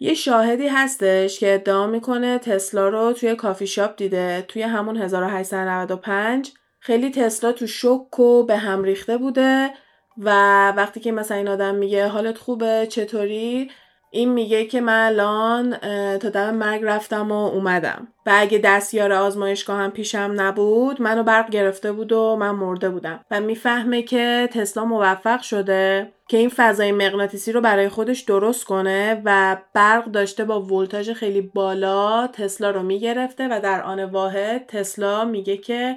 یه 0.00 0.14
شاهدی 0.14 0.68
هستش 0.68 1.40
که 1.40 1.54
ادعا 1.54 1.86
می‌کنه 1.86 2.38
تسلا 2.38 2.88
رو 2.88 3.12
توی 3.12 3.34
کافی 3.34 3.66
شاپ 3.66 3.96
دیده 3.96 4.44
توی 4.48 4.62
همون 4.62 4.96
1895 4.96 6.52
خیلی 6.80 7.10
تسلا 7.10 7.52
تو 7.52 7.66
شک 7.66 8.18
و 8.18 8.42
به 8.44 8.56
هم 8.56 8.82
ریخته 8.82 9.18
بوده 9.18 9.70
و 10.18 10.30
وقتی 10.72 11.00
که 11.00 11.12
مثلا 11.12 11.36
این 11.36 11.48
آدم 11.48 11.74
میگه 11.74 12.08
حالت 12.08 12.38
خوبه 12.38 12.86
چطوری؟ 12.90 13.70
این 14.10 14.32
میگه 14.32 14.64
که 14.64 14.80
من 14.80 15.06
الان 15.06 15.76
تا 16.18 16.28
دم 16.28 16.54
مرگ 16.54 16.80
رفتم 16.84 17.32
و 17.32 17.46
اومدم. 17.46 18.08
و 18.26 18.32
اگه 18.34 18.58
دستیار 18.58 19.12
آزمایشگاه 19.12 19.78
هم 19.78 19.90
پیشم 19.90 20.34
نبود 20.36 21.02
منو 21.02 21.22
برق 21.22 21.50
گرفته 21.50 21.92
بود 21.92 22.12
و 22.12 22.36
من 22.36 22.50
مرده 22.50 22.90
بودم. 22.90 23.24
و 23.30 23.40
می‌فهمه 23.40 24.02
که 24.02 24.48
تسلا 24.52 24.84
موفق 24.84 25.40
شده 25.40 26.12
که 26.28 26.36
این 26.36 26.52
فضای 26.56 26.92
مغناطیسی 26.92 27.52
رو 27.52 27.60
برای 27.60 27.88
خودش 27.88 28.20
درست 28.20 28.64
کنه 28.64 29.22
و 29.24 29.56
برق 29.74 30.04
داشته 30.04 30.44
با 30.44 30.62
ولتاژ 30.62 31.10
خیلی 31.10 31.40
بالا 31.40 32.26
تسلا 32.26 32.70
رو 32.70 32.82
می‌گرفته 32.82 33.48
و 33.48 33.60
در 33.62 33.82
آن 33.82 34.04
واحد 34.04 34.66
تسلا 34.66 35.24
میگه 35.24 35.56
که 35.56 35.96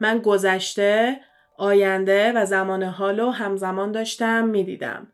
من 0.00 0.18
گذشته 0.18 1.20
آینده 1.58 2.32
و 2.32 2.44
زمان 2.44 2.82
حالو 2.82 3.30
همزمان 3.30 3.92
داشتم 3.92 4.44
می‌دیدم. 4.44 5.06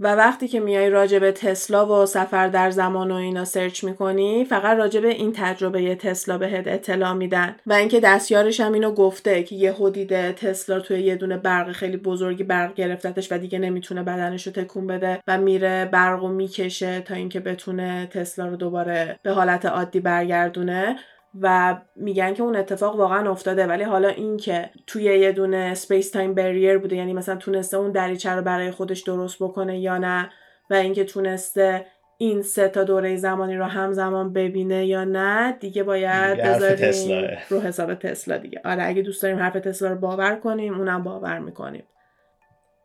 و 0.00 0.14
وقتی 0.14 0.48
که 0.48 0.60
میای 0.60 0.90
راجع 0.90 1.18
به 1.18 1.32
تسلا 1.32 2.02
و 2.02 2.06
سفر 2.06 2.48
در 2.48 2.70
زمان 2.70 3.10
و 3.10 3.14
اینا 3.14 3.44
سرچ 3.44 3.84
می‌کنی 3.84 4.44
فقط 4.44 4.76
راجع 4.76 5.00
به 5.00 5.08
این 5.08 5.32
تجربه 5.32 5.94
تسلا 5.94 6.38
بهت 6.38 6.66
اطلاع 6.66 7.12
میدن. 7.12 7.56
و 7.66 7.72
اینکه 7.72 8.00
دستیارش 8.00 8.60
هم 8.60 8.72
اینو 8.72 8.92
گفته 8.92 9.42
که 9.42 9.54
یهو 9.54 9.74
دیده 9.92 10.32
تسلا 10.32 10.80
توی 10.80 11.00
یه 11.00 11.16
دونه 11.16 11.36
برق 11.36 11.72
خیلی 11.72 11.96
بزرگی 11.96 12.44
برق 12.44 12.74
گرفتتش 12.74 13.32
و 13.32 13.38
دیگه 13.38 13.58
نمی‌تونه 13.58 14.02
بدنش 14.02 14.46
رو 14.46 14.52
تکون 14.52 14.86
بده 14.86 15.20
و 15.26 15.38
میره 15.38 15.84
برق 15.92 16.24
و 16.24 16.28
می‌کشه 16.28 17.00
تا 17.00 17.14
اینکه 17.14 17.40
بتونه 17.40 18.08
تسلا 18.12 18.48
رو 18.48 18.56
دوباره 18.56 19.18
به 19.22 19.30
حالت 19.30 19.66
عادی 19.66 20.00
برگردونه. 20.00 20.96
و 21.40 21.76
میگن 21.96 22.34
که 22.34 22.42
اون 22.42 22.56
اتفاق 22.56 22.96
واقعا 22.96 23.30
افتاده. 23.30 23.66
ولی 23.66 23.84
حالا 23.84 24.08
این 24.08 24.36
که 24.36 24.70
توی 24.86 25.02
یه 25.04 25.32
دونه 25.32 25.74
space 25.74 26.10
time 26.10 26.34
barrier 26.34 26.78
بوده 26.78 26.96
یعنی 26.96 27.12
مثلا 27.12 27.36
تونسته 27.36 27.76
اون 27.76 27.92
دریچه 27.92 28.30
رو 28.30 28.42
برای 28.42 28.70
خودش 28.70 29.00
درست 29.00 29.42
بکنه 29.42 29.78
یا 29.78 29.98
نه 29.98 30.30
و 30.70 30.74
اینکه 30.74 31.04
تونسته 31.04 31.86
این 32.18 32.42
سه 32.42 32.68
تا 32.68 32.84
دوره 32.84 33.16
زمانی 33.16 33.56
رو 33.56 33.64
همزمان 33.64 34.32
ببینه 34.32 34.86
یا 34.86 35.04
نه 35.04 35.52
دیگه 35.52 35.82
باید 35.82 36.42
بذاریم 36.42 37.38
رو 37.48 37.60
حساب 37.60 37.94
تسلا 37.94 38.36
دیگه. 38.36 38.60
آره 38.64 38.82
اگه 38.86 39.02
دوست 39.02 39.22
داریم 39.22 39.38
حرف 39.38 39.52
تسلا 39.52 39.88
رو 39.88 39.96
باور 39.96 40.36
کنیم 40.36 40.78
اونم 40.78 41.02
باور 41.02 41.38
می‌کنیم. 41.38 41.84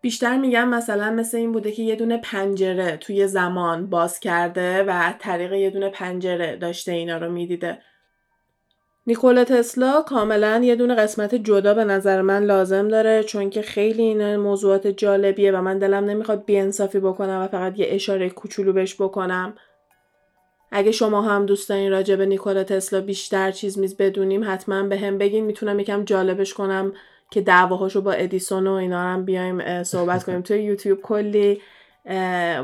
بیشتر 0.02 0.38
میگم 0.38 0.70
مثلا 0.70 1.12
مثل 1.12 1.38
این 1.38 1.52
بوده 1.52 1.72
که 1.72 1.84
یه 1.84 1.96
دونه 1.96 2.18
پنجره 2.18 2.98
توی 2.98 3.28
زمان 3.28 3.90
باز 3.90 4.20
کرده 4.20 4.84
و 4.84 5.14
طریق 5.20 5.54
یه 5.54 5.70
دونه 5.70 5.90
پنجره 5.90 6.56
داشته 6.56 6.92
اینا 6.92 7.18
رو 7.18 7.32
می‌دیده. 7.32 7.78
نیکولا 9.08 9.44
تسلا 9.44 10.02
کاملا 10.02 10.62
یه 10.64 10.76
دونه 10.76 10.96
قسمت 10.96 11.36
جدا 11.36 11.74
به 11.74 11.84
نظر 11.84 12.22
من 12.22 12.44
لازم 12.44 12.88
داره 12.88 13.24
چون 13.24 13.50
که 13.50 13.62
خیلی 13.62 14.02
این 14.02 14.36
موضوعات 14.36 14.88
جالبیه 14.88 15.52
و 15.52 15.62
من 15.62 15.80
دلم 15.80 16.06
نمی‌خواد 16.06 16.46
بیانصافی 16.46 17.00
بکنم 17.00 17.42
و 17.42 17.48
فقط 17.48 17.80
یه 17.80 17.88
اشاره 17.90 18.30
کوچولو 18.30 18.74
بهش 18.74 18.96
بکنم. 19.02 19.54
اگه 20.72 20.92
شما 20.92 21.22
هم 21.22 21.46
دوست 21.46 21.70
دارین 21.70 21.92
راجع 21.92 22.16
به 22.16 22.26
نیکولا 22.26 22.64
تسلا 22.64 23.02
بیشتر 23.02 23.52
چیز 23.52 23.80
میز 23.80 23.98
بدونین 23.98 24.44
حتما 24.52 24.84
بهم 24.84 25.18
بگین. 25.18 25.46
می‌تونم 25.46 25.80
یکم 25.80 26.04
جالبش 26.04 26.54
کنم 26.54 26.94
که 27.32 27.42
دعواهاشو 27.42 28.02
با 28.02 28.12
ادیسون 28.12 28.68
و 28.68 28.72
اینا 28.72 29.02
هم 29.02 29.26
بیایم 29.26 29.84
صحبت 29.84 30.24
کنیم. 30.24 30.42
توی 30.48 30.64
یوتیوب 30.64 31.02
کلی 31.02 31.62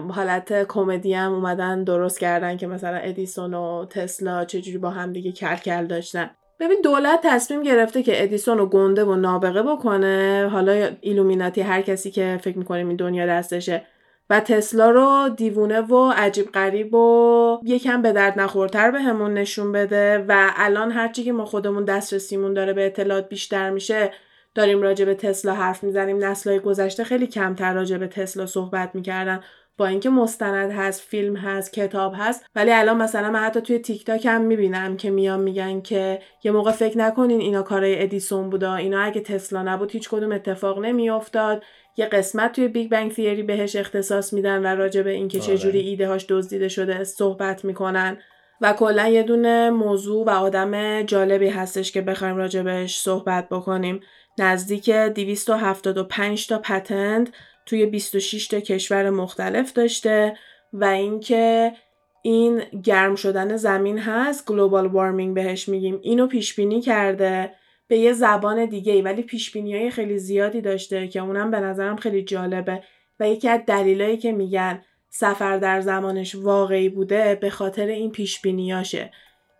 حالت 0.10 0.68
کمدی 0.68 1.14
هم 1.14 1.34
اومدن 1.34 1.84
درست 1.84 2.20
کردن 2.20 2.58
که 2.58 2.68
مثلا 2.68 2.98
ادیسون 2.98 3.54
و 3.54 3.86
تسلا 3.86 4.46
چجوری 4.46 4.78
با 4.78 4.90
هم 4.90 5.14
دیگه 5.14 5.32
کل 5.32 5.56
کل 5.56 5.86
داشتن. 5.86 6.30
ببین 6.60 6.78
دولت 6.84 7.20
تصمیم 7.24 7.64
گرفته 7.64 8.04
که 8.04 8.24
ادیسون 8.24 8.58
رو 8.58 8.66
گنده 8.66 9.04
و 9.04 9.16
نابغه 9.16 9.64
بکنه. 9.64 10.50
حالا 10.52 10.90
ایلومیناتی 11.02 11.62
هر 11.62 11.82
کسی 11.82 12.12
که 12.12 12.40
فکر 12.42 12.58
می‌کنیم 12.58 12.88
این 12.88 12.98
دنیا 12.98 13.26
دستشه. 13.26 13.86
و 14.30 14.40
تسلا 14.40 14.90
رو 14.90 15.30
دیوونه 15.36 15.82
و 15.82 16.14
عجیب 16.18 16.52
غریب 16.52 16.94
و 16.94 17.60
یکم 17.64 18.02
به 18.02 18.12
درد 18.12 18.40
نخورتر 18.40 18.92
به 18.92 19.02
همون 19.02 19.34
نشون 19.34 19.72
بده. 19.72 20.26
و 20.28 20.52
الان 20.56 20.92
هرچی 20.92 21.24
که 21.24 21.32
ما 21.32 21.46
خودمون 21.46 21.86
دسترسیمون 21.86 22.54
داره 22.54 22.74
به 22.74 22.86
اطلاعات 22.86 23.30
بیشتر 23.30 23.70
میشه 23.70 24.12
داریم 24.56 24.82
راجع 24.82 25.06
به 25.06 25.16
تسلا 25.16 25.54
حرف 25.54 25.84
می‌زنیم. 25.84 26.26
نسلهای 26.26 26.60
گذشته 26.60 27.04
خیلی 27.04 27.28
کمتر 27.28 27.74
راجع 27.74 27.98
به 27.98 28.08
تسلا 28.08 28.46
صحبت 28.46 28.92
می‌کردن. 28.94 29.42
با 29.78 29.88
اینکه 29.88 30.10
مستند 30.10 30.72
هست 30.72 31.02
فیلم 31.02 31.36
هست 31.36 31.74
کتاب 31.74 32.14
هست 32.18 32.46
ولی 32.56 32.72
الان 32.72 32.98
مثلا 32.98 33.32
من 33.32 33.40
حتی 33.40 33.62
توی 33.62 33.80
تیک 33.80 34.06
تاک 34.06 34.26
هم 34.26 34.42
می‌بینم 34.42 34.98
که 34.98 35.10
میان 35.10 35.40
میگن 35.40 35.82
که 35.82 36.20
یه 36.44 36.52
موقع 36.52 36.72
فکر 36.72 36.98
نکنین 36.98 37.42
اینا 37.42 37.62
کارای 37.62 38.04
ادیسون 38.04 38.50
بودا 38.50 38.76
اینا 38.76 39.00
اگه 39.00 39.22
تسلا 39.22 39.64
نبود 39.64 39.92
هیچ 39.92 40.10
کدوم 40.10 40.32
اتفاق 40.32 40.80
نمیافتاد. 40.80 41.64
یه 41.98 42.06
قسمت 42.06 42.52
توی 42.52 42.68
Big 42.68 42.92
Bang 42.92 43.12
Theory 43.12 43.44
بهش 43.44 43.76
اختصاص 43.76 44.34
میدن 44.34 44.62
و 44.62 44.68
راجع 44.68 45.02
به 45.02 45.12
اینکه 45.12 45.40
چه 45.40 45.58
جوری 45.58 45.80
آره. 45.80 45.88
ایده 45.88 46.08
هاش 46.08 46.26
دزدیده 46.30 46.68
شده 46.68 47.04
صحبت 47.04 47.66
می‌کنن. 47.66 48.18
و 48.62 48.74
کلا 48.74 49.08
یه 49.08 49.24
دونه 49.24 49.70
موضوع 49.70 50.26
و 50.26 50.30
آدم 50.30 51.02
جالبی 51.02 51.50
هستش 51.50 51.92
که 51.92 52.02
بخوایم 52.02 52.38
راجع 52.38 52.62
بهش 52.62 53.00
صحبت 53.00 53.50
بکنیم. 53.50 54.00
نزدیک 54.42 54.90
275 54.90 56.48
تا 56.48 56.60
patent 56.60 57.30
توی 57.66 57.86
26 57.86 58.48
تا 58.48 58.60
کشور 58.60 59.10
مختلف 59.10 59.74
داشته 59.74 60.38
و 60.74 60.86
اینکه 60.86 61.74
این 62.22 62.62
گرم 62.84 63.16
شدن 63.16 63.58
زمین 63.58 63.98
هست 63.98 64.46
global 64.46 64.88
warming 64.88 65.36
بهش 65.36 65.70
میگیم. 65.70 66.00
اینو 66.02 66.28
پیش 66.28 66.56
بینی 66.56 66.82
کرده 66.82 67.52
به 67.88 67.98
یه 67.98 68.14
زبان 68.14 68.66
دیگه 68.66 68.94
ای 68.94 69.02
ولی 69.02 69.22
پیش‌بینی 69.22 69.56
های 69.56 69.92
خیلی 69.92 70.18
زیادی 70.18 70.62
داشته 70.62 71.08
که 71.08 71.20
اونم 71.20 71.52
به 71.52 71.60
نظرم 71.60 71.96
خیلی 71.96 72.24
جالبه. 72.24 72.84
و 73.20 73.30
یکی 73.30 73.50
از 73.50 73.62
دلایلی 73.68 74.18
که 74.18 74.32
میگن 74.32 74.82
سفر 75.10 75.58
در 75.58 75.82
زمانش 75.82 76.36
واقعی 76.36 76.90
بوده 76.90 77.36
به 77.36 77.50
خاطر 77.50 77.88
این 77.88 78.12
پیش 78.12 78.42
بینیاشه 78.42 79.12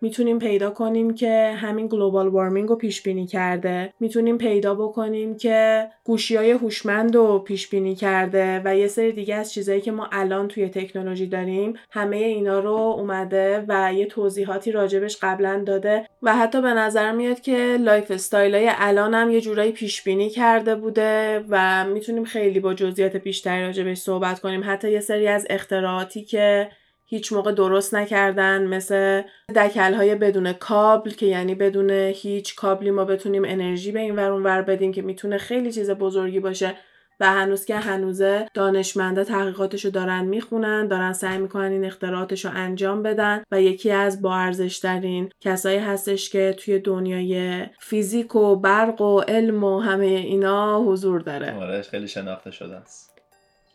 می‌تونیم 0.02 0.40
پیدا 0.40 0.70
کنیم 0.70 1.14
که 1.14 1.54
همین 1.58 1.88
global 1.88 2.28
warming 2.28 2.70
رو 2.70 2.76
پیش 2.76 3.02
بینی 3.02 3.28
کرده. 3.28 3.94
می‌تونیم 4.00 4.38
پیدا 4.38 4.76
بکنیم 4.76 5.38
که 5.38 5.88
گوشی 6.04 6.36
های 6.36 6.52
هوشمند 6.52 7.16
رو 7.16 7.40
پیش 7.40 7.70
بینی 7.70 7.96
کرده 7.96 8.62
و 8.66 8.78
یه 8.78 8.88
سری 8.88 9.12
دیگه 9.12 9.36
از 9.36 9.54
چیزهایی 9.54 9.82
که 9.82 9.92
ما 9.92 10.10
الان 10.12 10.48
توی 10.48 10.70
تکنولوژی 10.70 11.28
داریم 11.28 11.74
همه 11.92 12.18
اینا 12.18 12.60
رو 12.60 12.72
اومده 12.72 13.66
و 13.68 13.94
یه 13.94 14.06
توضیحاتی 14.06 14.72
راجبش 14.72 15.18
قبلا 15.22 15.64
داده 15.66 16.08
و 16.22 16.36
حتی 16.36 16.62
به 16.62 16.74
نظر 16.74 17.12
میاد 17.12 17.40
که 17.40 17.78
lifestyle 17.80 18.56
های 18.56 18.70
الان 18.78 19.14
هم 19.14 19.32
یه 19.32 19.42
جورایی 19.42 19.72
پیش 19.72 20.04
بینی 20.04 20.30
کرده 20.30 20.76
بوده 20.76 21.44
و 21.50 21.86
می‌تونیم 21.86 22.24
خیلی 22.24 22.60
با 22.60 22.74
جزئیات 22.74 23.16
بیشتری 23.16 23.62
راجبش 23.62 23.98
صحبت 23.98 24.40
کنیم. 24.40 24.62
حتی 24.66 24.92
یه 24.92 25.00
سری 25.00 25.28
از 25.28 25.48
اختراعاتی 25.50 26.24
که 26.24 26.70
هیچ 27.12 27.34
موقع 27.34 27.52
درست 27.52 27.96
نکردن 27.96 28.68
مثل 28.68 29.22
دکل 29.56 29.94
های 29.94 30.16
بدون 30.16 30.54
کابل 30.54 31.12
که 31.12 31.26
یعنی 31.26 31.56
بدون 31.56 31.90
هیچ 31.92 32.56
کابلی 32.56 32.92
ما 32.92 33.06
بتونیم 33.06 33.46
انرژی 33.46 33.92
به 33.92 34.00
این 34.00 34.16
ور 34.16 34.32
ور 34.32 34.62
بدیم 34.62 34.92
که 34.92 35.02
می‌تونه 35.02 35.38
خیلی 35.38 35.72
چیز 35.72 35.92
بزرگی 35.92 36.40
باشه. 36.40 36.76
و 37.20 37.26
هنوز 37.26 37.66
که 37.66 37.76
هنوزه 37.76 38.48
دانشمندا 38.54 39.24
تحقیقاتشو 39.24 39.90
دارن 39.90 40.26
می‌خونن 40.26 40.88
دارن 40.88 41.14
سعی 41.14 41.38
می‌کنن 41.38 41.72
این 41.72 41.86
اختراعاتشو 41.86 42.50
انجام 42.54 43.04
بدن 43.04 43.44
و 43.52 43.62
یکی 43.62 43.92
از 43.92 44.22
با 44.22 44.36
ارزشترین 44.36 45.30
کسایی 45.42 45.80
هستش 45.80 46.30
که 46.30 46.56
توی 46.60 46.80
دنیای 46.80 47.66
فیزیک 47.80 48.36
و 48.36 48.56
برق 48.56 49.02
و 49.02 49.20
علم 49.20 49.64
و 49.64 49.80
همه 49.80 50.06
اینا 50.06 50.82
حضور 50.82 51.22
داره. 51.22 51.56
آره 51.56 51.82
خیلی 51.82 52.08
شناخته 52.08 52.52
شده 52.52 52.76
است. 52.76 53.11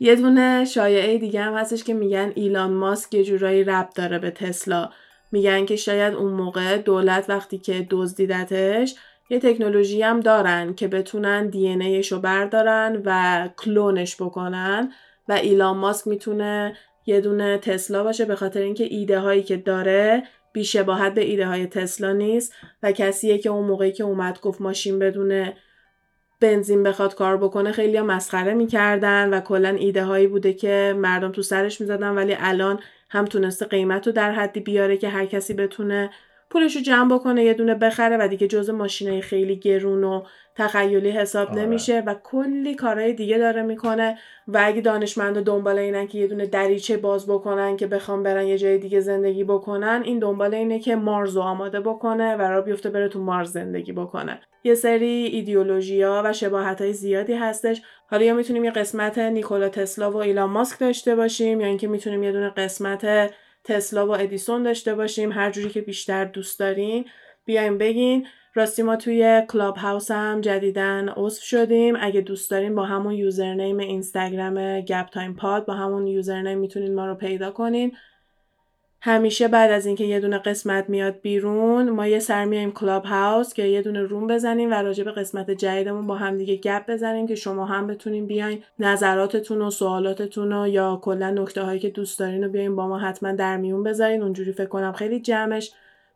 یه 0.00 0.16
دونه 0.16 0.64
شایعه 0.64 1.18
دیگه 1.18 1.40
هم 1.40 1.54
هستش 1.54 1.84
که 1.84 1.94
میگن 1.94 2.32
ایلان 2.34 2.72
ماسک 2.72 3.14
یه 3.14 3.24
جورایی 3.24 3.64
ربط 3.64 3.96
داره 3.96 4.18
به 4.18 4.30
تسلا. 4.30 4.90
میگن 5.32 5.66
که 5.66 5.76
شاید 5.76 6.14
اون 6.14 6.32
موقع 6.32 6.78
دولت 6.78 7.24
وقتی 7.30 7.58
که 7.58 7.86
دزدیدتش 7.90 8.94
یه 9.30 9.38
تکنولوژی 9.38 10.02
هم 10.02 10.20
دارن 10.20 10.74
که 10.74 10.88
بتونن 10.88 11.46
دی 11.46 11.68
ان 11.68 12.02
رو 12.10 12.18
بردارن 12.18 13.02
و 13.04 13.48
کلونش 13.56 14.22
بکنن 14.22 14.92
و 15.28 15.32
ایلان 15.32 15.76
ماسک 15.76 16.06
می‌تونه 16.06 16.76
یه 17.06 17.20
دونه 17.20 17.58
تسلا 17.58 18.04
باشه 18.04 18.24
به 18.24 18.36
خاطر 18.36 18.60
اینکه 18.60 18.84
ایده 18.84 19.20
هایی 19.20 19.42
که 19.42 19.56
داره 19.56 20.22
بیشباهت 20.52 21.14
به 21.14 21.24
ایده 21.24 21.46
های 21.46 21.66
تسلا 21.66 22.12
نیست 22.12 22.52
و 22.82 22.92
کسیه 22.92 23.38
که 23.38 23.50
اون 23.50 23.66
موقعی 23.66 23.92
که 23.92 24.04
اومد 24.04 24.40
گفت 24.40 24.60
ماشین 24.60 24.98
بدونه 24.98 25.56
بنزین 26.40 26.82
بخواد 26.82 27.14
کار 27.14 27.36
بکنه 27.36 27.72
خیلی 27.72 28.00
مسخره 28.00 28.54
می‌کردن 28.54 29.30
و 29.34 29.40
کلا 29.40 29.68
ایده 29.68 30.04
هایی 30.04 30.26
بوده 30.26 30.52
که 30.52 30.94
مردم 30.98 31.32
تو 31.32 31.42
سرش 31.42 31.80
می‌زدن 31.80 32.10
ولی 32.10 32.36
الان 32.38 32.80
هم 33.10 33.24
تونسته 33.24 33.66
قیمت 33.66 34.06
رو 34.06 34.12
در 34.12 34.32
حدی 34.32 34.60
بیاره 34.60 34.96
که 34.96 35.08
هر 35.08 35.26
کسی 35.26 35.54
بتونه 35.54 36.10
پولش 36.50 36.76
رو 36.76 36.82
جمع 36.82 37.14
بکنه 37.14 37.44
یه 37.44 37.54
دونه 37.54 37.74
بخره 37.74 38.16
و 38.16 38.28
دیگه 38.28 38.46
جز 38.46 38.70
ماشینای 38.70 39.20
خیلی 39.20 39.56
گرون 39.56 40.04
و 40.04 40.22
تخیلی 40.56 41.10
حساب 41.10 41.50
آره. 41.50 41.62
نمیشه 41.62 42.02
و 42.06 42.14
کلی 42.24 42.74
کارهای 42.74 43.12
دیگه 43.12 43.38
داره 43.38 43.62
می‌کنه 43.62 44.18
و 44.48 44.60
اگه 44.64 44.80
دانشمند 44.80 45.40
دنبال 45.40 45.78
اینن 45.78 46.06
که 46.06 46.18
یه 46.18 46.26
دونه 46.26 46.46
دریچه 46.46 46.96
باز 46.96 47.26
بکنن 47.26 47.76
که 47.76 47.86
بخوام 47.86 48.22
برن 48.22 48.46
یه 48.46 48.58
جای 48.58 48.78
دیگه 48.78 49.00
زندگی 49.00 49.44
بکنن 49.44 50.02
این 50.04 50.18
دنبال 50.18 50.54
اینه 50.54 50.78
که 50.78 50.96
مارز 50.96 51.36
رو 51.36 51.42
آماده 51.42 51.80
بکنه 51.80 52.36
و 52.36 52.42
را 52.42 52.60
بیفته 52.60 52.90
بره 52.90 53.08
تو 53.08 53.20
مارز 53.20 53.52
زندگی 53.52 53.92
بکنه 53.92 54.40
یه 54.64 54.74
سری 54.74 55.06
ایدئولوژیا 55.06 56.22
و 56.24 56.32
شباهت 56.32 56.80
های 56.80 56.92
زیادی 56.92 57.34
هستش 57.34 57.82
حالا 58.10 58.24
یا 58.24 58.34
می‌تونیم 58.34 58.64
یه 58.64 58.70
قسمت 58.70 59.18
نیکولا 59.18 59.68
تسلا 59.68 60.10
و 60.10 60.16
ایلان 60.16 60.50
ماسک 60.50 60.78
داشته 60.78 61.16
باشیم 61.16 61.60
یا 61.60 61.66
اینکه 61.66 61.88
می‌تونیم 61.88 62.22
یه 62.22 62.32
دونه 62.32 62.50
قسمت 62.50 63.30
تسلا 63.66 64.06
و 64.06 64.10
ادیسون 64.10 64.62
داشته 64.62 64.94
باشیم. 64.94 65.32
هر 65.32 65.50
جوری 65.50 65.68
که 65.68 65.80
بیشتر 65.80 66.24
دوست 66.24 66.58
دارین 66.58 67.04
بیایم 67.44 67.78
بگین. 67.78 68.26
راستی 68.54 68.82
ما 68.82 68.96
توی 68.96 69.42
کلاب 69.48 69.76
هاوس 69.76 70.10
هم 70.10 70.40
جدیدن 70.40 71.08
عضو 71.08 71.40
شدیم. 71.40 71.96
اگه 72.00 72.20
دوست 72.20 72.50
دارین 72.50 72.74
با 72.74 72.84
همون 72.84 73.14
username 73.14 73.78
اینستاگرام 73.78 74.80
گپ 74.80 75.06
تایم 75.06 75.34
پاد 75.34 75.66
با 75.66 75.74
همون 75.74 76.06
username 76.06 76.58
می‌تونین 76.58 76.94
ما 76.94 77.06
رو 77.06 77.14
پیدا 77.14 77.50
کنین. 77.50 77.96
همیشه 79.00 79.48
بعد 79.48 79.70
از 79.70 79.86
اینکه 79.86 80.04
یه 80.04 80.20
دونه 80.20 80.38
قسمت 80.38 80.88
میاد 80.88 81.20
بیرون 81.20 81.90
ما 81.90 82.06
یه 82.06 82.18
سر 82.18 82.44
میایم 82.44 82.72
کلاب 82.72 83.04
هاوس 83.04 83.54
که 83.54 83.62
یه 83.62 83.82
دونه 83.82 84.02
room 84.02 84.26
بزنیم 84.26 84.70
و 84.70 84.74
راجع 84.74 85.04
به 85.04 85.12
قسمت 85.12 85.50
جدیدمون 85.50 86.06
با 86.06 86.16
هم 86.16 86.38
دیگه 86.38 86.56
گپ 86.56 86.90
بزنیم 86.90 87.26
که 87.26 87.34
شما 87.34 87.66
هم 87.66 87.86
بتونین 87.86 88.26
بیاین 88.26 88.62
نظراتتون 88.78 89.62
و 89.62 89.70
سوالاتتون 89.70 90.52
و 90.52 90.68
یا 90.68 91.00
کلا 91.02 91.30
نکته 91.30 91.62
هایی 91.62 91.80
که 91.80 91.90
دوست 91.90 92.18
دارین 92.18 92.44
رو 92.44 92.50
بیاین 92.50 92.76
با 92.76 92.88
ما 92.88 92.98
حتما 92.98 93.32
در 93.32 93.56
میون 93.56 93.82
بذارین. 93.82 94.22
اونجوری 94.22 94.52
فکر 94.52 94.66
کنم 94.66 94.92
خیلی 94.92 95.20
جمعش 95.20 95.72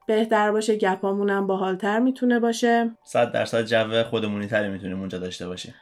بهتر 0.07 0.51
باشه 0.53 0.77
گپامون 0.77 1.31
هم 1.31 1.47
باحالتر 1.47 1.99
می‌تونه 1.99 2.41
باشه. 2.41 2.91
صد 3.05 3.33
درصد 3.33 3.65
جو 3.65 4.03
خودمونی 4.03 4.47
تری 4.47 4.69
می‌تونیم 4.69 5.01
اونجا 5.01 5.19
داشته 5.19 5.47
باشیم. 5.47 5.75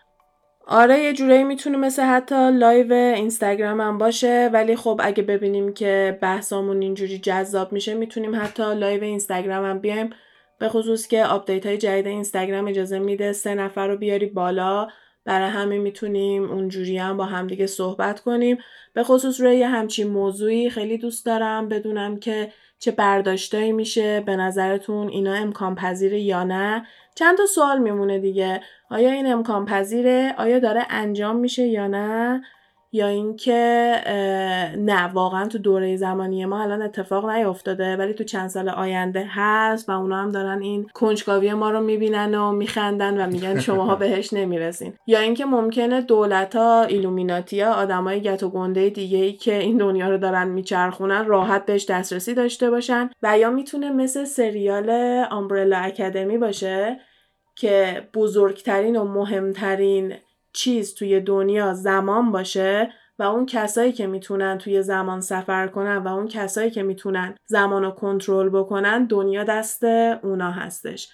آره 0.70 0.98
یه 0.98 1.12
جورایی 1.12 1.44
می‌تونه 1.44 1.78
مثل 1.78 2.02
حتی 2.02 2.50
live 2.50 2.92
اینستاگرام 2.92 3.80
هم 3.80 3.98
باشه 3.98 4.50
ولی 4.52 4.76
خب 4.76 5.00
اگه 5.04 5.22
ببینیم 5.22 5.74
که 5.74 6.18
بحثامون 6.22 6.82
اینجوری 6.82 7.18
جذاب 7.18 7.72
میشه 7.72 7.94
می‌تونیم 7.94 8.36
حتی 8.42 8.74
live 8.74 9.02
اینستاگرام 9.02 9.64
هم 9.64 9.78
بیایم. 9.78 10.10
به 10.58 10.68
خصوص 10.68 11.06
که 11.06 11.24
آپدیت 11.24 11.66
های 11.66 11.78
جدید 11.78 12.06
اینستاگرام 12.06 12.66
اجازه 12.68 12.98
میده 12.98 13.32
سه 13.32 13.54
نفر 13.54 13.88
رو 13.88 13.96
بیاری 13.96 14.26
بالا. 14.26 14.88
برای 15.24 15.50
همین 15.50 15.80
می‌تونیم 15.80 16.50
اونجوری 16.50 16.98
هم 16.98 17.16
با 17.16 17.24
همدیگه 17.24 17.66
صحبت 17.66 18.20
کنیم. 18.20 18.58
به 18.94 19.02
خصوص 19.02 19.40
روی 19.40 19.62
همچین 19.62 20.08
موضوعی 20.08 20.70
خیلی 20.70 20.98
دوست 20.98 21.26
دارم 21.26 21.68
بدونم 21.68 22.16
که 22.20 22.52
چه 22.78 22.90
برداشتایی 22.90 23.72
میشه 23.72 24.20
به 24.20 24.36
نظرتون 24.36 25.08
اینا 25.08 25.34
امکان 25.34 25.74
پذیره 25.74 26.20
یا 26.20 26.44
نه؟ 26.44 26.86
چند 27.14 27.38
تا 27.38 27.46
سوال 27.46 27.78
میمونه 27.78 28.18
دیگه. 28.18 28.60
آیا 28.90 29.10
این 29.10 29.32
امکان 29.32 29.64
پذیره 29.64 30.34
آیا 30.38 30.58
داره 30.58 30.86
انجام 30.90 31.36
میشه 31.36 31.66
یا 31.66 31.86
نه؟ 31.86 32.42
یا 32.92 33.06
اینکه 33.06 34.00
نه 34.78 35.06
واقعا 35.12 35.48
تو 35.48 35.58
دوره 35.58 35.96
زمانی 35.96 36.44
ما 36.44 36.62
الان 36.62 36.82
اتفاق 36.82 37.30
نیفتاده 37.30 37.96
ولی 37.96 38.14
تو 38.14 38.24
چند 38.24 38.48
سال 38.48 38.68
آینده 38.68 39.26
هست 39.28 39.88
و 39.88 39.92
اونا 39.92 40.16
هم 40.16 40.30
دارن 40.32 40.62
این 40.62 40.86
کنجکاوی 40.94 41.54
ما 41.54 41.70
رو 41.70 41.80
می‌بینن 41.80 42.34
و 42.34 42.52
میخندن 42.52 43.24
و 43.24 43.26
میگن 43.26 43.60
شماها 43.60 43.96
بهش 44.02 44.32
نمی‌رسین. 44.32 44.92
یا 45.06 45.18
اینکه 45.18 45.44
ممکنه 45.44 46.00
دولت 46.00 46.56
ها 46.56 46.82
ایلومیناتی 46.82 47.60
ها 47.60 47.72
آدمای 47.72 48.20
گت 48.20 48.42
و 48.42 48.50
گنده 48.50 48.88
دیگه 48.88 49.18
ای 49.18 49.32
که 49.32 49.58
این 49.58 49.76
دنیا 49.76 50.08
رو 50.08 50.18
دارن 50.18 50.48
میچرخونن 50.48 51.26
راحت 51.26 51.66
بهش 51.66 51.86
دسترسی 51.90 52.34
داشته 52.34 52.70
باشن 52.70 53.10
و 53.22 53.38
یا 53.38 53.50
می‌تونه 53.50 53.90
مثل 53.90 54.24
سریال 54.24 54.90
آمبرلا 55.30 55.78
اکادمی 55.78 56.38
باشه 56.38 57.00
که 57.56 58.02
بزرگترین 58.14 58.96
و 58.96 59.04
مهمترین 59.04 60.14
چیز 60.58 60.94
توی 60.94 61.20
دنیا 61.20 61.74
زمان 61.74 62.32
باشه 62.32 62.92
و 63.18 63.22
اون 63.22 63.46
کسایی 63.46 63.92
که 63.92 64.06
می‌تونن 64.06 64.58
توی 64.58 64.82
زمان 64.82 65.20
سفر 65.20 65.66
کنن 65.66 65.96
و 65.96 66.08
اون 66.08 66.28
کسایی 66.28 66.70
که 66.70 66.82
می‌تونن 66.82 67.34
زمان 67.46 67.82
رو 67.82 67.90
کنترل 67.90 68.48
بکنن 68.48 69.04
دنیا 69.04 69.44
دست 69.44 69.84
اونا 70.22 70.50
هستش. 70.50 71.08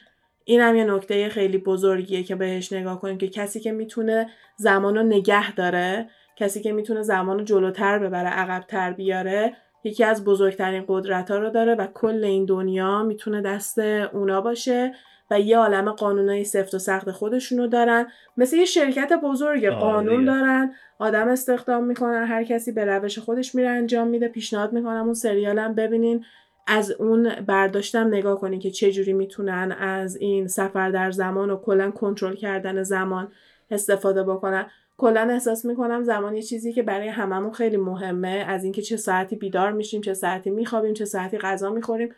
این 0.44 0.60
هم 0.60 0.76
یه 0.76 0.84
نکته 0.84 1.28
خیلی 1.28 1.58
بزرگیه 1.58 2.22
که 2.22 2.34
بهش 2.34 2.72
نگاه 2.72 3.00
کنیم 3.00 3.18
که 3.18 3.28
کسی 3.28 3.60
که 3.60 3.72
می‌تونه 3.72 4.30
زمان 4.56 4.96
رو 4.96 5.02
نگه 5.02 5.54
داره 5.54 6.08
کسی 6.36 6.62
که 6.62 6.72
می‌تونه 6.72 7.02
زمان 7.02 7.38
رو 7.38 7.44
جلوتر 7.44 7.98
ببره 7.98 8.28
عقبتر 8.28 8.92
بیاره 8.92 9.56
یکی 9.84 10.04
از 10.04 10.24
بزرگترین 10.24 10.84
قدرت 10.88 11.30
ها 11.30 11.38
رو 11.38 11.50
داره 11.50 11.74
و 11.74 11.86
کل 11.86 12.24
این 12.24 12.44
دنیا 12.44 13.02
می‌تونه 13.02 13.40
دست 13.40 13.78
اونا 14.12 14.40
باشه. 14.40 14.94
و 15.34 15.40
یه 15.40 15.58
عالم 15.58 15.92
قانونای 15.92 16.44
سفت 16.44 16.74
و 16.74 16.78
سخت 16.78 17.10
خودشونو 17.10 17.66
دارن. 17.66 18.06
مثل 18.36 18.56
یه 18.56 18.64
شرکت 18.64 19.12
بزرگ 19.22 19.68
قانون 19.68 20.24
دارن. 20.24 20.74
آدم 20.98 21.28
استخدام 21.28 21.84
می‌کنن 21.84 22.24
هر 22.24 22.44
کسی 22.44 22.72
به 22.72 22.84
روش 22.84 23.18
خودش 23.18 23.54
میره 23.54 23.68
انجام 23.68 24.08
میده 24.08 24.28
پیشنهاد 24.28 24.72
می‌کنم 24.72 25.04
اون 25.04 25.14
سریالم 25.14 25.74
ببینین 25.74 26.24
از 26.66 26.90
اون 26.90 27.30
برداشتم 27.46 28.06
نگاه 28.06 28.40
کنین 28.40 28.60
که 28.60 28.70
چه 28.70 28.92
جوری 28.92 29.12
می‌تونن 29.12 29.76
از 29.80 30.16
این 30.16 30.46
سفر 30.46 30.90
در 30.90 31.10
زمان 31.10 31.50
و 31.50 31.56
کلا 31.56 31.90
کنترل 31.90 32.34
کردن 32.34 32.82
زمان 32.82 33.32
استفاده 33.70 34.22
بکنن. 34.22 34.66
کلا 34.96 35.20
احساس 35.30 35.64
می‌کنم 35.64 36.02
زمان 36.02 36.34
یه 36.34 36.42
چیزی 36.42 36.72
که 36.72 36.82
برای 36.82 37.08
هممون 37.08 37.52
خیلی 37.52 37.76
مهمه 37.76 38.44
از 38.48 38.64
اینکه 38.64 38.82
چه 38.82 38.96
ساعتی 38.96 39.36
بیدار 39.36 39.72
میشیم 39.72 40.00
چه 40.00 40.14
ساعتی 40.14 40.50
میخوابیم 40.50 40.94
چه 40.94 41.04
ساعتی 41.04 41.38
غذا 41.38 41.70
می‌خوریم. 41.70 42.14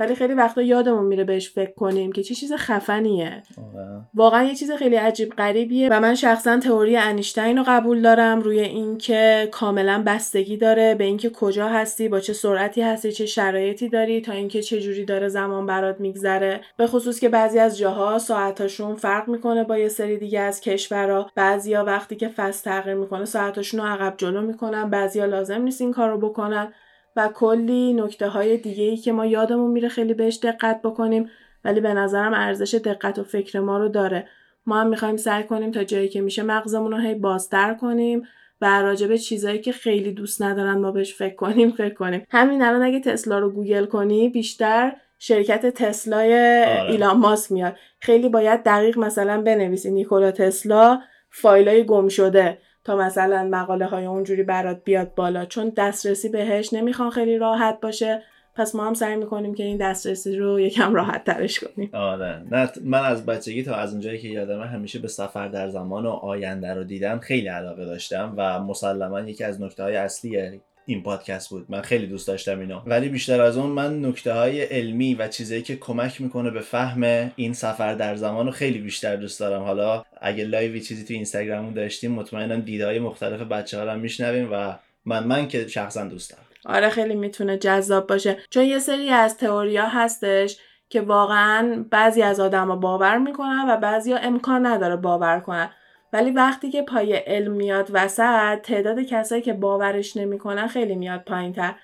ولی 0.00 0.14
خیلی 0.14 0.34
وقتا 0.34 0.62
یادمون 0.62 1.04
میره 1.04 1.24
بهش 1.24 1.50
فکر 1.50 1.72
کنیم 1.72 2.12
که 2.12 2.22
چه 2.22 2.34
چیز 2.34 2.52
خفنیه. 2.52 3.42
آره. 3.74 4.00
واقعا 4.14 4.42
یه 4.42 4.54
چیز 4.54 4.72
خیلی 4.72 4.96
عجیب 4.96 5.32
غریبیه 5.32 5.88
و 5.90 6.00
من 6.00 6.14
شخصا 6.14 6.58
تئوری 6.58 6.96
انیشتین 6.96 7.58
رو 7.58 7.64
قبول 7.66 8.02
دارم 8.02 8.40
روی 8.40 8.60
اینکه 8.60 9.48
کاملا 9.50 10.02
بستگی 10.06 10.56
داره 10.56 10.94
به 10.94 11.04
اینکه 11.04 11.30
کجا 11.30 11.68
هستی 11.68 12.08
با 12.08 12.20
چه 12.20 12.32
سرعتی 12.32 12.82
هستی 12.82 13.12
چه 13.12 13.26
شرایطی 13.26 13.88
داری 13.88 14.20
تا 14.20 14.32
اینکه 14.32 14.62
چه 14.62 14.80
جوری 14.80 15.04
داره 15.04 15.28
زمان 15.28 15.66
برات 15.66 16.00
میگذره. 16.00 16.60
به 16.76 16.86
خصوص 16.86 17.20
که 17.20 17.28
بعضی 17.28 17.58
از 17.58 17.78
جاها 17.78 18.18
ساعتاشون 18.18 18.94
فرق 18.94 19.28
می‌کنه 19.28 19.64
با 19.64 19.78
یه 19.78 19.88
سری 19.88 20.16
دیگه 20.18 20.40
از 20.40 20.60
کشورها 20.60 21.30
بعضیا 21.34 21.84
وقتی 21.84 22.16
که 22.16 22.28
فصل 22.28 22.70
تغییر 22.70 22.96
می‌کنه 22.96 23.24
ساعتاشون 23.24 23.80
رو 23.80 23.86
عقب 23.86 24.14
جلو 24.16 24.40
می‌کنن 24.42 24.90
بعضیا 24.90 25.24
لازم 25.24 25.62
نیست 25.62 25.80
این 25.80 25.92
کارو 25.92 26.18
بکنن. 26.18 26.72
و 27.16 27.28
کلی 27.34 27.92
نکته 27.92 28.28
های 28.28 28.56
دیگه 28.56 28.84
ای 28.84 28.96
که 28.96 29.12
ما 29.12 29.26
یادمون 29.26 29.70
میره 29.70 29.88
خیلی 29.88 30.14
بهش 30.14 30.38
دقت 30.42 30.82
بکنیم 30.82 31.30
ولی 31.64 31.80
به 31.80 31.94
نظرم 31.94 32.34
ارزش 32.34 32.74
دقت 32.74 33.18
و 33.18 33.24
فکر 33.24 33.60
ما 33.60 33.78
رو 33.78 33.88
داره. 33.88 34.28
ما 34.66 34.80
هم 34.80 34.86
می‌خوایم 34.86 35.16
سعی 35.16 35.44
کنیم 35.44 35.70
تا 35.70 35.84
جایی 35.84 36.08
که 36.08 36.20
میشه 36.20 36.42
مغزمون 36.42 36.92
رو 36.92 36.98
هی 36.98 37.14
بازتر 37.14 37.74
کنیم 37.74 38.22
و 38.60 38.82
راجع 38.82 39.06
به 39.06 39.18
چیزایی 39.18 39.58
که 39.58 39.72
خیلی 39.72 40.12
دوست 40.12 40.42
ندارن 40.42 40.78
ما 40.78 40.90
بهش 40.90 41.14
فکر 41.14 41.34
کنیم 41.34 41.70
فکر 41.70 41.94
کنیم. 41.94 42.26
همین 42.30 42.62
الان 42.62 42.82
اگه 42.82 43.00
تسلا 43.00 43.38
رو 43.38 43.50
گوگل 43.50 43.84
کنی 43.84 44.28
بیشتر 44.28 44.92
شرکت 45.18 45.66
تسلای 45.66 46.32
آره. 46.62 46.90
ایلان 46.90 47.16
ماسک 47.16 47.52
میاد. 47.52 47.76
خیلی 48.00 48.28
باید 48.28 48.62
دقیق 48.62 48.98
مثلا 48.98 49.42
بنویسی. 49.42 49.90
نیکولا 49.90 50.30
تسلا 50.30 51.00
فایلای 51.30 51.84
گم 51.84 52.08
شده. 52.08 52.58
تا 52.84 52.96
مثلا 52.96 53.48
مقاله 53.50 53.86
های 53.86 54.04
اونجوری 54.04 54.42
برات 54.42 54.80
بیاد 54.84 55.14
بالا 55.14 55.44
چون 55.44 55.72
دسترسی 55.76 56.28
بهش 56.28 56.72
نمی‌خوان 56.72 57.10
خیلی 57.10 57.38
راحت 57.38 57.80
باشه. 57.80 58.22
پس 58.54 58.74
ما 58.74 58.86
هم 58.86 58.94
سعی 58.94 59.16
می‌کنیم 59.16 59.54
که 59.54 59.64
این 59.64 59.76
دسترسی 59.76 60.36
رو 60.36 60.60
یکم 60.60 60.94
راحت 60.94 61.24
ترش 61.24 61.60
کنیم. 61.60 61.90
آره. 61.92 62.42
نه 62.50 62.70
من 62.84 63.04
از 63.04 63.26
بچگی 63.26 63.62
تا 63.62 63.74
از 63.74 63.92
اونجایی 63.92 64.18
که 64.18 64.28
یادمه 64.28 64.66
همیشه 64.66 64.98
به 64.98 65.08
سفر 65.08 65.48
در 65.48 65.68
زمان 65.68 66.06
و 66.06 66.10
آینده 66.10 66.74
رو 66.74 66.84
دیدم 66.84 67.18
خیلی 67.18 67.48
علاقه 67.48 67.84
داشتم 67.84 68.34
و 68.36 68.60
مسلما 68.60 69.20
یکی 69.20 69.44
از 69.44 69.62
نکته 69.62 69.82
های 69.82 69.96
اصلی 69.96 70.60
این 70.90 71.02
پادکست 71.02 71.50
بود. 71.50 71.66
من 71.68 71.80
خیلی 71.80 72.06
دوست 72.06 72.28
داشتم 72.28 72.60
اینو. 72.60 72.80
ولی 72.86 73.08
بیشتر 73.08 73.40
از 73.40 73.56
اون 73.56 73.70
من 73.70 74.04
نکته 74.04 74.32
های 74.32 74.62
علمی 74.62 75.14
و 75.14 75.28
چیزایی 75.28 75.62
که 75.62 75.76
کمک 75.76 76.20
می‌کنه 76.20 76.50
به 76.50 76.60
فهم 76.60 77.32
این 77.36 77.52
سفر 77.52 77.94
در 77.94 78.16
زمان 78.16 78.46
رو 78.46 78.52
خیلی 78.52 78.78
بیشتر 78.78 79.16
دوست 79.16 79.40
دارم. 79.40 79.62
حالا 79.62 80.04
اگه 80.20 80.44
لایوی 80.44 80.80
چیزی 80.80 81.04
تو 81.04 81.14
اینستاگرام 81.14 81.74
داشتیم 81.74 82.12
مطمئنا 82.12 82.56
دیدهای 82.56 82.98
مختلف 82.98 83.40
بچه 83.40 83.78
ها 83.78 83.84
رو 83.84 83.98
میشنویم 83.98 84.48
و 84.52 84.74
من 85.04 85.24
من 85.24 85.48
که 85.48 85.68
شخصا 85.68 86.04
دوست 86.04 86.30
دارم. 86.30 86.44
آره 86.64 86.88
خیلی 86.88 87.14
می‌تونه 87.14 87.58
جذاب 87.58 88.06
باشه. 88.06 88.36
چون 88.50 88.64
یه 88.64 88.78
سری 88.78 89.08
از 89.08 89.36
تئوریا 89.36 89.86
هستش 89.86 90.56
که 90.88 91.00
واقعا 91.00 91.84
بعضی 91.90 92.22
از 92.22 92.40
آدما 92.40 92.76
باور 92.76 93.18
می‌کنن 93.18 93.64
و 93.68 93.76
بعضی 93.76 94.12
امکان 94.12 94.66
نداره 94.66 94.96
باور 94.96 95.40
کنن. 95.40 95.70
ولی 96.12 96.30
وقتی 96.30 96.70
که 96.70 96.82
پای 96.82 97.12
علم 97.12 97.52
میاد 97.52 97.90
وسط 97.92 98.60
تعداد 98.62 99.00
کسایی 99.00 99.42
که 99.42 99.52
باورش 99.52 100.16
نمی‌کنن 100.16 100.66
خیلی 100.66 100.96
میاد 100.96 101.20
پایین 101.20 101.52
تر 101.52 101.74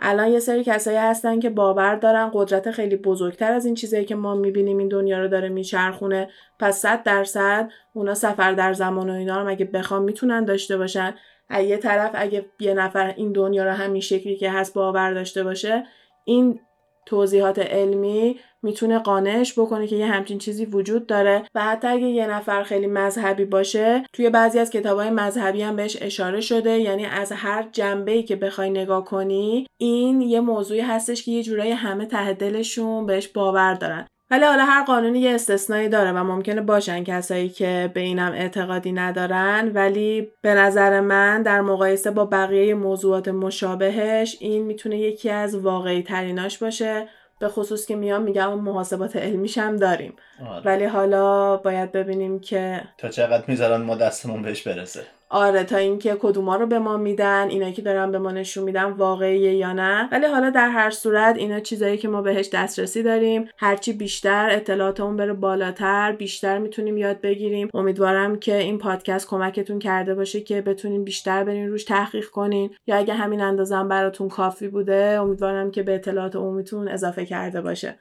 الان 0.00 0.28
یه 0.28 0.38
سری 0.38 0.64
کسایی 0.64 0.96
هستن 0.96 1.40
که 1.40 1.50
باور 1.50 1.96
دارن 1.96 2.30
قدرت 2.34 2.70
خیلی 2.70 2.96
بزرگتر 2.96 3.52
از 3.52 3.66
این 3.66 3.74
چیزایی 3.74 4.04
که 4.04 4.14
ما 4.14 4.34
می‌بینیم 4.34 4.78
این 4.78 4.88
دنیا 4.88 5.18
رو 5.18 5.28
داره 5.28 5.48
میچرخونه. 5.48 6.28
پس 6.58 6.78
صد 6.78 7.02
درصد 7.02 7.70
اونا 7.92 8.14
سفر 8.14 8.52
در 8.52 8.72
زمان 8.72 9.10
و 9.10 9.12
اینا 9.12 9.42
رو 9.42 9.48
اگه 9.48 9.64
بخوام 9.64 10.02
می‌تونن 10.02 10.44
داشته 10.44 10.76
باشن؟ 10.76 11.14
از 11.48 11.64
یه 11.64 11.76
طرف 11.76 12.10
اگه 12.14 12.46
یه 12.60 12.74
نفر 12.74 13.14
این 13.16 13.32
دنیا 13.32 13.64
رو 13.64 13.70
همین 13.70 14.00
شکلی 14.00 14.36
که 14.36 14.50
هست 14.50 14.74
باور 14.74 15.12
داشته 15.12 15.44
باشه 15.44 15.86
این 16.24 16.60
توضیحات 17.06 17.58
علمی 17.58 18.36
می‌تونه 18.62 18.98
قانعش 18.98 19.58
بکنه 19.58 19.86
که 19.86 19.96
یه 19.96 20.06
همچین 20.06 20.38
چیزی 20.38 20.64
وجود 20.64 21.06
داره. 21.06 21.42
و 21.54 21.64
حتی 21.64 21.88
اگه 21.88 22.06
یه 22.06 22.26
نفر 22.26 22.62
خیلی 22.62 22.86
مذهبی 22.86 23.44
باشه 23.44 24.04
توی 24.12 24.30
بعضی 24.30 24.58
از 24.58 24.70
کتابهای 24.70 25.10
مذهبی 25.10 25.62
هم 25.62 25.76
بهش 25.76 25.98
اشاره 26.00 26.40
شده. 26.40 26.80
یعنی 26.80 27.04
از 27.06 27.32
هر 27.32 27.68
جنبه 27.72 28.12
ای 28.12 28.22
که 28.22 28.36
بخوای 28.36 28.70
نگاه 28.70 29.04
کنی 29.04 29.66
این 29.80 30.20
یه 30.20 30.40
موضوعی 30.40 30.80
هستش 30.80 31.24
که 31.24 31.30
یه 31.30 31.42
جورایی 31.42 31.72
همه 31.72 32.06
ته 32.06 32.32
دلشون 32.32 33.06
بهش 33.06 33.28
باور 33.28 33.74
دارن. 33.74 34.06
ولی 34.30 34.44
حالا 34.44 34.64
هر 34.64 34.84
قانونی 34.84 35.18
یه 35.18 35.34
استثنایی 35.34 35.88
داره 35.88 36.12
و 36.12 36.24
ممکنه 36.24 36.60
باشن 36.60 37.04
کسایی 37.04 37.48
که 37.48 37.90
به 37.94 38.00
اینم 38.00 38.32
اعتقادی 38.32 38.92
ندارن 38.92 39.70
ولی 39.74 40.32
به 40.42 40.54
نظر 40.54 41.00
من 41.00 41.42
در 41.42 41.60
مقایسه 41.60 42.10
با 42.10 42.24
بقیه 42.24 42.74
موضوعات 42.74 43.28
مشابهش 43.28 44.36
این 44.40 44.62
می‌تونه 44.62 44.98
یکی 44.98 45.30
از 45.30 45.54
واقعی 45.54 46.02
تریناش 46.02 46.58
باشه 46.58 47.08
به 47.38 47.48
خصوص 47.48 47.86
که 47.86 47.96
میام 47.96 48.22
میگم 48.22 48.50
اون 48.50 48.60
محاسبات 48.60 49.16
علمیش 49.16 49.58
هم 49.58 49.76
داریم 49.76 50.16
آره. 50.46 50.62
ولی 50.64 50.84
حالا 50.84 51.56
باید 51.56 51.92
ببینیم 51.92 52.40
که 52.40 52.82
تا 52.98 53.08
چقدر 53.08 53.44
می‌ذارن 53.48 53.82
ما 53.82 53.94
دستمون 53.94 54.42
بهش 54.42 54.62
برسه 54.62 55.06
آره 55.30 55.64
تا 55.64 55.76
اینکه 55.76 56.16
کدوما 56.20 56.56
رو 56.56 56.66
به 56.66 56.78
ما 56.78 56.96
میدن 56.96 57.48
اینا 57.48 57.70
که 57.70 57.82
دارن 57.82 58.10
به 58.10 58.18
ما 58.18 58.30
نشون 58.30 58.64
میدن 58.64 58.84
واقعیه 58.84 59.54
یا 59.54 59.72
نه. 59.72 60.08
ولی 60.12 60.26
حالا 60.26 60.50
در 60.50 60.68
هر 60.68 60.90
صورت 60.90 61.36
اینا 61.36 61.60
چیزایی 61.60 61.98
که 61.98 62.08
ما 62.08 62.22
بهش 62.22 62.48
دسترسی 62.52 63.02
داریم. 63.02 63.48
هرچی 63.56 63.92
بیشتر 63.92 64.48
اطلاعاتمون 64.50 65.16
بره 65.16 65.32
بالاتر 65.32 66.12
بیشتر 66.12 66.58
می‌تونیم 66.58 66.96
یاد 66.96 67.20
بگیریم. 67.20 67.68
امیدوارم 67.74 68.38
که 68.38 68.56
این 68.56 68.78
پادکست 68.78 69.28
کمکتون 69.28 69.78
کرده 69.78 70.14
باشه 70.14 70.40
که 70.40 70.60
بتونیم 70.62 71.04
بیشتر 71.04 71.44
برین 71.44 71.68
روش 71.68 71.84
تحقیق 71.84 72.26
کنین. 72.26 72.70
یا 72.86 72.96
اگه 72.96 73.14
همین 73.14 73.40
اندازم 73.40 73.88
براتون 73.88 74.28
کافی 74.28 74.68
بوده 74.68 75.18
امیدوارم 75.22 75.70
که 75.70 75.82
به 75.82 75.94
اطلاعات 75.94 76.36
عمومیتون 76.36 76.88
اضافه 76.88 77.26
کرده 77.26 77.60
باشه. 77.60 77.98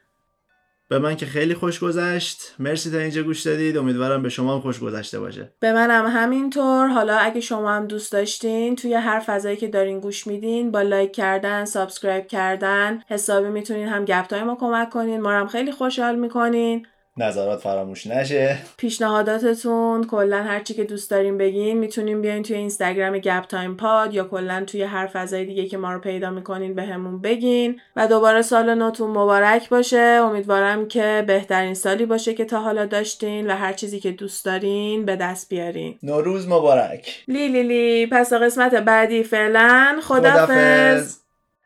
به 0.89 0.99
من 0.99 1.15
که 1.15 1.25
خیلی 1.25 1.53
خوش 1.53 1.79
گذشت. 1.79 2.55
مرسی 2.59 2.91
تا 2.91 2.97
اینجا 2.97 3.23
گوش 3.23 3.41
دادید. 3.41 3.77
امیدوارم 3.77 4.23
به 4.23 4.29
شما 4.29 4.53
هم 4.53 4.61
خوش 4.61 4.79
گذشته 4.79 5.19
باشه. 5.19 5.53
به 5.59 5.73
منم 5.73 6.05
همینطور. 6.05 6.87
حالا 6.87 7.17
اگه 7.17 7.41
شما 7.41 7.71
هم 7.71 7.87
دوست 7.87 8.11
داشتین 8.11 8.75
توی 8.75 8.93
هر 8.93 9.19
فضایی 9.19 9.57
که 9.57 9.67
دارین 9.67 9.99
گوش 9.99 10.27
میدین 10.27 10.71
با 10.71 10.81
لایک 10.81 11.11
کردن 11.13 11.65
subscribe 11.65 12.27
کردن 12.27 13.01
حسابی 13.07 13.49
می‌تونین 13.49 13.87
هم 13.87 14.05
گپ 14.05 14.43
تایم 14.43 14.55
کمک 14.55 14.89
کنین. 14.89 15.21
ما 15.21 15.31
هم 15.31 15.47
خیلی 15.47 15.71
خوشحال 15.71 16.15
می‌کنین. 16.15 16.87
نظرات 17.17 17.59
فراموش 17.59 18.07
نشه. 18.07 18.57
پیشنهاداتتون 18.77 20.07
کلا 20.07 20.43
هر 20.43 20.59
چی 20.63 20.73
که 20.73 20.83
دوست 20.83 21.11
داریم 21.11 21.37
بگین 21.37 21.77
می‌تونیم 21.77 22.21
بیاین 22.21 22.43
توی 22.43 22.55
اینستاگرام 22.55 23.17
گپ 23.17 23.45
تایم 23.45 23.75
پاد 23.75 24.13
یا 24.13 24.23
کلا 24.23 24.63
توی 24.67 24.83
هر 24.83 25.07
فضای 25.07 25.45
دیگه 25.45 25.65
که 25.65 25.77
ما 25.77 25.93
رو 25.93 25.99
پیدا 25.99 26.29
می‌کنین 26.29 26.75
بهمون 26.75 27.21
به 27.21 27.35
بگین. 27.35 27.79
و 27.95 28.07
دوباره 28.07 28.41
سال 28.41 28.75
نوتون 28.75 29.09
مبارک 29.09 29.69
باشه. 29.69 29.97
امیدوارم 29.97 30.87
که 30.87 31.23
بهترین 31.27 31.73
سالی 31.73 32.05
باشه 32.05 32.33
که 32.33 32.45
تا 32.45 32.59
حالا 32.59 32.85
داشتین 32.85 33.51
و 33.51 33.55
هر 33.55 33.73
چیزی 33.73 33.99
که 33.99 34.11
دوست 34.11 34.45
دارین 34.45 35.05
به 35.05 35.15
دست 35.15 35.49
بیارین. 35.49 35.99
نوروز 36.03 36.47
مبارک. 36.47 37.23
لی 37.27 37.47
لی 37.47 37.63
لی. 37.63 38.07
پس 38.07 38.33
قسمت 38.33 38.75
بعدی 38.75 39.23
فعلا 39.23 39.99
خدافظ 40.03 41.24